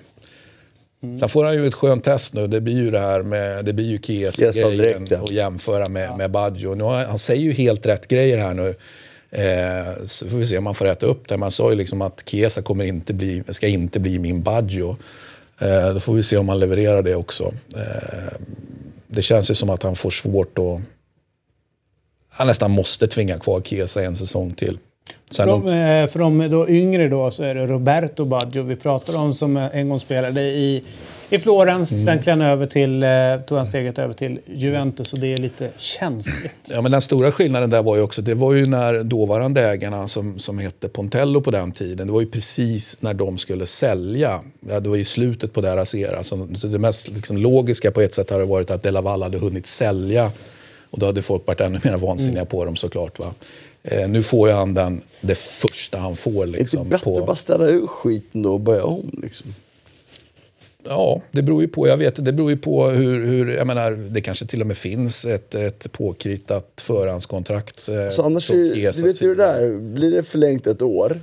Sen 1.20 1.28
får 1.28 1.44
han 1.44 1.54
ju 1.54 1.66
ett 1.66 1.74
skönt 1.74 2.04
test 2.04 2.34
nu. 2.34 2.46
Det 2.46 2.60
blir 2.60 2.74
ju 2.74 2.90
det 2.90 2.98
här 2.98 3.22
med, 3.22 3.64
det 3.64 3.72
blir 3.72 3.84
ju 3.84 3.98
direkt, 4.70 5.10
ja. 5.10 5.20
och 5.20 5.32
jämföra 5.32 5.88
med, 5.88 6.16
med 6.16 6.30
Baggio. 6.30 6.74
Nu 6.74 6.84
har, 6.84 7.04
han 7.04 7.18
säger 7.18 7.42
ju 7.42 7.52
helt 7.52 7.86
rätt 7.86 8.08
grejer 8.08 8.38
här 8.38 8.54
nu. 8.54 8.74
Eh, 9.30 10.04
så 10.04 10.28
får 10.28 10.38
vi 10.38 10.46
se 10.46 10.58
om 10.58 10.64
man 10.64 10.74
får 10.74 10.84
rätta 10.84 11.06
upp 11.06 11.28
det. 11.28 11.36
Man 11.36 11.50
sa 11.50 11.70
ju 11.70 11.76
liksom 11.76 12.02
att 12.02 12.24
Chiesa 12.26 12.62
kommer 12.62 12.84
inte 12.84 13.14
bli, 13.14 13.42
ska 13.48 13.66
inte 13.66 14.00
bli 14.00 14.18
min 14.18 14.42
Baggio. 14.42 14.96
Eh, 15.58 15.94
då 15.94 16.00
får 16.00 16.14
vi 16.14 16.22
se 16.22 16.36
om 16.36 16.48
han 16.48 16.60
levererar 16.60 17.02
det 17.02 17.14
också. 17.14 17.52
Eh, 17.76 18.32
det 19.06 19.22
känns 19.22 19.50
ju 19.50 19.54
som 19.54 19.70
att 19.70 19.82
han 19.82 19.96
får 19.96 20.10
svårt 20.10 20.58
att... 20.58 20.80
Han 22.30 22.46
nästan 22.46 22.70
måste 22.70 23.06
tvinga 23.06 23.38
kvar 23.38 23.60
Chiesa 23.60 24.02
en 24.02 24.16
säsong 24.16 24.54
till. 24.54 24.78
De, 25.36 25.66
eh, 25.68 26.18
de 26.18 26.50
då 26.50 26.68
yngre 26.68 27.08
då 27.08 27.30
så 27.30 27.42
är 27.42 27.54
det 27.54 27.66
Roberto 27.66 28.24
Baggio 28.24 28.62
vi 28.62 28.76
pratar 28.76 29.16
om 29.16 29.34
som 29.34 29.56
eh, 29.56 29.76
en 29.76 29.88
gång 29.88 30.00
spelade 30.00 30.40
i, 30.40 30.82
i 31.30 31.38
Florens. 31.38 31.92
Mm. 31.92 32.04
Sen 32.04 32.22
han 32.26 32.42
över 32.42 32.66
till, 32.66 33.02
eh, 33.02 33.08
tog 33.46 33.58
han 33.58 33.66
steget 33.66 33.98
över 33.98 34.14
till 34.14 34.40
Juventus 34.46 35.12
och 35.12 35.18
det 35.18 35.32
är 35.32 35.38
lite 35.38 35.70
känsligt. 35.76 36.52
Ja, 36.64 36.82
men 36.82 36.92
den 36.92 37.00
stora 37.00 37.32
skillnaden 37.32 37.70
där 37.70 37.82
var 37.82 37.96
ju 37.96 38.02
också, 38.02 38.22
det 38.22 38.34
var 38.34 38.52
ju 38.54 38.66
när 38.66 39.02
dåvarande 39.02 39.68
ägarna 39.68 40.08
som, 40.08 40.38
som 40.38 40.58
hette 40.58 40.88
Pontello 40.88 41.40
på 41.40 41.50
den 41.50 41.72
tiden, 41.72 42.06
det 42.06 42.12
var 42.12 42.20
ju 42.20 42.30
precis 42.30 43.02
när 43.02 43.14
de 43.14 43.38
skulle 43.38 43.66
sälja. 43.66 44.40
Ja, 44.68 44.80
det 44.80 44.88
var 44.88 44.96
ju 44.96 45.04
slutet 45.04 45.52
på 45.52 45.60
deras 45.60 45.94
era. 45.94 46.22
Så, 46.22 46.48
så 46.54 46.66
det 46.66 46.78
mest 46.78 47.08
liksom, 47.08 47.36
logiska 47.36 47.90
på 47.90 48.00
ett 48.00 48.14
sätt 48.14 48.30
hade 48.30 48.44
varit 48.44 48.70
att 48.70 48.82
De 48.82 48.90
La 48.90 49.00
Valle 49.00 49.24
hade 49.24 49.38
hunnit 49.38 49.66
sälja. 49.66 50.30
Och 50.90 50.98
då 50.98 51.06
hade 51.06 51.22
folk 51.22 51.46
varit 51.46 51.60
ännu 51.60 51.80
mer 51.84 51.96
vansinniga 51.96 52.44
på 52.44 52.64
dem 52.64 52.76
såklart. 52.76 53.18
Va? 53.18 53.34
Eh, 53.84 54.08
nu 54.08 54.22
får 54.22 54.48
ju 54.48 54.54
han 54.54 54.74
den, 54.74 55.02
det 55.20 55.34
första 55.38 55.98
han 55.98 56.16
får. 56.16 56.42
Är 56.42 56.46
det 56.46 56.58
Liksom, 56.58 56.88
bättre 56.88 57.04
på, 57.04 57.24
bara 57.26 57.36
ställa 57.36 57.66
ur 57.66 57.86
skiten 57.86 58.42
då 58.42 58.52
och 58.52 58.60
börja 58.60 58.84
om? 58.84 59.10
Liksom? 59.22 59.54
Ja, 60.84 61.20
det 61.32 61.42
beror 61.42 61.62
ju 61.62 61.68
på. 61.68 61.88
Jag 61.88 61.96
vet, 61.96 62.24
det 62.24 62.32
beror 62.32 62.50
ju 62.50 62.56
på 62.56 62.86
hur, 62.88 63.26
hur 63.26 63.48
jag 63.56 63.66
menar, 63.66 63.90
det 63.92 64.20
kanske 64.20 64.46
till 64.46 64.60
och 64.60 64.66
med 64.66 64.76
finns 64.76 65.24
ett, 65.24 65.54
ett 65.54 65.92
påkritat 65.92 66.68
förhandskontrakt. 66.80 67.88
eh, 67.88 68.08
Så 68.10 68.22
annars, 68.22 68.50
är, 68.50 68.54
du 68.92 69.02
vet 69.06 69.22
ju 69.22 69.34
det 69.34 69.42
där, 69.44 69.78
blir 69.78 70.10
det 70.10 70.22
förlängt 70.22 70.66
ett 70.66 70.82
år, 70.82 71.20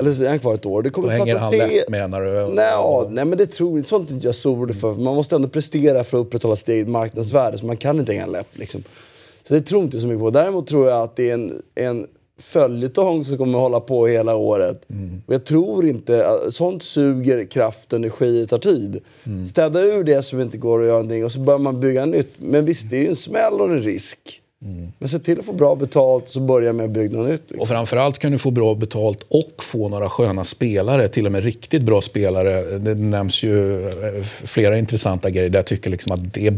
eller 0.00 0.12
så 0.12 0.22
är 0.24 0.28
han 0.28 0.38
kvar 0.38 0.54
ett 0.54 0.66
år, 0.66 0.82
det 0.82 0.88
Då 0.88 0.94
kommer 0.94 1.08
hänger 1.08 1.26
fattas 1.34 1.42
han 1.42 1.52
tre- 1.52 1.76
lätt 1.78 1.88
menar 1.88 2.20
du? 2.20 2.54
Nej, 2.54 2.64
ja, 2.64 3.06
nej 3.10 3.24
men 3.24 3.38
det 3.38 3.46
tror 3.46 3.76
inte, 3.78 3.88
sånt 3.88 4.10
är 4.10 4.14
inte 4.14 4.26
jag 4.26 4.34
så 4.34 4.50
orolig 4.52 4.80
för. 4.80 4.94
Man 4.94 5.14
måste 5.14 5.34
ändå 5.36 5.48
prestera 5.48 6.04
för 6.04 6.20
att 6.20 6.26
upprätthålla 6.26 6.56
sitt 6.56 6.68
eget 6.68 6.88
marknadsvärde, 6.88 7.58
så 7.58 7.66
man 7.66 7.76
kan 7.76 8.00
inte 8.00 8.12
hänga 8.12 8.26
läpp. 8.26 8.46
Liksom. 8.58 8.84
Så 9.48 9.54
det 9.54 9.60
tror 9.60 9.82
inte 9.82 10.00
så 10.00 10.06
mycket 10.06 10.20
på. 10.20 10.30
Däremot 10.30 10.66
tror 10.66 10.88
jag 10.88 11.02
att 11.02 11.16
det 11.16 11.30
är 11.30 11.34
en, 11.34 11.62
en 11.74 12.06
följetong 12.40 13.24
som 13.24 13.38
kommer 13.38 13.58
hålla 13.58 13.80
på 13.80 14.06
hela 14.06 14.36
året. 14.36 14.82
Och 15.26 15.34
jag 15.34 15.44
tror 15.44 15.86
inte, 15.86 16.40
sånt 16.50 16.82
suger 16.82 17.44
kraft, 17.44 17.92
energi, 17.92 18.40
det 18.40 18.46
tar 18.46 18.58
tid. 18.58 19.00
Städa 19.50 19.80
ur 19.80 20.04
det 20.04 20.22
som 20.22 20.40
inte 20.40 20.58
går 20.58 20.80
att 20.80 20.86
göra 20.86 20.96
någonting 20.96 21.24
och 21.24 21.32
så 21.32 21.40
börjar 21.40 21.58
man 21.58 21.80
bygga 21.80 22.06
nytt. 22.06 22.34
Men 22.38 22.64
visst, 22.64 22.90
det 22.90 22.96
är 22.96 23.00
ju 23.00 23.08
en 23.08 23.16
smäll 23.16 23.60
och 23.60 23.70
en 23.70 23.82
risk. 23.82 24.40
Men 24.98 25.08
se 25.08 25.18
till 25.18 25.38
att 25.38 25.44
få 25.44 25.52
bra 25.52 25.74
betalt 25.74 26.24
så 26.28 26.40
börja 26.40 26.72
med 26.72 26.84
att 26.84 26.90
bygga 26.90 27.18
något 27.18 27.30
nytt. 27.30 27.42
Liksom. 27.48 27.60
Och 27.60 27.68
framförallt 27.68 28.18
kan 28.18 28.32
du 28.32 28.38
få 28.38 28.50
bra 28.50 28.74
betalt 28.74 29.26
och 29.28 29.64
få 29.64 29.88
några 29.88 30.08
sköna 30.08 30.44
spelare, 30.44 31.08
till 31.08 31.26
och 31.26 31.32
med 31.32 31.44
riktigt 31.44 31.82
bra 31.82 32.00
spelare. 32.00 32.78
Det 32.78 32.94
nämns 32.94 33.42
ju 33.42 33.88
eh, 33.88 34.22
flera 34.24 34.78
intressanta 34.78 35.30
grejer 35.30 35.50
där 35.50 35.58
jag 35.58 35.66
tycker 35.66 35.90
liksom 35.90 36.12
att 36.12 36.34
det 36.34 36.54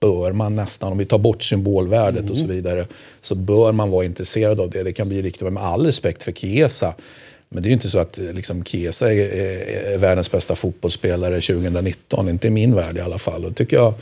bör 0.00 0.32
man 0.32 0.54
nästan, 0.56 0.92
om 0.92 0.98
vi 0.98 1.04
tar 1.04 1.18
bort 1.18 1.42
symbolvärdet 1.42 2.30
och 2.30 2.38
så 2.38 2.46
vidare, 2.46 2.86
så 3.20 3.34
bör 3.34 3.72
man 3.72 3.90
vara 3.90 4.04
intresserad 4.04 4.60
av 4.60 4.70
det. 4.70 4.82
Det 4.82 4.92
kan 4.92 5.08
bli 5.08 5.22
riktigt 5.22 5.52
med 5.52 5.62
all 5.62 5.86
respekt 5.86 6.22
för 6.22 6.32
Chiesa. 6.32 6.94
Men 7.48 7.62
det 7.62 7.66
är 7.66 7.70
ju 7.70 7.74
inte 7.74 7.90
så 7.90 7.98
att 7.98 8.18
eh, 8.18 8.32
liksom, 8.32 8.64
Chiesa 8.64 9.12
är, 9.12 9.18
är, 9.18 9.94
är 9.94 9.98
världens 9.98 10.30
bästa 10.30 10.54
fotbollsspelare 10.54 11.34
2019, 11.40 12.28
inte 12.28 12.46
i 12.46 12.50
min 12.50 12.74
värld 12.74 12.96
i 12.96 13.00
alla 13.00 13.18
fall. 13.18 13.44
Och 13.44 13.56
tycker 13.56 13.76
jag, 13.76 13.94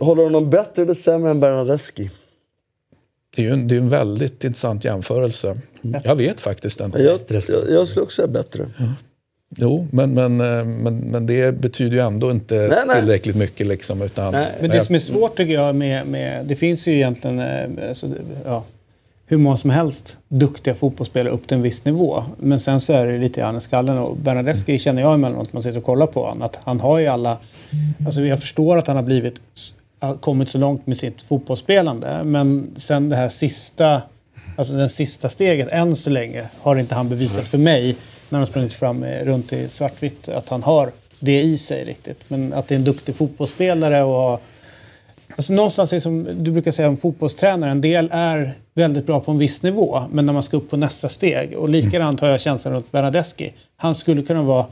Håller 0.00 0.22
honom 0.22 0.50
bättre 0.50 0.82
eller 0.82 0.94
sämre 0.94 1.30
än 1.30 1.40
Bernadeschi? 1.40 2.10
det 3.36 3.42
är 3.42 3.46
ju 3.46 3.52
en, 3.52 3.68
det 3.68 3.74
är 3.74 3.80
en 3.80 3.88
väldigt 3.88 4.44
intressant 4.44 4.84
jämförelse. 4.84 5.56
Jag 6.04 6.16
vet 6.16 6.40
faktiskt 6.40 6.80
inte. 6.80 7.02
Jag, 7.02 7.20
jag, 7.28 7.42
jag 7.68 7.88
skulle 7.88 8.02
också 8.04 8.16
säga 8.16 8.28
bättre. 8.28 8.70
Jo, 9.56 9.86
men, 9.90 10.14
men, 10.14 10.40
eh, 10.40 10.64
men, 10.64 10.96
men 10.96 11.26
det 11.26 11.52
betyder 11.60 11.96
ju 11.96 12.02
ändå 12.02 12.30
inte 12.30 12.54
Nej, 12.54 12.78
nej. 12.86 13.00
tillräckligt 13.00 13.36
mycket. 13.36 13.66
Liksom, 13.66 14.02
utan, 14.02 14.32
Nej, 14.32 14.48
Men 14.60 14.70
det 14.70 14.84
som 14.84 14.94
är 14.94 14.98
svårt 14.98 15.36
tycker 15.36 15.52
jag 15.54 15.74
med, 15.74 16.06
med 16.06 16.46
det 16.46 16.56
finns 16.56 16.86
ju 16.88 16.94
egentligen 16.94 17.38
eh, 17.40 17.88
alltså, 17.88 18.06
det- 18.06 18.16
ja, 18.44 18.64
hur 19.26 19.36
många 19.36 19.56
som 19.56 19.70
helst 19.70 20.16
duktiga 20.28 20.74
fotbollsspelare 20.74 21.32
upp 21.34 21.46
till 21.48 21.56
en 21.56 21.62
viss 21.62 21.84
nivå. 21.84 22.24
Men 22.38 22.60
sen 22.60 22.80
så 22.80 22.92
är 22.92 23.06
det 23.06 23.18
lite 23.18 23.40
grann 23.40 23.58
i 23.58 23.60
skallen 23.60 23.98
och 23.98 24.16
Bernadeschi 24.16 24.78
känner 24.78 25.02
jag 25.02 25.14
emellanåt 25.14 25.52
man 25.52 25.62
sitter 25.62 25.78
och 25.78 25.84
kollar 25.84 26.06
på 26.06 26.24
honom. 26.24 26.42
Att 26.42 26.58
han 26.64 26.80
har 26.80 26.98
ju 26.98 27.06
alla, 27.06 27.38
alltså 28.06 28.20
jag 28.20 28.40
förstår 28.40 28.78
att 28.78 28.86
han 28.86 28.96
har 28.96 29.02
blivit, 29.02 29.34
kommit 30.20 30.48
så 30.48 30.58
långt 30.58 30.86
med 30.86 30.96
sitt 30.96 31.22
fotbollsspelande. 31.22 32.24
Men 32.24 32.70
sen 32.76 33.08
det 33.08 33.16
här 33.16 33.28
sista, 33.28 34.02
alltså 34.56 34.74
den 34.74 34.88
sista 34.88 35.28
steget 35.28 35.68
än 35.68 35.96
så 35.96 36.10
länge 36.10 36.44
har 36.60 36.76
inte 36.76 36.94
han 36.94 37.08
bevisat 37.08 37.44
för 37.44 37.58
mig 37.58 37.96
när 38.34 38.38
han 38.38 38.46
sprungit 38.46 38.72
fram 38.72 39.02
eh, 39.02 39.24
runt 39.24 39.52
i 39.52 39.68
svartvitt 39.68 40.28
att 40.28 40.48
han 40.48 40.62
har 40.62 40.90
det 41.18 41.40
i 41.40 41.58
sig 41.58 41.84
riktigt. 41.84 42.18
Men 42.28 42.52
att 42.52 42.68
det 42.68 42.74
är 42.74 42.78
en 42.78 42.84
duktig 42.84 43.16
fotbollsspelare 43.16 44.02
och 44.02 44.12
ha 44.12 44.40
Alltså 45.36 45.52
någonstans 45.52 45.92
är 45.92 45.96
det 45.96 46.00
som 46.00 46.44
du 46.44 46.50
brukar 46.50 46.70
säga 46.70 46.88
om 46.88 46.96
fotbollstränare, 46.96 47.70
en 47.70 47.80
del 47.80 48.08
är 48.12 48.52
väldigt 48.74 49.06
bra 49.06 49.20
på 49.20 49.30
en 49.30 49.38
viss 49.38 49.62
nivå, 49.62 50.02
men 50.10 50.26
när 50.26 50.32
man 50.32 50.42
ska 50.42 50.56
upp 50.56 50.70
på 50.70 50.76
nästa 50.76 51.08
steg. 51.08 51.58
Och 51.58 51.68
likadant 51.68 52.20
har 52.20 52.28
jag 52.28 52.40
känslan 52.40 52.74
runt 52.74 52.92
Bernadeschi. 52.92 53.52
Han 53.76 53.94
skulle 53.94 54.22
kunna 54.22 54.42
vara 54.42 54.66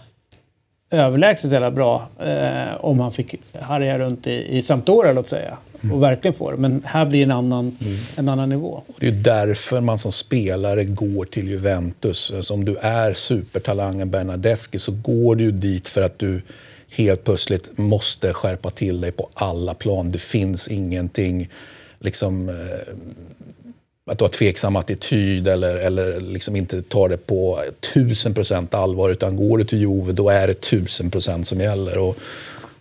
överlägset 0.92 1.52
jävla 1.52 1.70
bra 1.70 2.08
eh, 2.24 2.84
om 2.84 3.00
han 3.00 3.12
fick 3.12 3.34
härja 3.52 3.98
runt 3.98 4.26
i, 4.26 4.58
i 4.58 4.62
Sampdoria, 4.62 5.12
låt 5.12 5.28
säga. 5.28 5.56
Och 5.92 6.02
verkligen 6.02 6.34
få 6.34 6.50
det. 6.50 6.56
Men 6.56 6.82
här 6.84 7.04
blir 7.04 7.22
en 7.22 7.30
annan, 7.30 7.78
en 8.16 8.28
annan 8.28 8.48
nivå. 8.48 8.82
Och 8.86 8.94
det 9.00 9.06
är 9.06 9.12
därför 9.12 9.80
man 9.80 9.98
som 9.98 10.12
spelare 10.12 10.84
går 10.84 11.24
till 11.24 11.48
Juventus. 11.48 12.32
Alltså 12.36 12.54
om 12.54 12.64
du 12.64 12.76
är 12.76 13.12
supertalangen 13.12 14.10
Bernadeschi 14.10 14.78
så 14.78 14.92
går 14.92 15.36
du 15.36 15.52
dit 15.52 15.88
för 15.88 16.02
att 16.02 16.18
du 16.18 16.40
helt 16.96 17.24
plötsligt 17.24 17.78
måste 17.78 18.32
skärpa 18.32 18.70
till 18.70 19.00
dig 19.00 19.12
på 19.12 19.28
alla 19.34 19.74
plan. 19.74 20.10
Det 20.10 20.20
finns 20.20 20.68
ingenting 20.68 21.48
liksom, 21.98 22.48
eh, 22.48 22.54
att 24.10 24.18
du 24.18 24.24
har 24.24 24.28
tveksam 24.28 24.76
attityd 24.76 25.48
eller, 25.48 25.76
eller 25.76 26.20
liksom 26.20 26.56
inte 26.56 26.82
tar 26.82 27.08
det 27.08 27.16
på 27.26 27.60
tusen 27.94 28.34
procent 28.34 28.74
allvar. 28.74 29.10
Utan 29.10 29.36
går 29.36 29.58
du 29.58 29.64
till 29.64 29.78
Juve, 29.80 30.12
då 30.12 30.28
är 30.30 30.46
det 30.46 30.60
tusen 30.60 31.10
procent 31.10 31.46
som 31.46 31.60
gäller. 31.60 31.98
Och 31.98 32.16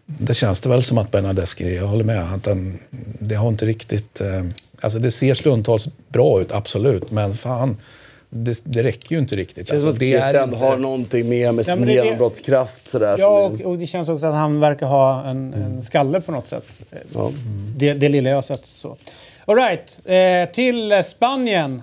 det 0.06 0.34
känns 0.34 0.62
det 0.62 0.70
väl 0.70 0.84
som 0.84 0.98
att 0.98 1.12
Bernadeschi, 1.12 1.76
jag 1.76 1.88
håller 1.88 2.04
med, 2.04 2.34
att 2.34 2.44
den, 2.44 2.80
det 3.20 3.36
har 3.36 3.50
inte 3.50 3.66
riktigt... 3.66 4.22
Eh, 4.22 4.44
alltså 4.82 5.00
det 5.00 5.12
ser 5.12 5.34
stundtals 5.34 5.88
bra 6.08 6.42
ut, 6.42 6.52
absolut, 6.52 7.12
men 7.12 7.34
fan. 7.34 7.78
Det, 8.34 8.62
det 8.64 8.84
räcker 8.84 9.12
ju 9.16 9.20
inte 9.20 9.36
riktigt. 9.36 9.56
Det 9.68 9.70
känns 9.72 9.86
Alltså, 9.86 10.00
det 10.00 10.14
är 10.14 10.44
inte- 10.44 10.58
har 10.58 10.78
någonting 10.78 11.30
med 11.30 11.54
med 11.56 11.66
Ja, 11.68 11.76
sin 11.76 11.86
det- 11.86 11.94
genombrottskraft. 11.94 12.88
Sådär, 12.88 13.16
Ja, 13.20 13.46
och, 13.46 13.62
och 13.62 13.78
det 13.78 13.88
känns 13.88 14.10
också 14.10 14.26
att 14.26 14.34
han 14.34 14.60
verkar 14.60 14.86
ha 14.86 15.26
en, 15.26 15.54
en 15.54 15.84
skalle 15.84 16.22
på 16.22 16.32
något 16.32 16.48
sätt. 16.50 16.66
ja. 17.14 17.32
Det, 17.78 17.94
det 17.94 18.10
lilla 18.10 18.30
jag 18.30 18.38
har 18.38 18.42
sett. 18.42 18.66
Så. 18.66 18.98
All 19.46 19.56
right, 19.56 19.98
eh, 20.06 20.50
till 20.54 21.04
Spanien. 21.04 21.82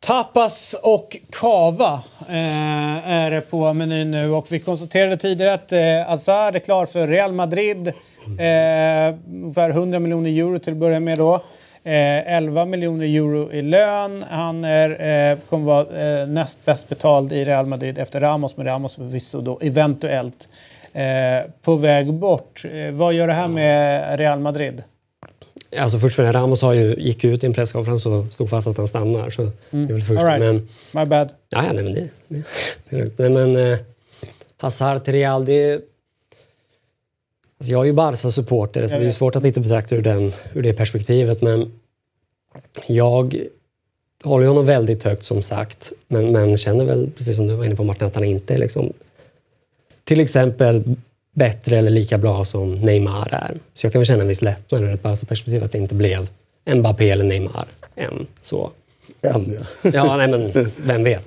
Tapas 0.00 0.76
och 0.82 1.16
kava 1.40 2.02
eh, 2.28 3.08
är 3.08 3.30
det 3.30 3.40
på 3.40 3.72
menyn 3.72 4.10
nu 4.10 4.30
och 4.30 4.46
vi 4.52 4.60
konstaterade 4.60 5.16
tidigare 5.16 5.54
att 5.54 5.72
eh, 5.72 6.12
Azar 6.12 6.52
är 6.52 6.58
klar 6.58 6.86
för 6.86 7.08
Real 7.08 7.32
Madrid. 7.32 7.88
Eh, 7.88 9.14
ungefär 9.32 9.70
100 9.70 9.98
miljoner 9.98 10.30
euro 10.30 10.58
till 10.58 10.72
att 10.72 10.78
börja 10.78 11.00
med 11.00 11.18
då. 11.18 11.34
Eh, 11.84 12.34
11 12.34 12.64
miljoner 12.64 13.04
euro 13.06 13.52
i 13.52 13.62
lön. 13.62 14.24
Han 14.30 14.64
är, 14.64 14.90
eh, 15.30 15.38
kommer 15.48 15.66
vara 15.66 16.20
eh, 16.20 16.26
näst 16.28 16.64
bäst 16.64 16.88
betald 16.88 17.32
i 17.32 17.44
Real 17.44 17.66
Madrid 17.66 17.98
efter 17.98 18.20
Ramos, 18.20 18.56
men 18.56 18.66
Ramos 18.66 18.96
förvisso 18.96 19.40
då 19.40 19.58
eventuellt 19.62 20.48
på 21.62 21.76
väg 21.76 22.14
bort. 22.14 22.64
Eh, 22.64 22.92
vad 22.92 23.14
gör 23.14 23.26
det 23.26 23.32
här 23.32 23.48
med 23.48 24.18
Real 24.18 24.40
Madrid? 24.40 24.82
Alltså 25.76 25.98
först 25.98 26.16
främst, 26.16 26.34
Ramos 26.34 26.62
har 26.62 26.72
ju, 26.72 26.94
gick 26.94 27.24
ut 27.24 27.44
i 27.44 27.46
en 27.46 27.52
presskonferens 27.52 28.06
och 28.06 28.32
stod 28.32 28.50
fast 28.50 28.68
att 28.68 28.76
han 28.76 28.88
stannar. 28.88 29.30
Så 29.30 29.42
det 29.70 29.94
är 29.94 30.00
först. 30.00 30.24
Right. 30.24 30.40
Men, 30.40 30.68
My 30.92 31.04
bad. 31.04 31.28
ja, 31.48 31.62
nej, 31.72 31.84
men 31.84 31.94
det, 31.94 32.08
det, 32.28 32.42
det. 32.88 33.18
Nej, 33.18 33.30
men 33.30 33.56
eh, 33.56 33.78
Hazard 34.56 35.04
till 35.04 35.12
Real, 35.12 35.44
det... 35.44 35.72
Alltså 37.58 37.72
jag 37.72 37.82
är 37.82 37.86
ju 37.86 37.92
Barca-supporter, 37.92 38.86
så 38.86 38.98
det 38.98 39.06
är 39.06 39.10
svårt 39.10 39.36
att 39.36 39.44
inte 39.44 39.60
betrakta 39.60 39.94
ur, 39.94 40.02
den, 40.02 40.32
ur 40.52 40.62
det 40.62 40.72
perspektivet. 40.72 41.42
Men 41.42 41.72
jag 42.86 43.36
håller 44.24 44.46
honom 44.46 44.66
väldigt 44.66 45.02
högt 45.02 45.26
som 45.26 45.42
sagt. 45.42 45.92
Men, 46.08 46.32
men 46.32 46.56
känner 46.56 46.84
väl, 46.84 47.10
precis 47.16 47.36
som 47.36 47.46
du 47.46 47.54
var 47.54 47.64
inne 47.64 47.76
på 47.76 47.84
Martin, 47.84 48.06
att 48.06 48.14
han 48.14 48.24
inte 48.24 48.58
liksom 48.58 48.92
till 50.10 50.20
exempel 50.20 50.82
bättre 51.32 51.78
eller 51.78 51.90
lika 51.90 52.18
bra 52.18 52.44
som 52.44 52.74
Neymar 52.74 53.28
är. 53.32 53.58
Så 53.74 53.86
jag 53.86 53.92
kan 53.92 54.00
väl 54.00 54.06
känna 54.06 54.22
en 54.22 54.28
viss 54.28 54.42
lättnad 54.42 54.82
ur 54.82 54.94
ett 54.94 55.02
Barca-perspektiv 55.02 55.64
att 55.64 55.72
det 55.72 55.78
inte 55.78 55.94
blev 55.94 56.28
Mbappé 56.74 57.10
eller 57.10 57.24
Neymar 57.24 57.68
än. 57.96 58.26
Så. 58.40 58.70
Än, 59.22 59.42
ja. 59.82 60.16
Nej 60.16 60.28
men 60.28 60.70
vem 60.76 61.04
vet. 61.04 61.24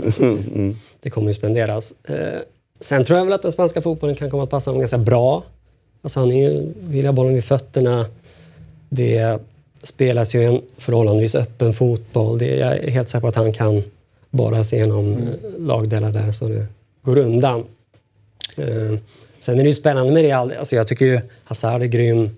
Det 1.02 1.10
kommer 1.10 1.28
ju 1.28 1.34
spenderas. 1.34 1.94
Eh, 2.04 2.40
sen 2.80 3.06
tror 3.06 3.18
jag 3.18 3.26
väl 3.26 3.34
att 3.34 3.42
den 3.42 3.52
spanska 3.52 3.82
fotbollen 3.82 4.16
kan 4.16 4.30
komma 4.30 4.44
att 4.44 4.50
passa 4.50 4.72
honom 4.72 4.80
ganska 4.80 4.98
bra. 4.98 5.44
Alltså 6.02 6.20
han 6.20 6.32
är 6.32 6.50
ju, 6.50 6.74
vill 6.80 7.06
ha 7.06 7.14
bollen 7.14 7.34
vid 7.34 7.44
fötterna. 7.44 8.06
Det 8.90 9.40
spelas 9.84 10.36
ju 10.36 10.44
en 10.44 10.62
förhållandevis 10.78 11.36
öppen 11.36 11.74
fotboll. 11.74 12.38
Det, 12.38 12.56
jag 12.56 12.78
är 12.78 12.92
helt 12.92 13.10
säker 13.10 13.22
på 13.22 13.28
att 13.28 13.36
han 13.36 13.54
kan 13.54 13.84
borra 14.30 14.64
sig 14.64 14.80
igenom 14.80 15.14
mm. 15.14 15.28
lagdelar 15.58 16.12
där 16.12 16.32
så 16.32 16.48
det 16.48 16.66
går 17.02 17.18
undan. 17.18 17.66
Eh, 18.58 19.00
sen 19.40 19.60
är 19.60 19.64
det 19.64 19.70
ju 19.70 19.74
spännande 19.74 20.14
med 20.14 20.22
Real. 20.22 20.52
Alltså 20.52 20.76
jag 20.76 20.88
tycker 20.88 21.06
ju 21.06 21.22
Hazard 21.44 21.82
är 21.82 21.86
grym. 21.86 22.30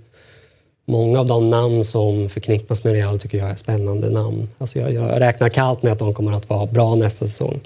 Många 0.86 1.20
av 1.20 1.26
de 1.26 1.50
namn 1.50 1.86
som 1.86 2.30
förknippas 2.30 2.84
med 2.84 2.94
Real 2.94 3.20
tycker 3.20 3.38
jag 3.38 3.50
är 3.50 3.56
spännande 3.56 4.10
namn. 4.10 4.50
Alltså 4.58 4.80
jag, 4.80 4.94
jag 4.94 5.22
räknar 5.22 5.50
kallt 5.50 5.84
med 5.84 5.92
att 5.92 6.00
de 6.00 6.14
kommer 6.14 6.34
att 6.34 6.50
vara 6.50 6.66
bra 6.66 6.96
nästa 6.96 7.26
säsong. 7.26 7.60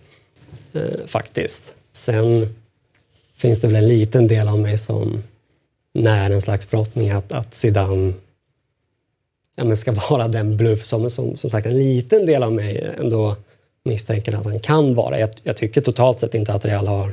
Eh, 0.74 1.06
faktiskt. 1.08 1.74
Sen 1.92 2.56
finns 3.38 3.62
det 3.62 3.68
väl 3.68 3.76
en 3.76 3.88
liten 3.88 4.28
del 4.28 4.48
av 4.48 4.60
mig 4.60 4.78
som 4.78 5.24
när 5.94 6.32
en 6.32 6.42
slags 6.42 6.66
förhoppning 6.66 7.10
att, 7.10 7.32
att 7.32 7.56
Zidane 7.56 8.14
ja, 9.56 9.64
men 9.64 9.78
ska 9.78 9.92
vara 10.10 10.28
den 10.28 10.58
bluff 10.58 10.86
som, 10.86 11.10
som, 11.10 11.38
som 11.38 11.50
sagt 11.50 11.68
en 11.68 11.78
liten 11.78 12.26
del 12.26 12.44
av 12.44 12.54
mig 12.54 12.96
ändå 13.00 13.36
misstänker 13.84 14.34
att 14.34 14.46
han 14.46 14.60
kan 14.60 14.96
vara. 14.96 15.20
Jag, 15.20 15.30
jag 15.44 15.58
tycker 15.58 15.82
totalt 15.82 16.20
sett 16.20 16.36
inte 16.36 16.54
att 16.54 16.66
Real 16.66 16.88
har... 16.88 17.12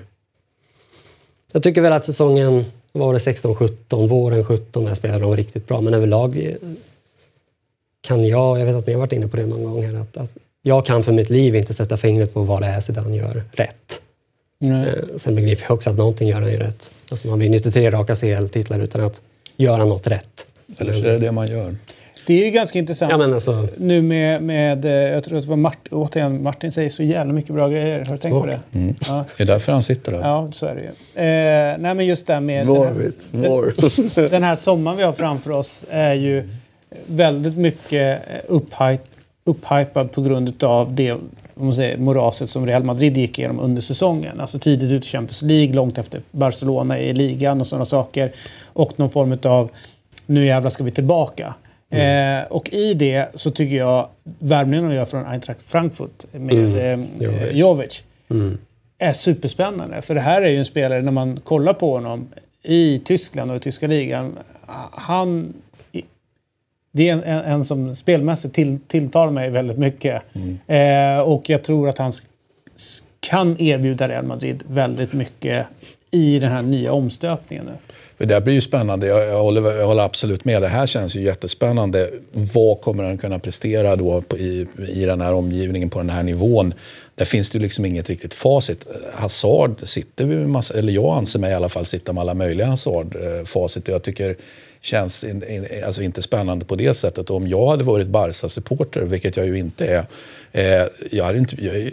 Jag 1.56 1.62
tycker 1.62 1.80
väl 1.80 1.92
att 1.92 2.04
säsongen 2.04 2.64
var 2.92 3.12
det 3.12 3.18
16-17, 3.18 4.08
våren 4.08 4.44
17 4.44 4.84
där 4.84 4.94
spelade 4.94 5.20
de 5.20 5.36
riktigt 5.36 5.66
bra. 5.68 5.80
Men 5.80 5.94
överlag 5.94 6.36
eh, 6.38 6.54
kan 8.00 8.24
jag, 8.24 8.60
jag 8.60 8.66
vet 8.66 8.76
att 8.76 8.86
ni 8.86 8.92
har 8.92 9.00
varit 9.00 9.12
inne 9.12 9.28
på 9.28 9.36
det 9.36 9.46
någon 9.46 9.64
gång 9.64 9.82
här, 9.86 9.94
att, 9.94 10.16
att 10.16 10.30
jag 10.62 10.86
kan 10.86 11.04
för 11.04 11.12
mitt 11.12 11.30
liv 11.30 11.56
inte 11.56 11.74
sätta 11.74 11.96
fingret 11.96 12.34
på 12.34 12.42
vad 12.42 12.62
det 12.62 12.66
är 12.66 12.80
Zidane 12.80 13.16
gör 13.16 13.42
rätt. 13.52 14.02
Eh, 14.64 15.16
sen 15.16 15.34
begriper 15.34 15.64
jag 15.68 15.74
också 15.74 15.90
att 15.90 15.96
någonting 15.96 16.28
gör 16.28 16.40
han 16.40 16.50
ju 16.50 16.56
rätt. 16.56 16.90
Alltså 17.08 17.28
man 17.28 17.38
vinner 17.38 17.56
inte 17.56 17.72
tre 17.72 17.90
raka 17.90 18.14
CL-titlar 18.14 18.80
utan 18.80 19.00
att 19.00 19.20
göra 19.56 19.84
något 19.84 20.06
rätt. 20.06 20.46
Eller 20.78 20.92
så 20.92 20.98
är 20.98 21.12
det 21.12 21.18
det 21.18 21.32
man 21.32 21.46
gör. 21.46 21.74
Det 22.26 22.40
är 22.40 22.44
ju 22.44 22.50
ganska 22.50 22.78
intressant. 22.78 23.10
Ja, 23.10 23.16
men 23.18 23.34
alltså, 23.34 23.68
Nu 23.76 24.02
med, 24.02 24.42
med 24.42 24.84
eh, 24.84 24.90
jag 24.90 25.24
tror 25.24 25.38
att 25.38 25.44
det 25.44 25.50
var 25.50 25.56
Martin, 25.56 25.92
återigen, 25.92 26.42
Martin 26.42 26.72
säger 26.72 26.90
så 26.90 27.02
jävla 27.02 27.32
mycket 27.32 27.54
bra 27.54 27.68
grejer. 27.68 28.04
Har 28.04 28.12
du 28.12 28.18
tänkt 28.18 28.34
på 28.34 28.46
det? 28.46 28.60
Ja, 29.06 29.24
Det 29.36 29.42
är 29.42 29.46
därför 29.46 29.72
han 29.72 29.82
sitter 29.82 30.12
där. 30.12 30.18
ja 30.18 30.48
så 30.52 30.66
är 30.66 30.74
det 30.74 30.80
ju. 30.80 30.88
Eh, 31.22 31.78
nej 31.78 31.94
men 31.94 32.06
just 32.06 32.26
det 32.26 32.40
med... 32.40 32.66
den 32.66 32.74
More 32.74 32.86
här-. 32.86 33.48
More. 33.48 34.28
Den 34.28 34.42
här 34.42 34.56
sommaren 34.56 34.96
vi 34.98 35.04
har 35.04 35.12
framför 35.12 35.50
oss 35.50 35.84
är 35.90 36.14
ju 36.14 36.48
väldigt 37.06 37.56
mycket 37.56 38.20
eh, 38.48 38.56
upphypad 39.44 40.12
på 40.12 40.22
grund 40.22 40.64
av 40.64 40.94
det 40.94 41.16
om 41.58 41.66
man 41.66 41.74
säger, 41.74 41.98
moraset 41.98 42.50
som 42.50 42.66
Real 42.66 42.84
Madrid 42.84 43.16
gick 43.16 43.38
igenom 43.38 43.60
under 43.60 43.82
säsongen. 43.82 44.40
Alltså 44.40 44.58
tidigt 44.58 44.92
ut 44.92 45.04
i 45.04 45.08
Champions 45.08 45.42
League, 45.42 45.74
långt 45.74 45.98
efter 45.98 46.20
Barcelona 46.30 46.98
i 47.00 47.12
ligan 47.12 47.60
och 47.60 47.66
sådana 47.66 47.84
saker. 47.84 48.32
Och 48.72 48.98
någon 48.98 49.10
form 49.10 49.38
av 49.42 49.70
nu 50.26 50.46
jävlar 50.46 50.70
ska 50.70 50.84
vi 50.84 50.90
tillbaka. 50.90 51.54
Eh, 51.90 52.44
och 52.48 52.72
i 52.72 52.94
det 52.94 53.28
så 53.34 53.50
tycker 53.50 53.76
jag 53.76 54.08
värvningen 54.38 54.88
de 54.88 54.94
gör 54.94 55.04
från 55.04 55.26
Eintracht 55.26 55.62
Frankfurt 55.62 56.24
med 56.32 56.76
eh, 56.76 57.00
Jovic. 57.20 57.52
Jovic 57.52 58.02
är 58.98 59.12
superspännande. 59.12 60.02
För 60.02 60.14
det 60.14 60.20
här 60.20 60.42
är 60.42 60.48
ju 60.48 60.58
en 60.58 60.64
spelare, 60.64 61.02
när 61.02 61.12
man 61.12 61.40
kollar 61.40 61.72
på 61.72 61.94
honom 61.94 62.28
i 62.62 62.98
Tyskland 63.04 63.50
och 63.50 63.56
i 63.56 63.60
tyska 63.60 63.86
ligan, 63.86 64.38
han... 64.92 65.54
Det 66.92 67.08
är 67.08 67.12
en, 67.12 67.22
en, 67.22 67.44
en 67.44 67.64
som 67.64 67.96
spelmässigt 67.96 68.54
till, 68.54 68.78
tilltalar 68.86 69.32
mig 69.32 69.50
väldigt 69.50 69.78
mycket. 69.78 70.22
Eh, 70.66 71.20
och 71.20 71.50
jag 71.50 71.64
tror 71.64 71.88
att 71.88 71.98
han 71.98 72.12
kan 73.20 73.60
erbjuda 73.60 74.08
Real 74.08 74.24
Madrid 74.24 74.62
väldigt 74.68 75.12
mycket 75.12 75.66
i 76.10 76.38
den 76.38 76.52
här 76.52 76.62
nya 76.62 76.92
omstöpningen 76.92 77.64
nu. 77.64 77.72
För 78.18 78.26
det 78.26 78.40
blir 78.40 78.54
ju 78.54 78.60
spännande. 78.60 79.06
Jag, 79.06 79.28
jag, 79.28 79.42
håller, 79.42 79.72
jag 79.72 79.86
håller 79.86 80.02
absolut 80.02 80.44
med. 80.44 80.62
Det 80.62 80.68
här 80.68 80.86
känns 80.86 81.14
ju 81.14 81.22
jättespännande. 81.22 82.10
Vad 82.32 82.80
kommer 82.80 83.04
han 83.04 83.18
kunna 83.18 83.38
prestera 83.38 83.96
då 83.96 84.22
på, 84.22 84.38
i, 84.38 84.66
i 84.88 85.04
den 85.04 85.20
här 85.20 85.32
omgivningen 85.32 85.90
på 85.90 85.98
den 85.98 86.10
här 86.10 86.22
nivån? 86.22 86.74
Där 87.14 87.24
finns 87.24 87.50
det 87.50 87.58
ju 87.58 87.62
liksom 87.62 87.84
inget 87.84 88.08
riktigt 88.08 88.34
facit. 88.34 88.86
Hazard 89.14 89.88
sitter 89.88 90.24
vi 90.24 90.36
med 90.36 90.48
massa, 90.48 90.74
eller 90.74 90.92
jag 90.92 91.16
anser 91.16 91.38
mig 91.38 91.50
i 91.50 91.54
alla 91.54 91.68
fall 91.68 91.86
sitta 91.86 92.12
med 92.12 92.20
alla 92.20 92.34
möjliga 92.34 92.66
Hazard-facit. 92.66 93.88
Eh, 93.88 93.92
jag 93.92 94.02
tycker 94.02 94.36
känns 94.86 95.24
in, 95.24 95.42
in, 95.48 95.66
alltså 95.86 96.02
inte 96.02 96.22
spännande 96.22 96.64
på 96.64 96.76
det 96.76 96.94
sättet. 96.94 97.30
Och 97.30 97.36
om 97.36 97.48
jag 97.48 97.66
hade 97.66 97.84
varit 97.84 98.06
Barca-supporter, 98.06 99.00
vilket 99.00 99.36
jag 99.36 99.46
ju 99.46 99.58
inte 99.58 99.86
är, 99.86 100.04
eh, 100.52 100.86
jag, 101.10 101.24
hade 101.24 101.38
inte, 101.38 101.64
jag, 101.64 101.90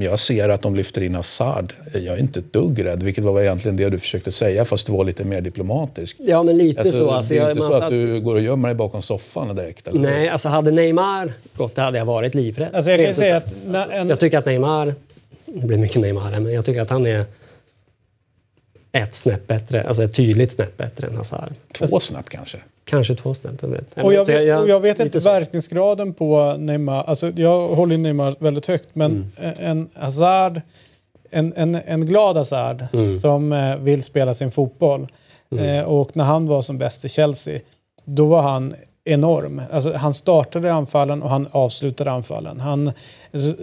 jag 0.00 0.18
ser 0.18 0.48
att 0.48 0.62
de 0.62 0.74
lyfter 0.74 1.02
in 1.02 1.14
Hazard. 1.14 1.72
Jag 1.92 2.04
är 2.04 2.16
inte 2.20 2.40
ett 2.40 2.52
dugg 2.52 2.84
rädd, 2.84 3.02
vilket 3.02 3.24
var 3.24 3.40
egentligen 3.40 3.76
det 3.76 3.88
du 3.88 3.98
försökte 3.98 4.32
säga, 4.32 4.64
fast 4.64 4.86
du 4.86 4.92
var 4.92 5.04
lite 5.04 5.24
mer 5.24 5.40
diplomatisk. 5.40 6.16
ja, 6.18 6.42
men 6.42 6.58
lite 6.58 6.80
Alltså, 6.80 6.98
så. 6.98 7.10
Alltså, 7.10 7.34
det 7.34 7.38
är 7.38 7.42
jag, 7.42 7.50
inte 7.50 7.62
så 7.62 7.72
att 7.72 7.90
du 7.90 8.20
går 8.20 8.34
och 8.34 8.40
gömmer 8.40 8.68
dig 8.68 8.74
bakom 8.74 9.02
soffan 9.02 9.56
direkt? 9.56 9.88
Eller? 9.88 10.00
Nej, 10.00 10.28
alltså 10.28 10.48
hade 10.48 10.70
Neymar 10.70 11.32
gått, 11.56 11.74
det 11.74 11.82
hade 11.82 11.98
jag 11.98 12.04
varit 12.04 12.34
livrädd. 12.34 12.68
Alltså 12.74 12.90
jag 12.90 13.06
kan 13.06 13.14
säga 13.14 13.36
att 13.36 13.46
när 13.66 13.90
en, 13.90 14.08
Jag 14.08 14.20
tycker 14.20 14.38
att 14.38 14.46
Neymar, 14.46 14.94
det 15.46 15.66
blir 15.66 15.78
mycket 15.78 16.00
Neymar 16.00 16.30
här, 16.30 16.40
men 16.40 16.52
jag 16.52 16.64
tycker 16.64 16.80
att 16.80 16.90
han 16.90 17.06
är 17.06 17.24
ett 18.92 19.14
snäpp 19.14 19.46
bättre, 19.46 19.84
alltså 19.88 20.02
ett 20.02 20.14
tydligt 20.14 20.52
snäpp 20.52 20.76
bättre 20.76 21.06
än 21.06 21.16
Hazard. 21.16 21.54
Två 21.72 22.00
snabbt 22.00 22.28
kanske. 22.28 22.58
Kanske 22.84 23.14
två 23.14 23.34
snäpp. 23.34 23.54
jag 23.60 23.68
vet. 23.68 23.98
Och 23.98 24.14
jag, 24.14 24.24
vet, 24.24 24.60
och 24.60 24.68
jag 24.68 24.80
vet 24.80 25.00
inte 25.00 25.20
så. 25.20 25.28
verkningsgraden 25.28 26.12
på 26.14 26.56
Neymar. 26.58 27.04
Alltså, 27.04 27.32
jag 27.36 27.68
håller 27.68 27.92
ju 27.96 28.02
Neymar 28.02 28.34
väldigt 28.38 28.66
högt, 28.66 28.88
men 28.92 29.32
Mm. 29.38 29.54
en 29.58 29.88
Hazard, 29.94 30.60
en, 31.30 31.52
en, 31.56 31.74
en 31.74 32.06
glad 32.06 32.36
Hazard 32.36 32.86
Mm. 32.92 33.20
som 33.20 33.52
eh, 33.52 33.76
vill 33.76 34.02
spela 34.02 34.34
sin 34.34 34.50
fotboll. 34.50 35.08
Eh, 35.58 35.84
och 35.84 36.16
när 36.16 36.24
han 36.24 36.46
var 36.46 36.62
som 36.62 36.78
bäst 36.78 37.04
i 37.04 37.08
Chelsea, 37.08 37.60
då 38.04 38.26
var 38.26 38.42
han 38.42 38.74
enorm. 39.10 39.62
Alltså, 39.72 39.92
han 39.92 40.14
startade 40.14 40.72
anfallen 40.72 41.22
och 41.22 41.30
han 41.30 41.48
avslutade 41.50 42.10
anfallen. 42.10 42.60
Han, 42.60 42.92
alltså, 43.34 43.54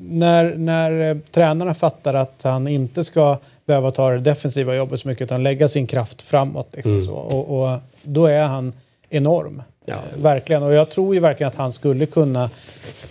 när, 0.00 0.54
när 0.54 1.10
eh, 1.10 1.16
tränarna 1.30 1.74
fattar 1.74 2.14
att 2.14 2.42
han 2.42 2.68
inte 2.68 3.04
ska 3.04 3.38
behöva 3.66 3.90
ta 3.90 4.10
det 4.10 4.18
defensiva 4.18 4.74
jobbet 4.74 5.00
så 5.00 5.08
mycket 5.08 5.22
utan 5.22 5.42
lägga 5.42 5.68
sin 5.68 5.86
kraft 5.86 6.22
framåt. 6.22 6.68
Liksom, 6.72 7.02
så, 7.02 7.12
och, 7.12 7.62
och 7.62 7.78
då 8.02 8.26
är 8.26 8.42
han 8.42 8.72
enorm. 9.08 9.62
Ja. 9.86 9.94
Eh, 9.94 10.22
Verkligen. 10.22 10.62
Och 10.62 10.72
jag 10.72 10.90
tror 10.90 11.14
ju 11.14 11.20
verkligen 11.20 11.48
att 11.48 11.56
han 11.56 11.72
skulle 11.72 12.06
kunna 12.06 12.50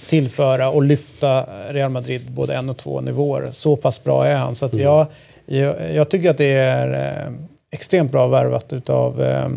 tillföra 0.07 0.69
och 0.69 0.83
lyfta 0.83 1.45
Real 1.69 1.91
Madrid 1.91 2.31
både 2.31 2.55
en 2.55 2.69
och 2.69 2.77
två 2.77 3.01
nivåer. 3.01 3.47
Så 3.51 3.75
pass 3.75 4.03
bra 4.03 4.25
är 4.25 4.35
han. 4.35 4.55
Så 4.55 4.65
att 4.65 4.73
jag, 4.73 5.05
jag, 5.45 5.93
jag 5.93 6.09
tycker 6.09 6.29
att 6.29 6.37
det 6.37 6.53
är 6.53 7.17
eh, 7.27 7.33
extremt 7.71 8.11
bra 8.11 8.27
värvat 8.27 8.73
utav 8.73 9.23
eh, 9.23 9.49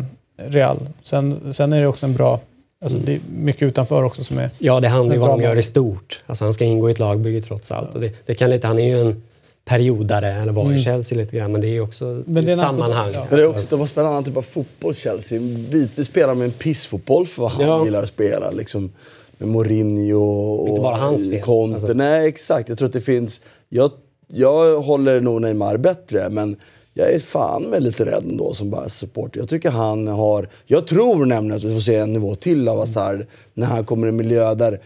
Real. 0.47 0.77
Sen, 1.03 1.53
sen 1.53 1.73
är 1.73 1.81
det 1.81 1.87
också 1.87 2.05
en 2.05 2.13
bra... 2.13 2.39
Alltså 2.81 2.97
det 2.97 3.13
är 3.13 3.19
mycket 3.35 3.61
utanför 3.63 4.03
också 4.03 4.23
som 4.23 4.37
är... 4.37 4.49
Ja, 4.57 4.79
det 4.79 4.87
handlar 4.87 5.15
ju 5.15 5.21
om 5.21 5.27
vad 5.27 5.37
bra 5.39 5.47
gör 5.47 5.55
i 5.55 5.61
stort. 5.63 6.21
Alltså 6.25 6.43
han 6.45 6.53
ska 6.53 6.65
ingå 6.65 6.89
i 6.89 6.91
ett 6.91 6.99
lagbygge 6.99 7.41
trots 7.41 7.71
allt. 7.71 7.95
Och 7.95 8.01
det, 8.01 8.13
det 8.25 8.35
kan 8.35 8.49
lite, 8.49 8.67
han 8.67 8.79
är 8.79 8.87
ju 8.87 9.01
en 9.01 9.21
periodare, 9.65 10.27
eller 10.33 10.51
var 10.51 10.73
i 10.73 10.79
Chelsea 10.79 11.17
lite 11.17 11.37
grann, 11.37 11.51
men 11.51 11.61
det 11.61 11.67
är 11.67 11.71
ju 11.71 11.81
också 11.81 12.05
Mm. 12.05 12.23
det 12.27 12.39
är 12.39 12.43
ett 12.43 12.49
en 12.49 12.57
sammanhang. 12.57 13.09
ja. 13.13 13.25
Men 13.29 13.37
det 13.39 13.43
är 13.43 13.47
Alltså, 13.47 13.61
också, 13.61 13.75
de 13.75 13.79
har 13.79 13.87
spelat 13.87 14.05
en 14.07 14.11
annan 14.11 14.23
typ 14.23 14.37
av 14.37 14.41
fotboll, 14.41 14.95
Chelsea. 14.95 15.39
Vite 15.69 16.05
spelar 16.05 16.35
med 16.35 16.45
en 16.45 16.51
pissfotboll 16.51 17.27
för 17.27 17.41
vad 17.41 17.51
han 17.51 17.65
Ja. 17.67 17.85
gillar 17.85 18.03
att 18.03 18.09
spela. 18.09 18.51
Liksom, 18.51 18.91
med 19.37 19.49
Mourinho 19.49 20.53
och 20.55 20.69
Inte 20.69 20.81
bara 20.81 20.95
hans 20.97 21.29
fel. 21.29 21.41
Conte. 21.41 21.75
Alltså- 21.75 21.93
Nej, 21.93 22.27
exakt. 22.27 22.69
Jag 22.69 22.77
tror 22.77 22.87
att 22.87 22.93
det 22.93 23.01
finns... 23.01 23.39
Jag, 23.69 23.91
jag 24.27 24.81
håller 24.81 25.21
nog 25.21 25.41
Neymar 25.41 25.77
bättre, 25.77 26.29
men 26.29 26.55
jag 26.99 27.13
är 27.13 27.19
fan 27.19 27.63
med 27.63 27.83
lite 27.83 28.05
rädd 28.05 28.23
ändå 28.23 28.53
som 28.53 28.69
bara 28.69 28.89
supporter. 28.89 29.39
Jag 29.39 29.49
tycker 29.49 29.69
han 29.69 30.07
har... 30.07 30.49
Jag 30.65 30.87
tror 30.87 31.25
nämligen 31.25 31.55
att 31.57 31.63
vi 31.63 31.73
får 31.73 31.81
se 31.81 31.95
en 31.95 32.13
nivå 32.13 32.35
till 32.35 32.67
av 32.67 32.77
Hazard 32.77 33.25
när 33.53 33.67
han 33.67 33.85
kommer 33.85 34.07
i 34.07 34.09
en 34.09 34.15
miljö 34.15 34.55
där 34.55 34.81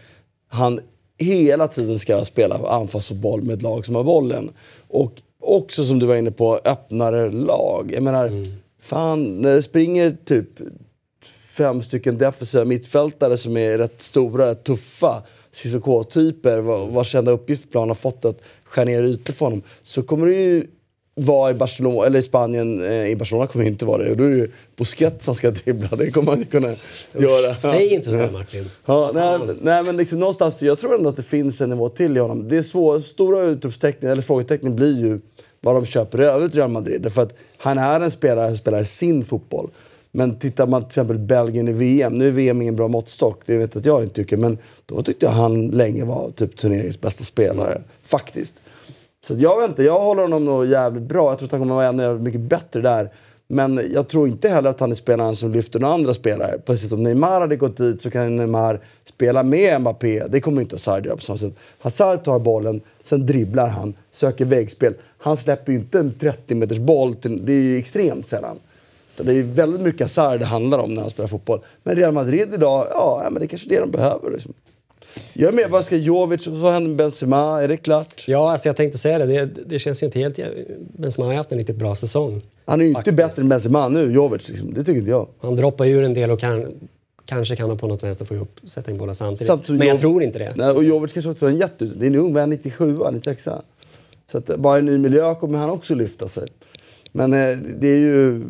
han 0.48 0.80
hela 1.18 1.68
tiden 1.68 1.98
ska 1.98 2.24
spela 2.24 2.54
anfallsfotboll 2.68 3.42
med 3.42 3.54
ett 3.54 3.62
lag 3.62 3.86
som 3.86 3.94
har 3.94 4.04
bollen. 4.04 4.50
Och 4.88 5.22
också 5.40 5.84
som 5.84 5.98
du 5.98 6.06
var 6.06 6.16
inne 6.16 6.30
på, 6.30 6.60
öppnare 6.64 7.30
lag. 7.30 7.90
Jag 7.94 8.02
menar, 8.02 8.30
fan, 8.82 9.24
när 9.24 9.54
det 9.54 9.62
springer 9.62 10.16
typ 10.24 10.48
fem 11.56 11.82
stycken 11.82 12.18
defensiva 12.18 12.64
mittfältare 12.64 13.36
som 13.36 13.56
är 13.56 13.78
rätt 13.78 14.02
stora, 14.02 14.54
tuffa, 14.54 15.22
Cissoko-typer 15.52 16.58
va- 16.58 16.86
vars 16.86 17.14
enda 17.14 17.32
uppgift 17.32 17.70
planen 17.70 17.88
har 17.88 17.94
fått 17.94 18.24
att 18.24 18.40
skära 18.64 18.84
ner 18.84 19.02
ytor 19.02 19.32
för 19.32 19.46
honom. 19.46 19.62
Så 19.82 20.02
kommer 20.02 20.26
det 20.26 20.34
ju 20.34 20.66
vara 21.14 21.50
i 21.50 21.54
Barcelona, 21.54 22.06
eller 22.06 22.18
i 22.18 22.22
Spanien, 22.22 22.84
eh, 22.84 23.06
i 23.06 23.16
Barcelona 23.16 23.46
kommer 23.46 23.64
det 23.64 23.70
inte 23.70 23.84
vara 23.84 24.02
det. 24.02 24.10
Och 24.10 24.16
då 24.16 24.24
är 24.24 24.28
det 24.28 24.36
ju 24.36 24.50
Busquets 24.76 25.24
som 25.24 25.34
ska 25.34 25.50
dribbla, 25.50 25.88
det 25.96 26.10
kommer 26.10 26.26
man 26.26 26.38
inte 26.38 26.50
kunna 26.50 26.74
göra. 27.12 27.60
Säg 27.60 27.94
inte 27.94 28.10
så 28.10 28.32
Martin. 28.32 28.70
Ja, 28.86 29.10
nej, 29.14 29.38
nej, 29.62 29.82
men 29.84 29.96
liksom 29.96 30.20
någonstans, 30.20 30.62
jag 30.62 30.78
tror 30.78 30.94
ändå 30.94 31.08
att 31.08 31.16
det 31.16 31.22
finns 31.22 31.60
en 31.60 31.70
nivå 31.70 31.88
till 31.88 32.16
i 32.16 32.20
honom. 32.20 32.48
Det 32.48 32.56
är 32.56 32.62
svår, 32.62 33.00
stora 33.00 33.44
utropstecknen, 33.44 34.12
eller 34.12 34.22
frågetecknen 34.22 34.76
blir 34.76 34.98
ju 34.98 35.20
vad 35.60 35.74
de 35.74 35.86
köper 35.86 36.20
i 36.20 36.24
övrigt 36.24 36.54
Real 36.54 36.70
Madrid. 36.70 37.02
Därför 37.02 37.22
att 37.22 37.36
han 37.56 37.78
är 37.78 38.00
en 38.00 38.10
spelare 38.10 38.48
som 38.48 38.58
spelar 38.58 38.84
sin 38.84 39.24
fotboll. 39.24 39.70
Men 40.16 40.38
tittar 40.38 40.66
man 40.66 40.82
till 40.82 40.86
exempel 40.86 41.18
Belgien 41.18 41.68
i 41.68 41.72
VM, 41.72 42.18
nu 42.18 42.28
är 42.28 42.32
VM 42.32 42.62
ingen 42.62 42.76
bra 42.76 42.88
måttstock, 42.88 43.42
det 43.46 43.58
vet 43.58 43.76
att 43.76 43.84
jag 43.84 44.02
inte 44.02 44.14
tycker, 44.14 44.36
men 44.36 44.58
då 44.86 45.02
tyckte 45.02 45.26
jag 45.26 45.32
han 45.32 45.68
länge 45.68 46.04
var 46.04 46.30
typ 46.30 46.56
turneringens 46.56 47.00
bästa 47.00 47.24
spelare. 47.24 47.82
Faktiskt. 48.02 48.62
Så 49.24 49.34
att 49.34 49.40
jag 49.40 49.60
vet 49.60 49.68
inte, 49.68 49.82
jag 49.82 50.00
håller 50.00 50.22
honom 50.22 50.44
nog 50.44 50.66
jävligt 50.66 51.02
bra. 51.02 51.30
Jag 51.30 51.38
tror 51.38 51.46
att 51.46 51.52
han 51.52 51.60
kommer 51.60 51.74
vara 51.74 51.86
ännu 51.86 52.18
mycket 52.18 52.40
bättre 52.40 52.80
där. 52.80 53.10
Men 53.48 53.80
jag 53.92 54.08
tror 54.08 54.28
inte 54.28 54.48
heller 54.48 54.70
att 54.70 54.80
han 54.80 54.90
är 54.90 54.96
spelaren 54.96 55.36
som 55.36 55.52
lyfter 55.52 55.80
några 55.80 55.94
andra 55.94 56.14
spelare. 56.14 56.58
Precis 56.66 56.90
som 56.90 57.02
Neymar 57.02 57.40
hade 57.40 57.56
gått 57.56 57.76
dit 57.76 58.02
så 58.02 58.10
kan 58.10 58.36
Neymar 58.36 58.80
spela 59.04 59.42
med 59.42 59.80
Mbappé. 59.80 60.26
Det 60.28 60.40
kommer 60.40 60.62
inte 60.62 60.74
Hazard 60.74 61.06
göra 61.06 61.16
på 61.16 61.22
samma 61.22 61.38
sätt. 61.38 61.54
Hazard 61.78 62.24
tar 62.24 62.38
bollen, 62.38 62.80
sen 63.02 63.26
dribblar 63.26 63.68
han, 63.68 63.94
söker 64.10 64.44
vägspel. 64.44 64.94
Han 65.18 65.36
släpper 65.36 65.72
ju 65.72 65.78
inte 65.78 65.98
en 65.98 66.14
30 66.18 66.54
meters 66.54 66.78
boll, 66.78 67.14
till, 67.14 67.46
det 67.46 67.52
är 67.52 67.62
ju 67.62 67.78
extremt 67.78 68.28
sällan. 68.28 68.58
Det 69.16 69.32
är 69.32 69.42
väldigt 69.42 69.80
mycket 69.80 70.00
Hazard 70.00 70.40
det 70.40 70.46
handlar 70.46 70.78
om 70.78 70.94
när 70.94 71.02
han 71.02 71.10
spelar 71.10 71.28
fotboll. 71.28 71.60
Men 71.82 71.96
Real 71.96 72.12
Madrid 72.12 72.54
idag, 72.54 72.86
ja, 72.90 73.28
men 73.30 73.34
det 73.34 73.44
är 73.44 73.48
kanske 73.48 73.68
är 73.68 73.74
det 73.74 73.80
de 73.80 73.90
behöver. 73.90 74.30
Liksom. 74.30 74.52
Jag 75.32 75.48
är 75.48 75.52
med, 75.52 75.70
vad 75.70 75.84
ska 75.84 75.96
Jovic, 75.96 76.46
vad 76.46 76.72
händer 76.72 76.88
med 76.88 76.96
Benzema? 76.96 77.62
Är 77.62 77.68
det 77.68 77.76
klart? 77.76 78.24
Ja, 78.28 78.52
alltså 78.52 78.68
jag 78.68 78.76
tänkte 78.76 78.98
säga 78.98 79.18
det. 79.18 79.26
det. 79.26 79.46
Det 79.66 79.78
känns 79.78 80.02
ju 80.02 80.06
inte 80.06 80.18
helt... 80.18 80.38
Benzema 80.98 81.26
har 81.26 81.34
haft 81.34 81.52
en 81.52 81.58
riktigt 81.58 81.76
bra 81.76 81.94
säsong. 81.94 82.42
Han 82.64 82.80
är 82.80 82.84
ju 82.84 82.90
inte 82.90 83.12
bättre 83.12 83.42
än 83.42 83.48
Benzema 83.48 83.88
nu, 83.88 84.12
Jovic. 84.12 84.48
Liksom. 84.48 84.74
Det 84.74 84.84
tycker 84.84 84.98
inte 84.98 85.10
jag. 85.10 85.28
Han 85.40 85.56
droppar 85.56 85.84
ju 85.84 85.96
ur 85.96 86.02
en 86.02 86.14
del 86.14 86.30
och 86.30 86.40
kan, 86.40 86.74
kanske 87.24 87.56
kan 87.56 87.68
han 87.68 87.78
på 87.78 87.88
något 87.88 88.02
vänster 88.02 88.24
få 88.24 88.34
ihop 88.34 88.60
sätta 88.66 88.90
in 88.90 88.98
bollar 88.98 89.12
samtidigt. 89.12 89.46
Samtidigt 89.46 89.78
men 89.78 89.88
jag 89.88 89.98
tror 89.98 90.22
inte 90.22 90.38
det. 90.38 90.52
Nej, 90.56 90.70
och 90.70 90.84
Jovic 90.84 91.12
kanske 91.12 91.30
också 91.30 91.46
är 91.46 91.50
en 91.50 91.56
jätte... 91.56 91.84
Det 91.84 92.06
är 92.06 92.10
en 92.10 92.16
ung, 92.16 92.32
vad 92.32 92.36
är 92.36 92.40
han, 92.40 92.50
97 92.50 92.98
96 93.12 93.48
Så 94.26 94.38
att 94.38 94.56
bara 94.56 94.76
i 94.76 94.78
en 94.78 94.86
ny 94.86 94.98
miljö 94.98 95.34
kommer 95.34 95.58
han 95.58 95.70
också 95.70 95.94
lyfta 95.94 96.28
sig. 96.28 96.46
Men 97.12 97.32
eh, 97.32 97.56
det 97.78 97.88
är 97.88 97.98
ju... 97.98 98.42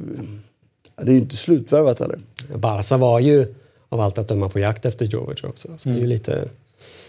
Det 0.97 1.11
är 1.11 1.15
ju 1.15 1.19
inte 1.19 1.37
slutvärvat 1.37 2.01
heller. 2.01 2.19
Barca 2.55 2.97
var 2.97 3.21
ju 3.21 3.55
av 3.95 4.01
allt 4.01 4.19
att 4.19 4.29
döma 4.29 4.49
på 4.49 4.59
jakt 4.59 4.85
efter 4.87 5.07
Jovic 5.07 5.45
också. 5.45 5.69
Så 5.79 5.89
det 5.89 5.95
är 5.95 6.01
ju 6.01 6.07
lite... 6.07 6.49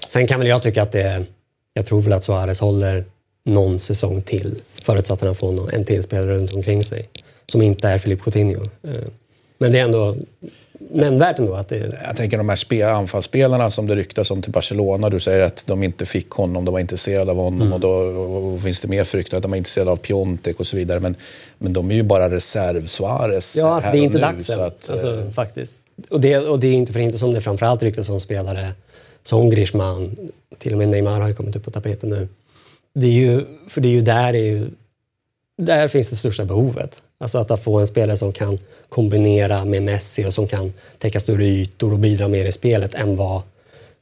Sen 0.07 0.27
kan 0.27 0.39
väl 0.39 0.47
jag 0.49 0.61
tycka 0.63 0.81
att 0.83 0.91
det... 0.91 1.25
Jag 1.73 1.85
tror 1.85 2.01
väl 2.01 2.13
att 2.13 2.23
Suarez 2.23 2.59
håller 2.59 3.05
någon 3.45 3.79
säsong 3.79 4.21
till 4.21 4.61
förutsatt 4.83 5.19
att 5.21 5.25
han 5.25 5.35
får 5.35 5.51
någon- 5.51 5.69
en 5.69 5.85
till 5.85 6.03
spelare 6.03 6.27
runt 6.35 6.53
omkring 6.55 6.83
sig 6.83 7.09
som 7.51 7.61
inte 7.61 7.87
är 7.87 7.97
Filip 7.97 8.21
Coutinho. 8.23 8.61
Eh, 8.83 8.91
Men 9.57 9.71
det 9.71 9.79
är 9.79 9.83
ändå 9.83 10.15
nämnvärt 10.91 11.39
ändå 11.39 11.53
att 11.55 11.69
det... 11.69 11.99
Jag 12.07 12.15
tänker 12.15 12.37
de 12.37 12.49
här 12.49 12.55
spel, 12.55 12.89
anfallsspelarna 12.89 13.69
som 13.69 13.87
det 13.87 13.95
ryktas 13.95 14.31
om 14.31 14.41
till 14.41 14.51
Barcelona. 14.51 15.09
Du 15.09 15.19
säger 15.19 15.41
att 15.45 15.63
de 15.67 15.83
inte 15.83 16.05
fick 16.05 16.29
honom, 16.29 16.65
de 16.65 16.71
var 16.73 16.79
intresserade 16.79 17.31
av 17.31 17.37
honom. 17.37 17.61
Mm. 17.61 17.73
Och 17.73 17.79
då 17.79 17.89
och 17.89 18.61
finns 18.61 18.81
det 18.81 18.87
mer 18.87 19.03
frukter 19.03 19.37
att 19.37 19.43
de 19.43 19.53
är 19.53 19.57
intresserade 19.57 19.91
av 19.91 19.95
Piontek 19.95 20.59
och 20.59 20.67
så 20.67 20.77
vidare. 20.77 20.99
Men, 20.99 21.15
men 21.57 21.73
de 21.73 21.91
är 21.91 21.95
ju 21.95 22.03
bara 22.03 22.29
reserv 22.29 22.85
Suarez 22.85 23.57
Ja, 23.57 23.75
alltså, 23.75 23.91
det 23.91 23.97
är 23.97 24.01
inte 24.01 24.19
dags 24.19 24.45
så 24.45 24.53
än. 24.53 24.59
att, 24.59 24.89
alltså, 24.89 25.19
eh, 25.19 25.31
faktiskt. 25.31 25.75
Och 26.09 26.21
det, 26.21 26.37
och 26.37 26.59
det 26.59 26.67
är 26.67 26.73
inte 26.73 26.93
för 26.93 26.99
inte 26.99 27.17
som 27.17 27.33
det 27.33 27.41
framförallt 27.41 27.83
ryktas 27.83 28.09
om 28.09 28.21
spelare 28.21 28.73
som 29.23 29.49
Griezmann. 29.49 30.17
Till 30.57 30.71
och 30.71 30.77
med 30.77 30.89
Neymar 30.89 31.21
har 31.21 31.27
ju 31.27 31.33
kommit 31.33 31.55
upp 31.55 31.63
på 31.63 31.71
tapeten 31.71 32.09
nu. 32.09 32.27
Det 32.93 33.05
är 33.05 33.11
ju, 33.11 33.45
för 33.67 33.81
det 33.81 33.87
är 33.87 33.91
ju 33.91 34.01
där, 34.01 34.33
det 34.33 34.39
är 34.39 34.51
ju, 34.51 34.69
där 35.57 35.87
finns 35.87 36.09
det 36.09 36.15
största 36.15 36.45
behovet. 36.45 37.01
Alltså 37.17 37.37
att 37.37 37.63
få 37.63 37.79
en 37.79 37.87
spelare 37.87 38.17
som 38.17 38.33
kan 38.33 38.57
kombinera 38.89 39.65
med 39.65 39.83
Messi 39.83 40.25
och 40.25 40.33
som 40.33 40.47
kan 40.47 40.73
täcka 40.97 41.19
större 41.19 41.45
ytor 41.45 41.93
och 41.93 41.99
bidra 41.99 42.27
mer 42.27 42.45
i 42.45 42.51
spelet 42.51 42.93
än 42.93 43.15
vad 43.15 43.41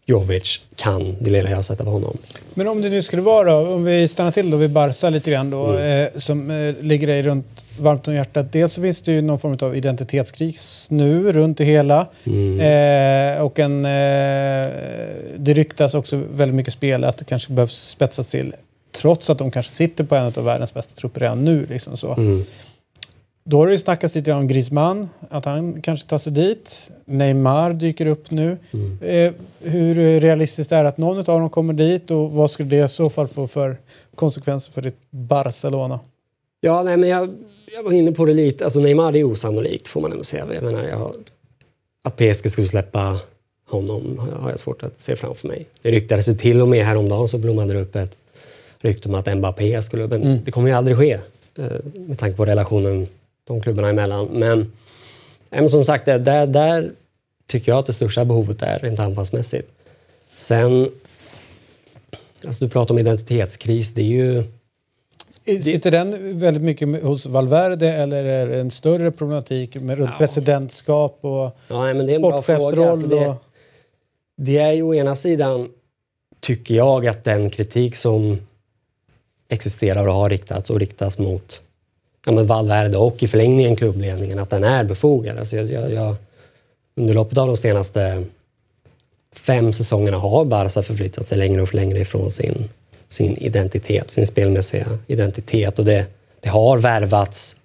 Jovic 0.05 0.59
kan, 0.75 1.15
det 1.19 1.29
lilla 1.29 1.49
jag 1.49 1.55
har 1.55 1.63
sett 1.63 1.81
av 1.81 1.87
honom. 1.87 2.17
Men 2.53 2.67
om 2.67 2.81
det 2.81 2.89
nu 2.89 3.01
skulle 3.01 3.21
vara 3.21 3.61
då, 3.61 3.73
om 3.73 3.83
vi 3.83 4.07
stannar 4.07 4.31
till 4.31 4.51
då 4.51 4.57
vid 4.57 4.69
Barca 4.69 5.09
lite 5.09 5.31
grann 5.31 5.49
då, 5.49 5.77
eh, 5.77 6.09
som 6.15 6.51
eh, 6.51 6.75
ligger 6.81 7.07
dig 7.07 7.23
runt 7.23 7.63
varmt 7.79 8.07
om 8.07 8.13
hjärtat. 8.13 8.51
Dels 8.51 8.73
så 8.73 8.81
finns 8.81 9.01
det 9.01 9.11
ju 9.11 9.21
någon 9.21 9.39
form 9.39 9.57
av 9.61 9.77
identitetskris 9.77 10.87
nu 10.91 11.31
runt 11.31 11.57
det 11.57 11.65
hela. 11.65 12.07
Eh, 12.61 13.41
och 13.41 13.59
en, 13.59 13.85
eh, 13.85 14.69
det 15.37 15.53
ryktas 15.53 15.93
också 15.93 16.21
väldigt 16.33 16.55
mycket 16.55 16.73
spel 16.73 17.03
att 17.03 17.17
det 17.17 17.25
kanske 17.25 17.53
behövs 17.53 17.89
spetsas 17.89 18.31
till. 18.31 18.55
Trots 18.91 19.29
att 19.29 19.37
de 19.37 19.51
kanske 19.51 19.71
sitter 19.71 20.03
på 20.03 20.15
en 20.15 20.25
av 20.25 20.43
världens 20.43 20.73
bästa 20.73 20.95
trupper 20.95 21.19
redan 21.21 21.45
nu. 21.45 21.65
Liksom 21.69 21.97
så. 21.97 22.15
Då 23.45 23.57
har 23.57 23.65
det 23.67 23.71
ju 23.71 23.77
snackats 23.77 24.15
lite 24.15 24.31
om 24.33 24.47
Griezmann, 24.47 25.09
att 25.29 25.45
han 25.45 25.81
kanske 25.81 26.09
tar 26.09 26.17
sig 26.17 26.33
dit. 26.33 26.91
Neymar 27.05 27.73
dyker 27.73 28.05
upp 28.05 28.31
nu. 28.31 28.57
Eh, 29.01 29.33
hur 29.61 30.19
realistiskt 30.19 30.71
är 30.71 30.83
det 30.83 30.89
att 30.89 30.97
någon 30.97 31.17
av 31.17 31.23
dem 31.25 31.49
kommer 31.49 31.73
dit 31.73 32.11
och 32.11 32.31
vad 32.31 32.51
skulle 32.51 32.69
det 32.69 32.85
i 32.85 32.87
så 32.89 33.09
fall 33.09 33.27
få 33.27 33.47
för 33.47 33.77
konsekvenser 34.15 34.71
för 34.71 34.81
ditt 34.81 34.97
Barcelona? 35.09 35.99
Ja, 36.61 36.83
nej, 36.83 36.97
men 36.97 37.09
jag, 37.09 37.33
jag 37.75 37.83
var 37.83 37.91
inne 37.91 38.11
på 38.11 38.25
det 38.25 38.33
lite. 38.33 38.63
Alltså 38.63 38.79
Neymar 38.79 39.15
är 39.15 39.23
osannolikt 39.23 39.87
får 39.87 40.01
man 40.01 40.11
ändå 40.11 40.23
säga. 40.23 40.47
Jag 40.53 40.63
menar, 40.63 40.83
jag 40.83 41.13
att 42.03 42.15
PSG 42.17 42.51
skulle 42.51 42.67
släppa 42.67 43.19
honom 43.69 44.19
har 44.41 44.49
jag- 44.49 44.59
svårt 44.59 44.83
att 44.83 45.01
se 45.01 45.15
framför 45.15 45.47
mig. 45.47 45.65
Det 45.81 45.91
ryktades 45.91 46.29
ju 46.29 46.33
till 46.33 46.61
och 46.61 46.67
med 46.67 46.85
häromdagen 46.85 47.27
så 47.27 47.37
blommade 47.37 47.73
det 47.73 47.79
upp 47.81 47.95
ett 47.95 48.17
rykte 48.79 49.09
om 49.09 49.15
att 49.15 49.37
Mbappé 49.37 49.81
skulle... 49.81 50.07
Men 50.07 50.39
det 50.45 50.51
kommer 50.51 50.67
ju 50.69 50.73
aldrig 50.75 50.97
ske 50.97 51.19
eh, 51.57 51.65
med 51.95 52.19
tanke 52.19 52.37
på 52.37 52.45
relationen 52.45 53.07
de 53.47 53.61
klubbarna 53.61 53.89
emellan. 53.89 54.25
Men, 54.25 54.71
men 55.49 55.69
som 55.69 55.85
sagt, 55.85 56.05
där, 56.05 56.47
där 56.47 56.91
tycker 57.47 57.71
jag 57.71 57.79
att 57.79 57.85
det 57.85 57.93
största 57.93 58.25
behovet 58.25 58.61
är 58.61 58.79
rent 58.79 58.99
anfallsmässigt. 58.99 59.71
Sen... 60.35 60.91
Alltså 62.45 62.65
du 62.65 62.69
pratar 62.69 62.93
om 62.93 62.99
identitetskris. 62.99 63.93
Det 63.93 64.01
är 64.01 64.05
ju... 64.05 64.43
Sitter 65.61 65.91
den 65.91 66.39
väldigt 66.39 66.63
mycket 66.63 67.03
hos 67.03 67.25
Valverde 67.25 67.93
eller 67.93 68.23
är 68.23 68.47
det 68.47 68.59
en 68.59 68.71
större 68.71 69.11
problematik 69.11 69.75
med 69.75 69.97
runt 69.97 70.17
presidentskap 70.17 71.17
och 71.21 71.57
Ja, 71.67 71.93
nej, 71.93 72.15
sportchefsroll? 72.15 72.87
Alltså, 72.87 73.07
det, 73.07 73.35
det 74.35 74.57
är 74.57 74.71
ju 74.71 74.81
å 74.81 74.93
ena 74.93 75.15
sidan, 75.15 75.69
tycker 76.39 76.75
jag, 76.75 77.07
att 77.07 77.23
den 77.23 77.49
kritik 77.49 77.95
som 77.95 78.37
existerar 79.49 80.07
och 80.07 80.13
har 80.13 80.29
riktats 80.29 80.69
och 80.69 80.79
riktas 80.79 81.19
mot 81.19 81.61
ja, 82.25 82.31
men 82.31 82.45
Valverde 82.45 82.97
och 82.97 83.23
i 83.23 83.27
förlängningen 83.27 83.75
klubbledningen, 83.75 84.39
att 84.39 84.49
den 84.49 84.63
är 84.63 84.83
befogad. 84.83 85.37
Alltså 85.37 85.55
jag, 85.55 85.71
jag, 85.71 85.93
jag, 85.93 86.15
under 86.95 87.13
loppet 87.13 87.37
av 87.37 87.47
de 87.47 87.57
senaste 87.57 88.25
fem 89.35 89.73
säsongerna 89.73 90.17
har 90.17 90.45
Barca 90.45 90.81
förflyttat 90.81 91.25
sig 91.25 91.37
längre 91.37 91.61
och 91.61 91.73
längre 91.73 91.99
ifrån 91.99 92.31
sin, 92.31 92.69
sin 93.07 93.37
identitet, 93.37 94.11
sin 94.11 94.27
spelmässiga 94.27 94.87
identitet. 95.07 95.79
Och 95.79 95.85
det, 95.85 96.05
det 96.39 96.49
har 96.49 96.77
värvats 96.77 97.55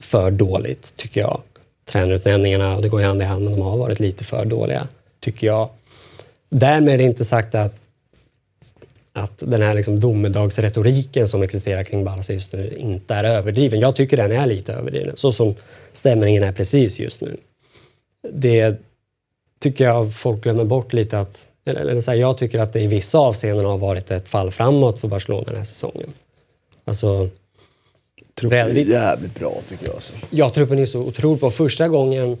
för 0.00 0.30
dåligt, 0.30 0.94
tycker 0.96 1.20
jag. 1.20 1.40
Tränarutnämningarna, 1.84 2.76
och 2.76 2.82
det 2.82 2.88
går 2.88 3.00
ju 3.00 3.06
hand 3.06 3.22
i 3.22 3.24
hand, 3.24 3.44
men 3.44 3.52
de 3.52 3.62
har 3.62 3.76
varit 3.76 4.00
lite 4.00 4.24
för 4.24 4.44
dåliga, 4.44 4.88
tycker 5.20 5.46
jag. 5.46 5.68
Därmed 6.50 6.94
är 6.94 6.98
det 6.98 7.04
inte 7.04 7.24
sagt 7.24 7.54
att, 7.54 7.80
att 9.16 9.32
den 9.38 9.62
här 9.62 9.74
liksom 9.74 10.00
domedagsretoriken 10.00 11.28
som 11.28 11.42
existerar 11.42 11.84
kring 11.84 12.04
Barca 12.04 12.32
just 12.32 12.52
nu 12.52 12.74
inte 12.76 13.14
är 13.14 13.24
överdriven. 13.24 13.80
Jag 13.80 13.96
tycker 13.96 14.16
den 14.16 14.32
är 14.32 14.46
lite 14.46 14.72
överdriven, 14.72 15.16
så 15.16 15.32
som 15.32 15.54
stämningen 15.92 16.42
är 16.42 16.52
precis 16.52 17.00
just 17.00 17.20
nu. 17.20 17.36
Det 18.32 18.76
tycker 19.60 19.84
jag 19.84 20.14
folk 20.14 20.42
glömmer 20.42 20.64
bort 20.64 20.92
lite 20.92 21.20
att 21.20 21.46
eller, 21.64 21.80
eller 21.80 22.00
så 22.00 22.10
här, 22.10 22.18
jag 22.18 22.38
tycker 22.38 22.58
att 22.58 22.72
det 22.72 22.80
i 22.80 22.86
vissa 22.86 23.18
avseenden 23.18 23.66
har 23.66 23.78
varit 23.78 24.10
ett 24.10 24.28
fall 24.28 24.50
framåt 24.50 25.00
för 25.00 25.08
Barcelona 25.08 25.44
den 25.46 25.56
här 25.56 25.64
säsongen. 25.64 26.12
Alltså, 26.84 27.28
Truppen 28.34 28.58
är 28.58 28.64
Väldigt- 28.64 28.88
jävligt 28.88 29.34
bra 29.34 29.54
tycker 29.68 29.86
jag. 29.86 29.94
Alltså. 29.94 30.12
Ja, 30.30 30.50
truppen 30.50 30.78
är 30.78 30.86
så 30.86 31.00
otroligt 31.00 31.40
bra. 31.40 31.50
Första 31.50 31.88
gången, 31.88 32.38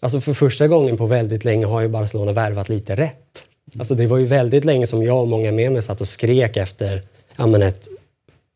alltså 0.00 0.20
för 0.20 0.32
första 0.34 0.68
gången 0.68 0.96
på 0.96 1.06
väldigt 1.06 1.44
länge 1.44 1.66
har 1.66 1.80
ju 1.80 1.88
Barcelona 1.88 2.32
värvat 2.32 2.68
lite 2.68 2.96
rätt. 2.96 3.42
Alltså 3.78 3.94
det 3.94 4.06
var 4.06 4.18
ju 4.18 4.24
väldigt 4.24 4.64
länge 4.64 4.86
som 4.86 5.02
jag 5.02 5.20
och 5.20 5.28
många 5.28 5.52
med 5.52 5.72
mig 5.72 5.82
satt 5.82 6.00
och 6.00 6.08
skrek 6.08 6.56
efter 6.56 7.02
ja, 7.36 7.46
men 7.46 7.62
ett, 7.62 7.88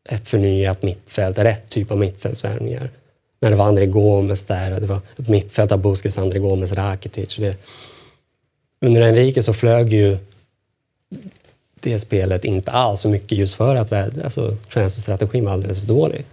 ett 0.09 0.27
förnyat 0.27 0.83
mittfält, 0.83 1.37
rätt 1.37 1.69
typ 1.69 1.91
av 1.91 1.97
mittfältsvärvningar. 1.97 2.89
När 3.39 3.49
det 3.49 3.55
var 3.55 3.65
André 3.65 3.85
Gomes 3.85 4.45
där 4.45 4.73
och 4.73 4.81
det 4.81 4.87
var 4.87 4.99
ett 5.17 5.27
mittfält 5.27 5.71
av 5.71 5.79
Busquets, 5.79 6.17
André 6.17 6.39
Gomes, 6.39 6.73
Rakitic. 6.73 7.35
Det, 7.35 7.57
under 8.81 9.01
Enrique 9.01 9.43
så 9.43 9.53
flög 9.53 9.93
ju 9.93 10.17
det 11.79 11.99
spelet 11.99 12.45
inte 12.45 12.71
alls 12.71 13.01
så 13.01 13.09
mycket 13.09 13.37
just 13.37 13.55
för 13.55 13.75
att 13.75 13.93
alltså, 13.93 14.57
transferstrategin 14.73 15.45
var 15.45 15.51
alldeles 15.51 15.79
för 15.79 15.87
dålig. 15.87 16.25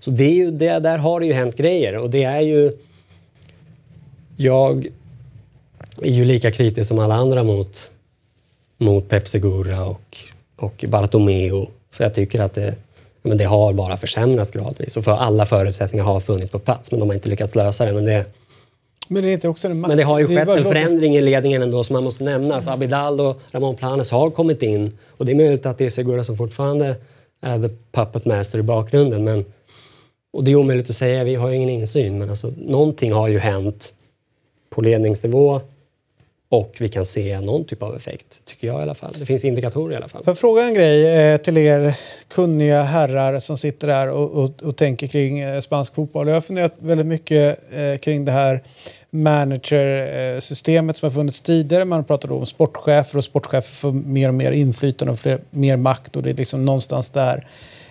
Så 0.00 0.10
det 0.10 0.24
är 0.24 0.34
ju, 0.34 0.50
det, 0.50 0.78
där 0.78 0.98
har 0.98 1.20
det 1.20 1.26
ju 1.26 1.32
hänt 1.32 1.56
grejer 1.56 1.96
och 1.96 2.10
det 2.10 2.24
är 2.24 2.40
ju... 2.40 2.72
Jag 4.36 4.86
är 6.02 6.10
ju 6.10 6.24
lika 6.24 6.50
kritisk 6.50 6.88
som 6.88 6.98
alla 6.98 7.14
andra 7.14 7.44
mot, 7.44 7.90
mot 8.78 9.08
Pep 9.08 9.28
Segura 9.28 9.84
och, 9.84 10.16
och 10.56 10.84
Bartomeu. 10.88 11.66
För 11.90 12.04
jag 12.04 12.14
tycker 12.14 12.40
att 12.40 12.54
det, 12.54 12.74
men 13.22 13.38
det 13.38 13.44
har 13.44 13.72
bara 13.72 13.96
försämrats 13.96 14.50
gradvis. 14.52 14.96
Och 14.96 15.04
för 15.04 15.12
alla 15.16 15.46
förutsättningar 15.46 16.04
har 16.04 16.20
funnits 16.20 16.50
på 16.52 16.58
plats 16.58 16.90
men 16.90 17.00
de 17.00 17.08
har 17.08 17.14
inte 17.14 17.28
lyckats 17.28 17.54
lösa 17.54 17.84
det. 17.86 17.92
Men 17.92 18.04
det, 18.04 18.24
Men 19.08 19.22
det 19.22 19.28
är 19.30 19.32
inte 19.32 19.48
också 19.48 19.68
en 19.68 19.80
men 19.80 19.96
det 19.96 20.02
har 20.02 20.18
ju 20.18 20.26
skett 20.26 20.48
var- 20.48 20.56
en 20.56 20.64
förändring 20.64 21.16
i 21.16 21.20
ledningen 21.20 21.62
ändå 21.62 21.84
som 21.84 21.94
man 21.94 22.04
måste 22.04 22.24
nämna. 22.24 22.54
Alltså 22.54 22.70
Abidal 22.70 23.20
och 23.20 23.40
Ramon 23.50 23.76
Planes 23.76 24.10
har 24.10 24.30
kommit 24.30 24.62
in 24.62 24.98
och 25.16 25.26
det 25.26 25.32
är 25.32 25.36
möjligt 25.36 25.66
att 25.66 25.78
det 25.78 25.84
är 25.86 25.90
Segura 25.90 26.24
som 26.24 26.36
fortfarande 26.36 26.96
är 27.40 27.68
the 27.68 27.74
puppet 27.92 28.24
master 28.24 28.58
i 28.58 28.62
bakgrunden. 28.62 29.24
Men, 29.24 29.44
och 30.32 30.44
det 30.44 30.50
är 30.50 30.56
omöjligt 30.56 30.90
att 30.90 30.96
säga, 30.96 31.24
vi 31.24 31.34
har 31.34 31.48
ju 31.48 31.56
ingen 31.56 31.68
insyn. 31.68 32.18
Men 32.18 32.30
alltså, 32.30 32.52
någonting 32.58 33.12
har 33.12 33.28
ju 33.28 33.38
hänt 33.38 33.94
på 34.70 34.80
ledningsnivå 34.82 35.60
och 36.48 36.76
vi 36.78 36.88
kan 36.88 37.06
se 37.06 37.40
någon 37.40 37.64
typ 37.64 37.82
av 37.82 37.96
effekt, 37.96 38.40
tycker 38.44 38.66
jag 38.66 38.78
i 38.80 38.82
alla 38.82 38.94
fall. 38.94 39.14
Det 39.18 39.26
finns 39.26 39.44
indikatorer 39.44 39.92
i 39.92 39.96
alla 39.96 40.08
fall. 40.08 40.24
Får 40.24 40.30
jag 40.30 40.38
fråga 40.38 40.62
en 40.62 40.74
grej 40.74 41.18
eh, 41.18 41.36
till 41.36 41.56
er 41.56 41.96
kunniga 42.28 42.82
herrar 42.82 43.38
som 43.38 43.58
sitter 43.58 43.86
där 43.86 44.10
och, 44.10 44.30
och, 44.30 44.62
och 44.62 44.76
tänker 44.76 45.06
kring 45.06 45.38
eh, 45.38 45.60
spansk 45.60 45.94
fotboll? 45.94 46.28
Jag 46.28 46.34
har 46.34 46.40
funderat 46.40 46.74
väldigt 46.78 47.06
mycket 47.06 47.58
eh, 47.72 47.98
kring 47.98 48.24
det 48.24 48.32
här 48.32 48.62
managersystemet 49.10 50.96
som 50.96 51.06
har 51.06 51.14
funnits 51.14 51.42
tidigare. 51.42 51.84
Man 51.84 52.04
pratar 52.04 52.28
då 52.28 52.34
om 52.34 52.46
sportchefer 52.46 53.18
och 53.18 53.24
sportchefer 53.24 53.74
får 53.74 53.92
mer 53.92 54.28
och 54.28 54.34
mer 54.34 54.52
inflytande 54.52 55.12
och 55.12 55.18
fler, 55.18 55.40
mer 55.50 55.76
makt 55.76 56.16
och 56.16 56.22
det 56.22 56.30
är 56.30 56.34
liksom 56.34 56.64
någonstans 56.64 57.10
där. 57.10 57.46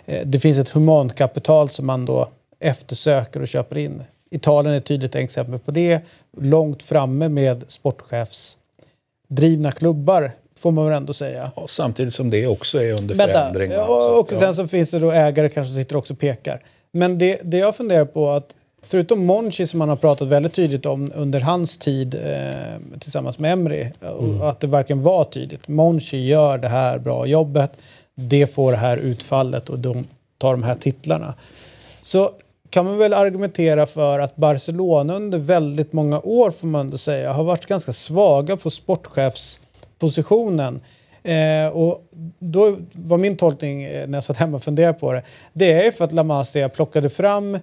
Eh, 0.06 0.26
det 0.26 0.40
finns 0.40 0.58
ett 0.58 0.70
humankapital 0.70 1.70
som 1.70 1.86
man 1.86 2.06
då 2.06 2.30
eftersöker 2.60 3.42
och 3.42 3.48
köper 3.48 3.78
in. 3.78 4.04
Italien 4.36 4.74
är 4.74 4.78
ett 4.78 4.86
tydligt 4.86 5.16
exempel 5.16 5.60
på 5.60 5.72
det. 5.72 6.02
Långt 6.38 6.84
framme 6.84 7.30
med 7.30 7.64
sportchefsdrivna 7.68 9.72
klubbar 9.72 10.32
får 10.60 10.72
man 10.72 10.86
väl 10.86 10.94
ändå 10.98 11.14
säga. 11.14 11.52
Ja, 11.56 11.64
samtidigt 11.68 12.14
som 12.14 12.30
det 12.30 12.48
också 12.48 12.84
är 12.84 12.94
under 12.94 13.16
Vänta, 13.16 13.34
förändring. 13.34 13.72
och, 13.78 14.20
och 14.20 14.30
sen 14.30 14.56
så 14.56 14.68
finns 14.68 14.92
det 14.92 15.00
då 15.00 15.12
ägare 15.12 15.50
kanske 15.50 15.74
som 15.74 15.84
sitter 15.84 15.96
också 15.96 16.14
och 16.14 16.20
pekar. 16.20 16.64
Men 16.92 17.18
det, 17.18 17.40
det 17.44 17.58
jag 17.58 17.76
funderar 17.76 18.06
på 18.06 18.30
att 18.30 18.56
förutom 18.84 19.26
Monchi 19.26 19.68
som 19.68 19.80
man 19.80 19.90
har 19.90 19.96
pratat 19.96 20.28
väldigt 20.28 20.54
tydligt 20.54 20.86
om 20.86 21.12
under 21.16 21.40
hans 21.40 21.78
tid 21.78 22.16
eh, 22.16 22.52
tillsammans 23.00 23.40
med 23.40 23.54
Emri 23.54 23.92
och 24.40 24.50
att 24.50 24.60
det 24.60 24.68
verkligen 24.68 25.04
var 25.04 25.24
tydligt. 25.24 25.68
Monchi 25.68 26.28
gör 26.28 26.58
det 26.58 26.68
här 26.68 27.00
bra 27.00 27.26
jobbet, 27.26 27.72
det 28.16 28.48
får 28.48 28.72
det 28.72 28.78
här 28.78 28.98
utfallet 28.98 29.70
och 29.70 29.80
de 29.80 30.06
tar 30.38 30.52
de 30.52 30.64
här 30.64 30.76
titlarna. 30.76 31.34
Så 32.02 32.32
kan 32.70 32.86
man 32.86 32.98
väl 32.98 33.14
argumentera 33.14 33.86
för 33.86 34.20
att 34.20 34.36
Barcelona 34.36 35.16
under 35.16 35.38
väldigt 35.38 35.94
många 35.94 36.20
år 36.20 36.52
får 36.52 36.68
man 36.68 36.82
ändå 36.82 36.98
säga 36.98 37.34
har 37.34 37.44
varit 37.44 37.66
ganska 37.66 37.94
svaga 37.94 38.58
på 38.58 38.70
sportchefspositionen. 38.70 40.82
Eh, 41.24 41.68
och 41.68 42.06
då 42.40 42.78
var 42.92 43.18
min 43.18 43.38
tolkning 43.38 43.84
eh, 43.84 44.08
när 44.08 44.18
jag 44.18 44.24
satt 44.24 44.38
hemma 44.38 44.56
och 44.56 44.64
funderade 44.64 45.00
på 45.00 45.14
det. 45.14 45.22
Det 45.54 45.72
är 45.72 45.84
ju 45.84 45.92
för 45.92 46.06
att 46.06 46.12
La 46.12 46.24
Masia 46.24 46.70
plockade 46.70 47.10
fram 47.10 47.60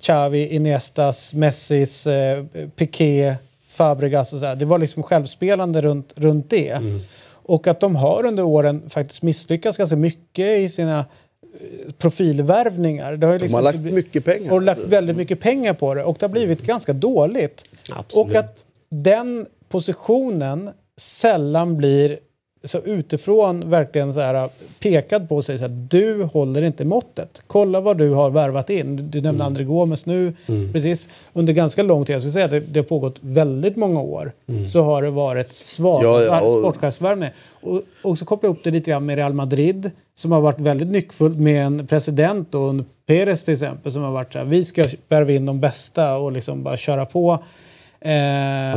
Xavi, 0.00 0.48
Iniestas, 0.48 1.34
Messis, 1.34 2.06
eh, 2.06 2.44
Piqué, 2.76 3.34
Fabregas 3.68 4.32
och 4.32 4.38
så 4.38 4.44
där. 4.44 4.56
Det 4.56 4.64
var 4.64 4.78
liksom 4.78 5.02
självspelande 5.02 5.80
runt, 5.80 6.12
runt 6.16 6.50
det. 6.50 6.78
Och 7.32 7.66
att 7.66 7.80
de 7.80 7.96
har 7.96 8.26
under 8.26 8.42
åren 8.42 8.90
faktiskt 8.90 9.22
misslyckats 9.22 9.78
ganska 9.78 9.96
mycket 9.96 10.58
i 10.58 10.68
sina 10.68 11.04
profilvärvningar. 11.98 13.16
Det 13.16 13.26
har 13.26 13.32
ju 13.32 13.38
De 13.38 13.42
liksom 13.42 13.54
har 13.54 13.62
lagt 13.62 13.74
inte 13.74 13.82
bli- 13.82 13.92
mycket 13.92 14.24
pengar. 14.24 14.52
Och 14.52 14.62
lagt 14.62 14.80
väldigt 14.80 15.16
mycket 15.16 15.40
pengar 15.40 15.74
på 15.74 15.94
det 15.94 16.04
och 16.04 16.16
det 16.20 16.26
har 16.26 16.30
blivit 16.30 16.62
ganska 16.62 16.92
dåligt. 16.92 17.64
Absolut. 17.90 18.26
Och 18.26 18.34
att 18.36 18.64
den 18.90 19.46
positionen 19.68 20.70
sällan 20.96 21.76
blir 21.76 22.18
så 22.64 22.78
utifrån 22.78 23.70
verkligen 23.70 24.14
så 24.14 24.20
här 24.20 24.48
pekad 24.80 25.28
på 25.28 25.42
sig 25.42 25.58
så 25.58 25.64
här, 25.64 25.86
du 25.90 26.22
håller 26.24 26.62
inte 26.62 26.84
måttet. 26.84 27.42
Kolla 27.46 27.80
vad 27.80 27.98
du 27.98 28.10
har 28.10 28.30
värvat 28.30 28.70
in. 28.70 29.10
Du, 29.10 29.20
nämnde 29.20 29.44
André 29.44 29.64
Gomes 29.64 30.06
nu, 30.06 30.32
precis. 30.72 31.08
Under 31.32 31.52
ganska 31.52 31.82
lång 31.82 32.04
tid, 32.04 32.14
jag 32.14 32.20
skulle 32.22 32.32
säga 32.32 32.44
att 32.44 32.50
det, 32.50 32.60
det 32.60 32.80
har 32.80 32.84
pågått 32.84 33.16
väldigt 33.20 33.76
många 33.76 34.00
år, 34.00 34.32
så 34.66 34.82
har 34.82 35.02
det 35.02 35.10
varit 35.10 35.56
svaga 35.56 36.04
Ja, 36.08 36.22
ja, 36.22 36.40
och- 36.40 36.60
sportchefsvärvningar. 36.60 37.34
Och, 37.60 37.82
och 38.02 38.18
så 38.18 38.24
koppla 38.24 38.46
ihop 38.46 38.60
det 38.64 38.70
lite 38.70 38.90
grann 38.90 39.06
med 39.06 39.16
Real 39.16 39.32
Madrid, 39.32 39.90
som 40.14 40.32
har 40.32 40.40
varit 40.40 40.60
väldigt 40.60 40.88
nyckfullt 40.88 41.38
med 41.38 41.66
en 41.66 41.86
president 41.86 42.54
och 42.54 42.70
en 42.70 42.84
Perez 43.06 43.44
till 43.44 43.52
exempel, 43.54 43.92
som 43.92 44.02
har 44.02 44.10
varit 44.12 44.32
så 44.32 44.38
här, 44.38 44.46
vi 44.46 44.64
ska 44.64 44.84
värva 45.08 45.32
in 45.32 45.46
de 45.46 45.60
bästa 45.60 46.16
och 46.16 46.32
liksom 46.32 46.62
bara 46.62 46.76
köra 46.76 47.04
på. 47.04 47.38
Eh, 48.02 48.12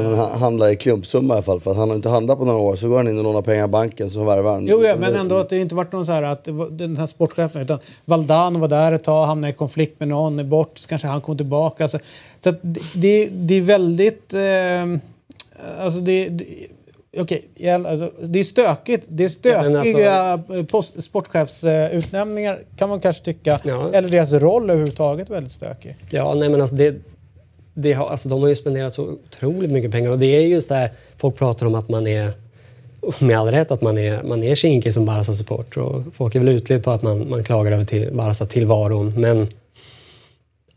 Han 0.03 0.13
ha- 0.15 0.37
handlar 0.37 0.69
i 0.69 0.75
klumpsumma 0.75 1.33
i 1.33 1.35
alla 1.35 1.43
fall. 1.43 1.59
För 1.59 1.71
att 1.71 1.77
han 1.77 1.89
har 1.89 1.95
inte 1.95 2.09
handlat 2.09 2.37
på 2.37 2.45
några 2.45 2.59
år. 2.59 2.75
Så 2.75 2.89
går 2.89 2.97
han 2.97 3.07
in 3.07 3.17
och 3.17 3.23
lånar 3.23 3.41
pengar 3.41 3.65
i 3.65 3.67
banken 3.67 4.09
så 4.09 4.23
värvar 4.23 4.53
han. 4.53 4.67
Jo, 4.67 4.83
ja, 4.83 4.95
men 4.95 5.15
ändå 5.15 5.37
att 5.37 5.49
det 5.49 5.57
inte 5.57 5.75
varit 5.75 5.91
någon 5.91 6.05
så 6.05 6.11
här 6.11 6.23
att 6.23 6.47
den 6.71 6.97
här 6.97 7.05
sportchefen 7.05 7.61
utan 7.61 7.79
Valdano 8.05 8.59
var 8.59 8.67
där 8.67 8.91
ett 8.91 9.03
tag, 9.03 9.25
hamnade 9.25 9.51
i 9.53 9.55
konflikt 9.55 9.99
med 9.99 10.07
någon, 10.09 10.39
är 10.39 10.43
bort, 10.43 10.77
så 10.77 10.89
kanske 10.89 11.07
han 11.07 11.21
kom 11.21 11.37
tillbaka. 11.37 11.87
Så, 11.87 11.99
så 12.39 12.49
att 12.49 12.59
det, 12.61 12.81
det, 12.95 13.25
det 13.25 13.53
är 13.55 13.61
väldigt... 13.61 14.33
Eh, 14.33 14.99
alltså 15.83 15.99
det... 15.99 16.29
det 16.29 16.45
Okej, 17.17 17.47
ja, 17.55 17.73
alltså, 17.89 18.11
det 18.27 18.39
är 18.39 18.43
stökigt. 18.43 19.03
Det 19.07 19.23
är 19.25 19.29
stökiga 19.29 20.13
alltså- 20.13 20.55
eh, 20.55 20.63
post, 20.65 21.03
sportchefsutnämningar 21.03 22.59
kan 22.77 22.89
man 22.89 22.99
kanske 22.99 23.23
tycka. 23.23 23.59
Ja. 23.63 23.89
Eller 23.93 24.09
deras 24.09 24.33
roll 24.33 24.69
överhuvudtaget 24.69 25.29
väldigt 25.29 25.51
stökig. 25.51 25.95
Ja, 26.09 26.33
nej 26.33 26.49
men 26.49 26.61
alltså 26.61 26.75
det, 26.75 26.95
det 27.73 27.93
har, 27.93 28.09
alltså 28.09 28.29
de 28.29 28.41
har 28.41 28.49
ju 28.49 28.55
spenderat 28.55 28.93
så 28.93 29.03
otroligt 29.03 29.71
mycket 29.71 29.91
pengar 29.91 30.11
och 30.11 30.19
det 30.19 30.25
är 30.25 30.41
just 30.41 30.69
där 30.69 30.91
folk 31.17 31.35
pratar 31.35 31.65
om 31.65 31.75
att 31.75 31.89
man 31.89 32.07
är 32.07 32.31
med 33.19 33.37
all 33.39 33.51
rätt 33.51 33.71
att 33.71 33.81
man 33.81 33.97
är, 33.97 34.23
man 34.23 34.43
är 34.43 34.55
kinkig 34.55 34.93
som 34.93 35.05
Barca-supporter 35.05 35.81
och 35.81 36.03
folk 36.13 36.35
är 36.35 36.39
väl 36.39 36.49
utled 36.49 36.83
på 36.83 36.91
att 36.91 37.01
man, 37.01 37.29
man 37.29 37.43
klagar 37.43 37.71
över 37.71 37.85
till, 37.85 38.13
Barca-tillvaron 38.13 39.13
men 39.17 39.47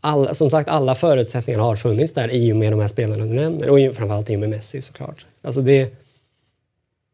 alla, 0.01 0.33
som 0.33 0.49
sagt 0.49 0.69
alla 0.69 0.95
förutsättningar 0.95 1.59
har 1.59 1.75
funnits 1.75 2.13
där 2.13 2.31
i 2.31 2.53
och 2.53 2.55
med 2.55 2.73
de 2.73 2.79
här 2.79 2.87
spelarna 2.87 3.25
du 3.25 3.33
nämner 3.33 3.69
och 3.69 3.95
framförallt 3.95 4.29
i 4.29 4.35
och 4.35 4.39
med 4.39 4.49
Messi 4.49 4.81
såklart. 4.81 5.25
Alltså 5.41 5.61
det, 5.61 5.93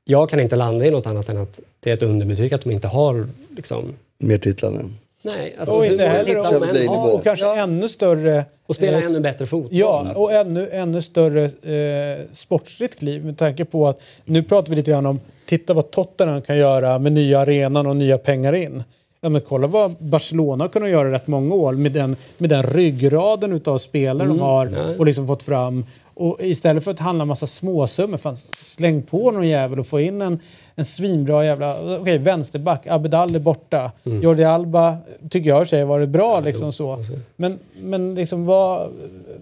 jag 0.05 0.29
kan 0.29 0.39
inte 0.39 0.55
landa 0.55 0.85
i 0.85 0.91
något 0.91 1.07
annat 1.07 1.29
än 1.29 1.37
att 1.37 1.59
det 1.79 1.89
är 1.89 1.93
ett 1.93 2.03
underbetyg 2.03 2.53
att 2.53 2.61
de 2.61 2.71
inte 2.71 2.87
har 2.87 3.27
liksom, 3.55 3.93
Mer 4.19 4.37
titlar 4.37 4.71
nu. 4.71 4.83
Nej, 5.25 5.55
alltså, 5.59 5.75
Och 5.75 5.85
inte 5.85 6.05
heller 6.05 6.35
har. 6.35 6.59
League-nivå. 6.59 6.93
Och 6.93 7.23
kanske 7.23 7.45
ja, 7.45 7.55
ännu 7.55 7.89
större... 7.89 8.45
och 8.65 8.75
spela 8.75 8.99
eh, 8.99 9.05
ännu 9.05 9.19
bättre 9.19 9.45
fotboll. 9.45 9.69
Ja, 9.71 9.99
alltså. 9.99 10.23
och 10.23 10.31
ännu, 10.31 10.69
ännu 10.71 11.01
större 11.01 11.43
eh, 11.43 12.19
sportsligt 12.31 12.99
kliv 12.99 13.25
med 13.25 13.37
tanke 13.37 13.65
på 13.65 13.87
att 13.87 14.01
nu 14.25 14.43
pratar 14.43 14.69
vi 14.69 14.75
lite 14.75 14.91
grann 14.91 15.05
om 15.05 15.19
titta 15.45 15.73
vad 15.73 15.91
Tottenham 15.91 16.41
kan 16.41 16.57
göra 16.57 16.99
med 16.99 17.11
nya 17.11 17.39
arenan 17.39 17.87
och 17.87 17.95
nya 17.95 18.17
pengar 18.17 18.53
in. 18.53 18.83
Ja, 19.21 19.29
men 19.29 19.41
kolla 19.41 19.67
vad 19.67 19.95
Barcelona 19.99 20.67
kunde 20.67 20.89
göra 20.89 21.11
rätt 21.11 21.27
många 21.27 21.55
år 21.55 21.73
med 21.73 21.91
den, 21.91 22.15
med 22.37 22.49
den 22.49 22.63
ryggraden 22.63 23.53
utav 23.53 23.77
spelare 23.77 24.27
de 24.27 24.39
har 24.39 24.95
och 24.99 25.05
liksom 25.05 25.27
fått 25.27 25.43
fram. 25.43 25.85
Och 26.15 26.37
istället 26.39 26.83
för 26.83 26.91
att 26.91 26.99
handla 26.99 27.25
massa 27.25 27.47
småsummor, 27.47 28.17
fan, 28.17 28.37
släng 28.37 29.01
på 29.01 29.31
någon 29.31 29.47
jävel 29.47 29.79
och 29.79 29.87
få 29.87 29.99
in 29.99 30.21
en, 30.21 30.39
en 30.75 30.85
svinbra 30.85 31.45
jävla... 31.45 31.97
Okej, 31.99 32.17
vänsterback, 32.17 32.87
Abedal 32.87 33.35
är 33.35 33.39
borta. 33.39 33.91
Jordi 34.03 34.43
Alba 34.43 34.97
tycker 35.29 35.49
jag 35.49 35.67
sig 35.67 35.85
varit 35.85 36.09
bra 36.09 36.39
liksom 36.39 36.71
så. 36.71 37.05
Men, 37.35 37.59
men 37.81 38.15
liksom 38.15 38.45
vad... 38.45 38.89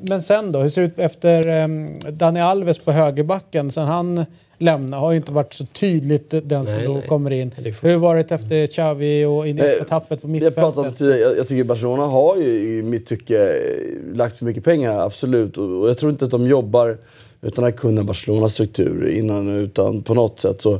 Men 0.01 0.21
sen 0.21 0.51
då, 0.51 0.59
hur 0.59 0.69
ser 0.69 0.81
det 0.81 0.87
ut 0.87 0.99
efter 0.99 1.63
um, 1.63 1.95
Dani 2.09 2.41
Alves 2.41 2.79
på 2.79 2.91
högerbacken? 2.91 3.71
Sen 3.71 3.87
han 3.87 4.25
lämnade? 4.61 5.01
Har 5.01 5.11
ju 5.11 5.17
inte 5.17 5.31
varit 5.31 5.53
så 5.53 5.65
tydligt 5.65 6.29
den 6.29 6.65
som 6.65 6.75
Nej, 6.75 6.85
då 6.85 6.93
nej. 6.93 7.07
kommer 7.07 7.31
in. 7.31 7.51
Hur 7.57 7.73
har 7.81 7.89
det 7.89 7.97
varit 7.97 8.31
efter 8.31 8.67
Xavi 8.67 9.25
och 9.25 9.47
Iniesta-tappet 9.47 10.21
på 10.21 10.27
Vi 10.27 10.43
har 10.43 10.51
pratat 10.51 10.77
om 10.77 10.83
mittfältet? 10.83 10.97
tidigare, 10.97 11.19
jag, 11.19 11.37
jag 11.37 11.47
tycker 11.47 11.63
Barcelona 11.63 12.03
har 12.03 12.37
ju 12.37 12.47
i 12.47 12.81
mitt 12.83 13.05
tycke 13.05 13.37
eh, 13.37 14.15
lagt 14.15 14.37
för 14.37 14.45
mycket 14.45 14.63
pengar, 14.63 14.99
absolut. 14.99 15.57
Och, 15.57 15.81
och 15.81 15.89
jag 15.89 15.97
tror 15.97 16.11
inte 16.11 16.25
att 16.25 16.31
de 16.31 16.47
jobbar 16.47 16.97
utan 17.41 17.65
att 17.65 17.75
kunna 17.75 18.03
Barcelonas 18.03 18.53
struktur 18.53 19.09
innan 19.09 19.49
utan 19.49 20.01
på 20.01 20.13
något 20.13 20.39
sätt 20.39 20.61
så 20.61 20.79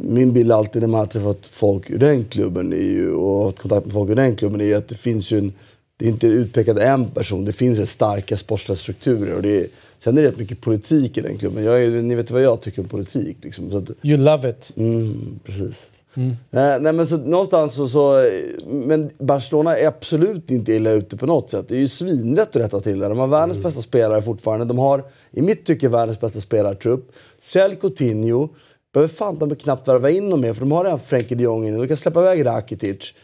min 0.00 0.32
bild 0.32 0.52
alltid 0.52 0.82
när 0.82 0.88
man 0.88 1.00
har 1.00 1.06
träffat 1.06 1.46
folk 1.46 1.90
ur 1.90 1.98
den 1.98 2.24
klubben 2.24 2.72
är 2.72 2.76
ju, 2.76 3.10
och 3.10 3.44
haft 3.44 3.58
kontakt 3.58 3.86
med 3.86 3.92
folk 3.92 4.10
ur 4.10 4.14
den 4.14 4.36
klubben 4.36 4.60
är 4.60 4.64
ju 4.64 4.74
att 4.74 4.88
det 4.88 4.94
finns 4.94 5.30
ju 5.30 5.38
en, 5.38 5.52
det 5.96 6.04
är 6.04 6.08
inte 6.08 6.26
utpekat 6.26 6.78
en 6.78 7.10
person, 7.10 7.44
det 7.44 7.52
finns 7.52 7.90
starka 7.90 8.36
sportsliga 8.36 8.76
strukturer. 8.76 9.34
Och 9.34 9.42
det 9.42 9.60
är, 9.60 9.66
sen 9.98 10.18
är 10.18 10.22
det 10.22 10.28
rätt 10.28 10.38
mycket 10.38 10.60
politik 10.60 11.18
i 11.18 11.20
den 11.20 11.38
klubben. 11.38 11.64
Jag 11.64 11.84
är, 11.84 11.90
ni 11.90 12.14
vet 12.14 12.30
vad 12.30 12.42
jag 12.42 12.60
tycker 12.60 12.82
om 12.82 12.88
politik. 12.88 13.36
Liksom, 13.42 13.70
så 13.70 13.76
att, 13.76 13.90
You 14.02 14.18
love 14.18 14.50
it. 14.50 14.72
Mm, 14.76 15.40
precis. 15.44 15.90
Eh, 16.16 16.80
nej, 16.80 16.92
men 16.92 17.06
så, 17.06 17.16
någonstans 17.16 17.74
så, 17.74 17.88
så... 17.88 18.30
Men 18.66 19.10
Barcelona 19.18 19.76
är 19.76 19.86
absolut 19.86 20.50
inte 20.50 20.72
illa 20.72 20.90
ute 20.90 21.16
på 21.16 21.26
något 21.26 21.50
sätt. 21.50 21.68
Det 21.68 21.76
är 21.76 21.80
ju 21.80 21.88
svinlätt 21.88 22.48
att 22.48 22.62
rätta 22.62 22.80
till 22.80 22.98
det. 22.98 23.08
De 23.08 23.18
har 23.18 23.26
världens 23.26 23.58
bästa 23.58 23.82
spelare 23.82 24.22
fortfarande. 24.22 24.64
De 24.64 24.78
har, 24.78 25.04
i 25.30 25.42
mitt 25.42 25.66
tycke, 25.66 25.88
världens 25.88 26.20
bästa 26.20 26.40
spelartrupp. 26.40 27.12
Sälj 27.40 27.76
Coutinho. 27.76 28.48
Behöver 28.92 29.14
fan 29.14 29.38
de 29.38 29.56
knappt 29.56 29.88
värva 29.88 30.10
in 30.10 30.30
dem 30.30 30.40
mer 30.40 30.52
för 30.52 30.60
de 30.60 30.72
har 30.72 30.84
redan 30.84 31.00
Frenkie 31.00 31.36
de 31.36 31.44
Jong 31.44 31.66
inne. 31.66 31.78
De 31.78 31.88
kan 31.88 31.96
släppa 31.96 32.20
iväg 32.20 32.46
Rakitic. 32.46 33.14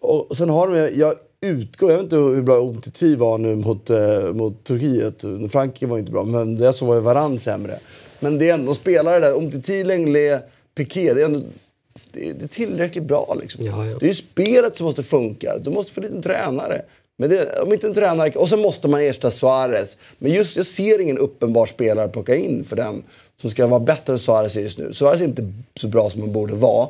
Och 0.00 0.36
sen 0.36 0.50
har 0.50 0.68
de, 0.68 0.98
jag 0.98 1.14
utgår, 1.46 1.90
jag 1.90 1.98
vet 1.98 2.04
inte 2.04 2.16
hur 2.16 2.42
bra 2.42 2.56
Umtiti 2.56 3.14
var 3.14 3.38
nu 3.38 3.54
mot, 3.54 3.90
eh, 3.90 4.32
mot 4.32 4.64
Turkiet. 4.64 5.24
Frankrike 5.52 5.86
var 5.86 5.98
inte 5.98 6.12
bra, 6.12 6.24
men 6.24 6.58
det 6.58 6.72
såg 6.72 6.88
var 6.88 6.94
ju 6.94 7.00
Varane 7.00 7.38
sämre. 7.38 7.78
Men 8.20 8.38
det 8.38 8.50
är 8.50 8.54
ändå 8.54 8.74
spelare 8.74 9.18
där. 9.18 9.36
Umtiti, 9.36 9.84
Lenglet, 9.84 10.48
Piqué. 10.74 11.14
Det 11.14 11.20
är 11.20 11.24
ändå 11.24 11.40
det, 12.12 12.32
det 12.32 12.44
är 12.44 12.48
tillräckligt 12.48 13.04
bra. 13.04 13.36
Liksom. 13.40 13.66
Ja, 13.66 13.86
ja. 13.86 13.96
Det 14.00 14.06
är 14.06 14.08
ju 14.08 14.14
spelet 14.14 14.76
som 14.76 14.84
måste 14.84 15.02
funka. 15.02 15.58
Du 15.58 15.70
måste 15.70 15.92
få 15.92 16.00
dit 16.00 16.10
en 16.10 16.22
tränare. 16.22 16.82
Men 17.18 17.30
det, 17.30 17.60
om 17.62 17.72
inte 17.72 17.86
en 17.86 17.94
tränare... 17.94 18.30
Och 18.30 18.48
så 18.48 18.56
måste 18.56 18.88
man 18.88 19.00
ersätta 19.00 19.30
Suarez. 19.30 19.96
Men 20.18 20.32
just 20.32 20.56
jag 20.56 20.66
ser 20.66 20.98
ingen 20.98 21.18
uppenbar 21.18 21.66
spelare 21.66 22.04
att 22.04 22.12
plocka 22.12 22.36
in 22.36 22.64
för 22.64 22.76
dem 22.76 23.02
som 23.40 23.50
ska 23.50 23.66
vara 23.66 23.80
bättre 23.80 24.12
än 24.12 24.18
Suarez 24.18 24.56
just 24.56 24.78
nu. 24.78 24.92
Suarez 24.92 25.20
är 25.20 25.24
inte 25.24 25.52
så 25.74 25.88
bra 25.88 26.10
som 26.10 26.20
han 26.20 26.32
borde 26.32 26.54
vara. 26.54 26.88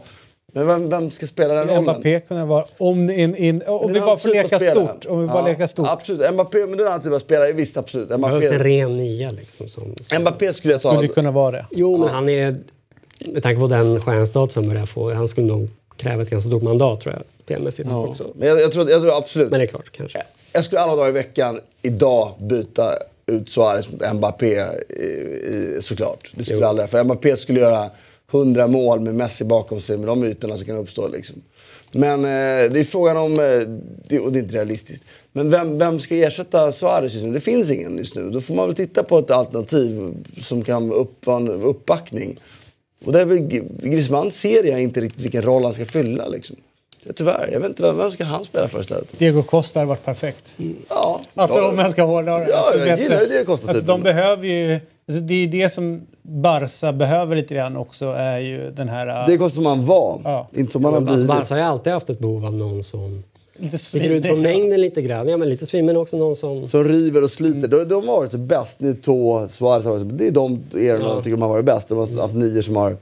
Men 0.56 0.66
vem, 0.66 0.88
vem 0.88 1.10
ska 1.10 1.26
spela 1.26 1.54
den 1.54 1.68
rollen? 1.68 1.82
Mbappé 1.82 2.20
kunna 2.20 2.44
vara... 2.46 2.64
Om, 2.78 3.10
in, 3.10 3.36
in, 3.36 3.62
om 3.66 3.86
Det 3.86 3.92
vi 3.92 4.00
bara 4.00 4.16
får 4.16 4.28
typ 4.28 4.42
leka 4.52 4.72
stort. 4.72 5.06
Om 5.06 5.20
vi 5.20 5.26
bara 5.26 5.38
Ja, 5.38 5.46
leker 5.48 5.66
stort. 5.66 5.86
Absolut. 5.88 6.34
Mbappé, 6.34 6.58
men 6.58 6.70
det 6.76 6.82
är 6.82 6.86
en 6.86 6.92
annan 6.92 7.02
typ 7.02 7.12
av 7.12 7.18
spelare. 7.18 7.52
Visst, 7.52 7.76
absolut. 7.76 8.08
Det 8.08 8.18
behövs 8.18 8.44
en 8.44 8.54
Mbappé, 8.54 8.64
ren 8.64 8.96
nia 8.96 9.30
liksom. 9.30 9.68
Som, 9.68 9.94
som. 10.02 10.20
Mbappé 10.22 10.52
skulle 10.52 10.74
jag 10.74 10.80
säga... 10.80 10.94
Skulle 10.94 11.08
kunna 11.08 11.30
vara 11.30 11.50
det. 11.50 11.66
Jo, 11.70 11.96
men 11.98 12.08
han 12.08 12.28
är... 12.28 12.56
Med 13.26 13.42
tanke 13.42 13.60
på 13.60 13.66
den 13.66 14.00
stjärnstatus 14.00 14.56
han 14.56 14.68
börjar 14.68 14.86
få, 14.86 15.12
han 15.12 15.28
skulle 15.28 15.46
nog 15.46 15.68
kräva 15.96 16.22
ett 16.22 16.30
ganska 16.30 16.48
stort 16.48 16.62
mandat 16.62 17.00
tror 17.00 17.14
jag, 17.14 17.22
spelmässigt 17.44 17.88
Ja. 17.90 18.06
också. 18.06 18.26
Men 18.34 18.48
jag, 18.48 18.60
jag, 18.60 18.72
tror, 18.72 18.90
jag 18.90 19.00
tror 19.00 19.18
absolut... 19.18 19.50
Men 19.50 19.58
det 19.60 19.64
är 19.64 19.68
klart, 19.68 19.90
kanske. 19.92 20.22
Jag 20.52 20.64
skulle 20.64 20.80
alla 20.80 20.96
dagar 20.96 21.08
i 21.08 21.12
veckan 21.12 21.60
idag 21.82 22.30
byta 22.38 22.94
ut 23.26 23.48
Suarez 23.50 23.90
mot 23.90 24.14
Mbappé 24.14 24.46
i, 24.88 25.02
i, 25.02 25.78
såklart. 25.82 26.30
Det 26.34 26.44
skulle 26.44 26.56
Jo. 26.56 26.62
jag 26.62 26.68
aldrig. 26.68 26.88
För 26.90 27.04
Mbappé 27.04 27.36
skulle 27.36 27.60
göra 27.60 27.90
100 28.32 28.66
mål 28.66 29.00
med 29.00 29.14
Messi 29.14 29.44
bakom 29.44 29.80
sig 29.80 29.98
med 29.98 30.08
de 30.08 30.24
ytorna 30.24 30.56
som 30.56 30.66
kan 30.66 30.76
uppstå. 30.76 31.08
Liksom. 31.08 31.36
Men 31.92 32.20
eh, 32.24 32.70
det 32.72 32.80
är 32.80 32.84
frågan 32.84 33.16
om, 33.16 33.32
eh, 33.32 33.60
det, 34.08 34.20
och 34.20 34.32
det 34.32 34.38
är 34.38 34.42
inte 34.42 34.54
realistiskt. 34.54 35.04
Men 35.32 35.50
vem, 35.50 35.78
vem 35.78 36.00
ska 36.00 36.14
ersätta 36.16 36.72
Suarez 36.72 37.12
just 37.14 37.26
nu? 37.26 37.32
Det 37.32 37.40
finns 37.40 37.70
ingen 37.70 37.98
just 37.98 38.14
nu. 38.14 38.30
Då 38.30 38.40
får 38.40 38.54
man 38.54 38.66
väl 38.66 38.76
titta 38.76 39.02
på 39.02 39.18
ett 39.18 39.30
alternativ 39.30 40.14
som 40.42 40.62
kan 40.64 40.92
upp, 40.92 41.26
vara 41.26 41.36
en 41.36 41.48
uppbackning. 41.48 42.38
Och 43.04 43.12
där 43.12 43.20
är 43.20 43.24
väl 43.24 43.38
Griezmann 43.82 44.32
ser 44.32 44.64
jag 44.64 44.82
inte 44.82 45.00
riktigt 45.00 45.20
vilken 45.20 45.42
roll 45.42 45.64
han 45.64 45.74
ska 45.74 45.86
fylla. 45.86 46.28
Liksom. 46.28 46.56
Tyvärr, 47.14 47.48
jag 47.52 47.60
vet 47.60 47.68
inte 47.68 47.82
vem, 47.82 47.96
vem 47.98 48.10
ska 48.10 48.24
han 48.24 48.44
spela 48.44 48.68
för 48.68 48.80
istället? 48.80 49.18
Diego 49.18 49.42
Costa 49.42 49.80
har 49.80 49.86
varit 49.86 50.04
perfekt. 50.04 50.54
Ja, 50.88 51.20
Alltså 51.34 51.68
om 51.68 51.78
jag 51.78 51.92
ska 51.92 52.02
hårdra 52.02 52.38
det. 52.38 52.48
Ja, 52.50 52.72
jag 52.86 53.00
gillar 53.00 53.20
du, 53.20 53.26
Diego 53.26 53.44
Costa 53.44 53.68
Alltså, 53.68 53.82
typen. 53.82 53.86
de 53.86 54.02
behöver 54.02 54.46
ju... 54.46 54.80
Alltså, 55.08 55.20
det 55.22 55.34
är 55.34 55.46
det 55.48 55.70
som 55.72 56.06
Barca 56.28 56.92
behöver 56.92 57.36
lite 57.36 57.54
grann 57.54 57.76
också, 57.76 58.06
är 58.06 58.38
ju 58.38 58.70
den 58.70 58.88
här... 58.88 59.06
Det 59.26 59.34
är 59.34 59.48
som 59.48 59.64
man 59.64 59.86
var, 59.86 60.20
Ja. 60.24 60.48
inte 60.52 60.72
som 60.72 60.82
man 60.82 60.92
har 60.92 61.00
Alltså, 61.00 61.12
blivit. 61.14 61.28
Barca 61.28 61.54
har 61.54 61.58
ju 61.58 61.64
alltid 61.66 61.92
haft 61.92 62.10
ett 62.10 62.18
behov 62.18 62.44
av 62.46 62.54
någon 62.54 62.82
som 62.82 63.22
lite 63.58 63.78
sticker 63.78 64.10
ut 64.10 64.26
från 64.26 64.42
mängden 64.42 64.80
lite 64.80 65.02
grann. 65.02 65.28
Ja, 65.28 65.36
men 65.36 65.48
lite 65.48 65.66
svin, 65.66 65.86
men 65.86 65.96
också 65.96 66.16
någon 66.16 66.36
som... 66.36 66.68
Som 66.68 66.84
river 66.84 67.24
och 67.24 67.30
sliter. 67.30 67.68
De, 67.68 67.84
de 67.84 68.08
har 68.08 68.16
varit 68.16 68.32
bäst. 68.32 68.80
Nito, 68.80 69.48
Suarez 69.48 70.02
Det 70.02 70.26
är 70.26 70.30
de 70.30 70.52
erorna 70.74 71.04
Ja. 71.04 71.14
jag 71.14 71.24
tycker 71.24 71.36
de 71.36 71.42
har 71.42 71.48
varit 71.48 71.64
bäst. 71.64 71.88
De 71.88 71.98
har 71.98 72.20
haft 72.22 72.34
nio 72.34 72.62
som 72.62 72.76
har... 72.76 72.96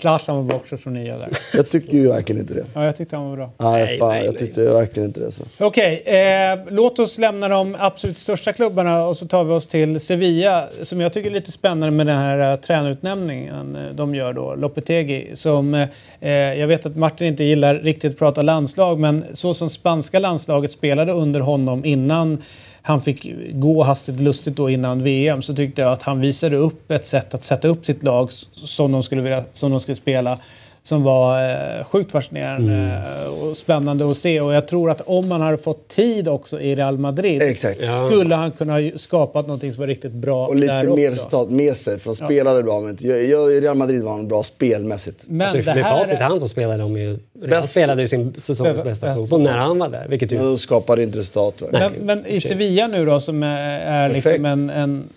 Zlatan 0.00 0.46
var 0.46 0.54
också 0.54 0.76
från 0.76 0.94
nia 0.94 1.18
där. 1.18 1.28
Jag 1.52 1.68
tycker 1.68 1.92
ju 1.92 2.08
verkligen 2.08 2.40
inte 2.40 2.54
det. 2.54 2.64
Ja, 2.74 2.84
jag 2.84 2.96
tyckte 2.96 3.16
han 3.16 3.28
var 3.28 3.36
bra. 3.36 3.50
Nej, 3.58 3.84
Nej, 3.84 3.98
fan, 3.98 4.08
nej, 4.08 4.24
jag 4.24 4.32
nej. 4.32 4.38
tyckte 4.38 4.72
verkligen 4.72 5.08
inte 5.08 5.20
det. 5.20 5.30
Så. 5.30 5.44
Okej, 5.58 6.02
eh, 6.04 6.58
låt 6.68 6.98
oss 6.98 7.18
lämna 7.18 7.48
de 7.48 7.76
absolut 7.78 8.18
största 8.18 8.52
klubbarna 8.52 9.06
och 9.06 9.16
så 9.16 9.26
tar 9.26 9.44
vi 9.44 9.52
oss 9.52 9.66
till 9.66 10.00
Sevilla 10.00 10.68
som 10.82 11.00
jag 11.00 11.12
tycker 11.12 11.30
är 11.30 11.34
lite 11.34 11.52
spännande 11.52 11.90
med 11.90 12.06
den 12.06 12.18
här 12.18 12.52
eh, 12.52 12.60
tränarutnämningen 12.60 13.76
eh, 13.76 13.94
de 13.94 14.14
gör 14.14 14.32
då, 14.32 14.54
Lopetegui. 14.54 15.36
Som, 15.36 15.74
eh, 16.20 16.30
jag 16.30 16.66
vet 16.66 16.86
att 16.86 16.96
Martin 16.96 17.26
inte 17.26 17.44
gillar 17.44 17.74
riktigt 17.74 18.12
att 18.12 18.18
prata 18.18 18.42
landslag 18.42 19.00
men 19.00 19.24
så 19.32 19.54
som 19.54 19.70
spanska 19.70 20.18
landslaget 20.18 20.72
spelade 20.72 21.12
under 21.12 21.40
honom 21.40 21.84
innan 21.84 22.42
han 22.86 23.02
fick 23.02 23.34
gå 23.52 23.82
hastigt 23.82 24.20
lustigt 24.20 24.56
då 24.56 24.70
innan 24.70 25.02
VM 25.02 25.42
så 25.42 25.54
tyckte 25.54 25.82
jag 25.82 25.92
att 25.92 26.02
han 26.02 26.20
visade 26.20 26.56
upp 26.56 26.90
ett 26.90 27.06
sätt 27.06 27.34
att 27.34 27.44
sätta 27.44 27.68
upp 27.68 27.86
sitt 27.86 28.02
lag 28.02 28.32
som 28.52 28.92
de 28.92 29.02
skulle, 29.02 29.22
vilja, 29.22 29.44
som 29.52 29.70
de 29.70 29.80
skulle 29.80 29.96
spela 29.96 30.38
som 30.82 31.02
var 31.02 31.50
eh, 31.50 31.84
sjukt 31.84 32.12
fascinerande 32.12 33.02
eh, 33.24 33.44
och 33.48 33.56
spännande 33.56 34.10
att 34.10 34.16
se. 34.16 34.40
Och 34.40 34.54
jag 34.54 34.68
tror 34.68 34.90
att 34.90 35.00
om 35.00 35.28
man 35.28 35.40
hade 35.40 35.58
fått 35.58 35.88
tid 35.88 36.28
också 36.28 36.60
i 36.60 36.76
Real 36.76 36.98
Madrid 36.98 37.42
Exakt. 37.42 37.80
Skulle 38.10 38.34
han 38.34 38.50
kunna 38.50 38.72
ha 38.72 38.90
skapat 38.96 39.46
någonting 39.46 39.72
som 39.72 39.80
var 39.80 39.86
riktigt 39.86 40.12
bra 40.12 40.46
Och 40.46 40.56
lite 40.56 40.72
där 40.72 40.82
mer 40.84 40.92
också. 40.92 41.14
resultat 41.14 41.50
med 41.50 41.76
sig. 41.76 41.98
För 41.98 42.06
de 42.06 42.16
spelade 42.16 42.62
bra. 42.62 42.80
Men 42.80 42.98
jag, 43.00 43.24
jag, 43.24 43.52
i 43.52 43.60
Real 43.60 43.76
Madrid 43.76 44.02
var 44.02 44.12
han 44.12 44.28
bra 44.28 44.42
spelmässigt. 44.42 45.20
Men 45.26 45.40
Alltså, 45.40 45.58
det 45.58 45.74
med 45.74 45.84
här... 45.84 45.98
facit 45.98 46.18
hand 46.18 46.40
så 46.40 46.48
spelade 46.48 46.78
de 46.78 46.96
ju... 46.96 47.18
Real 47.44 47.60
Bäst. 47.62 47.72
spelade 47.72 48.02
ju 48.02 48.08
sin 48.08 48.34
säsongs 48.38 48.82
Bäst. 48.82 48.84
bästa 48.84 49.14
fotboll 49.14 49.42
när 49.42 49.58
han 49.58 49.78
var 49.78 49.88
där. 49.88 50.06
Vilket 50.08 50.32
ju... 50.32 50.36
Men 50.36 50.46
de 50.46 50.58
skapade 50.58 51.02
inte 51.02 51.18
resultat. 51.18 51.62
Men, 51.72 51.92
men 51.92 52.26
i 52.26 52.40
Sevilla 52.40 52.86
nu 52.86 53.04
då 53.06 53.20
som 53.20 53.42
är, 53.42 53.80
är 53.80 54.08
liksom 54.08 54.44
en, 54.44 54.70
en, 54.70 55.08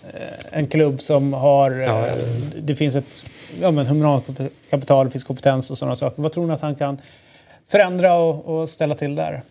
en 0.50 0.66
klubb 0.66 1.00
som 1.00 1.32
har... 1.32 1.70
eh, 1.70 1.78
Ja, 1.78 2.06
ja. 2.06 2.14
Det 2.62 2.74
finns 2.74 2.96
ett 2.96 3.24
ja, 3.62 3.70
men 3.70 3.86
humankapital, 3.86 5.06
det 5.06 5.12
finns 5.12 5.24
kompetens 5.24 5.70
och 5.70 5.78
sådana 5.78 5.96
saker. 5.96 6.22
Vad 6.22 6.32
tror 6.32 6.46
ni 6.46 6.52
att 6.52 6.60
han 6.60 6.74
kan 6.74 6.98
förändra 7.68 8.14
och, 8.14 8.60
och 8.60 8.70
ställa 8.70 8.94
till 8.94 9.14
där? 9.14 9.42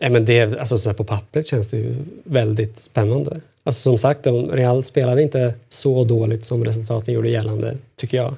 Nej, 0.00 0.10
men 0.10 0.24
det, 0.24 0.58
alltså, 0.60 0.78
så 0.78 0.88
här, 0.88 0.96
på 0.96 1.04
pappret 1.04 1.46
känns 1.46 1.70
det 1.70 1.76
ju 1.76 1.96
väldigt 2.24 2.82
spännande. 2.82 3.40
Alltså, 3.64 3.80
som 3.82 3.98
sagt, 3.98 4.26
Real 4.52 4.82
spelade 4.84 5.22
inte 5.22 5.54
så 5.68 6.04
dåligt 6.04 6.44
som 6.44 6.64
resultaten 6.64 7.14
gjorde 7.14 7.28
gällande, 7.28 7.76
tycker 7.96 8.16
jag, 8.16 8.34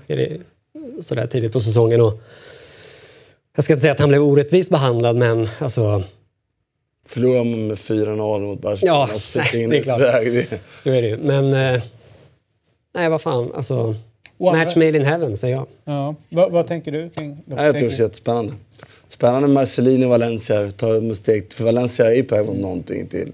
sådär 1.03 1.27
tidigt 1.27 1.53
på 1.53 1.61
säsongen. 1.61 2.01
Och 2.01 2.21
jag 3.57 3.65
ska 3.65 3.73
inte 3.73 3.83
säga 3.83 3.93
att 3.93 4.01
han 4.01 4.09
blev 4.09 4.23
orättvist 4.23 4.71
behandlad, 4.71 5.17
men 5.17 5.49
alltså, 5.61 6.03
Förlorade 7.09 7.45
man 7.45 7.67
med 7.67 7.77
4-0 7.77 8.41
mot 8.41 8.61
Barcelona 8.61 9.09
Ja, 9.13 9.19
så 9.19 9.21
fick 9.21 9.43
nej, 9.53 9.57
ingen 9.57 9.71
det 9.71 9.79
är 9.79 9.83
klart. 9.83 10.01
utväg. 10.01 10.33
Det- 10.33 10.59
så 10.79 10.91
är 10.91 11.03
det 11.03 11.09
ju. 11.09 11.17
Men 11.17 11.55
eh, 11.55 11.83
nej, 12.95 13.09
vad 13.09 13.21
fan. 13.23 13.53
Alltså, 13.55 13.95
Och 14.39 14.49
andra- 14.53 14.65
match 14.65 14.77
made 14.77 14.97
in 14.97 15.05
heaven, 15.05 15.37
säger 15.37 15.55
jag. 15.57 15.67
Ja. 15.85 16.15
Vad, 16.29 16.53
vad 16.53 16.67
tänker 16.69 16.93
du 16.93 17.11
kring 17.11 17.39
Nej, 17.45 17.65
jag 17.65 17.75
tycker 17.75 17.89
det 17.89 17.95
är 17.97 18.01
jättespännande. 18.01 18.53
Spännande 19.09 19.49
Marcelino 19.49 20.09
Valencia. 20.09 20.71
Ta 20.77 21.15
steg. 21.15 21.53
För 21.53 21.65
Valencia 21.65 22.07
är 22.07 22.15
ju 22.15 22.23
på 22.25 22.35
väg 22.37 22.47
mot 22.47 22.57
någonting 22.57 23.07
till. 23.07 23.33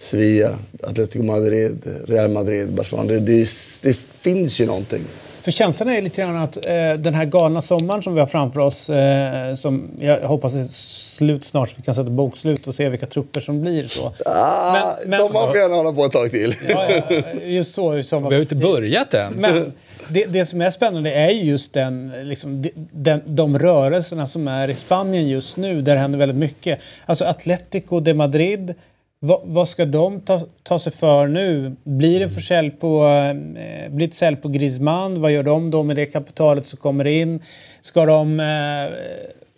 Sevilla, 0.00 0.58
Atletico 0.82 1.22
Madrid, 1.24 1.78
Real 2.06 2.30
Madrid, 2.30 2.68
Barcelona. 2.72 3.08
Det, 3.08 3.18
det, 3.20 3.48
det 3.82 3.96
finns 3.96 4.60
ju 4.60 4.66
någonting. 4.66 5.02
För 5.48 5.52
känslan 5.52 5.88
är 5.88 6.02
lite 6.02 6.22
grann 6.22 6.36
att 6.36 6.56
eh, 6.56 6.92
den 6.98 7.14
här 7.14 7.24
galna 7.24 7.62
sommaren 7.62 8.02
som 8.02 8.14
vi 8.14 8.20
har 8.20 8.26
framför 8.26 8.60
oss, 8.60 8.90
eh, 8.90 9.54
som 9.54 9.88
jag 10.00 10.20
hoppas 10.20 10.54
är 10.54 10.64
slut 10.64 11.44
snart 11.44 11.68
så 11.68 11.74
vi 11.76 11.82
kan 11.82 11.94
sätta 11.94 12.10
bokslut 12.10 12.66
och 12.66 12.74
se 12.74 12.88
vilka 12.88 13.06
trupper 13.06 13.40
som 13.40 13.60
blir 13.60 13.88
så. 13.88 14.12
Ah, 14.26 14.72
Men- 14.72 15.10
men- 15.10 15.18
Sommaren 15.20 15.48
får 15.48 15.56
gärna 15.56 15.74
hålla 15.74 15.92
på 15.92 16.04
ett 16.04 16.12
tag 16.12 16.30
till. 16.30 16.54
Ja, 16.68 16.86
ja, 17.10 17.16
just 17.44 17.74
så. 17.74 18.02
sommar. 18.02 18.28
Vi 18.28 18.34
har 18.34 18.38
ju 18.38 18.42
inte 18.42 18.56
börjat 18.56 19.14
än. 19.14 19.32
Men 19.32 19.72
det, 20.08 20.24
det 20.24 20.46
som 20.46 20.60
är 20.60 20.70
spännande 20.70 21.12
är 21.12 21.30
ju 21.30 21.42
just 21.42 21.74
den, 21.74 22.12
liksom, 22.22 22.62
de- 22.62 22.72
den, 22.92 23.20
de 23.26 23.58
rörelserna 23.58 24.26
som 24.26 24.48
är 24.48 24.70
i 24.70 24.74
Spanien 24.74 25.28
just 25.28 25.56
nu, 25.56 25.82
där 25.82 25.94
det 25.94 26.00
händer 26.00 26.18
väldigt 26.18 26.38
mycket. 26.38 26.78
Alltså 27.06 27.24
Atletico 27.24 28.00
de 28.00 28.14
Madrid, 28.14 28.74
vad, 29.20 29.40
vad 29.44 29.68
ska 29.68 29.84
de 29.84 30.20
ta, 30.20 30.40
ta 30.62 30.78
sig 30.78 30.92
för 30.92 31.26
nu? 31.26 31.76
Blir 31.84 32.18
det 32.18 32.24
en 32.24 32.30
försälj 32.30 32.70
på, 32.70 33.04
eh, 33.06 33.90
blir 33.92 34.06
det 34.06 34.14
sälj 34.14 34.36
på 34.36 34.48
Griezmann? 34.48 35.20
Vad 35.20 35.32
gör 35.32 35.42
de 35.42 35.70
då 35.70 35.82
med 35.82 35.96
det 35.96 36.06
kapitalet 36.06 36.66
som 36.66 36.78
kommer 36.78 37.04
in? 37.04 37.42
Ska 37.80 38.06
de, 38.06 38.40
eh, 38.40 38.94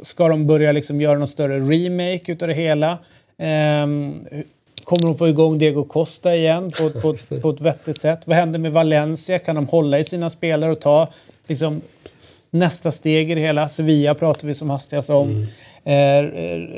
ska 0.03 0.29
de 0.29 0.47
börja 0.47 0.73
liksom 0.73 1.01
göra 1.01 1.19
någon 1.19 1.29
större 1.29 1.61
remake 1.61 2.33
utav 2.33 2.49
det 2.49 2.55
hela? 2.55 2.99
Ehm, 3.39 4.25
Kommer 4.85 5.07
de 5.07 5.19
få 5.19 5.29
igång 5.29 5.59
Diego 5.59 5.85
Costa 5.85 6.37
igen 6.37 6.71
på, 6.71 6.91
på, 6.91 7.17
på 7.43 7.51
ett 7.51 7.61
vettigt 7.61 8.01
sätt? 8.01 8.21
Vad 8.25 8.37
händer 8.37 8.59
med 8.59 8.73
Valencia? 8.73 9.39
Kan 9.39 9.55
de 9.55 9.67
hålla 9.67 9.99
i 9.99 10.05
sina 10.05 10.31
spelare 10.31 10.71
och 10.71 10.81
ta 10.81 11.09
liksom, 11.47 11.81
nästa 12.51 12.93
steg 12.93 13.31
i 13.31 13.35
det 13.35 13.41
hela? 13.41 13.69
Sevilla 13.69 14.15
pratar 14.15 14.49
vi 14.49 14.55
som 14.55 14.71
hastigast 14.71 15.11
om. 15.11 15.47
Eh, 15.85 16.23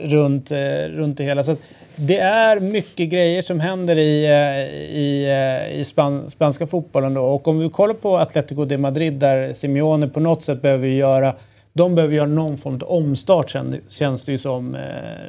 runt, 0.09 0.51
eh, 0.51 0.59
runt 0.89 1.19
det 1.19 1.25
hela. 1.25 1.45
Så 1.45 1.57
det 1.97 2.19
är 2.19 2.61
mycket 2.61 3.09
grejer 3.09 3.43
som 3.43 3.61
händer 3.61 3.99
i, 3.99 4.25
eh, 4.25 4.75
i, 4.99 5.25
eh, 5.71 5.81
i 5.81 5.85
span, 5.85 6.31
spanska 6.31 6.67
fotbollen. 6.67 7.15
Då. 7.15 7.23
Och 7.23 7.49
om 7.49 7.59
vi 7.59 7.69
kollar 7.69 7.95
på 7.95 8.17
Atletico 8.17 8.65
de 8.65 8.79
Madrid 8.79 9.13
där 9.13 9.53
Simeone 9.53 10.09
på 10.09 10.21
något 10.21 10.45
sätt 10.45 10.63
behöver 10.63 10.89
göra 10.89 11.35
de 11.73 11.95
behöver 11.95 12.15
göra 12.15 12.27
någon 12.27 12.59
form 12.59 12.75
av 12.75 12.83
omstart 12.83 13.55
kän- 13.55 13.81
känns 13.89 14.25
det 14.25 14.33
ju 14.33 14.39
som 14.39 14.75
eh, 14.75 14.81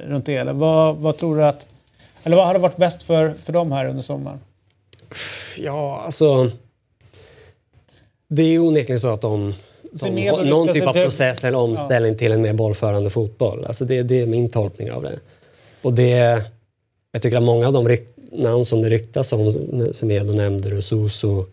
runt 0.07 0.25
det 0.25 0.31
hela. 0.31 0.53
Vad, 0.53 0.95
vad 0.97 1.17
tror 1.17 1.37
du 1.37 1.43
att 1.45 1.65
eller 2.23 2.35
vad 2.37 2.47
hade 2.47 2.59
varit 2.59 2.77
bäst 2.77 3.03
för, 3.03 3.31
för 3.31 3.53
dem 3.53 3.71
här 3.71 3.85
under 3.85 4.03
sommaren? 4.03 4.39
Ja, 5.57 6.01
alltså... 6.05 6.51
Det 8.27 8.41
är 8.41 8.47
ju 8.47 8.59
onekligen 8.59 8.99
så 8.99 9.13
att 9.13 9.21
de, 9.21 9.53
Semedo 9.99 10.37
har 10.37 10.43
någon 10.45 10.67
lyckas 10.67 10.79
typ 10.79 10.87
av 10.87 10.93
process 10.93 11.43
eller 11.43 11.57
omställning 11.57 12.17
till 12.17 12.31
en 12.31 12.41
mer 12.41 12.53
bollförande 12.53 13.09
fotboll. 13.09 13.65
Alltså 13.65 13.85
det, 13.85 14.03
det 14.03 14.21
är 14.21 14.25
min 14.25 14.49
tolkning 14.49 14.91
av 14.91 15.03
det. 15.03 15.19
Och 15.81 15.93
det... 15.93 16.43
Jag 17.11 17.21
tycker 17.21 17.37
att 17.37 17.43
många 17.43 17.67
av 17.67 17.73
de 17.73 17.97
namn 18.31 18.65
som 18.65 18.81
det 18.81 18.89
ryktas 18.89 19.33
om, 19.33 19.53
som 19.91 20.11
Edo 20.11 20.33
nämnde, 20.33 20.69
Rususo, 20.69 21.45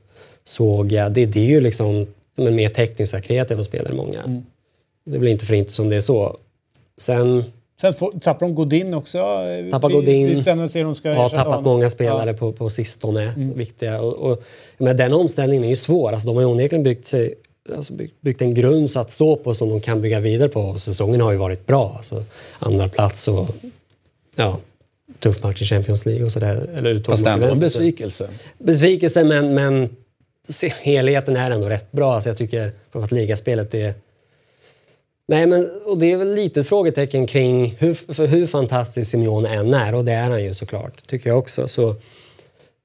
Såga, 0.44 1.08
det, 1.08 1.26
det 1.26 1.40
är 1.40 1.44
ju 1.44 1.60
liksom 1.60 2.06
men 2.34 2.54
mer 2.54 2.68
tekniska, 2.68 3.20
kreativa 3.20 3.64
spelare 3.64 3.94
många. 3.94 4.22
Mm. 4.22 4.42
Det 5.04 5.18
blir 5.18 5.30
inte 5.30 5.46
för 5.46 5.54
inte 5.54 5.72
som 5.72 5.88
det 5.88 5.96
är 5.96 6.00
så. 6.00 6.36
Sen 6.98 7.44
Sen 7.80 7.94
får, 7.94 8.12
tappar 8.20 8.46
de 8.46 8.54
Godin 8.54 8.94
också. 8.94 9.18
Tappar 9.70 9.88
Vi- 9.88 9.94
Godin. 9.94 10.26
Det 10.26 10.32
blir 10.32 10.42
spännande 10.42 10.64
att 10.64 10.70
se 10.70 10.78
hur 10.78 10.84
de 10.84 10.94
ska 10.94 11.12
har 11.14 11.28
tappat 11.28 11.46
honom. 11.46 11.64
många 11.64 11.90
spelare 11.90 12.30
Ja. 12.30 12.36
på, 12.36 12.52
på 12.52 12.70
sistone. 12.70 13.32
Viktiga. 13.54 14.00
Och, 14.00 14.30
och, 14.30 14.42
men 14.78 14.96
den 14.96 15.12
omställningen 15.12 15.64
är 15.64 15.68
ju 15.68 15.76
svår. 15.76 16.12
Alltså, 16.12 16.26
de 16.28 16.36
har 16.36 16.42
ju 16.42 16.48
onekligen 16.48 16.82
byggt, 16.82 17.06
sig, 17.06 17.34
alltså, 17.76 17.92
byggt, 18.20 18.42
en 18.42 18.54
grund 18.54 18.90
så 18.90 19.00
att 19.00 19.10
stå 19.10 19.36
på 19.36 19.54
som 19.54 19.68
de 19.68 19.80
kan 19.80 20.02
bygga 20.02 20.20
vidare 20.20 20.48
på. 20.48 20.60
Och 20.60 20.80
säsongen 20.80 21.20
har 21.20 21.32
ju 21.32 21.38
varit 21.38 21.66
bra. 21.66 21.94
Alltså, 21.96 22.24
andra 22.58 22.88
plats 22.88 23.28
och 23.28 23.48
ja, 24.36 24.58
tuff 25.18 25.42
match 25.42 25.62
i 25.62 25.64
Champions 25.64 26.06
League 26.06 26.24
och 26.24 26.32
sådär. 26.32 26.70
Eller 26.76 26.90
uttåg 26.90 27.12
Fast 27.12 27.26
ändå 27.26 27.46
en 27.46 27.58
besvikelse. 27.58 28.28
Besvikelse, 28.58 29.24
men, 29.24 29.54
men 29.54 29.96
helheten 30.80 31.36
är 31.36 31.50
ändå 31.50 31.68
rätt 31.68 31.92
bra. 31.92 32.14
Alltså, 32.14 32.30
jag 32.30 32.36
tycker 32.36 32.72
framförallt 32.92 33.12
ligaspelet 33.12 33.74
är... 33.74 33.94
Nej, 35.28 35.46
men, 35.46 35.70
och 35.84 35.98
det 35.98 36.12
är 36.12 36.16
väl 36.16 36.34
lite 36.34 36.60
ett 36.60 36.68
frågetecken 36.68 37.26
kring 37.26 37.76
hur, 37.78 37.94
för 37.94 38.26
hur 38.26 38.46
fantastisk 38.46 39.10
Simeone 39.10 39.48
än 39.48 39.74
är, 39.74 39.94
och 39.94 40.04
det 40.04 40.12
är 40.12 40.30
han 40.30 40.44
ju 40.44 40.54
såklart, 40.54 41.06
tycker 41.06 41.30
jag 41.30 41.38
också. 41.38 41.68
Så 41.68 41.96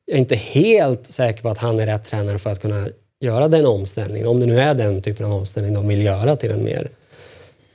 jag 0.06 0.16
är 0.16 0.20
inte 0.20 0.36
helt 0.36 1.08
säker 1.08 1.42
på 1.42 1.50
att 1.50 1.58
han 1.58 1.80
är 1.80 1.86
rätt 1.86 2.06
tränare 2.06 2.40
för 2.40 2.50
att 2.50 2.62
kunna 2.62 2.88
göra 3.26 3.48
den 3.48 3.66
omställningen. 3.66 4.28
Om 4.28 4.40
det 4.40 4.46
nu 4.46 4.60
är 4.60 4.74
den 4.74 5.02
typen 5.02 5.26
av 5.26 5.34
omställning 5.34 5.74
de 5.74 5.88
vill 5.88 6.02
göra 6.02 6.36
till 6.36 6.52
en 6.52 6.64
mer... 6.64 6.90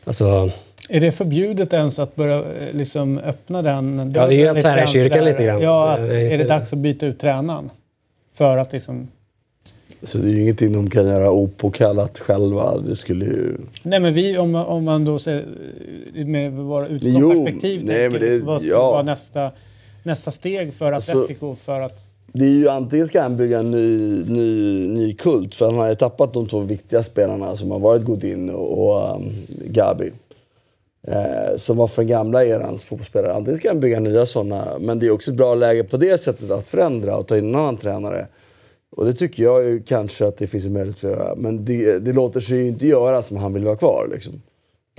Alltså, 0.04 0.50
Är 0.88 1.00
det 1.00 1.12
förbjudet 1.12 1.72
ens 1.72 1.98
att 1.98 2.16
börja 2.16 2.36
eh, 2.36 2.44
liksom, 2.72 3.18
öppna 3.18 3.62
den? 3.62 4.12
Ja, 4.16 4.26
det 4.26 4.34
är 4.34 4.38
ju 4.38 4.48
att 4.48 4.60
svära 4.60 4.84
i 4.84 4.86
kyrkan 4.86 5.24
lite 5.24 5.44
grann. 5.44 5.62
Ja, 5.62 5.88
att, 5.92 6.00
är 6.00 6.38
det 6.38 6.44
dags 6.44 6.72
att 6.72 6.78
byta 6.78 7.06
ut 7.06 7.18
tränaren? 7.20 7.70
För 8.34 8.56
att 8.56 8.72
liksom... 8.72 9.08
Så 10.02 10.18
det 10.18 10.28
är 10.28 10.32
ju 10.32 10.42
ingenting 10.42 10.72
de 10.72 10.90
kan 10.90 11.06
göra 11.08 11.30
opåkallat 11.30 12.18
själva. 12.18 12.78
Det 12.78 12.96
skulle 12.96 13.24
ju... 13.24 13.56
Nej 13.82 14.00
men 14.00 14.14
vi, 14.14 14.38
om, 14.38 14.54
om 14.54 14.84
man 14.84 15.04
då 15.04 15.18
ser 15.18 15.44
eh, 16.14 16.26
med 16.26 16.52
våra 16.52 16.86
Jo, 16.88 16.94
utifrån 16.96 17.44
perspektiv 17.44 17.82
nej, 17.84 17.96
tänker, 18.10 18.20
men 18.20 18.38
det- 18.38 18.44
vad 18.46 18.60
skulle 18.60 18.74
ja. 18.74 18.90
vara 18.90 19.02
nästa, 19.02 19.50
nästa 20.02 20.30
steg 20.30 20.74
för 20.74 20.92
Alltså- 20.92 21.12
Atletico? 21.22 21.56
för 21.64 21.80
att, 21.80 21.98
det 22.32 22.44
är 22.44 22.48
ju 22.48 22.68
antingen 22.68 23.06
ska 23.06 23.22
han 23.22 23.36
bygga 23.36 23.58
en 23.58 23.70
ny, 23.70 24.24
ny, 24.24 24.88
ny 24.88 25.14
kult, 25.14 25.54
för 25.54 25.66
han 25.66 25.74
har 25.74 25.88
ju 25.88 25.94
tappat 25.94 26.34
de 26.34 26.46
två 26.46 26.60
viktiga 26.60 27.02
spelarna 27.02 27.56
som 27.56 27.70
har 27.70 27.78
varit 27.78 28.04
Godin 28.04 28.50
och, 28.50 28.88
och 28.88 29.16
um, 29.16 29.32
Gabi. 29.48 30.12
Eh, 31.02 31.56
som 31.56 31.76
var 31.76 31.88
från 31.88 32.06
gamla 32.06 32.44
erans 32.44 32.84
fotbollsspelare. 32.84 33.34
Antingen 33.34 33.58
ska 33.58 33.68
han 33.68 33.80
bygga 33.80 34.00
nya 34.00 34.26
sådana, 34.26 34.78
men 34.80 34.98
det 34.98 35.06
är 35.06 35.10
också 35.10 35.30
ett 35.30 35.36
bra 35.36 35.54
läge 35.54 35.84
på 35.84 35.96
det 35.96 36.22
sättet 36.22 36.50
att 36.50 36.68
förändra 36.68 37.16
och 37.16 37.26
ta 37.26 37.38
in 37.38 37.48
en 37.48 37.54
annan 37.54 37.76
tränare. 37.76 38.26
Och 38.96 39.04
det 39.04 39.12
tycker 39.12 39.42
jag 39.42 39.64
ju 39.64 39.82
kanske 39.82 40.26
att 40.26 40.36
det 40.36 40.46
finns 40.46 40.66
en 40.66 40.72
möjlighet 40.72 40.98
för 40.98 41.12
att 41.12 41.18
göra. 41.18 41.34
Men 41.36 41.64
det, 41.64 41.98
det 41.98 42.12
låter 42.12 42.40
sig 42.40 42.56
ju 42.58 42.66
inte 42.66 42.86
göra 42.86 43.22
som 43.22 43.36
han 43.36 43.54
vill 43.54 43.64
vara 43.64 43.76
kvar. 43.76 44.08
Liksom. 44.12 44.42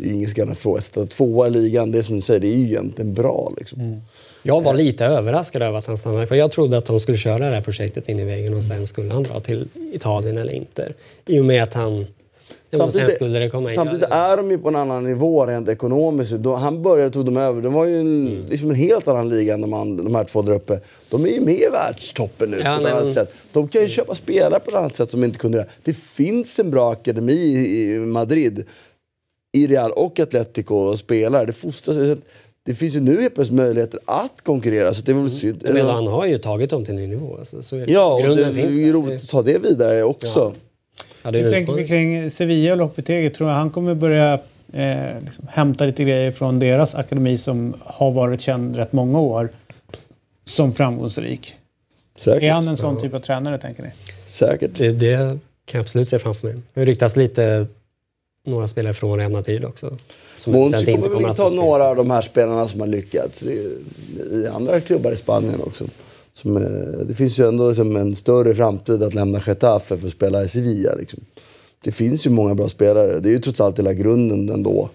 Det 0.02 0.10
är 0.10 0.14
ingen 0.14 0.28
som 0.30 0.36
kan 0.36 0.52
ifrågasätta. 0.52 1.06
Tvåa 1.06 1.48
i 1.48 1.50
ligan, 1.52 1.92
det 1.92 2.04
som 2.04 2.16
du 2.16 2.22
säger, 2.22 2.40
det 2.40 2.48
är 2.48 2.56
ju 2.56 2.66
egentligen 2.66 3.14
bra. 3.14 3.52
Liksom. 3.58 4.02
Jag 4.44 4.62
var 4.62 4.74
lite 4.74 5.06
överraskad 5.06 5.62
över 5.62 5.78
att 5.78 5.86
han 5.86 5.98
stannade 5.98 6.28
för 6.28 6.36
jag 6.36 6.52
trodde 6.52 6.78
att 6.78 6.86
de 6.86 7.00
skulle 7.00 7.18
köra 7.18 7.50
det 7.50 7.56
här 7.56 7.62
projektet 7.62 8.10
in 8.10 8.20
i 8.20 8.24
väggen 8.24 8.54
och 8.58 8.64
sen 8.64 8.88
skulle 8.88 9.14
han 9.14 9.24
dra 9.24 9.40
till 9.40 9.68
Italien 9.94 10.38
eller 10.38 10.54
Inter. 10.54 10.94
I 11.26 11.40
och 11.40 11.46
med 11.46 11.64
att 11.64 11.74
han... 11.74 12.06
Sen 12.74 12.92
skulle 12.92 13.40
det 13.40 13.50
komma 13.50 13.70
in. 13.70 13.76
samtidigt 13.76 14.06
är 14.12 14.38
de 14.38 14.52
ju 14.52 14.58
på 14.58 14.68
en 14.70 14.76
annan 14.76 15.04
nivå 15.04 15.46
rent 15.46 15.70
ekonomiskt. 15.70 16.32
Då, 16.32 16.56
han 16.56 16.82
började, 16.82 17.10
tog 17.12 17.26
de 17.26 17.38
över. 17.38 17.62
De 17.62 17.74
var 17.74 17.86
ju 17.86 18.00
en, 18.00 18.28
Mm. 18.28 18.46
liksom 18.50 18.70
en 18.70 18.76
helt 18.76 19.08
annan 19.08 19.30
liga 19.30 19.54
än 19.54 19.62
de, 19.62 19.74
and- 19.74 19.98
de 20.04 20.16
här 20.16 20.24
två 20.24 20.42
där 20.42 20.54
uppe. 20.54 20.80
De 21.10 21.26
är 21.26 21.30
ju 21.30 21.42
med 21.42 21.54
i 21.54 21.68
världstoppen 21.72 22.52
nu 22.52 22.58
Ja, 22.64 22.78
på 22.82 22.88
ett 22.88 22.94
annat 22.94 23.14
sätt. 23.14 23.34
De 23.52 23.68
kan 23.68 23.82
ju 23.82 23.90
köpa 23.90 24.16
spelare 24.16 24.60
på 24.60 24.70
ett 24.72 24.76
annat 24.78 24.96
sätt 24.96 25.12
som 25.12 25.22
de 25.22 25.26
inte 25.28 25.40
kunde 25.40 25.58
göra. 25.58 25.68
Det 25.84 25.94
finns 25.98 26.60
en 26.60 26.72
bra 26.72 26.92
akademi 26.92 27.34
i 27.68 27.98
Madrid, 28.00 28.66
i 29.52 29.68
Real 29.68 29.92
och 29.92 30.20
Atletico 30.20 30.76
och 30.76 31.00
spelare. 31.00 31.46
Det 31.46 31.54
fostras. 31.54 32.18
Det 32.66 32.74
finns 32.74 32.96
ju 32.96 33.00
nu 33.00 33.22
helt 33.22 33.36
plötsligt 33.36 33.58
möjligheter 33.58 34.00
att 34.06 34.42
konkurrera. 34.44 34.94
Så 34.94 35.02
det 35.02 35.12
är 35.12 35.16
väl 35.16 35.30
synd. 35.30 35.64
Men 35.74 35.86
han 35.86 36.08
har 36.08 36.26
ju 36.26 36.38
tagit 36.38 36.70
dem 36.70 36.86
till 36.86 36.94
en 36.94 37.00
ny 37.02 37.08
nivå. 37.08 37.38
Alltså, 37.40 37.64
så 37.64 37.76
är 37.76 37.86
det. 37.86 37.94
Ja, 37.94 38.14
och 38.14 38.36
det 38.38 38.44
är 38.44 38.70
ju 38.70 38.94
roligt 38.94 39.22
att 39.22 39.30
ta 39.30 39.42
det 39.42 39.58
vidare 39.64 40.04
också. 40.04 40.54
Ja, 41.24 41.32
det 41.32 41.40
är 41.40 41.44
hur 41.44 41.48
en 41.48 41.54
tänker 41.54 41.74
vi 41.74 41.88
kring 41.88 42.32
Sevilla 42.32 42.72
och 42.72 42.78
Lopetegui? 42.78 43.30
Tror 43.30 43.50
jag 43.50 43.56
han 43.56 43.70
kommer 43.70 43.96
börja 43.96 44.34
eh, 44.74 45.24
liksom, 45.26 45.48
hämta 45.50 45.86
lite 45.86 46.04
grejer 46.04 46.32
från 46.32 46.60
deras 46.60 46.96
akademi 46.96 47.38
som 47.38 47.76
har 47.84 48.12
varit 48.12 48.42
känd 48.42 48.76
rätt 48.76 48.94
många 48.94 49.20
år 49.20 49.50
som 50.46 50.74
framgångsrik? 50.74 51.56
Säkert. 52.18 52.44
Är 52.44 52.52
han 52.52 52.68
en 52.68 52.78
sån 52.78 53.02
typ 53.02 53.14
av 53.14 53.20
tränare 53.20 53.58
tänker 53.58 53.84
ni? 53.84 53.90
Säkert. 54.26 54.72
Det, 54.78 54.92
det 54.92 55.18
kan 55.66 55.78
jag 55.78 55.82
absolut 55.82 56.10
se 56.10 56.20
framför 56.20 56.48
mig. 56.48 56.58
Det 56.74 56.86
ryktas 56.86 57.16
lite 57.16 57.68
några 58.44 58.68
spelare 58.68 58.94
från 58.94 59.18
Real 59.18 59.32
Madrid 59.32 59.66
också. 59.66 59.98
Som 60.38 60.54
Monchi 60.54 60.76
eventuellt 60.76 61.14
kommer 61.14 61.28
väl 61.28 61.34
spela. 61.34 61.50
några 61.50 61.88
av 61.88 61.96
de 61.96 62.12
här 62.12 62.22
spelarna 62.22 62.68
som 62.68 62.80
har 62.80 62.88
lyckats 62.88 63.44
i 63.44 63.78
andra 64.54 64.82
klubbar 64.82 65.12
i 65.12 65.16
Spanien 65.16 65.62
också. 65.62 65.86
Som, 66.34 66.58
eh, 66.58 67.06
det 67.08 67.14
finns 67.14 67.40
ju 67.40 67.48
ändå 67.48 67.68
liksom 67.68 67.96
en 67.96 68.16
större 68.16 68.56
framtid 68.56 69.04
att 69.04 69.14
lämna 69.14 69.42
Getafe 69.48 69.98
för 69.98 70.08
att 70.08 70.14
spela 70.14 70.44
i 70.44 70.48
Sevilla. 70.48 70.96
Liksom. 70.96 71.20
Det 71.84 71.92
finns 71.92 72.26
ju 72.26 72.30
många 72.30 72.56
bra 72.56 72.70
spelare. 72.70 73.20
Det 73.20 73.30
är 73.30 73.34
ju 73.34 73.40
trots 73.40 73.62
allt 73.62 73.80
hela 73.80 73.94
grunden 73.94 74.50
ändå 74.50 74.90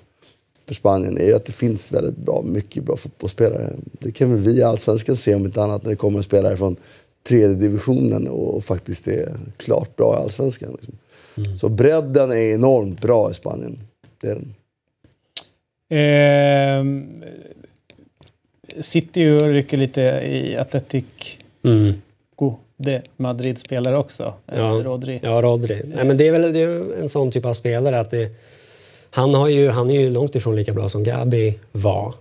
för 0.66 0.74
Spanien 0.74 1.18
är 1.18 1.24
ju 1.24 1.34
att 1.34 1.44
det 1.44 1.52
finns 1.52 1.92
väldigt 1.92 2.16
bra, 2.16 2.42
mycket 2.42 2.84
bra 2.84 2.96
fotbollsspelare. 2.96 3.72
Det 3.92 4.12
kan 4.12 4.32
väl 4.32 4.40
vi 4.40 4.58
i 4.58 4.62
Allsvenskan 4.62 5.16
se 5.16 5.34
om 5.34 5.44
inte 5.44 5.62
annat 5.62 5.82
när 5.82 5.90
det 5.90 5.96
kommer 5.96 6.22
spelare 6.22 6.56
från 6.56 6.76
tredje 7.28 7.56
divisionen 7.56 8.28
och 8.28 8.64
faktiskt 8.64 9.08
är 9.08 9.36
klart 9.56 9.96
bra 9.96 10.18
i 10.18 10.22
Allsvenskan. 10.22 10.72
Liksom. 10.72 10.94
Så 11.60 11.68
bredden 11.68 12.30
är 12.32 12.54
enormt 12.54 13.00
bra 13.00 13.30
i 13.30 13.34
Spanien. 13.34 13.78
Det 14.20 14.28
är 14.28 14.34
den. 14.34 14.54
Sitter 18.80 19.20
ju 19.20 19.36
och 19.36 19.48
rycker 19.48 19.76
lite 19.76 20.00
i 20.24 20.56
Atletico 20.56 21.24
Mm. 21.64 21.94
de 22.76 23.00
Madrid-spelare 23.16 23.96
också. 23.98 24.34
eh, 24.46 24.58
Ja, 24.58 24.80
Rodri. 24.84 25.20
ja, 25.22 25.42
Rodri. 25.42 25.82
Nej, 25.94 26.04
men 26.04 26.16
det 26.16 26.26
är 26.28 26.32
väl 26.32 26.52
det 26.52 26.60
är 26.60 27.00
en 27.02 27.08
sån 27.08 27.30
typ 27.30 27.44
av 27.44 27.54
spelare 27.54 28.00
att 28.00 28.10
det, 28.10 28.30
han, 29.10 29.34
har 29.34 29.48
ju, 29.48 29.68
han 29.68 29.90
är 29.90 30.00
ju 30.00 30.10
långt 30.10 30.34
ifrån 30.34 30.56
lika 30.56 30.72
bra 30.72 30.88
som 30.88 31.04
Gabi 31.04 31.58
var. 31.72 32.14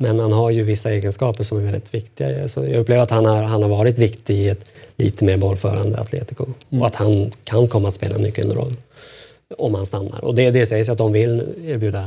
Men 0.00 0.20
han 0.20 0.32
har 0.32 0.50
ju 0.50 0.62
vissa 0.62 0.90
egenskaper 0.90 1.44
som 1.44 1.58
är 1.58 1.62
väldigt 1.62 1.94
viktiga. 1.94 2.48
Så 2.48 2.64
jag 2.64 2.74
upplever 2.74 3.02
att 3.02 3.10
han 3.10 3.24
har, 3.24 3.42
han 3.42 3.62
har 3.62 3.70
varit 3.70 3.98
viktig 3.98 4.34
i 4.34 4.48
ett 4.48 4.64
lite 4.96 5.24
mer 5.24 5.36
bollförande 5.36 5.98
Atletico. 5.98 6.46
Och 6.70 6.86
att 6.86 6.96
han 6.96 7.32
kan 7.44 7.68
komma 7.68 7.88
att 7.88 7.94
spela 7.94 8.14
en 8.14 8.22
nyckelroll 8.22 8.74
om 9.58 9.74
han 9.74 9.86
stannar. 9.86 10.24
Och 10.24 10.34
det, 10.34 10.50
det 10.50 10.66
sägs 10.66 10.88
att 10.88 10.98
de 10.98 11.12
vill 11.12 11.42
erbjuda 11.64 12.06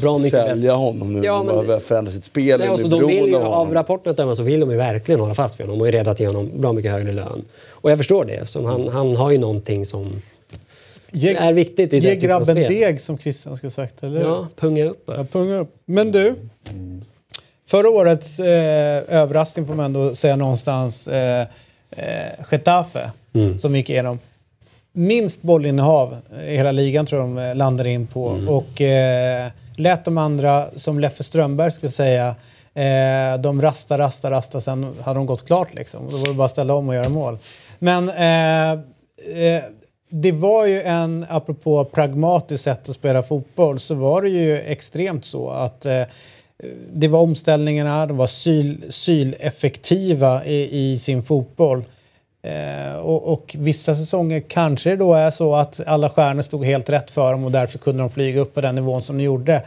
Bra 0.00 0.18
mycket 0.18 0.46
sälja 0.46 0.74
honom 0.74 1.12
nu. 1.12 1.26
Ja, 1.26 1.42
men- 1.42 1.46
behöver 1.46 1.80
förändra 1.80 2.12
sitt 2.12 2.24
spel. 2.24 2.58
Nej, 2.58 2.68
är 2.68 2.72
alltså, 2.72 2.88
de 2.88 3.06
vill 3.06 3.26
ju, 3.26 3.36
av 3.36 3.74
rapporten 3.74 4.10
att 4.10 4.16
döma 4.16 4.34
så 4.34 4.42
vill 4.42 4.60
de 4.60 4.70
ju 4.70 4.76
verkligen 4.76 5.20
hålla 5.20 5.34
fast 5.34 5.60
vid 5.60 5.66
honom 5.66 5.80
och 5.80 5.88
är 5.88 5.92
redo 5.92 6.10
att 6.10 6.20
ge 6.20 6.26
honom 6.26 6.50
bra 6.60 6.72
mycket 6.72 6.92
högre 6.92 7.12
lön. 7.12 7.44
Och 7.70 7.90
jag 7.90 7.98
förstår 7.98 8.24
det, 8.24 8.32
eftersom 8.32 8.64
han, 8.64 8.88
han 8.88 9.16
har 9.16 9.30
ju 9.30 9.38
någonting 9.38 9.86
som 9.86 10.22
Ge, 11.12 11.34
är 11.34 11.52
viktigt 11.52 11.92
i 11.92 11.98
ge 11.98 12.10
den 12.10 12.20
typen 12.20 12.30
av 12.32 12.38
grabben 12.44 12.56
spel. 12.64 12.80
deg 12.80 13.00
som 13.00 13.18
Christian 13.18 13.56
skulle 13.56 13.70
sagt, 13.70 14.02
eller? 14.02 14.20
Ja, 14.20 14.48
punga 14.56 14.84
upp 14.84 15.06
bara. 15.06 15.16
Ja, 15.16 15.24
punga 15.24 15.56
upp. 15.56 15.74
Men 15.84 16.12
du, 16.12 16.34
förra 17.66 17.90
årets 17.90 18.40
eh, 18.40 19.02
överraskning 19.08 19.66
får 19.66 19.74
man 19.74 19.84
ändå 19.86 20.14
säga 20.14 20.36
någonstans 20.36 21.08
eh, 21.08 21.46
eh, 21.90 22.06
Getafe 22.50 23.10
som 23.60 23.76
gick 23.76 23.90
igenom. 23.90 24.18
Minst 24.92 25.42
bollinnehav 25.42 26.16
i 26.46 26.56
hela 26.56 26.72
ligan 26.72 27.06
tror 27.06 27.20
jag 27.20 27.28
de 27.28 27.38
eh, 27.38 27.54
landade 27.54 27.90
in 27.90 28.06
på. 28.06 28.24
Och 28.48 28.80
eh, 28.80 29.48
lät 29.76 30.04
de 30.04 30.18
andra, 30.18 30.66
som 30.76 31.00
Leffe 31.00 31.22
Strömberg 31.24 31.70
skulle 31.70 31.92
säga, 31.92 32.34
eh, 32.74 33.40
de 33.40 33.62
rasta, 33.62 33.98
rasta, 33.98 34.30
rasta, 34.30 34.60
sen 34.60 34.94
hade 35.02 35.18
de 35.18 35.26
gått 35.26 35.46
klart 35.46 35.74
liksom. 35.74 36.10
Då 36.10 36.16
var 36.16 36.28
det 36.28 36.34
bara 36.34 36.44
att 36.44 36.50
ställa 36.50 36.74
om 36.74 36.88
och 36.88 36.94
göra 36.94 37.08
mål. 37.08 37.38
Men 37.78 38.08
eh, 38.08 38.70
eh, 39.46 39.62
det 40.10 40.32
var 40.32 40.66
ju 40.66 40.82
en, 40.82 41.26
apropå 41.28 41.84
pragmatiskt 41.84 42.64
sätt 42.64 42.88
att 42.88 42.94
spela 42.94 43.22
fotboll, 43.22 43.78
så 43.78 43.94
var 43.94 44.22
det 44.22 44.28
ju 44.28 44.58
extremt 44.58 45.24
så 45.24 45.50
att 45.50 45.86
eh, 45.86 46.02
det 46.92 47.08
var 47.08 47.20
omställningarna, 47.20 48.06
de 48.06 48.16
var 48.16 48.26
syl, 48.26 48.84
syleffektiva 48.88 50.44
i, 50.44 50.92
i 50.92 50.98
sin 50.98 51.22
fotboll. 51.22 51.84
Eh, 52.42 52.94
och, 52.94 53.32
och 53.32 53.56
vissa 53.58 53.94
säsonger 53.94 54.40
kanske 54.40 54.90
det 54.90 54.96
då 54.96 55.14
är 55.14 55.30
så 55.30 55.54
att 55.54 55.80
alla 55.86 56.10
stjärnor 56.10 56.42
stod 56.42 56.64
helt 56.64 56.88
rätt 56.88 57.10
för 57.10 57.32
dem 57.32 57.44
och 57.44 57.52
därför 57.52 57.78
kunde 57.78 58.02
de 58.02 58.10
flyga 58.10 58.40
upp 58.40 58.54
på 58.54 58.60
den 58.60 58.74
nivån 58.74 59.00
som 59.00 59.18
de 59.18 59.24
gjorde. 59.24 59.62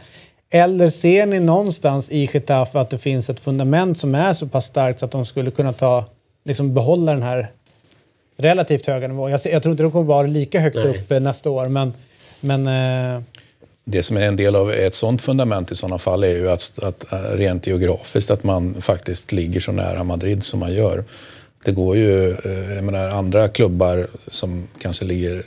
Eller 0.50 0.88
ser 0.88 1.26
ni 1.26 1.40
någonstans 1.40 2.10
i 2.10 2.28
Getafe 2.32 2.80
att 2.80 2.90
det 2.90 2.98
finns 2.98 3.30
ett 3.30 3.40
fundament 3.40 3.98
som 3.98 4.14
är 4.14 4.32
så 4.32 4.48
pass 4.48 4.64
starkt 4.64 4.98
så 4.98 5.04
att 5.04 5.10
de 5.10 5.26
skulle 5.26 5.50
kunna 5.50 5.72
ta, 5.72 6.04
liksom 6.44 6.74
behålla 6.74 7.12
den 7.12 7.22
här 7.22 7.50
relativt 8.36 8.86
höga 8.86 9.08
nivån? 9.08 9.30
Jag, 9.30 9.40
jag 9.44 9.62
tror 9.62 9.72
inte 9.72 9.82
de 9.82 9.92
kommer 9.92 10.04
vara 10.04 10.26
lika 10.26 10.60
högt 10.60 10.76
Nej. 10.76 10.88
upp 10.88 11.12
eh, 11.12 11.20
nästa 11.20 11.50
år, 11.50 11.68
men, 11.68 11.92
men 12.40 12.66
eh, 12.66 13.22
Det 13.84 14.02
som 14.02 14.16
är 14.16 14.28
en 14.28 14.36
del 14.36 14.56
av 14.56 14.72
ett 14.72 14.94
sånt 14.94 15.22
fundament 15.22 15.70
i 15.70 15.74
sådana 15.74 15.98
fall 15.98 16.24
är 16.24 16.36
ju 16.36 16.50
att, 16.50 16.78
att 16.82 17.12
eh, 17.12 17.18
rent 17.18 17.66
geografiskt 17.66 18.30
att 18.30 18.44
man 18.44 18.74
faktiskt 18.80 19.32
ligger 19.32 19.60
så 19.60 19.72
nära 19.72 20.04
Madrid 20.04 20.42
som 20.44 20.60
man 20.60 20.74
gör. 20.74 21.04
Det 21.64 21.72
går 21.72 21.96
ju, 21.96 22.30
eh, 22.30 22.74
jag 22.74 22.84
menar 22.84 23.08
andra 23.08 23.48
klubbar 23.48 24.06
som 24.28 24.68
kanske 24.80 25.04
ligger 25.04 25.42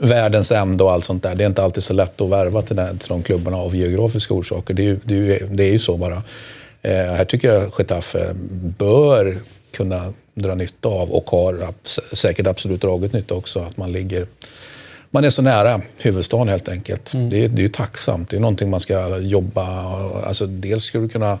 världens 0.00 0.52
ände 0.52 0.84
och 0.84 0.92
allt 0.92 1.04
sånt 1.04 1.22
där. 1.22 1.34
Det 1.34 1.44
är 1.44 1.46
inte 1.46 1.62
alltid 1.62 1.82
så 1.82 1.92
lätt 1.92 2.20
att 2.20 2.28
värva 2.28 2.62
till, 2.62 2.76
den, 2.76 2.98
till 2.98 3.08
de 3.08 3.22
klubbarna 3.22 3.56
av 3.56 3.76
geografiska 3.76 4.34
orsaker. 4.34 4.74
Det 4.74 4.82
är 4.82 4.86
ju, 4.86 4.98
det 5.04 5.14
är 5.14 5.18
ju, 5.18 5.48
det 5.50 5.64
är 5.64 5.72
ju 5.72 5.78
så 5.78 5.96
bara. 5.96 6.22
Eh, 6.82 6.92
här 6.92 7.24
tycker 7.24 7.54
jag 7.54 7.72
Getafe 7.78 8.34
bör 8.78 9.38
kunna 9.70 10.12
dra 10.34 10.54
nytta 10.54 10.88
av 10.88 11.10
och 11.10 11.30
har 11.30 11.74
säkert 12.14 12.46
absolut 12.46 12.80
dragit 12.80 13.12
nytta 13.12 13.34
också 13.34 13.60
att 13.60 13.76
man 13.76 13.92
ligger 13.92 14.26
man 15.14 15.24
är 15.24 15.30
så 15.30 15.42
nära 15.42 15.80
huvudstaden 15.98 16.48
helt 16.48 16.68
enkelt. 16.68 17.12
Det, 17.14 17.44
är, 17.44 17.48
det 17.48 17.60
är 17.60 17.62
ju 17.62 17.68
tacksamt. 17.68 18.28
Det 18.28 18.36
är 18.36 18.40
någonting 18.40 18.70
man 18.70 18.80
ska 18.80 19.18
jobba... 19.18 19.66
Alltså, 20.26 20.46
dels 20.46 20.84
ska 20.84 20.98
du 20.98 21.08
kunna 21.08 21.38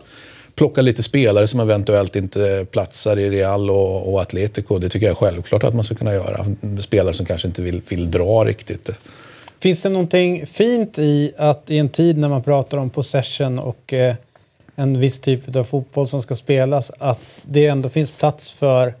plocka 0.54 0.82
lite 0.82 1.02
spelare 1.02 1.46
som 1.46 1.60
eventuellt 1.60 2.16
inte 2.16 2.66
platsar 2.70 3.18
i 3.18 3.30
Real 3.30 3.70
och, 3.70 4.12
och 4.12 4.20
Atletico. 4.20 4.78
Det 4.78 4.88
tycker 4.88 5.06
jag 5.06 5.10
är 5.12 5.16
självklart 5.16 5.64
att 5.64 5.74
man 5.74 5.84
ska 5.84 5.94
kunna 5.94 6.14
göra. 6.14 6.46
Spelare 6.80 7.14
som 7.14 7.26
kanske 7.26 7.48
inte 7.48 7.62
vill, 7.62 7.82
vill 7.88 8.10
dra 8.10 8.44
riktigt. 8.44 8.90
Finns 9.58 9.82
det 9.82 9.88
någonting 9.88 10.46
fint 10.46 10.98
i 10.98 11.32
att 11.36 11.70
i 11.70 11.78
en 11.78 11.88
tid 11.88 12.18
när 12.18 12.28
man 12.28 12.42
pratar 12.42 12.78
om 12.78 12.90
possession 12.90 13.58
och 13.58 13.92
eh, 13.92 14.14
en 14.74 15.00
viss 15.00 15.20
typ 15.20 15.56
av 15.56 15.64
fotboll 15.64 16.08
som 16.08 16.22
ska 16.22 16.34
spelas, 16.34 16.90
att 16.98 17.20
det 17.42 17.66
ändå 17.66 17.88
finns 17.88 18.10
plats 18.10 18.50
för 18.50 18.94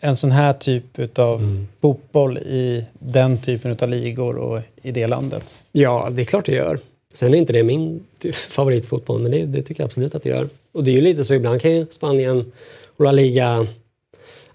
en 0.00 0.16
sån 0.16 0.30
här 0.30 0.52
typ 0.52 1.18
av 1.18 1.66
fotboll 1.80 2.38
i 2.38 2.84
den 2.98 3.38
typen 3.38 3.76
av 3.80 3.88
ligor 3.88 4.36
och 4.36 4.60
i 4.82 4.90
det 4.90 5.06
landet? 5.06 5.58
Ja, 5.72 6.08
det 6.12 6.22
är 6.22 6.24
klart 6.24 6.46
det 6.46 6.54
gör. 6.54 6.78
Sen 7.14 7.34
är 7.34 7.38
inte 7.38 7.52
det 7.52 7.62
min 7.62 8.00
favoritfotboll, 8.32 9.22
men 9.22 9.30
det, 9.30 9.44
det 9.44 9.62
tycker 9.62 9.82
jag 9.82 9.86
absolut 9.86 10.14
att 10.14 10.22
det 10.22 10.28
gör. 10.28 10.48
Och 10.72 10.84
det 10.84 10.90
är 10.90 10.92
ju 10.92 11.00
lite 11.00 11.24
så, 11.24 11.34
ibland 11.34 11.60
kan 11.60 11.72
ju 11.72 11.86
Spanien 11.90 12.52
och 12.96 13.04
La 13.04 13.12
Liga 13.12 13.66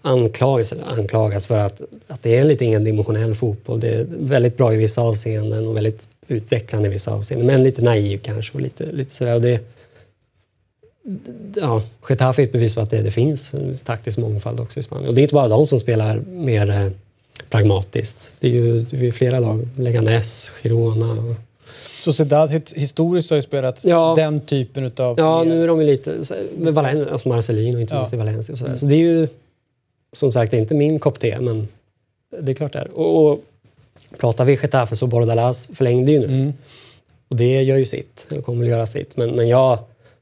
anklagas, 0.02 0.74
anklagas 0.86 1.48
för 1.48 1.58
att, 1.58 1.82
att 2.08 2.24
det 2.24 2.36
är 2.36 2.42
en 2.42 2.48
lite 2.48 2.66
endimensionell 2.66 3.36
fotboll. 3.36 3.80
Det 3.80 3.90
är 3.90 4.06
väldigt 4.10 4.58
bra 4.58 4.74
i 4.74 4.78
vissa 4.78 5.02
avseenden 5.02 5.68
och 5.68 5.76
väldigt 5.76 6.10
utvecklande 6.28 6.90
i 6.90 6.92
vissa 6.92 7.14
avseenden. 7.14 7.48
Men 7.48 7.64
lite 7.64 7.82
naiv 7.82 8.18
kanske 8.18 8.54
och 8.54 8.62
lite, 8.62 8.92
lite 8.92 9.14
sådär. 9.14 9.36
Och 9.36 9.42
det, 9.42 9.77
ja, 11.56 11.82
Getafe 12.10 12.42
är 12.42 12.46
ett 12.46 12.52
bevis 12.52 12.76
på 12.76 12.82
att 12.82 12.90
det, 12.90 13.02
det 13.02 13.12
finns 13.12 13.52
taktisk 13.84 14.18
mångfald 14.18 14.60
också 14.60 14.80
i 14.80 14.84
Spanien. 14.84 15.10
Och 15.10 15.16
det 15.16 15.22
är 15.22 15.24
inte 15.24 15.34
bara 15.36 15.48
de 15.48 15.68
som 15.68 15.80
spelar 15.80 16.18
mer 16.20 16.70
eh, 16.70 16.88
pragmatiskt. 17.50 18.32
Det 18.40 18.48
är 18.48 18.52
ju 18.52 18.82
det 18.82 19.08
är 19.08 19.12
flera 19.12 19.40
lag. 19.40 19.68
Leganes, 19.78 20.52
Girona. 20.64 21.36
Sociedad 22.00 22.52
historiskt 22.76 23.30
har 23.30 23.36
ju 23.38 23.42
spelat 23.42 23.84
Ja. 23.86 24.14
den 24.18 24.40
typen 24.42 24.92
av 24.98 25.16
Ja, 25.20 25.44
nu 25.44 25.64
är 25.64 25.68
de 25.68 25.82
ju 25.82 25.88
lite... 25.88 26.16
Med 26.58 26.74
Valen, 26.74 27.08
alltså 27.10 27.30
Marcelino, 27.30 27.80
inte 27.80 27.94
Ja. 27.94 28.00
minst 28.00 28.14
i 28.14 28.18
Valencia. 28.18 28.54
Och 28.54 28.60
sådär. 28.60 28.76
Så 28.76 28.86
det 28.86 28.96
är 28.96 29.00
ju 29.00 29.28
som 30.14 30.32
sagt 30.32 30.54
inte 30.54 30.76
min 30.76 31.00
kopp 31.00 31.20
te, 31.20 31.40
men 31.40 31.68
det 32.42 32.52
är 32.52 32.56
klart 32.56 32.74
det 32.74 32.80
är. 32.80 32.98
Och, 32.98 33.32
och 33.32 33.44
pratar 34.20 34.46
vi 34.46 34.54
Getafe 34.62 34.96
så 34.96 35.08
Bordalas 35.08 35.68
förlängde 35.74 36.12
ju 36.12 36.20
nu. 36.20 36.26
Mm. 36.26 36.54
Och 37.28 37.36
det 37.36 37.62
gör 37.62 37.78
ju 37.78 37.86
sitt. 37.86 38.26
Det 38.30 38.42
kommer 38.42 38.60
väl 38.60 38.70
göra 38.70 38.86
sitt. 38.86 39.18
Men, 39.18 39.32
men 39.36 39.48
jag 39.48 39.80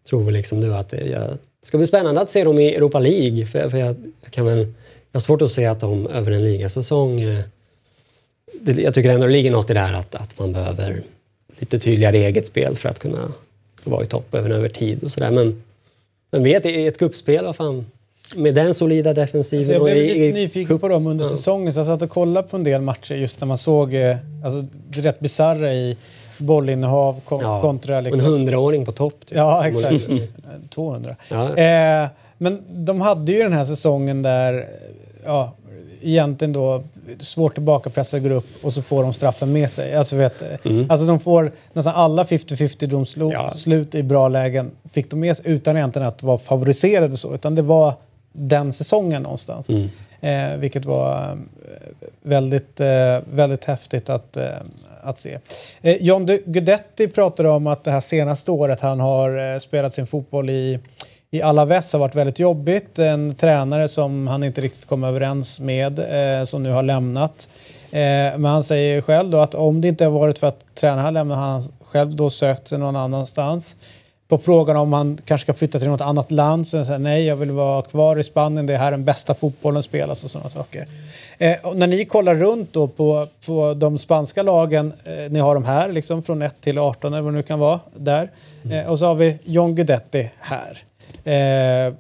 tror 0.09 0.23
väl 0.23 0.33
liksom 0.33 0.61
du 0.61 0.75
att 0.75 0.89
det, 0.89 1.05
jag, 1.05 1.29
det 1.29 1.67
ska 1.67 1.77
bli 1.77 1.87
spännande 1.87 2.21
att 2.21 2.31
se 2.31 2.43
dem 2.43 2.59
i 2.59 2.75
Europa 2.75 2.99
League. 2.99 3.45
För, 3.45 3.69
för 3.69 3.77
jag, 3.77 3.95
jag 4.21 4.31
kan 4.31 4.45
väl... 4.45 4.57
Jag 5.11 5.19
har 5.19 5.21
svårt 5.21 5.41
att 5.41 5.51
se 5.51 5.65
att 5.65 5.79
de 5.79 6.07
över 6.07 6.31
en 6.31 6.43
ligasäsong... 6.43 7.21
eh, 7.21 7.43
Det, 8.61 8.81
jag 8.81 8.93
tycker 8.93 9.09
ändå 9.09 9.27
det 9.27 9.33
ligger 9.33 9.51
något 9.51 9.69
i 9.69 9.73
det 9.73 9.79
här 9.79 9.93
att, 9.93 10.15
att 10.15 10.39
man 10.39 10.53
behöver 10.53 11.03
lite 11.59 11.79
tydligare 11.79 12.17
eget 12.17 12.47
spel 12.47 12.75
för 12.75 12.89
att 12.89 12.99
kunna 12.99 13.31
vara 13.83 14.03
i 14.03 14.07
topp 14.07 14.33
även 14.35 14.51
över 14.51 14.69
tid 14.69 15.03
och 15.03 15.11
sådär. 15.11 15.31
Men, 15.31 15.63
men 16.31 16.43
vet, 16.43 16.65
i 16.65 16.87
ett 16.87 16.97
kuppspel, 16.97 17.45
vad 17.45 17.55
fan. 17.55 17.85
Med 18.35 18.55
den 18.55 18.73
solida 18.73 19.13
defensiven 19.13 19.65
Så 19.65 19.73
jag 19.73 19.83
blev 19.83 19.95
lite 19.95 20.17
i 20.17 20.31
nyfiken 20.31 20.79
på 20.79 20.87
dem 20.87 21.07
under 21.07 21.25
säsongen 21.25 21.73
så 21.73 21.79
jag 21.79 21.85
satt 21.85 22.01
och 22.01 22.09
kollade 22.09 22.47
på 22.47 22.57
en 22.57 22.63
del 22.63 22.81
matcher 22.81 23.15
just 23.15 23.39
när 23.39 23.47
man 23.47 23.57
såg 23.57 23.93
eh, 23.93 24.17
alltså, 24.43 24.65
det 24.89 25.01
rätt 25.01 25.19
bisarra 25.19 25.73
i 25.73 25.97
bollinnehav 26.37 27.21
kon- 27.25 27.41
ja, 27.41 27.61
kontra... 27.61 27.97
en 27.97 28.03
Liksom, 28.03 28.21
hundraåring 28.21 28.85
på 28.85 28.91
topp. 28.91 29.25
Typ, 29.25 29.37
Ja, 29.37 29.67
exakt. 29.67 30.07
200. 30.69 31.15
Ja. 31.29 31.57
Eh, 31.57 32.09
men 32.37 32.61
de 32.85 33.01
hade 33.01 33.31
ju 33.31 33.39
den 33.43 33.53
här 33.53 33.63
säsongen 33.65 34.21
där, 34.21 34.65
ja, 35.25 35.51
egentligen 36.01 36.53
då 36.53 36.83
svårt 37.19 37.53
tillbakapressad 37.53 38.23
grupp 38.23 38.45
och 38.61 38.73
så 38.73 38.81
får 38.81 39.03
de 39.03 39.13
straffen 39.13 39.51
med 39.53 39.69
sig. 39.71 39.95
Alltså, 39.95 40.15
vet, 40.15 40.43
alltså 40.89 41.07
de 41.07 41.19
får 41.19 41.51
nästan 41.73 41.95
alla 41.95 42.23
50-50 42.23 42.87
domslut 42.87 43.33
Ja. 43.33 43.51
slut 43.55 43.95
i 43.95 44.03
bra 44.03 44.27
lägen 44.29 44.71
fick 44.89 45.09
de 45.11 45.19
med 45.19 45.37
sig 45.37 45.45
utan 45.51 45.77
egentligen 45.77 46.07
att 46.07 46.23
vara 46.23 46.37
favoriserade 46.37 47.17
så, 47.17 47.33
utan 47.35 47.55
det 47.55 47.61
var 47.61 47.93
den 48.33 48.73
säsongen 48.73 49.21
någonstans. 49.23 49.67
Eh, 50.21 50.57
vilket 50.57 50.85
var 50.85 51.29
eh, 51.31 51.35
väldigt, 52.21 52.79
eh, 52.79 52.87
väldigt 53.33 53.65
häftigt 53.65 54.09
att, 54.09 54.37
eh, 54.37 54.43
att 55.05 55.19
se. 55.19 55.39
Eh, 55.81 55.95
John 55.95 56.25
Guidetti 56.25 57.07
pratade 57.07 57.49
om 57.49 57.67
att 57.67 57.83
det 57.83 57.91
här 57.91 58.01
senaste 58.01 58.51
året 58.51 58.81
han 58.81 58.99
har 58.99 59.53
eh, 59.53 59.59
spelat 59.59 59.93
sin 59.93 60.07
fotboll 60.07 60.49
i, 60.49 60.79
i 61.31 61.41
Alaves 61.41 61.93
har 61.93 61.99
varit 61.99 62.15
väldigt 62.15 62.39
jobbigt. 62.39 62.99
En 62.99 63.35
tränare 63.35 63.87
som 63.87 64.27
han 64.27 64.43
inte 64.43 64.61
riktigt 64.61 64.85
kom 64.85 65.03
överens 65.03 65.59
med 65.59 65.99
eh, 66.39 66.43
som 66.43 66.63
nu 66.63 66.71
har 66.71 66.83
lämnat. 66.83 67.47
Eh, 67.91 68.37
men 68.37 68.45
han 68.45 68.63
säger 68.63 69.01
själv 69.01 69.29
då 69.29 69.37
att 69.37 69.55
om 69.55 69.81
det 69.81 69.87
inte 69.87 70.03
har 70.05 70.11
varit 70.11 70.39
för 70.39 70.47
att 70.47 70.75
tränaren 70.75 71.05
har 71.05 71.11
lämnat 71.11 71.37
har 71.37 71.45
han 71.45 71.63
själv 71.81 72.15
då 72.15 72.29
sökt 72.29 72.67
sig 72.67 72.79
någon 72.79 72.95
annanstans. 72.95 73.75
På 74.27 74.37
frågan 74.37 74.77
om 74.77 74.93
han 74.93 75.17
kanske 75.25 75.45
ska 75.45 75.53
flytta 75.53 75.79
till 75.79 75.87
något 75.87 76.01
annat 76.01 76.31
land 76.31 76.67
så 76.67 76.71
säger 76.71 76.91
han 76.91 77.03
nej, 77.03 77.25
jag 77.25 77.35
vill 77.35 77.51
vara 77.51 77.81
kvar 77.81 78.19
i 78.19 78.23
Spanien. 78.23 78.65
Det 78.65 78.73
är 78.73 78.77
här 78.77 78.91
den 78.91 79.05
bästa 79.05 79.33
fotbollen 79.33 79.83
spelas 79.83 80.23
och 80.23 80.31
sådana 80.31 80.49
saker. 80.49 80.87
Eh, 81.37 81.73
när 81.73 81.87
ni 81.87 82.05
kollar 82.05 82.35
runt 82.35 82.73
då 82.73 82.87
på, 82.87 83.27
på 83.45 83.73
de 83.73 83.97
spanska 83.97 84.43
lagen, 84.43 84.93
eh, 85.03 85.31
ni 85.31 85.39
har 85.39 85.53
de 85.53 85.65
här 85.65 85.89
liksom 85.89 86.23
från 86.23 86.41
1 86.41 86.61
till 86.61 86.77
18 86.77 87.13
eller 87.13 87.21
vad 87.21 87.33
det 87.33 87.37
nu 87.37 87.43
kan 87.43 87.59
vara 87.59 87.79
där. 87.95 88.31
Eh, 88.71 88.85
och 88.91 88.99
så 88.99 89.05
har 89.05 89.15
vi 89.15 89.37
John 89.43 89.75
Guidetti 89.75 90.31
här. 90.39 90.77
Eh, 91.23 91.93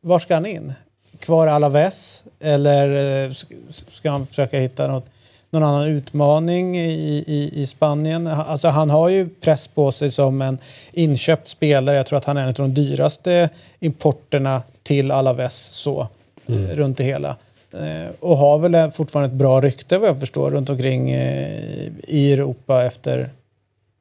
var 0.00 0.18
ska 0.18 0.34
han 0.34 0.46
in? 0.46 0.72
Kvar 1.20 1.46
Alaves? 1.46 2.24
Eller 2.40 2.88
eh, 2.88 3.30
sk- 3.30 3.84
ska 3.92 4.10
han 4.10 4.26
försöka 4.26 4.58
hitta 4.58 4.88
något, 4.88 5.06
någon 5.50 5.62
annan 5.64 5.86
utmaning 5.86 6.78
i, 6.78 7.24
i, 7.26 7.50
i 7.54 7.66
Spanien. 7.66 8.26
Alltså 8.26 8.68
han 8.68 8.90
har 8.90 9.08
ju 9.08 9.28
press 9.28 9.66
på 9.68 9.92
sig 9.92 10.10
som 10.10 10.42
en 10.42 10.58
inköpt 10.92 11.48
spelare. 11.48 11.96
Jag 11.96 12.06
tror 12.06 12.16
att 12.16 12.24
han 12.24 12.36
är 12.36 12.42
en 12.42 12.48
av 12.48 12.54
de 12.54 12.74
dyraste 12.74 13.48
importerna 13.80 14.62
till 14.82 15.10
Alaves 15.10 15.56
så, 15.56 16.08
mm. 16.46 16.70
runt 16.70 16.98
det 16.98 17.04
hela. 17.04 17.36
Eh, 17.72 18.10
och 18.20 18.36
har 18.36 18.58
väl 18.58 18.90
fortfarande 18.90 19.26
ett 19.26 19.38
bra 19.38 19.60
rykte 19.60 19.98
vad 19.98 20.08
jag 20.08 20.20
förstår 20.20 20.50
runt 20.50 20.70
omkring 20.70 21.10
eh, 21.10 21.88
i 22.08 22.32
Europa 22.32 22.84
efter... 22.84 23.14
Mm. 23.16 23.30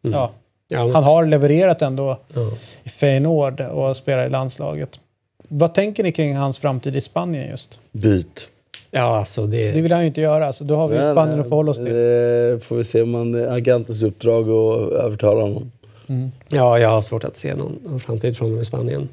Ja, 0.01 0.31
ja 0.67 0.91
han 0.93 1.03
har 1.03 1.25
levererat 1.25 1.81
ändå 1.81 2.17
ja. 2.33 2.51
i 2.83 2.89
Feyenoord 2.89 3.61
och 3.61 3.97
spelar 3.97 4.25
i 4.25 4.29
landslaget. 4.29 4.99
Vad 5.47 5.73
tänker 5.73 6.03
ni 6.03 6.11
kring 6.11 6.35
hans 6.35 6.57
framtid 6.57 6.95
i 6.95 7.01
Spanien 7.01 7.49
just? 7.49 7.79
Byt. 7.91 8.49
Ja, 8.91 9.17
alltså 9.17 9.47
det... 9.47 9.71
det 9.71 9.81
vill 9.81 9.91
han 9.91 10.01
ju 10.01 10.07
inte 10.07 10.21
göra, 10.21 10.53
så 10.53 10.63
då 10.63 10.75
har 10.75 10.87
vi 10.87 10.97
nej, 10.97 11.13
Spanien 11.13 11.39
att 11.39 11.49
förhålla 11.49 11.71
oss 11.71 11.77
till. 11.77 11.93
Det 11.93 12.63
får 12.63 12.75
vi 12.75 12.83
se 12.83 13.01
om 13.01 13.11
man 13.11 13.49
agentens 13.49 14.03
uppdrag 14.03 14.49
och 14.49 14.93
övertala 14.93 15.41
honom. 15.41 15.71
Mm. 16.07 16.31
Ja, 16.49 16.79
jag 16.79 16.89
har 16.89 17.01
svårt 17.01 17.23
att 17.23 17.37
se 17.37 17.55
någon, 17.55 17.79
någon 17.83 17.99
framtid 17.99 18.37
från 18.37 18.47
honom 18.47 18.61
i 18.61 18.65
Spanien. 18.65 19.09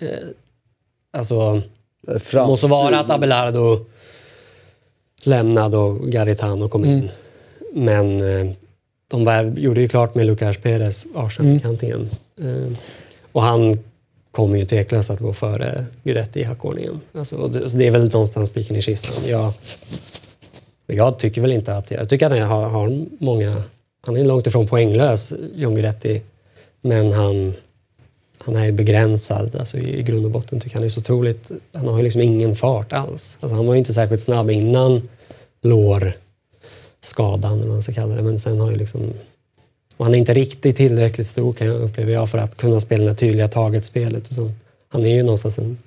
Eh, 0.00 0.08
alltså, 1.10 1.62
det 2.00 2.34
måste 2.34 2.66
vara 2.66 3.00
att 3.00 3.10
Abelardo 3.10 3.78
lämnade 5.26 5.76
och 5.76 6.10
Garitano 6.10 6.68
kom 6.68 6.84
in. 6.84 6.90
Mm. 6.90 7.08
Men 7.72 8.20
eh, 8.20 8.52
de 9.10 9.24
var, 9.24 9.44
gjorde 9.44 9.80
ju 9.80 9.88
klart 9.88 10.14
med 10.14 10.26
Lucas 10.26 10.56
Perez, 10.56 11.06
Arsenal-bekantingen. 11.14 12.08
Mm. 12.40 12.64
Eh, 12.64 12.78
och 13.32 13.42
han 13.42 13.78
kommer 14.30 14.58
ju 14.58 14.64
tveklöst 14.64 15.10
att 15.10 15.20
gå 15.20 15.32
före 15.32 15.84
Guidetti 16.02 16.40
i 16.40 16.42
hackordningen. 16.42 17.00
Alltså, 17.12 17.48
det, 17.48 17.78
det 17.78 17.86
är 17.86 17.90
väl 17.90 18.12
någonstans 18.12 18.48
spiken 18.48 18.76
i 18.76 18.82
kistan. 18.82 19.16
Jag, 19.26 19.52
jag 20.86 21.18
tycker 21.18 21.40
väl 21.40 21.52
inte 21.52 21.74
att... 21.76 21.90
Jag 21.90 22.08
tycker 22.08 22.26
att 22.26 22.32
han 22.32 22.42
har, 22.42 22.68
har 22.68 23.06
många... 23.18 23.62
Han 24.00 24.16
är 24.16 24.24
långt 24.24 24.46
ifrån 24.46 24.66
poänglös, 24.66 25.32
John 25.54 25.74
Guidetti. 25.74 26.22
Men 26.80 27.12
han, 27.12 27.54
han 28.38 28.56
är 28.56 28.72
begränsad. 28.72 29.56
Alltså, 29.56 29.78
I 29.78 30.02
grund 30.02 30.24
och 30.24 30.30
botten 30.30 30.60
tycker 30.60 30.76
han 30.76 30.84
är 30.84 30.88
så 30.88 31.00
otroligt... 31.00 31.50
Han 31.72 31.88
har 31.88 31.96
ju 31.96 32.02
liksom 32.02 32.20
ingen 32.20 32.56
fart 32.56 32.92
alls. 32.92 33.38
Alltså, 33.40 33.56
han 33.56 33.66
var 33.66 33.74
ju 33.74 33.78
inte 33.78 33.94
särskilt 33.94 34.22
snabb 34.22 34.50
innan 34.50 35.08
lårskadan, 35.68 37.52
eller 37.52 37.66
vad 37.66 37.72
man 37.72 37.82
ska 37.82 37.92
kalla 37.92 38.14
det. 38.14 38.22
Men 38.22 38.40
sen 38.40 38.60
har 38.60 38.70
ju 38.70 38.76
liksom 38.76 39.12
han 39.98 40.14
är 40.14 40.18
inte 40.18 40.34
riktigt 40.34 40.76
tillräckligt 40.76 41.26
stor 41.26 41.52
kan 41.52 41.66
jag 41.66 41.80
uppleva 41.80 42.10
jag 42.10 42.30
för 42.30 42.38
att 42.38 42.56
kunna 42.56 42.80
spela 42.80 43.04
det 43.04 43.14
tydliga 43.14 43.48
taget-spelet. 43.48 44.30
Han 44.88 45.04
är 45.04 45.08
ju 45.08 45.22
någonstans 45.22 45.58
en 45.58 45.78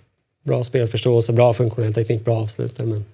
bra 0.43 0.63
spelförståelse, 0.63 1.33
bra 1.33 1.53
funktionell 1.53 1.93
teknik, 1.93 2.25
bra 2.25 2.37
avslutare. 2.37 2.87
Men 2.87 3.05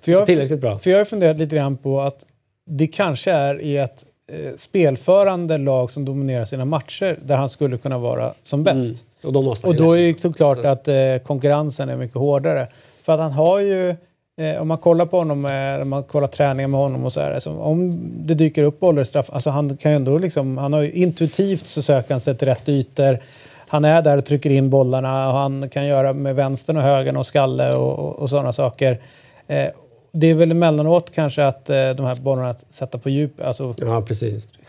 för 0.00 0.12
jag, 0.12 0.26
tillräckligt 0.26 0.60
bra. 0.60 0.78
För 0.78 0.90
jag 0.90 0.98
har 0.98 1.04
funderat 1.04 1.38
lite 1.38 1.56
grann 1.56 1.76
på 1.76 2.00
att 2.00 2.24
det 2.66 2.86
kanske 2.86 3.30
är 3.30 3.60
i 3.60 3.76
ett 3.76 4.04
eh, 4.32 4.54
spelförande 4.56 5.58
lag 5.58 5.90
som 5.90 6.04
dominerar 6.04 6.44
sina 6.44 6.64
matcher 6.64 7.18
där 7.24 7.36
han 7.36 7.48
skulle 7.48 7.78
kunna 7.78 7.98
vara 7.98 8.34
som 8.42 8.64
bäst. 8.64 8.76
Mm. 8.76 8.96
Och 9.22 9.32
då, 9.32 9.54
och 9.64 9.74
då 9.74 9.92
är 9.92 10.12
det 10.12 10.20
såklart 10.20 10.64
att 10.64 10.88
eh, 10.88 10.94
konkurrensen 11.24 11.88
är 11.88 11.96
mycket 11.96 12.16
hårdare. 12.16 12.66
För 13.02 13.12
att 13.12 13.20
han 13.20 13.32
har 13.32 13.60
ju 13.60 13.96
om 14.60 14.68
man 14.68 14.78
kollar 14.78 15.06
på 15.06 15.18
honom, 15.18 15.44
eh, 15.44 15.84
man 15.84 16.02
kollar 16.02 16.26
träningar 16.26 16.68
med 16.68 16.80
honom 16.80 17.04
och 17.04 17.12
så 17.12 17.20
här. 17.20 17.32
Alltså, 17.32 17.50
om 17.50 18.00
det 18.26 18.34
dyker 18.34 18.62
upp 18.62 18.82
åldersstraff, 18.82 19.30
alltså 19.32 19.50
han 19.50 19.76
kan 19.76 19.92
ju 19.92 19.96
ändå 19.96 20.18
liksom, 20.18 20.58
han 20.58 20.72
har 20.72 20.82
intuitivt 20.82 21.66
så 21.66 21.82
söker 21.82 22.10
han 22.10 22.20
sig 22.20 22.36
till 22.36 22.48
rätt 22.48 22.68
ytor. 22.68 23.18
Han 23.68 23.84
är 23.84 24.02
där 24.02 24.16
och 24.16 24.24
trycker 24.24 24.50
in 24.50 24.70
bollarna 24.70 25.28
och 25.28 25.34
han 25.34 25.68
kan 25.68 25.86
göra 25.86 26.12
med 26.12 26.36
vänstern 26.36 26.76
och 26.76 26.82
högern 26.82 27.16
och 27.16 27.26
skalle 27.26 27.74
och, 27.74 27.98
och, 27.98 28.18
och 28.18 28.30
sådana 28.30 28.52
saker. 28.52 29.00
Eh, 29.46 29.68
det 30.12 30.26
är 30.26 30.34
väl 30.34 30.50
emellanåt 30.50 31.10
kanske 31.14 31.44
att 31.44 31.70
eh, 31.70 31.90
de 31.90 32.06
här 32.06 32.14
bollarna 32.14 32.48
att 32.48 32.64
sätta 32.68 32.98
på 32.98 33.10
djup, 33.10 33.40
alltså 33.40 33.74
ja. 33.78 34.04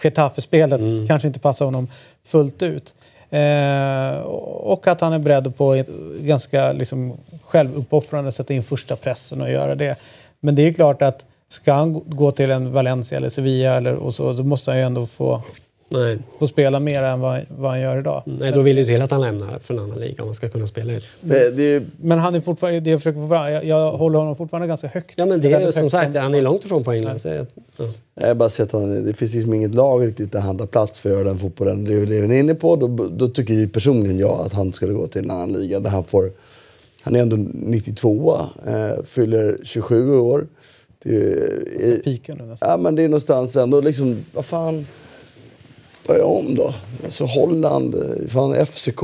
Getafe-spelet 0.03 0.79
mm. 0.79 1.07
kanske 1.07 1.27
inte 1.27 1.39
passar 1.39 1.65
honom 1.65 1.87
fullt 2.23 2.63
ut. 2.63 2.93
Eh, 3.31 4.19
och 4.21 4.87
att 4.87 5.01
han 5.01 5.13
är 5.13 5.19
beredd 5.19 5.57
på 5.57 5.73
ett 5.73 5.89
ganska 6.19 6.71
liksom, 6.71 7.13
självuppoffrande 7.41 8.31
sätta 8.31 8.53
in 8.53 8.63
första 8.63 8.95
pressen 8.95 9.41
och 9.41 9.51
göra 9.51 9.75
det. 9.75 9.95
Men 10.39 10.55
det 10.55 10.67
är 10.67 10.73
klart 10.73 11.01
att 11.01 11.25
ska 11.47 11.73
han 11.73 12.01
gå 12.05 12.31
till 12.31 12.51
en 12.51 12.71
Valencia 12.71 13.17
eller 13.17 13.29
Sevilla 13.29 13.75
eller, 13.75 13.95
och 13.95 14.15
så, 14.15 14.33
då 14.33 14.43
måste 14.43 14.71
han 14.71 14.77
ju 14.77 14.85
ändå 14.85 15.07
få, 15.07 15.41
Nej. 15.91 16.17
få 16.39 16.47
spela 16.47 16.79
mer 16.79 17.03
än 17.03 17.19
vad, 17.19 17.41
vad 17.57 17.71
han 17.71 17.81
gör 17.81 17.99
idag. 17.99 18.23
Nej, 18.25 18.51
då 18.51 18.61
vill 18.61 18.77
ju 18.77 18.85
till 18.85 19.01
att 19.01 19.11
han 19.11 19.21
lämnar 19.21 19.59
för 19.59 19.73
en 19.73 19.79
annan 19.79 19.99
liga 19.99 20.23
om 20.23 20.27
han 20.27 20.35
ska 20.35 20.49
kunna 20.49 20.67
spela 20.67 20.93
ut. 20.93 21.03
Men, 21.21 21.55
det, 21.55 21.83
men 22.01 22.19
han 22.19 22.35
är 22.35 22.41
fortfarande, 22.41 22.79
det 22.79 22.89
jag, 22.89 22.99
försöker 22.99 23.49
jag, 23.49 23.65
jag 23.65 23.91
håller 23.91 24.19
honom 24.19 24.35
fortfarande 24.35 24.67
ganska 24.67 24.87
högt. 24.87 25.13
Ja, 25.15 25.25
men 25.25 25.41
det 25.41 25.53
är 25.53 25.71
som 25.71 25.89
sagt, 25.89 26.15
han 26.15 26.35
är 26.35 26.41
långt 26.41 26.65
ifrån 26.65 26.83
poänglös. 26.83 27.25
Ja. 27.25 27.45
Jag 28.15 28.37
bara 28.37 28.49
sett 28.49 28.73
att 28.73 29.05
det 29.05 29.13
finns 29.13 29.33
liksom 29.33 29.53
inget 29.53 29.75
lag 29.75 30.05
riktigt 30.07 30.31
där 30.31 30.39
han 30.39 30.59
har 30.59 30.67
plats 30.67 30.99
för 30.99 31.09
att 31.09 31.15
göra 31.15 31.23
den 31.23 31.39
fotbollen 31.39 31.83
det 31.83 31.93
är 31.93 32.31
inne 32.31 32.55
på. 32.55 32.75
Då, 32.75 32.87
då 32.87 33.27
tycker 33.27 33.53
ju 33.53 33.67
personligen 33.67 34.17
jag 34.17 34.45
att 34.45 34.53
han 34.53 34.73
skulle 34.73 34.93
gå 34.93 35.07
till 35.07 35.23
en 35.23 35.31
annan 35.31 35.53
liga 35.53 35.79
där 35.79 35.89
han 35.89 36.03
får 36.03 36.31
han 37.03 37.15
är 37.15 37.21
ändå 37.21 37.35
92, 37.53 38.39
eh, 38.67 39.03
fyller 39.05 39.59
27 39.63 40.17
år. 40.17 40.47
Det 41.03 41.15
är, 41.15 42.35
nu 42.35 42.45
nästan. 42.45 42.69
Ja, 42.69 42.77
men 42.77 42.95
det 42.95 43.03
är 43.03 43.07
någonstans 43.07 43.55
ändå 43.55 43.81
liksom, 43.81 44.17
vad 44.33 44.45
fan, 44.45 44.87
börja 46.07 46.25
om 46.25 46.55
då. 46.55 46.73
Alltså 47.05 47.25
Holland, 47.25 47.95
fan 48.29 48.65
FCK, 48.65 49.01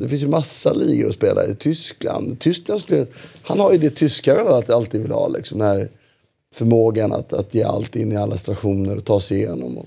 det 0.00 0.08
finns 0.08 0.22
ju 0.22 0.28
massa 0.28 0.72
ligor 0.72 1.08
att 1.08 1.14
spela 1.14 1.46
i. 1.46 1.54
Tyskland, 1.54 2.40
Tyskland 2.40 2.80
skulle, 2.80 3.06
han 3.42 3.60
har 3.60 3.72
ju 3.72 3.78
det 3.78 3.90
tyskarna 3.90 4.62
alltid 4.68 5.00
vill 5.00 5.10
ha, 5.10 5.28
liksom, 5.28 5.58
den 5.58 5.68
här 5.68 5.88
förmågan 6.54 7.12
att, 7.12 7.32
att 7.32 7.54
ge 7.54 7.62
allt 7.62 7.96
in 7.96 8.12
i 8.12 8.16
alla 8.16 8.36
situationer 8.36 8.96
och 8.96 9.04
ta 9.04 9.20
sig 9.20 9.36
igenom. 9.38 9.78
Och 9.78 9.86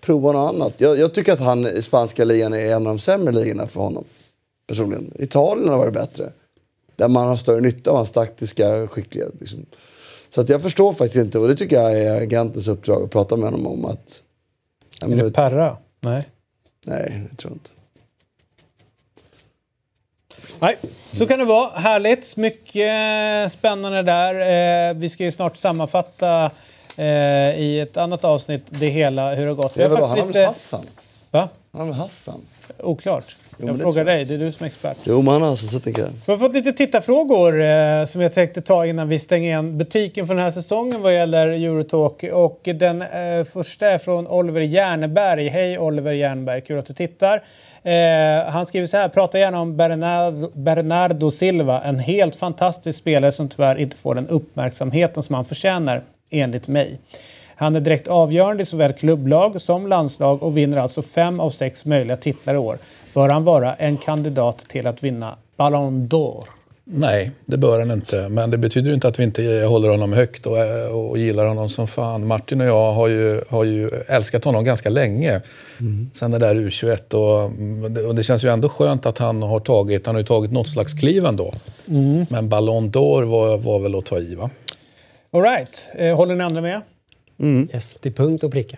prova 0.00 0.32
något 0.32 0.54
annat. 0.54 0.74
Jag, 0.76 0.98
jag 0.98 1.14
tycker 1.14 1.32
att 1.32 1.40
han, 1.40 1.82
spanska 1.82 2.24
ligan 2.24 2.52
är 2.52 2.66
en 2.66 2.86
av 2.86 2.96
de 2.96 2.98
sämre 2.98 3.32
ligorna 3.32 3.66
för 3.66 3.80
honom. 3.80 4.04
Personligen. 4.66 5.10
Italien 5.18 5.68
har 5.68 5.78
varit 5.78 5.94
bättre 5.94 6.32
där 6.96 7.08
man 7.08 7.26
har 7.26 7.36
större 7.36 7.60
nytta 7.60 7.90
av 7.90 7.96
hans 7.96 8.10
taktiska 8.10 8.88
skicklighet. 8.88 9.32
Liksom. 9.40 9.66
Så 10.30 10.40
att 10.40 10.48
jag 10.48 10.62
förstår 10.62 10.92
faktiskt 10.92 11.24
inte, 11.24 11.38
och 11.38 11.48
det 11.48 11.56
tycker 11.56 11.76
jag 11.76 11.98
är 11.98 12.22
agentens 12.22 12.68
uppdrag 12.68 13.02
att 13.02 13.10
prata 13.10 13.36
med 13.36 13.50
honom 13.50 13.66
om. 13.66 13.84
Att, 13.84 14.22
är 15.02 15.16
det 15.24 15.32
Perra? 15.32 15.76
Nej. 16.00 16.22
Nej, 16.84 17.28
det 17.30 17.36
tror 17.36 17.52
jag 17.52 17.56
inte. 17.56 17.70
Nej, 20.60 20.76
så 21.18 21.26
kan 21.26 21.38
det 21.38 21.44
vara. 21.44 21.78
Härligt. 21.78 22.36
Mycket 22.36 23.52
spännande 23.52 24.02
där. 24.02 24.34
Eh, 24.90 24.94
vi 24.94 25.10
ska 25.10 25.24
ju 25.24 25.32
snart 25.32 25.56
sammanfatta 25.56 26.50
eh, 26.96 27.60
i 27.60 27.80
ett 27.80 27.96
annat 27.96 28.24
avsnitt 28.24 28.64
det 28.68 28.86
hela, 28.86 29.34
hur 29.34 29.44
det 29.44 29.50
har 29.50 29.56
gått. 29.56 29.74
Det 29.74 29.84
är 29.84 29.88
väl, 29.88 30.00
han 30.00 30.18
har 30.18 30.26
väl 30.26 30.46
Hassan? 30.46 30.86
Va? 31.30 31.48
Han 31.72 31.92
Hassan? 31.92 32.40
Oklart. 32.78 33.24
Jo, 33.58 33.66
jag 33.66 33.78
frågar 33.78 34.04
dig, 34.04 34.24
det 34.24 34.34
är 34.34 34.38
du 34.38 34.52
som 34.52 34.64
är 34.64 34.68
expert. 34.68 34.96
Jo, 35.04 35.22
men 35.22 35.42
alltså, 35.42 35.66
så 35.66 35.80
tänker 35.80 36.02
jag. 36.02 36.10
Vi 36.26 36.32
har 36.32 36.38
fått 36.38 36.54
lite 36.54 36.72
tittarfrågor 36.72 37.62
eh, 37.62 38.04
som 38.04 38.20
jag 38.20 38.32
tänkte 38.32 38.60
ta 38.62 38.86
innan 38.86 39.08
vi 39.08 39.18
stänger 39.18 39.48
igen 39.48 39.78
butiken 39.78 40.26
för 40.26 40.34
den 40.34 40.42
här 40.42 40.50
säsongen 40.50 41.02
vad 41.02 41.14
gäller 41.14 41.48
Eurotalk. 41.48 42.22
Och 42.32 42.60
den 42.64 43.02
eh, 43.02 43.44
första 43.44 43.86
är 43.86 43.98
från 43.98 44.26
Oliver 44.26 44.60
Järneberg. 44.60 45.48
Hej 45.48 45.78
Oliver 45.78 46.12
Järneberg, 46.12 46.60
kul 46.60 46.78
att 46.78 46.86
du 46.86 46.94
tittar. 46.94 47.44
Eh, 47.82 48.50
han 48.52 48.66
skriver 48.66 48.86
så 48.86 48.96
här, 48.96 49.08
prata 49.08 49.38
gärna 49.38 49.60
om 49.60 49.76
Bernardo, 49.76 50.50
Bernardo 50.54 51.30
Silva. 51.30 51.82
En 51.82 51.98
helt 51.98 52.36
fantastisk 52.36 52.98
spelare 52.98 53.32
som 53.32 53.48
tyvärr 53.48 53.78
inte 53.78 53.96
får 53.96 54.14
den 54.14 54.28
uppmärksamheten 54.28 55.22
som 55.22 55.34
han 55.34 55.44
förtjänar, 55.44 56.02
enligt 56.30 56.68
mig. 56.68 56.98
Han 57.60 57.76
är 57.76 57.80
direkt 57.80 58.08
avgörande 58.08 58.62
i 58.62 58.66
såväl 58.66 58.92
klubblag 58.92 59.60
som 59.60 59.86
landslag 59.86 60.42
och 60.42 60.56
vinner 60.56 60.76
alltså 60.76 61.02
fem 61.02 61.40
av 61.40 61.50
sex 61.50 61.84
möjliga 61.84 62.16
titlar 62.16 62.54
i 62.54 62.58
år. 62.58 62.78
Bör 63.14 63.28
han 63.28 63.44
vara 63.44 63.74
en 63.74 63.96
kandidat 63.96 64.58
till 64.58 64.86
att 64.86 65.04
vinna 65.04 65.36
Ballon 65.56 66.08
d'Or? 66.08 66.44
Nej, 66.84 67.30
det 67.46 67.56
bör 67.56 67.78
han 67.78 67.90
inte. 67.90 68.28
Men 68.28 68.50
det 68.50 68.58
betyder 68.58 68.92
inte 68.92 69.08
att 69.08 69.18
vi 69.18 69.24
inte 69.24 69.42
håller 69.68 69.88
honom 69.88 70.12
högt 70.12 70.46
och, 70.46 70.56
och 71.08 71.18
gillar 71.18 71.46
honom 71.46 71.68
som 71.68 71.86
fan. 71.86 72.26
Martin 72.26 72.60
och 72.60 72.66
jag 72.66 72.92
har 72.92 73.08
ju, 73.08 73.40
har 73.48 73.64
ju 73.64 73.90
älskat 74.08 74.44
honom 74.44 74.64
ganska 74.64 74.90
länge. 74.90 75.40
Mm. 75.80 76.10
Sen 76.12 76.30
det 76.30 76.38
där 76.38 76.54
U21. 76.54 77.14
Och, 77.14 78.08
och, 78.08 78.14
det 78.14 78.22
känns 78.22 78.44
ju 78.44 78.48
ändå 78.48 78.68
skönt 78.68 79.06
att 79.06 79.18
han 79.18 79.42
har 79.42 79.60
tagit, 79.60 80.06
han 80.06 80.14
har 80.14 80.20
ju 80.20 80.26
tagit 80.26 80.52
något 80.52 80.68
slags 80.68 80.94
kliv 80.94 81.26
ändå. 81.26 81.54
Mm. 81.88 82.26
Men 82.30 82.48
Ballon 82.48 82.90
d'Or 82.90 83.22
var, 83.22 83.58
var 83.58 83.78
väl 83.78 83.94
att 83.94 84.06
ta 84.06 84.18
i 84.18 84.34
va? 84.34 84.50
All 85.30 85.42
right. 85.42 85.88
Eh, 85.94 86.16
håller 86.16 86.34
ni 86.34 86.44
andra 86.44 86.60
med? 86.60 86.80
Mm. 87.40 87.68
Yes, 87.72 87.94
till 88.00 88.12
punkt 88.12 88.44
och 88.44 88.52
pricka. 88.52 88.76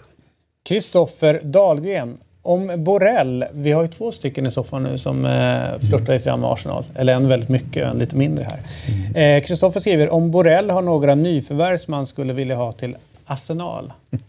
Kristoffer 0.65 1.41
Dahlgren. 1.45 2.19
Om 2.45 2.85
Borrell, 2.85 3.45
vi 3.55 3.73
har 3.73 3.83
ju 3.83 3.89
två 3.89 4.13
stycken 4.13 4.47
i 4.47 4.51
soffan 4.51 4.83
nu 4.83 4.99
som 4.99 5.25
eh, 5.25 5.89
flörtar 5.89 6.13
lite 6.13 6.25
grann 6.25 6.41
med 6.41 6.51
Arsenal. 6.51 6.85
Eller 6.95 7.15
en 7.15 7.29
väldigt 7.29 7.49
mycket, 7.49 7.85
en 7.85 7.99
lite 7.99 8.17
mindre 8.17 8.47
här. 8.51 9.41
Kristoffer 9.41 9.67
mm. 9.67 9.77
eh, 9.77 9.81
skriver, 9.81 10.11
om 10.11 10.31
Borrell 10.31 10.71
har 10.71 10.83
några 10.83 11.15
nyförvärv 11.15 11.77
som 11.77 11.91
man 11.91 12.07
skulle 12.07 12.33
vilja 12.33 12.57
ha 12.57 12.73
till 12.73 12.97
Arsenal? 13.27 13.93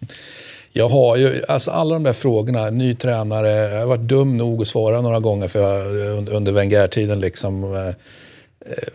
Jag 0.75 0.89
har 0.89 1.17
ju, 1.17 1.41
alltså 1.47 1.71
alla 1.71 1.93
de 1.93 2.03
där 2.03 2.13
frågorna, 2.13 2.69
ny 2.69 2.95
tränare, 2.95 3.49
jag 3.49 3.79
har 3.79 3.85
varit 3.85 4.01
dum 4.01 4.37
nog 4.37 4.61
att 4.61 4.67
svara 4.67 5.01
några 5.01 5.19
gånger 5.19 5.47
för 5.47 5.59
jag, 5.59 6.29
under 6.29 6.51
Wenger-tiden 6.51 7.19
liksom. 7.19 7.63
Eh, 7.63 7.93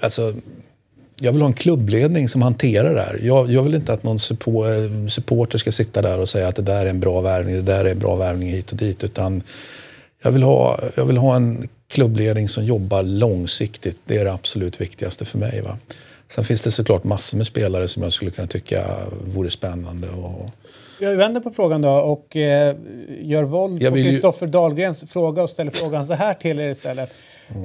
alltså, 0.00 0.32
jag 1.20 1.32
vill 1.32 1.42
ha 1.42 1.46
en 1.48 1.54
klubbledning 1.54 2.28
som 2.28 2.42
hanterar 2.42 2.94
det 2.94 3.00
här. 3.00 3.20
Jag, 3.22 3.50
jag 3.50 3.62
vill 3.62 3.74
inte 3.74 3.92
att 3.92 4.02
någon 4.02 4.16
suppo- 4.16 5.08
supporter 5.08 5.58
ska 5.58 5.72
sitta 5.72 6.02
där 6.02 6.20
och 6.20 6.28
säga 6.28 6.48
att 6.48 6.56
det 6.56 6.62
där 6.62 6.86
är 6.86 6.90
en 6.90 7.00
bra 7.00 7.20
värvning, 7.20 7.54
det 7.54 7.62
där 7.62 7.84
är 7.84 7.90
en 7.90 7.98
bra 7.98 8.16
värvning 8.16 8.48
hit 8.48 8.70
och 8.70 8.76
dit. 8.76 9.04
Utan 9.04 9.42
jag 10.22 10.30
vill 10.30 10.42
ha, 10.42 10.80
jag 10.96 11.04
vill 11.04 11.16
ha 11.16 11.36
en 11.36 11.68
klubbledning 11.88 12.48
som 12.48 12.64
jobbar 12.64 13.02
långsiktigt. 13.02 13.96
Det 14.04 14.16
är 14.16 14.24
det 14.24 14.32
absolut 14.32 14.80
viktigaste 14.80 15.24
för 15.24 15.38
mig. 15.38 15.60
Va? 15.62 15.76
Sen 16.28 16.44
finns 16.44 16.62
det 16.62 16.70
såklart 16.70 17.04
massor 17.04 17.38
med 17.38 17.46
spelare 17.46 17.88
som 17.88 18.02
jag 18.02 18.12
skulle 18.12 18.30
kunna 18.30 18.48
tycka 18.48 18.84
vore 19.24 19.50
spännande. 19.50 20.08
Och, 20.08 20.50
Jag 21.00 21.16
vänder 21.16 21.40
på 21.40 21.50
frågan 21.50 21.82
då 21.82 21.90
och 21.90 22.36
eh, 22.36 22.76
gör 23.20 23.42
våld 23.42 23.84
på 23.84 23.90
vill 23.90 24.04
ju- 24.04 24.10
Kristoffer 24.10 24.46
Dahlgrens 24.46 25.04
fråga 25.08 25.42
och 25.42 25.50
ställer 25.50 25.70
frågan 25.70 26.06
så 26.06 26.14
här 26.14 26.34
till 26.34 26.60
er 26.60 26.68
istället. 26.68 27.10
Mm. 27.54 27.64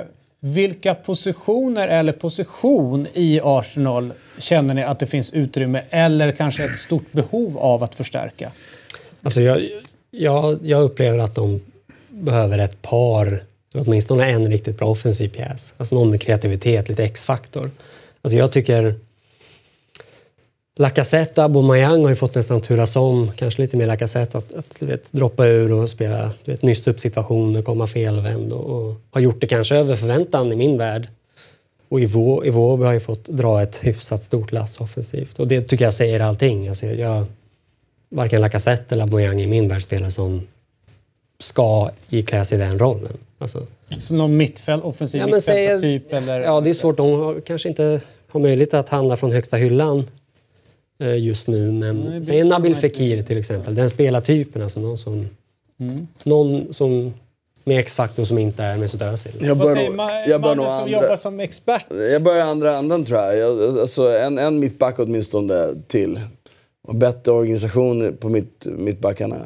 Eh, 0.00 0.02
vilka 0.40 0.94
positioner 0.94 1.88
eller 1.88 2.12
position 2.12 3.06
i 3.14 3.40
Arsenal 3.42 4.12
känner 4.38 4.74
ni 4.74 4.82
att 4.82 4.98
det 4.98 5.06
finns 5.06 5.32
utrymme 5.32 5.82
eller 5.90 6.32
kanske 6.32 6.64
ett 6.64 6.78
stort 6.78 7.12
behov 7.12 7.58
av 7.58 7.82
att 7.82 7.94
förstärka? 7.94 8.50
Alltså 9.22 9.40
jag, 9.40 9.68
jag, 10.10 10.58
jag 10.62 10.82
upplever 10.82 11.18
att 11.18 11.34
de 11.34 11.60
behöver 12.08 12.58
ett 12.58 12.82
par, 12.82 13.42
åtminstone 13.74 14.30
en 14.30 14.50
riktigt 14.50 14.78
bra 14.78 14.88
offensiv 14.88 15.28
pjäs. 15.28 15.74
Alltså 15.76 15.94
någon 15.94 16.10
med 16.10 16.22
kreativitet, 16.22 16.88
lite 16.88 17.04
X-faktor. 17.04 17.70
Alltså 18.22 18.38
jag 18.38 18.52
tycker 18.52 18.94
Lacazette 20.80 21.42
Aubameyang 21.42 22.02
har 22.02 22.10
ju 22.10 22.16
fått 22.16 22.34
nästan 22.34 22.60
turas 22.60 22.96
om, 22.96 23.32
kanske 23.36 23.62
lite 23.62 23.76
mer 23.76 23.86
Lacazette, 23.86 24.38
att, 24.38 24.52
att 24.52 24.82
vet, 24.82 25.12
droppa 25.12 25.46
ur 25.46 25.72
och 25.72 25.90
spela 25.90 26.30
du 26.44 26.52
vet, 26.52 26.62
nysta 26.62 26.90
upp 26.90 27.00
situationer, 27.00 27.62
komma 27.62 27.86
felvänd 27.86 28.52
och, 28.52 28.64
och 28.64 28.94
har 29.10 29.20
gjort 29.20 29.40
det 29.40 29.46
kanske 29.46 29.76
över 29.76 29.96
förväntan 29.96 30.52
i 30.52 30.56
min 30.56 30.78
värld. 30.78 31.08
Och 31.88 32.00
Ivo, 32.00 32.44
Ivo 32.44 32.84
har 32.84 32.92
ju 32.92 33.00
fått 33.00 33.24
dra 33.24 33.62
ett 33.62 33.86
hyfsat 33.86 34.22
stort 34.22 34.52
lass 34.52 34.80
offensivt 34.80 35.38
och 35.38 35.48
det 35.48 35.62
tycker 35.62 35.84
jag 35.84 35.94
säger 35.94 36.20
allting. 36.20 36.68
Alltså 36.68 36.86
jag, 36.86 37.24
varken 38.08 38.40
Lacazette 38.40 38.94
eller 38.94 39.04
Aubameyang 39.04 39.40
i 39.40 39.46
min 39.46 39.68
värld 39.68 39.82
spelar 39.82 40.10
som 40.10 40.46
ska 41.38 41.90
iklä 42.08 42.44
sig 42.44 42.58
den 42.58 42.78
rollen. 42.78 43.16
Alltså, 43.38 43.66
Så 44.00 44.14
någon 44.14 44.36
mittfält, 44.36 44.84
offensiv 44.84 45.20
Ja, 45.20 45.26
mittfältartyp 45.26 46.12
ja, 46.44 46.60
det 46.60 46.70
är 46.70 46.74
svårt. 46.74 46.96
De 46.96 47.20
har, 47.20 47.40
kanske 47.40 47.68
inte 47.68 48.00
har 48.28 48.40
möjlighet 48.40 48.74
att 48.74 48.88
handla 48.88 49.16
från 49.16 49.32
högsta 49.32 49.56
hyllan 49.56 50.04
just 50.98 51.48
nu. 51.48 51.72
Men 51.72 52.24
säg 52.24 52.44
Nabil 52.44 52.76
Fekir 52.76 53.22
till 53.22 53.38
exempel. 53.38 53.74
Den 53.74 53.90
spelartypen. 53.90 54.62
Alltså 54.62 54.80
någon 54.80 54.98
som, 54.98 55.26
någon 56.24 56.74
som 56.74 57.12
med 57.64 57.78
X-faktor 57.78 58.24
som 58.24 58.38
inte 58.38 58.62
är 58.62 58.76
Mesut 58.76 59.02
Özil. 59.02 59.32
Jag 59.40 59.54
Vad 59.54 59.58
bör 59.58 59.74
säger 59.74 59.90
nog, 59.90 60.10
jag 60.26 60.40
bör 60.40 60.48
mannen 60.48 60.64
nog 60.64 60.80
som 60.80 60.90
jobbar 60.90 61.04
andra, 61.04 61.16
som 61.16 61.40
expert? 61.40 61.86
jag 62.12 62.22
börjar 62.22 62.46
andra 62.46 62.76
andan 62.76 63.04
tror 63.04 63.18
jag. 63.18 63.38
jag 63.38 63.78
alltså, 63.78 64.08
en, 64.18 64.38
en 64.38 64.58
mittback 64.58 64.98
åtminstone 64.98 65.74
till. 65.88 66.20
Och 66.88 66.94
bättre 66.94 67.32
organisation 67.32 68.16
på 68.20 68.28
mitt, 68.28 68.66
mittbackarna. 68.66 69.36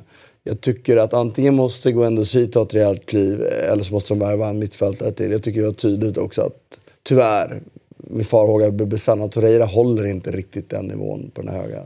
Jag 0.45 0.61
tycker 0.61 0.97
att 0.97 1.15
antingen 1.15 1.55
måste 1.55 1.93
Guendo 1.93 2.24
Si 2.24 2.47
ta 2.47 2.62
ett 2.62 2.74
rejält 2.74 3.07
kliv 3.07 3.43
eller 3.43 3.83
så 3.83 3.95
måste 3.95 4.15
de 4.15 4.19
värva 4.19 4.49
en 4.49 4.59
mittfältare 4.59 5.12
till. 5.12 5.33
Jag 5.33 5.43
tycker 5.43 5.61
det 5.61 5.66
var 5.66 5.74
tydligt 5.74 6.19
också 6.19 6.43
att 6.43 6.81
tyvärr, 7.03 7.61
min 8.03 8.24
farhåga 8.24 8.70
blir 8.70 8.87
besannad. 8.87 9.31
Torreira 9.33 9.65
håller 9.65 10.07
inte 10.07 10.31
riktigt 10.31 10.70
den 10.70 10.87
nivån 10.87 11.31
på 11.35 11.43
den 11.43 11.51
här 11.51 11.62
höga. 11.62 11.83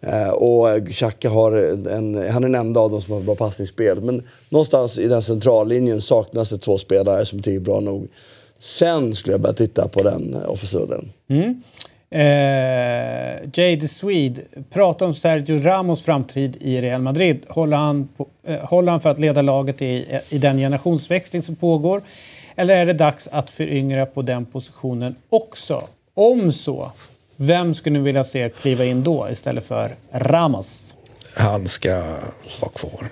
Eh, 0.00 0.28
och 0.28 0.88
Xhaka 0.88 1.28
har 1.28 1.52
en, 1.52 2.16
han 2.30 2.44
är 2.44 2.48
den 2.48 2.54
enda 2.54 2.80
av 2.80 2.90
dem 2.90 3.00
som 3.00 3.14
har 3.14 3.20
bra 3.20 3.34
passningsspel. 3.34 4.00
Men 4.00 4.22
någonstans 4.48 4.98
i 4.98 5.08
den 5.08 5.22
centrallinjen 5.22 6.00
saknas 6.00 6.48
det 6.48 6.58
två 6.58 6.78
spelare 6.78 7.26
som 7.26 7.38
tycker 7.38 7.56
är 7.56 7.60
bra 7.60 7.80
nog. 7.80 8.08
Sen 8.58 9.14
skulle 9.14 9.34
jag 9.34 9.40
börja 9.40 9.54
titta 9.54 9.88
på 9.88 10.02
den 10.02 10.36
offensiva 10.46 10.86
delen. 10.86 11.12
Mm. 11.28 11.62
Eh, 12.14 13.50
Jay 13.54 13.88
Swede, 13.88 14.40
prata 14.70 15.04
om 15.04 15.14
Sergio 15.14 15.62
Ramos 15.62 16.02
framtid 16.02 16.56
i 16.60 16.80
Real 16.80 17.02
Madrid. 17.02 17.44
Håller 17.48 17.76
han, 17.76 18.08
på, 18.16 18.26
eh, 18.46 18.58
håller 18.58 18.92
han 18.92 19.00
för 19.00 19.10
att 19.10 19.20
leda 19.20 19.42
laget 19.42 19.82
i, 19.82 20.20
i 20.28 20.38
den 20.38 20.56
generationsväxling 20.56 21.42
som 21.42 21.56
pågår? 21.56 22.02
Eller 22.56 22.76
är 22.76 22.86
det 22.86 22.92
dags 22.92 23.28
att 23.32 23.50
föryngra 23.50 24.06
på 24.06 24.22
den 24.22 24.46
positionen 24.46 25.14
också? 25.28 25.86
Om 26.14 26.52
så, 26.52 26.92
vem 27.36 27.74
skulle 27.74 27.98
ni 27.98 28.04
vilja 28.04 28.24
se 28.24 28.48
kliva 28.48 28.84
in 28.84 29.02
då 29.02 29.28
istället 29.30 29.64
för 29.64 29.94
Ramos? 30.12 30.94
han 31.34 31.68
ska 31.68 32.02
vara 32.60 32.72
kvar. 32.74 33.06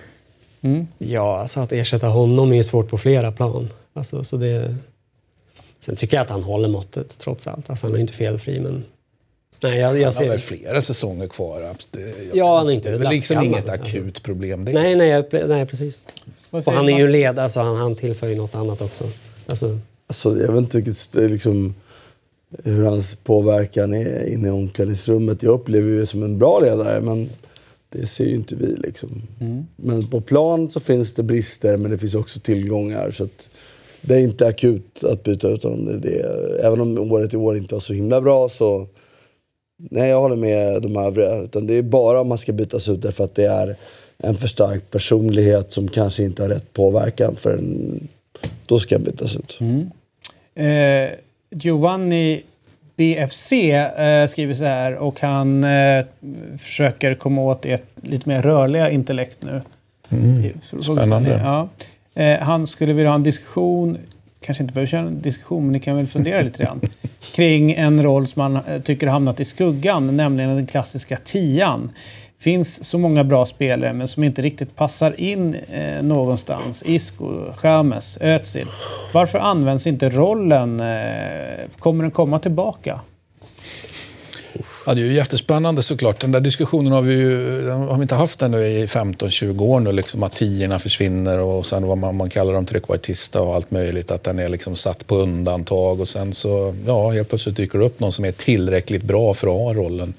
Ja, 0.98 1.40
alltså 1.40 1.60
att 1.60 1.72
ersätta 1.72 2.06
honom 2.06 2.52
är 2.52 2.62
svårt 2.62 2.88
på 2.88 2.98
flera 2.98 3.32
plan. 3.32 3.68
Alltså, 3.92 4.24
så 4.24 4.36
det... 4.36 4.76
Sen 5.80 5.96
tycker 5.96 6.16
jag 6.16 6.24
att 6.24 6.30
han 6.30 6.42
håller 6.42 6.68
måttet 6.68 7.18
trots 7.18 7.46
allt. 7.46 7.70
Alltså, 7.70 7.86
han 7.86 7.96
är 7.96 8.00
inte 8.00 8.12
felfri, 8.12 8.60
men... 8.60 8.84
Nej, 9.62 9.78
jag, 9.78 10.00
jag 10.00 10.10
Han 10.12 10.24
har 10.24 10.30
väl 10.30 10.38
flera 10.38 10.80
säsonger 10.80 11.28
kvar. 11.28 11.74
Det, 11.90 12.00
jag 12.00 12.36
Ja, 12.36 12.58
han 12.58 12.68
är 12.68 12.72
inte 12.72 12.88
Det 12.88 12.94
är 12.94 12.98
väl 12.98 13.08
liksom 13.10 13.42
inget 13.42 13.68
alltså. 13.68 13.86
akut 13.86 14.22
problem. 14.22 14.64
Det. 14.64 14.72
Nej, 14.72 14.96
nej, 14.96 15.24
nej 15.46 15.66
precis. 15.66 16.02
Och 16.50 16.72
han 16.72 16.88
är 16.88 16.92
ju 16.92 16.94
man? 16.94 17.06
en 17.06 17.12
ledare, 17.12 17.48
så 17.48 17.60
han, 17.60 17.76
han 17.76 17.96
tillför 17.96 18.28
ju 18.28 18.34
något 18.34 18.54
annat 18.54 18.80
också. 18.80 19.04
Alltså, 19.50 19.78
Alltså, 20.10 20.38
jag 20.38 20.52
vet 20.52 20.58
inte 20.58 20.76
vilket, 20.76 21.14
liksom, 21.14 21.74
hur 22.64 22.84
hans 22.84 23.14
påverkan 23.14 23.94
är 23.94 24.32
inne 24.32 24.48
i 24.48 24.50
omklädningsrummet. 24.50 25.42
Jag 25.42 25.52
upplever 25.52 25.88
ju 25.88 26.06
som 26.06 26.22
en 26.22 26.38
bra 26.38 26.60
ledare, 26.60 27.00
men 27.00 27.30
det 27.88 28.06
ser 28.06 28.24
ju 28.24 28.34
inte 28.34 28.54
vi. 28.54 28.66
Liksom. 28.66 29.22
Men 29.76 30.08
på 30.08 30.20
plan 30.20 30.70
så 30.70 30.80
finns 30.80 31.14
det 31.14 31.22
brister, 31.22 31.76
men 31.76 31.90
det 31.90 31.98
finns 31.98 32.14
också 32.14 32.40
tillgångar. 32.40 33.10
Så 33.10 33.28
det 34.00 34.14
är 34.14 34.18
inte 34.18 34.46
akut 34.46 35.04
att 35.04 35.22
byta 35.22 35.48
ut 35.48 35.62
honom. 35.62 35.86
Det, 35.86 35.98
det, 35.98 36.18
även 36.62 36.80
om 36.80 37.12
året 37.12 37.34
i 37.34 37.36
år 37.36 37.56
inte 37.56 37.74
var 37.74 37.80
så 37.80 37.92
himla 37.92 38.20
bra 38.20 38.48
så... 38.48 38.86
Nej, 39.76 40.08
jag 40.08 40.20
håller 40.20 40.36
med 40.36 40.82
de 40.82 40.96
övriga. 40.96 41.42
Utan 41.42 41.66
det 41.66 41.74
är 41.74 41.82
bara 41.82 42.20
om 42.20 42.28
man 42.28 42.38
ska 42.38 42.52
bytas 42.52 42.88
ut 42.88 43.02
därför 43.02 43.24
att 43.24 43.34
det 43.34 43.46
är 43.46 43.76
en 44.18 44.36
för 44.36 44.48
stark 44.48 44.90
personlighet 44.90 45.72
som 45.72 45.88
kanske 45.88 46.22
inte 46.22 46.42
har 46.42 46.48
rätt 46.48 46.72
påverkan. 46.72 47.36
För 47.36 47.50
en, 47.50 48.08
då 48.70 48.80
ska 48.80 48.94
jag 48.94 49.02
bytas 49.02 49.36
ut. 49.36 49.58
Eh, 50.54 51.10
Giovanni 51.50 52.42
BFC 52.96 53.52
eh, 53.52 54.26
skriver 54.26 54.54
så 54.54 54.64
här 54.64 54.94
och 54.94 55.20
han 55.20 55.64
eh, 55.64 56.04
försöker 56.58 57.14
komma 57.14 57.40
åt 57.42 57.66
ert 57.66 57.84
lite 58.02 58.28
mer 58.28 58.42
rörliga 58.42 58.90
intellekt 58.90 59.38
nu. 59.42 59.62
I- 60.18 60.52
spännande. 60.82 61.30
Ja. 61.30 61.68
Eh, 62.22 62.38
han 62.40 62.66
skulle 62.66 62.92
vilja 62.92 63.10
ha 63.10 63.14
en 63.14 63.22
diskussion, 63.22 63.98
kanske 64.40 64.62
inte 64.62 64.74
behöver 64.74 64.88
köra 64.90 65.00
en 65.00 65.22
diskussion, 65.22 65.62
men 65.64 65.72
ni 65.72 65.80
kan 65.80 65.96
väl 65.96 66.06
fundera 66.06 66.40
lite 66.42 66.62
grann, 66.62 66.80
kring 67.34 67.72
en 67.72 68.02
roll 68.02 68.26
som 68.26 68.42
han 68.42 68.56
eh, 68.56 68.80
tycker 68.82 69.06
hamnat 69.06 69.40
i 69.40 69.44
skuggan, 69.44 70.16
nämligen 70.16 70.56
den 70.56 70.66
klassiska 70.66 71.16
tian 71.24 71.90
finns 72.40 72.84
så 72.84 72.98
många 72.98 73.24
bra 73.24 73.46
spelare 73.46 73.92
men 73.92 74.08
som 74.08 74.24
inte 74.24 74.42
riktigt 74.42 74.76
passar 74.76 75.20
in 75.20 75.54
eh, 75.54 76.02
någonstans. 76.02 76.82
Isco, 76.86 77.52
James, 77.62 78.18
Özil. 78.20 78.66
Varför 79.12 79.38
används 79.38 79.86
inte 79.86 80.08
rollen? 80.08 80.80
Eh, 80.80 81.68
kommer 81.78 82.04
den 82.04 82.10
komma 82.10 82.38
tillbaka? 82.38 83.00
Ja, 84.86 84.94
det 84.94 85.00
är 85.00 85.04
ju 85.04 85.12
jättespännande 85.12 85.82
såklart. 85.82 86.20
Den 86.20 86.32
där 86.32 86.40
diskussionen 86.40 86.92
har 86.92 87.02
vi 87.02 87.14
ju 87.14 87.68
har 87.70 87.96
vi 87.96 88.02
inte 88.02 88.14
haft 88.14 88.42
ännu 88.42 88.66
i 88.66 88.86
15-20 88.86 89.60
år 89.62 89.80
nu. 89.80 89.92
Liksom 89.92 90.22
att 90.22 90.32
tiorna 90.32 90.78
försvinner 90.78 91.38
och 91.38 91.66
sen 91.66 91.86
vad 91.86 91.98
man, 91.98 92.16
man 92.16 92.30
kallar 92.30 92.52
dem 92.52 92.66
trekvartista 92.66 93.40
och 93.40 93.54
allt 93.54 93.70
möjligt. 93.70 94.10
Att 94.10 94.24
den 94.24 94.38
är 94.38 94.48
liksom 94.48 94.76
satt 94.76 95.06
på 95.06 95.16
undantag 95.16 96.00
och 96.00 96.08
sen 96.08 96.32
så, 96.32 96.74
ja, 96.86 97.10
helt 97.10 97.28
plötsligt 97.28 97.56
dyker 97.56 97.78
det 97.78 97.84
upp 97.84 98.00
någon 98.00 98.12
som 98.12 98.24
är 98.24 98.32
tillräckligt 98.32 99.02
bra 99.02 99.34
för 99.34 99.46
att 99.46 99.54
ha 99.54 99.74
rollen. 99.74 100.14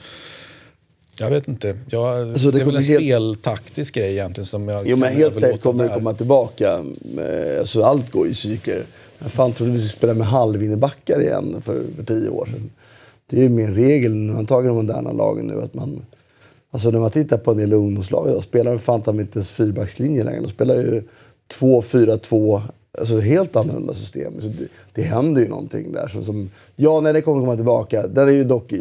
Jag 1.21 1.29
vet 1.29 1.47
inte. 1.47 1.75
Jag, 1.89 2.21
Alltså, 2.29 2.51
det 2.51 2.57
det, 2.57 2.61
är 2.61 2.65
väl 2.65 2.75
en 2.75 2.81
helt- 2.81 3.01
speltaktisk 3.03 3.95
grej 3.95 4.11
egentligen 4.11 4.45
som 4.45 4.67
jag 4.67 4.87
Jo 4.87 4.97
men 4.97 5.13
helt 5.13 5.39
säkert 5.39 5.61
kommer 5.61 5.83
det 5.83 5.89
komma 5.93 6.13
tillbaka. 6.13 6.73
Eh, 7.17 7.59
Alltså, 7.59 7.83
allt 7.83 8.11
går 8.11 8.27
i 8.27 8.33
cykler. 8.33 8.83
Jag 9.19 9.31
fan 9.31 9.53
trodde 9.53 9.71
vi 9.71 9.77
skulle 9.79 9.89
spela 9.89 10.13
med 10.13 10.27
halvinnebackar 10.27 11.21
igen 11.21 11.55
för, 11.61 11.81
för 11.95 12.03
tio 12.03 12.29
år 12.29 12.45
sedan. 12.45 12.69
Det 13.29 13.37
är 13.37 13.41
ju 13.41 13.49
mer 13.49 13.71
regel 13.71 14.11
nu, 14.15 14.33
antagligen 14.33 14.75
de 14.75 14.85
moderna 14.85 15.11
lagen 15.11 15.47
nu 15.47 15.61
att 15.61 15.73
man... 15.73 16.05
Alltså 16.71 16.91
när 16.91 16.99
man 16.99 17.11
tittar 17.11 17.37
på 17.37 17.51
en 17.51 17.57
del 17.57 17.73
ungdomslag 17.73 18.29
idag 18.29 18.43
spelar 18.43 18.71
de 18.71 18.79
fan 18.79 19.19
inte 19.19 19.39
ens 19.39 19.51
fyrbackslinje 19.51 20.23
längre. 20.23 20.41
De 20.41 20.47
spelar 20.49 20.75
ju 20.75 21.03
2-4-2, 21.59 22.61
alltså 22.99 23.19
helt 23.19 23.55
annorlunda 23.55 23.93
system. 23.93 24.41
Så 24.41 24.47
det, 24.47 24.67
det 24.93 25.01
händer 25.01 25.41
ju 25.41 25.47
någonting 25.47 25.91
där. 25.91 26.07
Så 26.07 26.23
som, 26.23 26.49
ja, 26.75 26.99
när 26.99 27.13
det 27.13 27.21
kommer 27.21 27.41
komma 27.41 27.55
tillbaka. 27.55 28.07
Den, 28.07 28.27
är 28.27 28.31
ju 28.31 28.43
dock, 28.43 28.73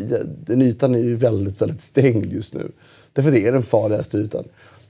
den 0.46 0.62
ytan 0.62 0.94
är 0.94 0.98
ju 0.98 1.16
väldigt, 1.16 1.62
väldigt 1.62 1.82
stängd 1.82 2.32
just 2.32 2.54
nu. 2.54 2.70
Därför 3.12 3.30
det 3.30 3.46
är 3.46 3.52
den 3.52 3.62
farligaste 3.62 4.18
ytan. 4.18 4.44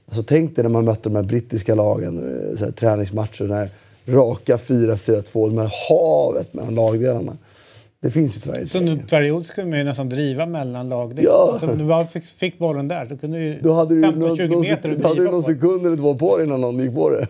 Alltså 0.07 0.23
tänk 0.23 0.55
dig 0.55 0.63
när 0.63 0.69
man 0.69 0.85
mötte 0.85 1.09
de 1.09 1.15
här 1.15 1.23
brittiska 1.23 1.75
lagen, 1.75 2.17
eh, 2.17 2.57
så 2.57 2.65
här, 2.65 2.71
träningsmatcher, 2.71 3.43
den 3.47 3.57
här 3.57 3.69
raka 4.07 4.57
4-4-2, 4.57 5.49
de 5.49 5.57
här 5.57 5.71
havet 5.89 6.53
mellan 6.53 6.75
lagdelarna. 6.75 7.37
Det 8.01 8.11
finns 8.11 8.37
ju 8.37 8.39
tyvärr 8.41 8.57
inte 8.59 8.71
Så 8.71 8.77
längre. 8.77 8.91
under 8.91 9.05
period 9.05 9.45
skulle 9.45 9.67
man 9.67 9.77
ju 9.79 9.83
nästan 9.85 10.09
driva 10.09 10.45
mellan 10.45 10.89
lag. 10.89 11.19
Ja. 11.21 11.49
Alltså, 11.51 11.67
om 11.71 11.77
du 11.77 11.85
bara 11.85 12.07
fick, 12.07 12.25
fick 12.25 12.57
bollen 12.59 12.87
där 12.87 13.05
så 13.05 13.17
kunde 13.17 13.37
du 13.37 13.43
ju 13.43 13.59
Då 13.61 13.73
hade 13.73 13.95
du, 13.95 14.01
15-20 14.01 14.15
någon, 14.15 14.49
någon, 14.49 14.61
meter 14.61 14.95
då 15.01 15.07
hade 15.07 15.19
du 15.19 15.25
någon 15.25 15.33
den. 15.33 15.43
sekund 15.43 15.85
eller 15.85 15.97
två 15.97 16.15
på 16.15 16.37
dig 16.37 16.45
innan 16.45 16.61
någon 16.61 16.77
gick 16.79 16.93
på 16.93 17.09
det. 17.09 17.27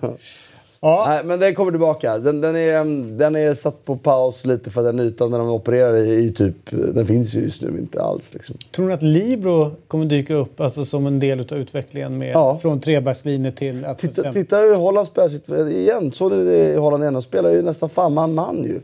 Ja. 0.83 1.05
Nej, 1.07 1.21
men 1.25 1.39
den 1.39 1.55
kommer 1.55 1.71
tillbaka. 1.71 2.17
Den, 2.17 2.41
den, 2.41 2.55
är, 2.55 2.81
mm, 2.81 3.17
den 3.17 3.35
är 3.35 3.53
satt 3.53 3.85
på 3.85 3.97
paus 3.97 4.45
lite 4.45 4.69
för 4.69 4.83
den 4.83 4.99
ytan 4.99 5.31
där 5.31 5.39
de 5.39 5.49
opererar 5.49 5.95
i, 5.97 6.25
i 6.25 6.31
typ... 6.33 6.55
Den 6.71 7.05
finns 7.05 7.33
ju 7.33 7.41
just 7.41 7.61
nu 7.61 7.67
inte 7.79 8.01
alls. 8.01 8.33
Liksom. 8.33 8.55
Tror 8.71 8.87
ni 8.87 8.93
att 8.93 9.03
Libro 9.03 9.71
kommer 9.87 10.05
dyka 10.05 10.33
upp 10.35 10.61
alltså, 10.61 10.85
som 10.85 11.07
en 11.07 11.19
del 11.19 11.39
av 11.39 11.57
utvecklingen 11.57 12.17
med, 12.17 12.31
Ja. 12.33 12.57
från 12.61 12.79
trebackslinje 12.79 13.51
till 13.51 13.85
att 13.85 13.99
Titta, 13.99 14.33
titta 14.33 14.57
hur 14.57 14.75
Holland 14.75 15.07
spelar 15.07 15.29
sitt... 15.29 15.49
Igen, 15.49 16.11
så 16.11 16.29
ni 16.29 16.43
det 16.43 16.79
Holland 16.79 17.03
igen? 17.03 17.13
De 17.13 17.21
spelar 17.21 17.49
ju 17.51 17.61
nästan 17.61 17.89
fan 17.89 18.13
man-man 18.13 18.63
ju. 18.63 18.79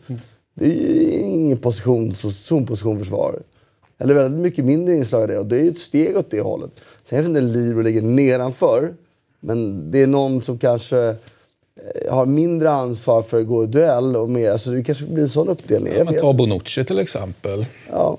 Det 0.54 0.66
är 0.66 0.70
ju 0.74 1.12
ingen 1.12 1.58
position, 1.58 2.14
zonposition 2.16 3.00
försvar. 3.00 3.40
Eller 4.00 4.14
väldigt 4.14 4.42
mycket 4.42 4.66
mindre 4.66 4.96
inslag 4.96 5.24
i 5.24 5.28
det. 5.28 5.40
Och 5.40 5.46
det 5.46 5.56
är 5.56 5.64
ju 5.64 5.70
ett 5.70 5.80
steg 5.80 6.18
åt 6.18 6.32
det 6.32 6.42
hållet. 6.42 6.72
Sen 7.04 7.18
kanske 7.18 7.28
inte 7.28 7.42
Libro 7.42 7.82
ligger 7.82 8.02
nedanför. 8.02 8.94
Men 9.40 9.92
det 9.92 10.02
är 10.02 10.08
någon 10.08 10.42
som 10.42 10.58
kanske 10.58 11.16
har 12.10 12.26
mindre 12.26 12.72
ansvar 12.72 13.22
för 13.22 13.42
att 13.42 13.48
gå 13.48 13.64
i 13.64 13.68
duell. 13.68 14.16
Och 14.16 14.30
mer, 14.30 14.52
alltså 14.52 14.72
det 14.72 14.84
kanske 14.84 15.06
blir 15.06 15.24
en 15.24 15.30
sån 15.30 15.50
uppdelning. 15.50 15.94
Men 15.98 16.08
vet. 16.08 16.22
ta 16.22 16.34
Bonucci 16.34 16.84
till 16.84 17.00
exempel. 17.00 17.66
Ja. 17.90 18.18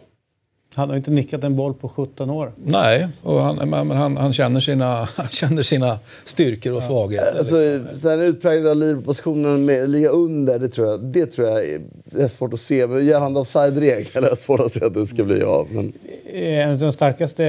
Han 0.74 0.88
har 0.88 0.96
inte 0.96 1.10
nickat 1.10 1.44
en 1.44 1.56
boll 1.56 1.74
på 1.74 1.88
17 1.88 2.30
år. 2.30 2.52
Nej, 2.56 3.08
och 3.22 3.40
han, 3.40 3.70
men 3.70 3.90
han, 3.90 4.16
han, 4.16 4.32
känner 4.32 4.60
sina, 4.60 5.08
han 5.16 5.28
känner 5.28 5.62
sina 5.62 5.98
styrkor 6.24 6.72
och 6.72 6.82
svagheter. 6.82 7.38
Alltså, 7.38 7.58
liksom. 7.58 7.98
sen 7.98 8.20
utpräglade 8.20 8.74
Liverpool-positionen 8.74 9.64
med 9.64 9.90
ligga 9.90 10.08
under, 10.08 10.58
det 10.58 10.68
tror 10.68 10.88
jag, 10.88 11.04
det 11.04 11.26
tror 11.26 11.48
jag 11.48 11.68
är, 11.68 11.80
det 12.04 12.22
är 12.22 12.28
svårt 12.28 12.52
att 12.52 12.60
se. 12.60 12.86
Men 12.86 13.06
gällande 13.06 13.40
offside-regel 13.40 14.24
är 14.24 14.30
det 14.30 14.36
svårt 14.36 14.60
att 14.60 14.72
se 14.72 14.84
att 14.84 14.94
det 14.94 15.06
ska 15.06 15.24
bli 15.24 15.42
av. 15.42 15.66
Men, 15.70 15.92
Eh, 16.07 16.07
En 16.34 16.70
av 16.70 16.78
de 16.78 16.92
starkaste, 16.92 17.42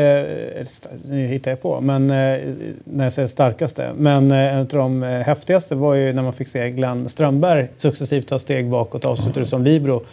sta- 0.66 0.88
nu 1.06 1.26
hittar 1.28 1.52
jag 1.52 1.62
på, 1.62 1.82
men 1.82 2.10
eh, 2.12 2.40
när 2.84 3.04
jag 3.04 3.14
säger 3.14 3.28
starkaste. 3.28 3.90
Men 3.96 4.32
eh, 4.32 4.38
en 4.54 4.60
av 4.60 4.66
de 4.68 5.04
eh, 5.04 5.10
häftigaste 5.10 5.76
var 5.76 5.94
ju 5.94 6.14
när 6.14 6.24
man 6.24 6.34
fick 6.34 6.48
se 6.48 6.70
Glenn 6.70 7.10
Strömberg 7.10 7.68
successivt 7.78 8.28
ta 8.28 8.40
steg 8.40 8.70
bakåt 8.70 9.06
avslutade 9.06 9.46
som 9.46 9.64
libero 9.64 10.04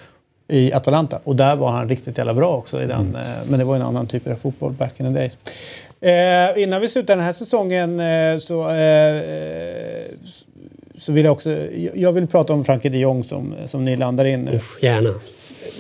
i 0.49 0.73
Atalanta. 0.73 1.21
Och 1.25 1.37
där 1.37 1.57
var 1.57 1.71
han 1.71 1.89
riktigt 1.89 2.19
jävla 2.19 2.35
bra 2.35 2.57
också. 2.57 2.83
I 2.83 2.87
den, 2.87 3.15
eh, 3.17 3.21
Men 3.49 3.59
det 3.59 3.65
var 3.65 3.77
en 3.77 3.83
annan 3.83 4.07
typ 4.07 4.27
av 4.27 4.35
fotboll 4.35 4.73
back 4.73 5.01
in 5.01 5.15
the 5.15 5.21
days. 5.21 5.33
Eh, 6.01 6.63
innan 6.63 6.81
vi 6.81 6.89
slutar 6.89 7.17
den 7.17 7.25
här 7.25 7.33
säsongen 7.33 8.01
eh, 8.01 8.39
så, 8.39 8.71
eh, 8.71 9.17
eh, 9.17 10.05
så 10.99 11.13
vill 11.13 11.25
jag 11.25 11.33
också... 11.33 11.57
Jag 11.95 12.13
vill 12.13 12.27
prata 12.27 12.53
om 12.53 12.65
Frankie 12.65 12.91
de 12.91 12.99
Jong 12.99 13.25
som, 13.25 13.55
som 13.67 13.85
ni 13.85 13.97
landar 13.97 14.25
in 14.25 14.43
nu. 14.43 14.57
Uff, 14.57 14.79
gärna. 14.83 15.15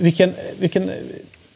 Vilken, 0.00 0.32
vilken, 0.58 0.90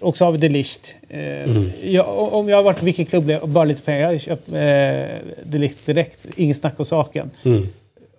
och 0.01 0.17
så 0.17 0.25
har 0.25 0.33
vi 0.33 0.39
De 0.39 0.49
Ligt. 0.49 0.95
Eh, 1.11 1.91
jag, 1.93 2.33
om 2.33 2.49
jag 2.49 2.57
har 2.57 2.63
varit 2.63 2.83
vilken 2.83 3.07
klubb 3.07 3.31
och 3.43 3.49
bara 3.49 3.65
lite 3.65 3.83
pengar, 3.83 4.13
jag 4.13 4.21
köpt 4.21 4.53
eh, 4.53 5.59
Ligt 5.61 5.87
direkt. 5.87 6.19
Inget 6.37 6.57
snack 6.57 6.81
om 6.81 6.85
saken. 6.85 7.31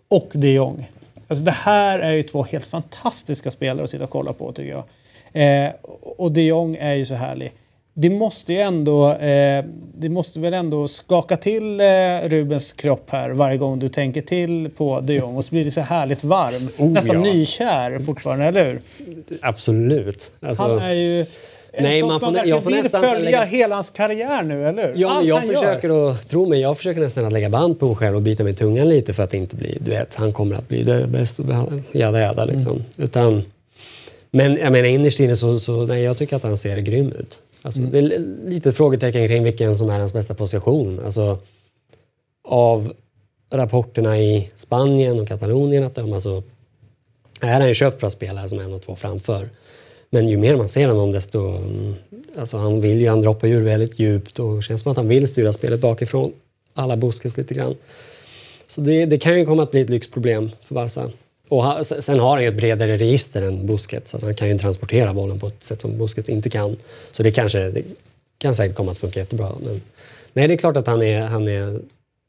Och 0.08 0.32
de 0.34 0.54
Jong. 0.54 0.90
Alltså 1.28 1.46
det 1.46 1.52
här 1.52 2.00
är 2.00 2.12
ju 2.12 2.24
två 2.24 2.44
helt 2.44 2.66
fantastiska 2.66 3.52
spelare 3.52 3.84
att 3.84 3.90
sitta 3.90 4.04
och 4.04 4.10
kolla 4.10 4.34
på 4.34 4.52
tycker 4.52 4.70
jag. 4.70 4.84
Eh, 5.34 5.72
och 6.02 6.32
de 6.32 6.42
Jong 6.42 6.76
är 6.76 6.94
ju 6.94 7.06
så 7.06 7.16
härlig. 7.16 7.52
Det 7.94 8.10
måste 8.10 8.54
ju 8.54 8.60
ändå, 8.60 9.14
eh, 9.14 9.66
det 9.98 10.10
måste 10.10 10.40
väl 10.40 10.54
ändå 10.54 10.88
skaka 10.88 11.38
till 11.38 11.80
eh, 11.80 11.86
Rubens 12.24 12.72
kropp 12.72 13.10
här 13.10 13.30
varje 13.30 13.58
gång 13.58 13.80
du 13.80 13.90
tänker 13.90 14.22
till 14.22 14.70
på 14.78 15.00
de 15.00 15.14
Jong. 15.14 15.38
Och 15.38 15.46
så 15.46 15.52
blir 15.52 15.66
det 15.66 15.72
så 15.72 15.82
härligt 15.82 16.24
varm. 16.24 16.70
Oh, 16.78 16.92
Nästan 16.92 17.16
ja. 17.16 17.34
nykär 17.34 18.00
fortfarande, 18.00 18.46
eller 18.46 18.66
hur? 18.66 18.82
Absolut. 19.42 20.32
Alltså, 20.40 20.64
Han 20.64 20.80
är 20.80 20.94
ju... 20.94 21.26
Nej, 21.80 22.04
man 22.04 22.20
får- 22.20 22.46
jag 22.46 22.64
får 22.64 22.72
nästan 22.72 23.04
följa 23.04 23.20
lägga- 23.20 23.44
hela 23.44 23.76
hans 23.76 23.90
karriär 23.90 24.44
nu, 24.44 24.68
eller 24.68 24.88
hur? 24.88 24.94
Ja, 25.02 25.12
Allt 25.12 25.26
jag 25.28 25.42
försöker 25.46 25.88
gör. 25.90 26.12
att, 26.12 26.30
tro 26.30 26.46
mig, 26.46 26.60
jag 26.60 26.78
försöker 26.78 27.02
nästan 27.02 27.26
att 27.26 27.34
lägga 27.34 27.50
band 27.50 27.80
på 27.80 27.88
mig 27.88 27.96
själv 27.96 28.16
och 28.16 28.22
bita 28.22 28.44
mig 28.44 28.54
i 28.54 28.56
tungan 28.56 28.90
lite 28.90 29.14
för 29.14 29.24
att 29.24 29.34
inte 29.34 29.56
bli, 29.56 29.78
du 29.82 29.92
vet, 29.92 30.16
han 30.16 30.34
kommer 30.34 30.56
att 30.56 30.68
bli 30.68 30.84
det 30.84 31.08
bäst 31.08 31.40
och 31.40 31.46
jada 31.92 32.20
jada 32.20 32.46
liksom. 32.46 32.72
Mm. 32.74 32.84
Utan, 32.98 33.44
men 34.32 34.56
jag 34.58 34.72
menar 34.72 34.88
innerst 34.90 35.20
inne 35.20 35.36
så, 35.36 35.60
så 35.60 35.86
nej, 35.86 36.04
jag 36.04 36.18
tycker 36.18 36.36
att 36.36 36.44
han 36.44 36.58
ser 36.58 36.78
grym 36.78 37.12
ut. 37.20 37.40
Alltså, 37.62 37.80
Mm. 37.80 37.92
Det 37.92 37.98
är 37.98 38.02
li- 38.02 38.36
lite 38.46 38.74
frågetecken 38.74 39.28
kring 39.28 39.44
vilken 39.44 39.78
som 39.78 39.90
är 39.90 40.00
hans 40.00 40.14
bästa 40.14 40.34
position. 40.34 41.02
Alltså, 41.06 41.38
av 42.48 42.94
rapporterna 43.52 44.20
i 44.20 44.50
Spanien 44.56 45.20
och 45.20 45.28
Katalonien 45.28 45.84
att 45.84 45.96
döma 45.96 46.20
så 46.20 46.44
är 47.42 47.54
han 47.60 47.68
ju 47.68 47.74
köpt 47.74 48.00
för 48.00 48.08
att 48.08 48.14
spela 48.14 48.50
som 48.50 48.60
en 48.60 48.74
och 48.74 48.82
två 48.82 48.96
framför. 48.96 49.50
Men 50.14 50.30
ju 50.30 50.38
mer 50.38 50.56
man 50.56 50.70
ser 50.70 50.88
honom 50.88 51.12
desto... 51.12 51.40
Mm, 51.40 51.96
alltså 52.38 52.58
han 52.58 52.82
vill 52.82 53.02
ju, 53.02 53.10
han 53.10 53.22
droppar 53.22 53.48
ju 53.48 53.56
ur 53.56 53.62
väldigt 53.62 54.00
djupt 54.00 54.40
och 54.40 54.56
det 54.56 54.62
känns 54.62 54.82
som 54.82 54.92
att 54.92 54.98
han 54.98 55.08
vill 55.08 55.28
styra 55.28 55.54
spelet 55.54 55.82
bakifrån. 55.82 56.34
Alla 56.74 56.98
Busquets 56.98 57.38
lite 57.38 57.54
grann. 57.54 57.76
Så 58.68 58.82
det, 58.82 59.06
det 59.06 59.18
kan 59.18 59.40
ju 59.40 59.46
komma 59.46 59.64
att 59.64 59.72
bli 59.72 59.82
ett 59.82 59.90
lyxproblem 59.90 60.52
för 60.64 60.76
Barca. 60.76 61.10
Och 61.48 61.64
ha, 61.64 61.84
sen 61.84 62.20
har 62.20 62.30
han 62.30 62.42
ju 62.42 62.48
ett 62.48 62.56
bredare 62.56 62.98
register 62.98 63.42
än 63.42 63.66
Busquets. 63.66 64.14
Alltså 64.14 64.28
han 64.28 64.36
kan 64.36 64.50
ju 64.50 64.58
transportera 64.58 65.14
bollen 65.14 65.40
på 65.40 65.48
ett 65.48 65.64
sätt 65.64 65.82
som 65.82 65.98
Busquets 65.98 66.30
inte 66.30 66.50
kan. 66.50 66.78
Så 67.12 67.24
det 67.24 67.32
kanske 67.32 67.70
det 67.70 67.84
kan 68.38 68.56
säkert 68.56 68.76
komma 68.76 68.92
att 68.92 68.98
funka 68.98 69.20
jättebra. 69.20 69.56
Men, 69.64 69.82
nej, 70.34 70.48
det 70.48 70.54
är 70.54 70.58
klart 70.58 70.78
att 70.78 70.88
han 70.88 71.02
är, 71.02 71.22
han 71.22 71.48
är 71.48 71.80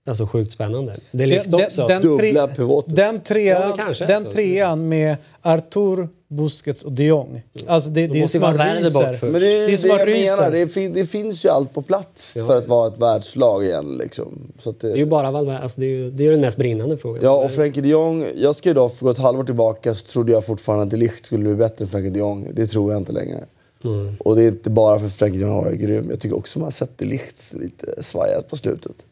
alltså, 0.06 0.26
sjukt 0.26 0.52
spännande. 0.52 0.96
Det 1.10 1.22
är 1.22 1.26
likt 1.26 1.44
Den, 1.50 1.54
också. 1.64 1.86
den, 1.86 2.02
Dubbla 2.02 2.46
tre, 2.46 2.56
pivoter. 2.56 2.92
den, 2.96 3.14
Ja, 3.14 3.20
trean, 3.24 3.72
kanske 3.76 4.06
den 4.06 4.24
trean 4.24 4.88
med 4.88 5.16
Artur, 5.42 6.08
Busquets 6.28 6.82
och 6.82 6.92
de 6.92 7.04
Jong. 7.06 7.42
Alltså 7.66 7.90
det, 7.90 8.06
det 8.06 8.22
är 8.22 8.26
som 8.26 8.40
man 8.40 8.58
ryser. 8.58 9.18
men 9.26 9.32
det 9.32 9.38
är 9.38 9.40
Det 9.40 9.64
är 9.64 9.70
det, 9.70 9.76
som 9.76 9.88
det 9.88 9.94
att 9.94 10.00
jag 10.00 10.08
rysa. 10.08 10.36
menar. 10.36 10.50
Det, 10.50 10.66
fin, 10.68 10.92
det 10.92 11.06
finns 11.06 11.44
ju 11.44 11.48
allt 11.48 11.74
på 11.74 11.82
plats 11.82 12.34
Ja. 12.36 12.46
för 12.46 12.58
att 12.58 12.68
vara 12.68 12.88
ett 12.88 12.98
världslag 12.98 13.64
igen. 13.64 13.98
Liksom. 13.98 14.52
Så 14.58 14.70
att 14.70 14.80
det, 14.80 14.86
Det 14.88 14.92
är 14.94 14.96
ju 14.98 15.06
bara 15.06 15.30
Valverde, 15.30 15.58
alltså 15.58 15.80
det 15.80 15.86
är 15.86 15.90
ju 15.90 16.10
det 16.10 16.26
är 16.26 16.30
den 16.30 16.40
mest 16.40 16.56
brinnande 16.56 16.96
frågan. 16.98 17.22
Ja, 17.24 17.44
och 17.44 17.50
Frenkie 17.50 17.82
de 17.82 17.88
Jong. 17.88 18.26
Jag 18.36 18.56
ska 18.56 18.68
ju 18.68 18.74
då 18.74 18.88
få 18.88 19.04
gå 19.04 19.10
ett 19.10 19.18
halvår 19.18 19.44
tillbaka 19.44 19.94
så 19.94 20.06
trodde 20.06 20.32
jag 20.32 20.46
fortfarande 20.46 20.82
att 20.84 20.90
de 20.90 20.96
Ligt 20.96 21.26
skulle 21.26 21.44
bli 21.44 21.54
bättre 21.54 21.84
än 21.84 21.88
Frenkie 21.90 22.10
de 22.10 22.18
Jong. 22.18 22.48
Det 22.52 22.66
tror 22.66 22.92
jag 22.92 23.00
inte 23.00 23.12
längre. 23.12 23.44
Mm. 23.84 24.16
Och 24.20 24.36
det 24.36 24.42
är 24.44 24.48
inte 24.48 24.70
bara 24.70 24.98
för 24.98 25.08
Frenkie 25.08 25.40
de 25.40 25.46
Jong 25.46 25.54
har 25.54 25.64
varit 25.64 25.80
grym. 25.80 26.06
Jag 26.10 26.20
tycker 26.20 26.36
också 26.36 26.58
man 26.58 26.66
har 26.66 26.70
sett 26.70 26.98
de 26.98 27.04
Ligt 27.04 27.54
lite 27.60 28.02
svajat 28.02 28.50
på 28.50 28.56
slutet. 28.56 29.06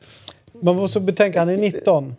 Man 0.60 0.76
måste 0.76 1.00
betänka, 1.00 1.38
han 1.38 1.48
är 1.48 1.56
19. 1.56 2.14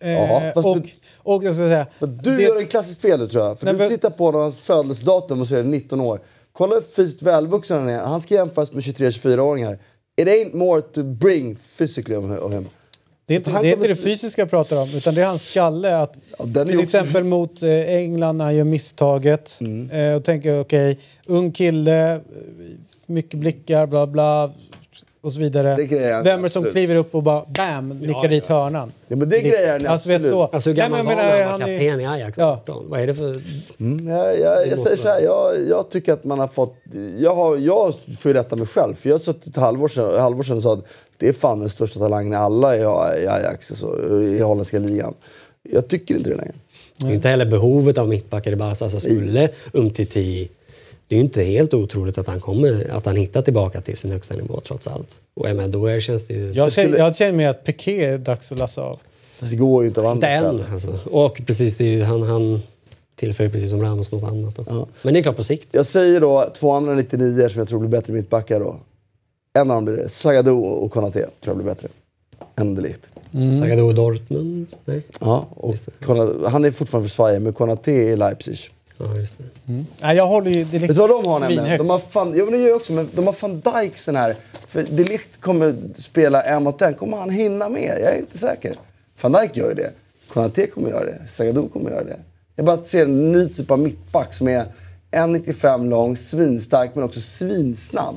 Eh, 0.00 0.10
Ja, 0.12 0.50
fast 0.54 0.66
och, 0.66 0.80
du- 0.80 0.90
och 1.18 1.44
jag 1.44 1.54
ska 1.54 1.62
säga... 1.68 1.86
Du 2.00 2.36
det- 2.36 2.42
gör 2.42 2.62
ett 2.62 2.70
klassiskt 2.70 3.02
fel 3.02 3.18
nu 3.20 3.26
tror 3.26 3.44
jag. 3.44 3.58
För 3.58 3.66
Nej, 3.66 3.74
du 3.74 3.88
tittar 3.88 4.10
på 4.10 4.24
honom, 4.24 4.40
hans 4.40 4.60
födelsedatum 4.60 5.40
och 5.40 5.46
så 5.48 5.54
är 5.56 5.62
det 5.62 5.68
19 5.68 6.00
år. 6.00 6.20
Kolla 6.52 6.74
hur 6.74 6.82
fysiskt 6.82 7.22
välvuxen 7.22 7.78
han 7.78 7.88
är. 7.88 7.98
Han 7.98 8.20
ska 8.20 8.34
jämföras 8.34 8.72
med 8.72 8.82
23-24-åringar. 8.82 9.78
It 10.20 10.28
ain't 10.28 10.56
more 10.56 10.80
to 10.82 11.02
bring 11.02 11.56
physically 11.78 12.16
of 12.16 12.52
him. 12.52 12.68
Det 13.26 13.34
är 13.34 13.36
inte 13.38 13.50
det, 13.50 13.68
är 13.70 13.72
inte 13.76 13.88
det 13.88 13.96
fysiska 13.96 14.42
jag 14.42 14.50
pratar 14.50 14.76
om, 14.82 14.94
utan 14.94 15.14
det 15.14 15.22
är 15.22 15.26
hans 15.26 15.44
skalle. 15.46 15.96
Att, 15.98 16.16
Ja, 16.38 16.44
till 16.44 16.60
också- 16.62 16.80
exempel 16.80 17.24
mot 17.24 17.62
eh, 17.62 17.70
England 17.70 18.36
när 18.36 18.44
han 18.44 18.56
gör 18.56 18.64
misstaget. 18.64 19.56
Mm. 19.60 19.90
Eh, 19.90 20.16
och 20.16 20.24
tänker, 20.24 20.60
okej, 20.60 20.98
ung 21.26 21.52
kille, 21.52 22.20
mycket 23.06 23.40
blickar, 23.40 23.86
bla 23.86 24.06
bla. 24.06 24.50
Och 25.20 25.32
så 25.32 25.40
vidare. 25.40 25.76
Det 25.76 25.86
grejer 25.86 26.22
Vem 26.22 26.38
är 26.38 26.42
det 26.42 26.48
som 26.48 26.60
absolut. 26.62 26.72
kliver 26.72 26.94
upp 26.96 27.14
och 27.14 27.22
bara 27.22 27.44
bam, 27.48 27.88
nickar 27.88 28.22
ja, 28.22 28.28
dit 28.28 28.46
hörnan? 28.46 28.92
Ja, 29.08 29.16
men 29.16 29.28
det 29.28 29.40
grejer 29.40 29.72
han 29.72 29.86
Alltså, 29.86 30.08
vet 30.08 30.16
absolut. 30.16 30.32
så. 30.32 30.44
Alltså 30.44 30.70
hur 30.70 30.76
Nej, 30.76 30.82
gammal 30.84 31.04
men 31.04 31.16
var 31.16 31.22
jag 31.22 31.28
han? 31.30 31.36
menar, 31.36 31.50
Han 31.50 31.60
var 31.60 31.66
kapten 31.66 32.00
i 32.00 32.06
Ajax 32.06 32.38
Ja. 32.38 32.60
18. 32.64 32.90
Vad 32.90 33.00
är 33.00 33.06
det 33.06 33.14
för... 33.14 33.40
Mm, 33.80 34.08
jag, 34.08 34.40
jag, 34.40 34.66
jag 34.68 34.78
säger 34.78 34.96
så 34.96 35.08
här, 35.08 35.20
jag, 35.20 35.68
jag 35.68 35.90
tycker 35.90 36.12
att 36.12 36.24
man 36.24 36.38
har 36.38 36.48
fått... 36.48 36.76
Jag, 37.18 37.34
har, 37.34 37.56
jag 37.56 37.94
får 38.18 38.28
ju 38.32 38.38
rätta 38.38 38.56
mig 38.56 38.66
själv. 38.66 38.94
För 38.94 39.08
jag 39.08 39.14
har 39.14 39.20
suttit 39.20 39.46
ett 39.46 39.56
halvår 39.56 39.88
sedan, 39.88 40.20
halvår 40.20 40.42
sedan 40.42 40.56
och 40.56 40.62
sa 40.62 40.72
att 40.72 40.84
det 41.16 41.28
är 41.28 41.32
fan 41.32 41.60
den 41.60 41.68
största 41.68 41.98
talangen 41.98 42.32
i 42.32 42.36
alla 42.36 42.76
i, 42.76 42.80
i 43.22 43.26
Ajax, 43.28 43.70
alltså, 43.70 44.18
i 44.22 44.40
holländska 44.40 44.78
ligan. 44.78 45.14
Jag 45.62 45.88
tycker 45.88 46.16
inte 46.16 46.30
det 46.30 46.36
längre. 46.36 46.54
Det 46.96 47.06
är 47.06 47.10
inte 47.14 47.28
heller 47.28 47.46
behovet 47.46 47.98
av 47.98 48.08
mittbackar 48.08 48.52
i 48.52 48.56
Barca. 48.56 48.84
Alltså 48.84 49.00
skulle 49.00 49.48
Umtiti... 49.72 50.48
Det 51.08 51.14
är 51.14 51.18
ju 51.18 51.24
inte 51.24 51.42
helt 51.42 51.74
otroligt 51.74 52.18
att 52.18 52.26
han 52.26 52.40
kommer, 52.40 52.90
att 52.90 53.06
han 53.06 53.16
hittar 53.16 53.42
tillbaka 53.42 53.80
till 53.80 53.96
sin 53.96 54.10
högsta 54.10 54.34
nivå 54.34 54.60
trots 54.64 54.86
allt. 54.86 55.20
Och 55.34 55.48
jag 55.48 55.56
menar, 55.56 55.68
då 55.68 55.86
är, 55.86 56.00
känns 56.00 56.26
det 56.26 56.34
ju... 56.34 56.52
Jag, 56.52 56.72
känner, 56.72 56.98
jag 56.98 57.16
känner 57.16 57.32
mig 57.32 57.46
att 57.46 57.64
Piqué 57.64 58.04
är 58.04 58.18
dags 58.18 58.52
att 58.52 58.58
lassa 58.58 58.82
av. 58.82 59.00
Det 59.40 59.56
går 59.56 59.82
ju 59.82 59.88
inte 59.88 60.00
att 60.00 60.14
inte 60.14 60.40
vandra 60.40 60.62
än 60.62 60.72
alltså. 60.72 60.98
Och 61.10 61.42
precis, 61.46 61.76
det 61.76 61.84
är 61.84 61.88
ju, 61.88 62.02
han, 62.02 62.22
han 62.22 62.60
tillför 63.16 63.48
precis 63.48 63.70
som 63.70 63.82
Ramos 63.82 64.12
något 64.12 64.30
annat 64.30 64.58
också. 64.58 64.88
Men 65.02 65.14
det 65.14 65.20
är 65.20 65.22
klart 65.22 65.36
på 65.36 65.44
sikt. 65.44 65.74
Jag 65.74 65.86
säger 65.86 66.20
då 66.20 66.50
två 66.54 66.72
andra 66.72 66.94
99 66.94 67.48
som 67.48 67.58
jag 67.58 67.68
tror 67.68 67.80
blir 67.80 67.90
bättre 67.90 68.12
mittbackar 68.12 68.60
då. 68.60 68.76
En 69.58 69.70
av 69.70 69.76
dem 69.76 69.84
blir 69.84 69.96
det. 69.96 70.08
Zagadou 70.08 70.64
och 70.64 70.92
Konaté 70.92 71.20
tror 71.20 71.30
jag 71.44 71.56
blir 71.56 71.66
bättre. 71.66 71.88
Än 72.56 72.74
de 72.74 72.82
Ligt. 72.82 73.10
Zagadou 73.60 73.92
Dortmund? 73.92 74.66
Nej. 74.84 75.02
Ja, 75.20 75.46
och. 75.50 75.76
Konaté, 76.04 76.48
han 76.48 76.64
är 76.64 76.70
fortfarande 76.70 77.08
för 77.08 77.14
svaja, 77.14 77.40
men 77.40 77.52
Konaté 77.52 78.08
är 78.08 78.12
i 78.12 78.16
Leipzig. 78.16 78.58
Ja, 78.98 79.16
just 79.16 79.38
det. 79.38 79.44
Nej, 80.00 80.16
jag 80.16 80.26
håller 80.26 80.50
ju 80.50 80.64
direkt 80.64 80.90
Vet 80.90 80.96
du 80.96 81.00
vad 81.00 81.10
de 81.10 81.28
har 81.28 81.40
nämligen? 81.40 81.78
De 81.78 81.90
har 81.90 81.98
fan, 81.98 82.34
ja, 82.36 82.44
men 82.44 82.52
det 82.52 82.58
gör 82.58 82.68
jag 82.68 82.76
också, 82.76 82.92
men 82.92 83.08
de 83.12 83.26
har 83.26 83.36
van 83.40 83.60
Dijks 83.60 84.04
den 84.04 84.16
här. 84.16 84.36
För 84.68 84.82
de 84.82 85.04
Ligt 85.04 85.40
kommer 85.40 85.76
spela 85.94 86.42
en 86.42 86.62
mot 86.62 86.82
en. 86.82 86.94
Kommer 86.94 87.16
han 87.16 87.30
hinna 87.30 87.68
med? 87.68 87.98
Jag 88.02 88.14
är 88.14 88.18
inte 88.18 88.38
säker. 88.38 88.74
Van 89.20 89.32
Dijk 89.32 89.56
gör 89.56 89.68
ju 89.68 89.74
det. 89.74 89.90
Konaté 90.28 90.66
kommer 90.66 90.90
göra 90.90 91.04
det. 91.04 91.18
Zagadou 91.28 91.68
kommer 91.68 91.90
göra 91.90 92.04
det. 92.04 92.16
Jag 92.56 92.66
bara 92.66 92.84
ser 92.84 93.02
en 93.02 93.32
ny 93.32 93.48
typ 93.48 93.70
av 93.70 93.78
mittback 93.78 94.34
som 94.34 94.48
är 94.48 94.66
1,95 95.10 95.88
lång, 95.88 96.16
svinstark 96.16 96.90
men 96.94 97.04
också 97.04 97.20
svinsnabb. 97.20 98.16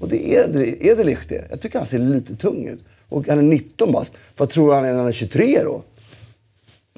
Och 0.00 0.08
det 0.08 0.36
är, 0.36 0.48
det 0.48 0.88
är 0.88 0.96
de 0.96 1.04
Ligt 1.04 1.28
det. 1.28 1.44
Jag 1.50 1.60
tycker 1.60 1.78
han 1.78 1.86
ser 1.86 1.98
lite 1.98 2.36
tung 2.36 2.66
ut. 2.66 2.80
Och 3.08 3.28
han 3.28 3.38
är 3.38 3.42
19 3.42 3.92
bast. 3.92 4.12
Vad 4.36 4.48
tror 4.48 4.74
han 4.74 4.84
är 4.84 4.90
när 4.90 4.98
han 4.98 5.08
är 5.08 5.12
23 5.12 5.62
då? 5.64 5.82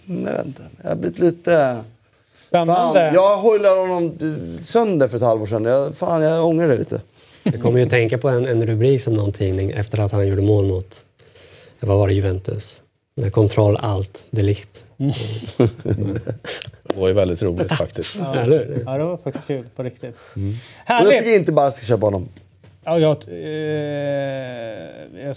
jag 0.06 0.14
vet 0.14 0.46
inte. 0.46 0.62
Jag 0.82 0.88
har 0.88 0.96
blivit 0.96 1.18
lite... 1.18 1.80
Spännande. 2.54 3.00
Fan, 3.00 3.14
jag 3.14 3.36
hojlade 3.36 3.80
honom 3.80 4.18
sönder 4.62 5.08
för 5.08 5.16
ett 5.16 5.22
halvår 5.22 5.46
sedan. 5.46 5.64
Jag, 5.64 5.94
fan, 5.94 6.22
jag 6.22 6.46
ångrar 6.46 6.68
det 6.68 6.76
lite. 6.76 7.00
Jag 7.42 7.62
kommer 7.62 7.78
ju 7.78 7.86
tänka 7.86 8.18
på 8.18 8.28
en, 8.28 8.46
en 8.46 8.66
rubrik 8.66 9.02
som 9.02 9.14
någon 9.14 9.32
tidning 9.32 9.70
efter 9.70 9.98
att 9.98 10.12
han 10.12 10.28
gjorde 10.28 10.42
mål 10.42 10.66
mot, 10.66 11.04
vad 11.80 11.98
var 11.98 12.08
det, 12.08 12.14
Juventus? 12.14 12.80
Med 13.16 13.32
kontroll 13.32 13.76
allt, 13.80 14.24
delikt. 14.30 14.82
Det 16.82 16.96
var 16.96 17.08
ju 17.08 17.14
väldigt 17.14 17.42
roligt 17.42 17.72
faktiskt. 17.72 18.20
Hur? 18.34 18.82
Ja, 18.86 18.98
det 18.98 19.04
var 19.04 19.16
faktiskt 19.16 19.46
kul 19.46 19.64
på 19.76 19.82
riktigt. 19.82 20.16
Och 20.34 20.40
jag 20.86 20.98
tycker 20.98 21.14
Härligt! 21.14 21.26
inte 21.26 21.52
bara 21.52 21.70
ska 21.70 21.86
köpa 21.86 22.06
honom. 22.06 22.28
Ja, 22.84 22.98
jag, 22.98 23.16
eh, 23.28 25.24
jag, 25.24 25.36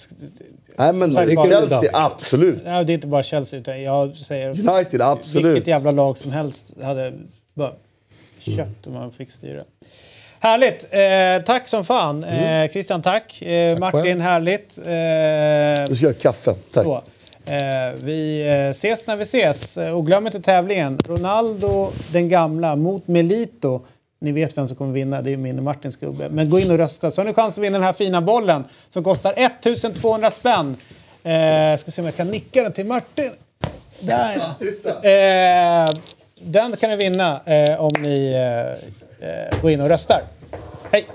Nej, 0.78 0.94
men 0.94 1.14
Tack, 1.16 1.26
Chelsea, 1.28 1.66
David. 1.68 1.90
absolut. 1.94 2.62
nej, 2.66 2.86
det 2.86 2.92
är 2.92 2.94
inte 2.94 3.08
bara 3.08 3.24
Chelsea, 3.24 3.60
utan 3.60 3.82
jag 3.84 4.16
säger 4.18 4.50
United, 4.70 5.02
absolut. 5.02 5.46
vilket 5.56 5.68
jävla 5.68 5.92
lag 5.92 6.18
som 6.18 6.32
helst 6.32 6.72
hade 6.82 7.14
bara 7.54 7.72
köpt 8.40 8.88
om 8.88 8.94
man 8.94 9.12
fick 9.12 9.32
styra. 9.32 9.64
Härligt! 10.40 10.88
Eh, 10.94 11.46
tack 11.46 11.68
som 11.68 11.84
fan. 11.86 12.24
Eh, 12.24 12.70
Christian, 12.72 13.02
tack. 13.02 13.42
Eh, 13.42 13.78
Martin, 13.80 14.02
själv. 14.04 14.22
härligt. 14.22 14.78
Eh, 14.78 15.90
Du 15.90 15.96
ska 15.96 16.06
göra 16.06 16.14
kaffe. 16.14 16.56
Tack. 16.74 16.84
Så. 16.86 17.02
Eh, 17.54 17.94
vi 18.04 18.48
eh, 18.48 18.70
ses 18.70 19.08
när 19.08 19.16
vi 19.16 19.24
ses. 19.24 19.78
Eh, 19.78 19.92
Och 19.98 20.06
glöm 20.06 20.28
inte 20.28 20.40
tävlingen. 20.42 21.00
Ronaldo 21.08 21.92
den 22.12 22.30
gamla 22.30 22.76
mot 22.76 23.08
Melito. 23.08 23.82
Ni 24.20 24.32
vet 24.32 24.58
vem 24.58 24.68
som 24.68 24.78
kommer 24.78 24.94
vinna, 24.94 25.22
det 25.22 25.34
är 25.34 25.38
min 25.38 25.58
och 25.58 25.64
Martins 25.64 25.96
gubbe. 25.96 26.30
Men 26.30 26.50
gå 26.50 26.60
in 26.60 26.72
och 26.72 26.78
rösta 26.78 27.12
så 27.12 27.22
har 27.22 27.26
ni 27.26 27.34
chans 27.34 27.58
att 27.58 27.64
vinna 27.64 27.78
den 27.78 27.86
här 27.86 27.94
fina 27.94 28.22
bollen 28.22 28.64
som 28.90 29.04
kostar 29.04 29.34
1200 29.38 30.32
spänn. 30.32 30.78
Eh, 31.24 31.78
ska 31.78 31.92
se 31.92 32.02
om 32.02 32.06
jag 32.06 32.16
kan 32.16 32.28
nicka 32.28 32.64
den 32.64 32.74
till 32.74 32.86
Martin. 32.86 33.32
Där! 34.00 34.36
Eh, 35.88 35.94
den 36.42 36.76
kan 36.76 36.90
ni 36.90 36.96
vinna 36.96 37.42
eh, 37.46 37.82
om 37.82 37.94
ni 38.02 38.32
eh, 38.32 39.30
eh, 39.30 39.62
går 39.62 39.72
in 39.72 39.82
och 39.82 39.90
röstar. 39.90 40.22
Hej! 40.92 41.06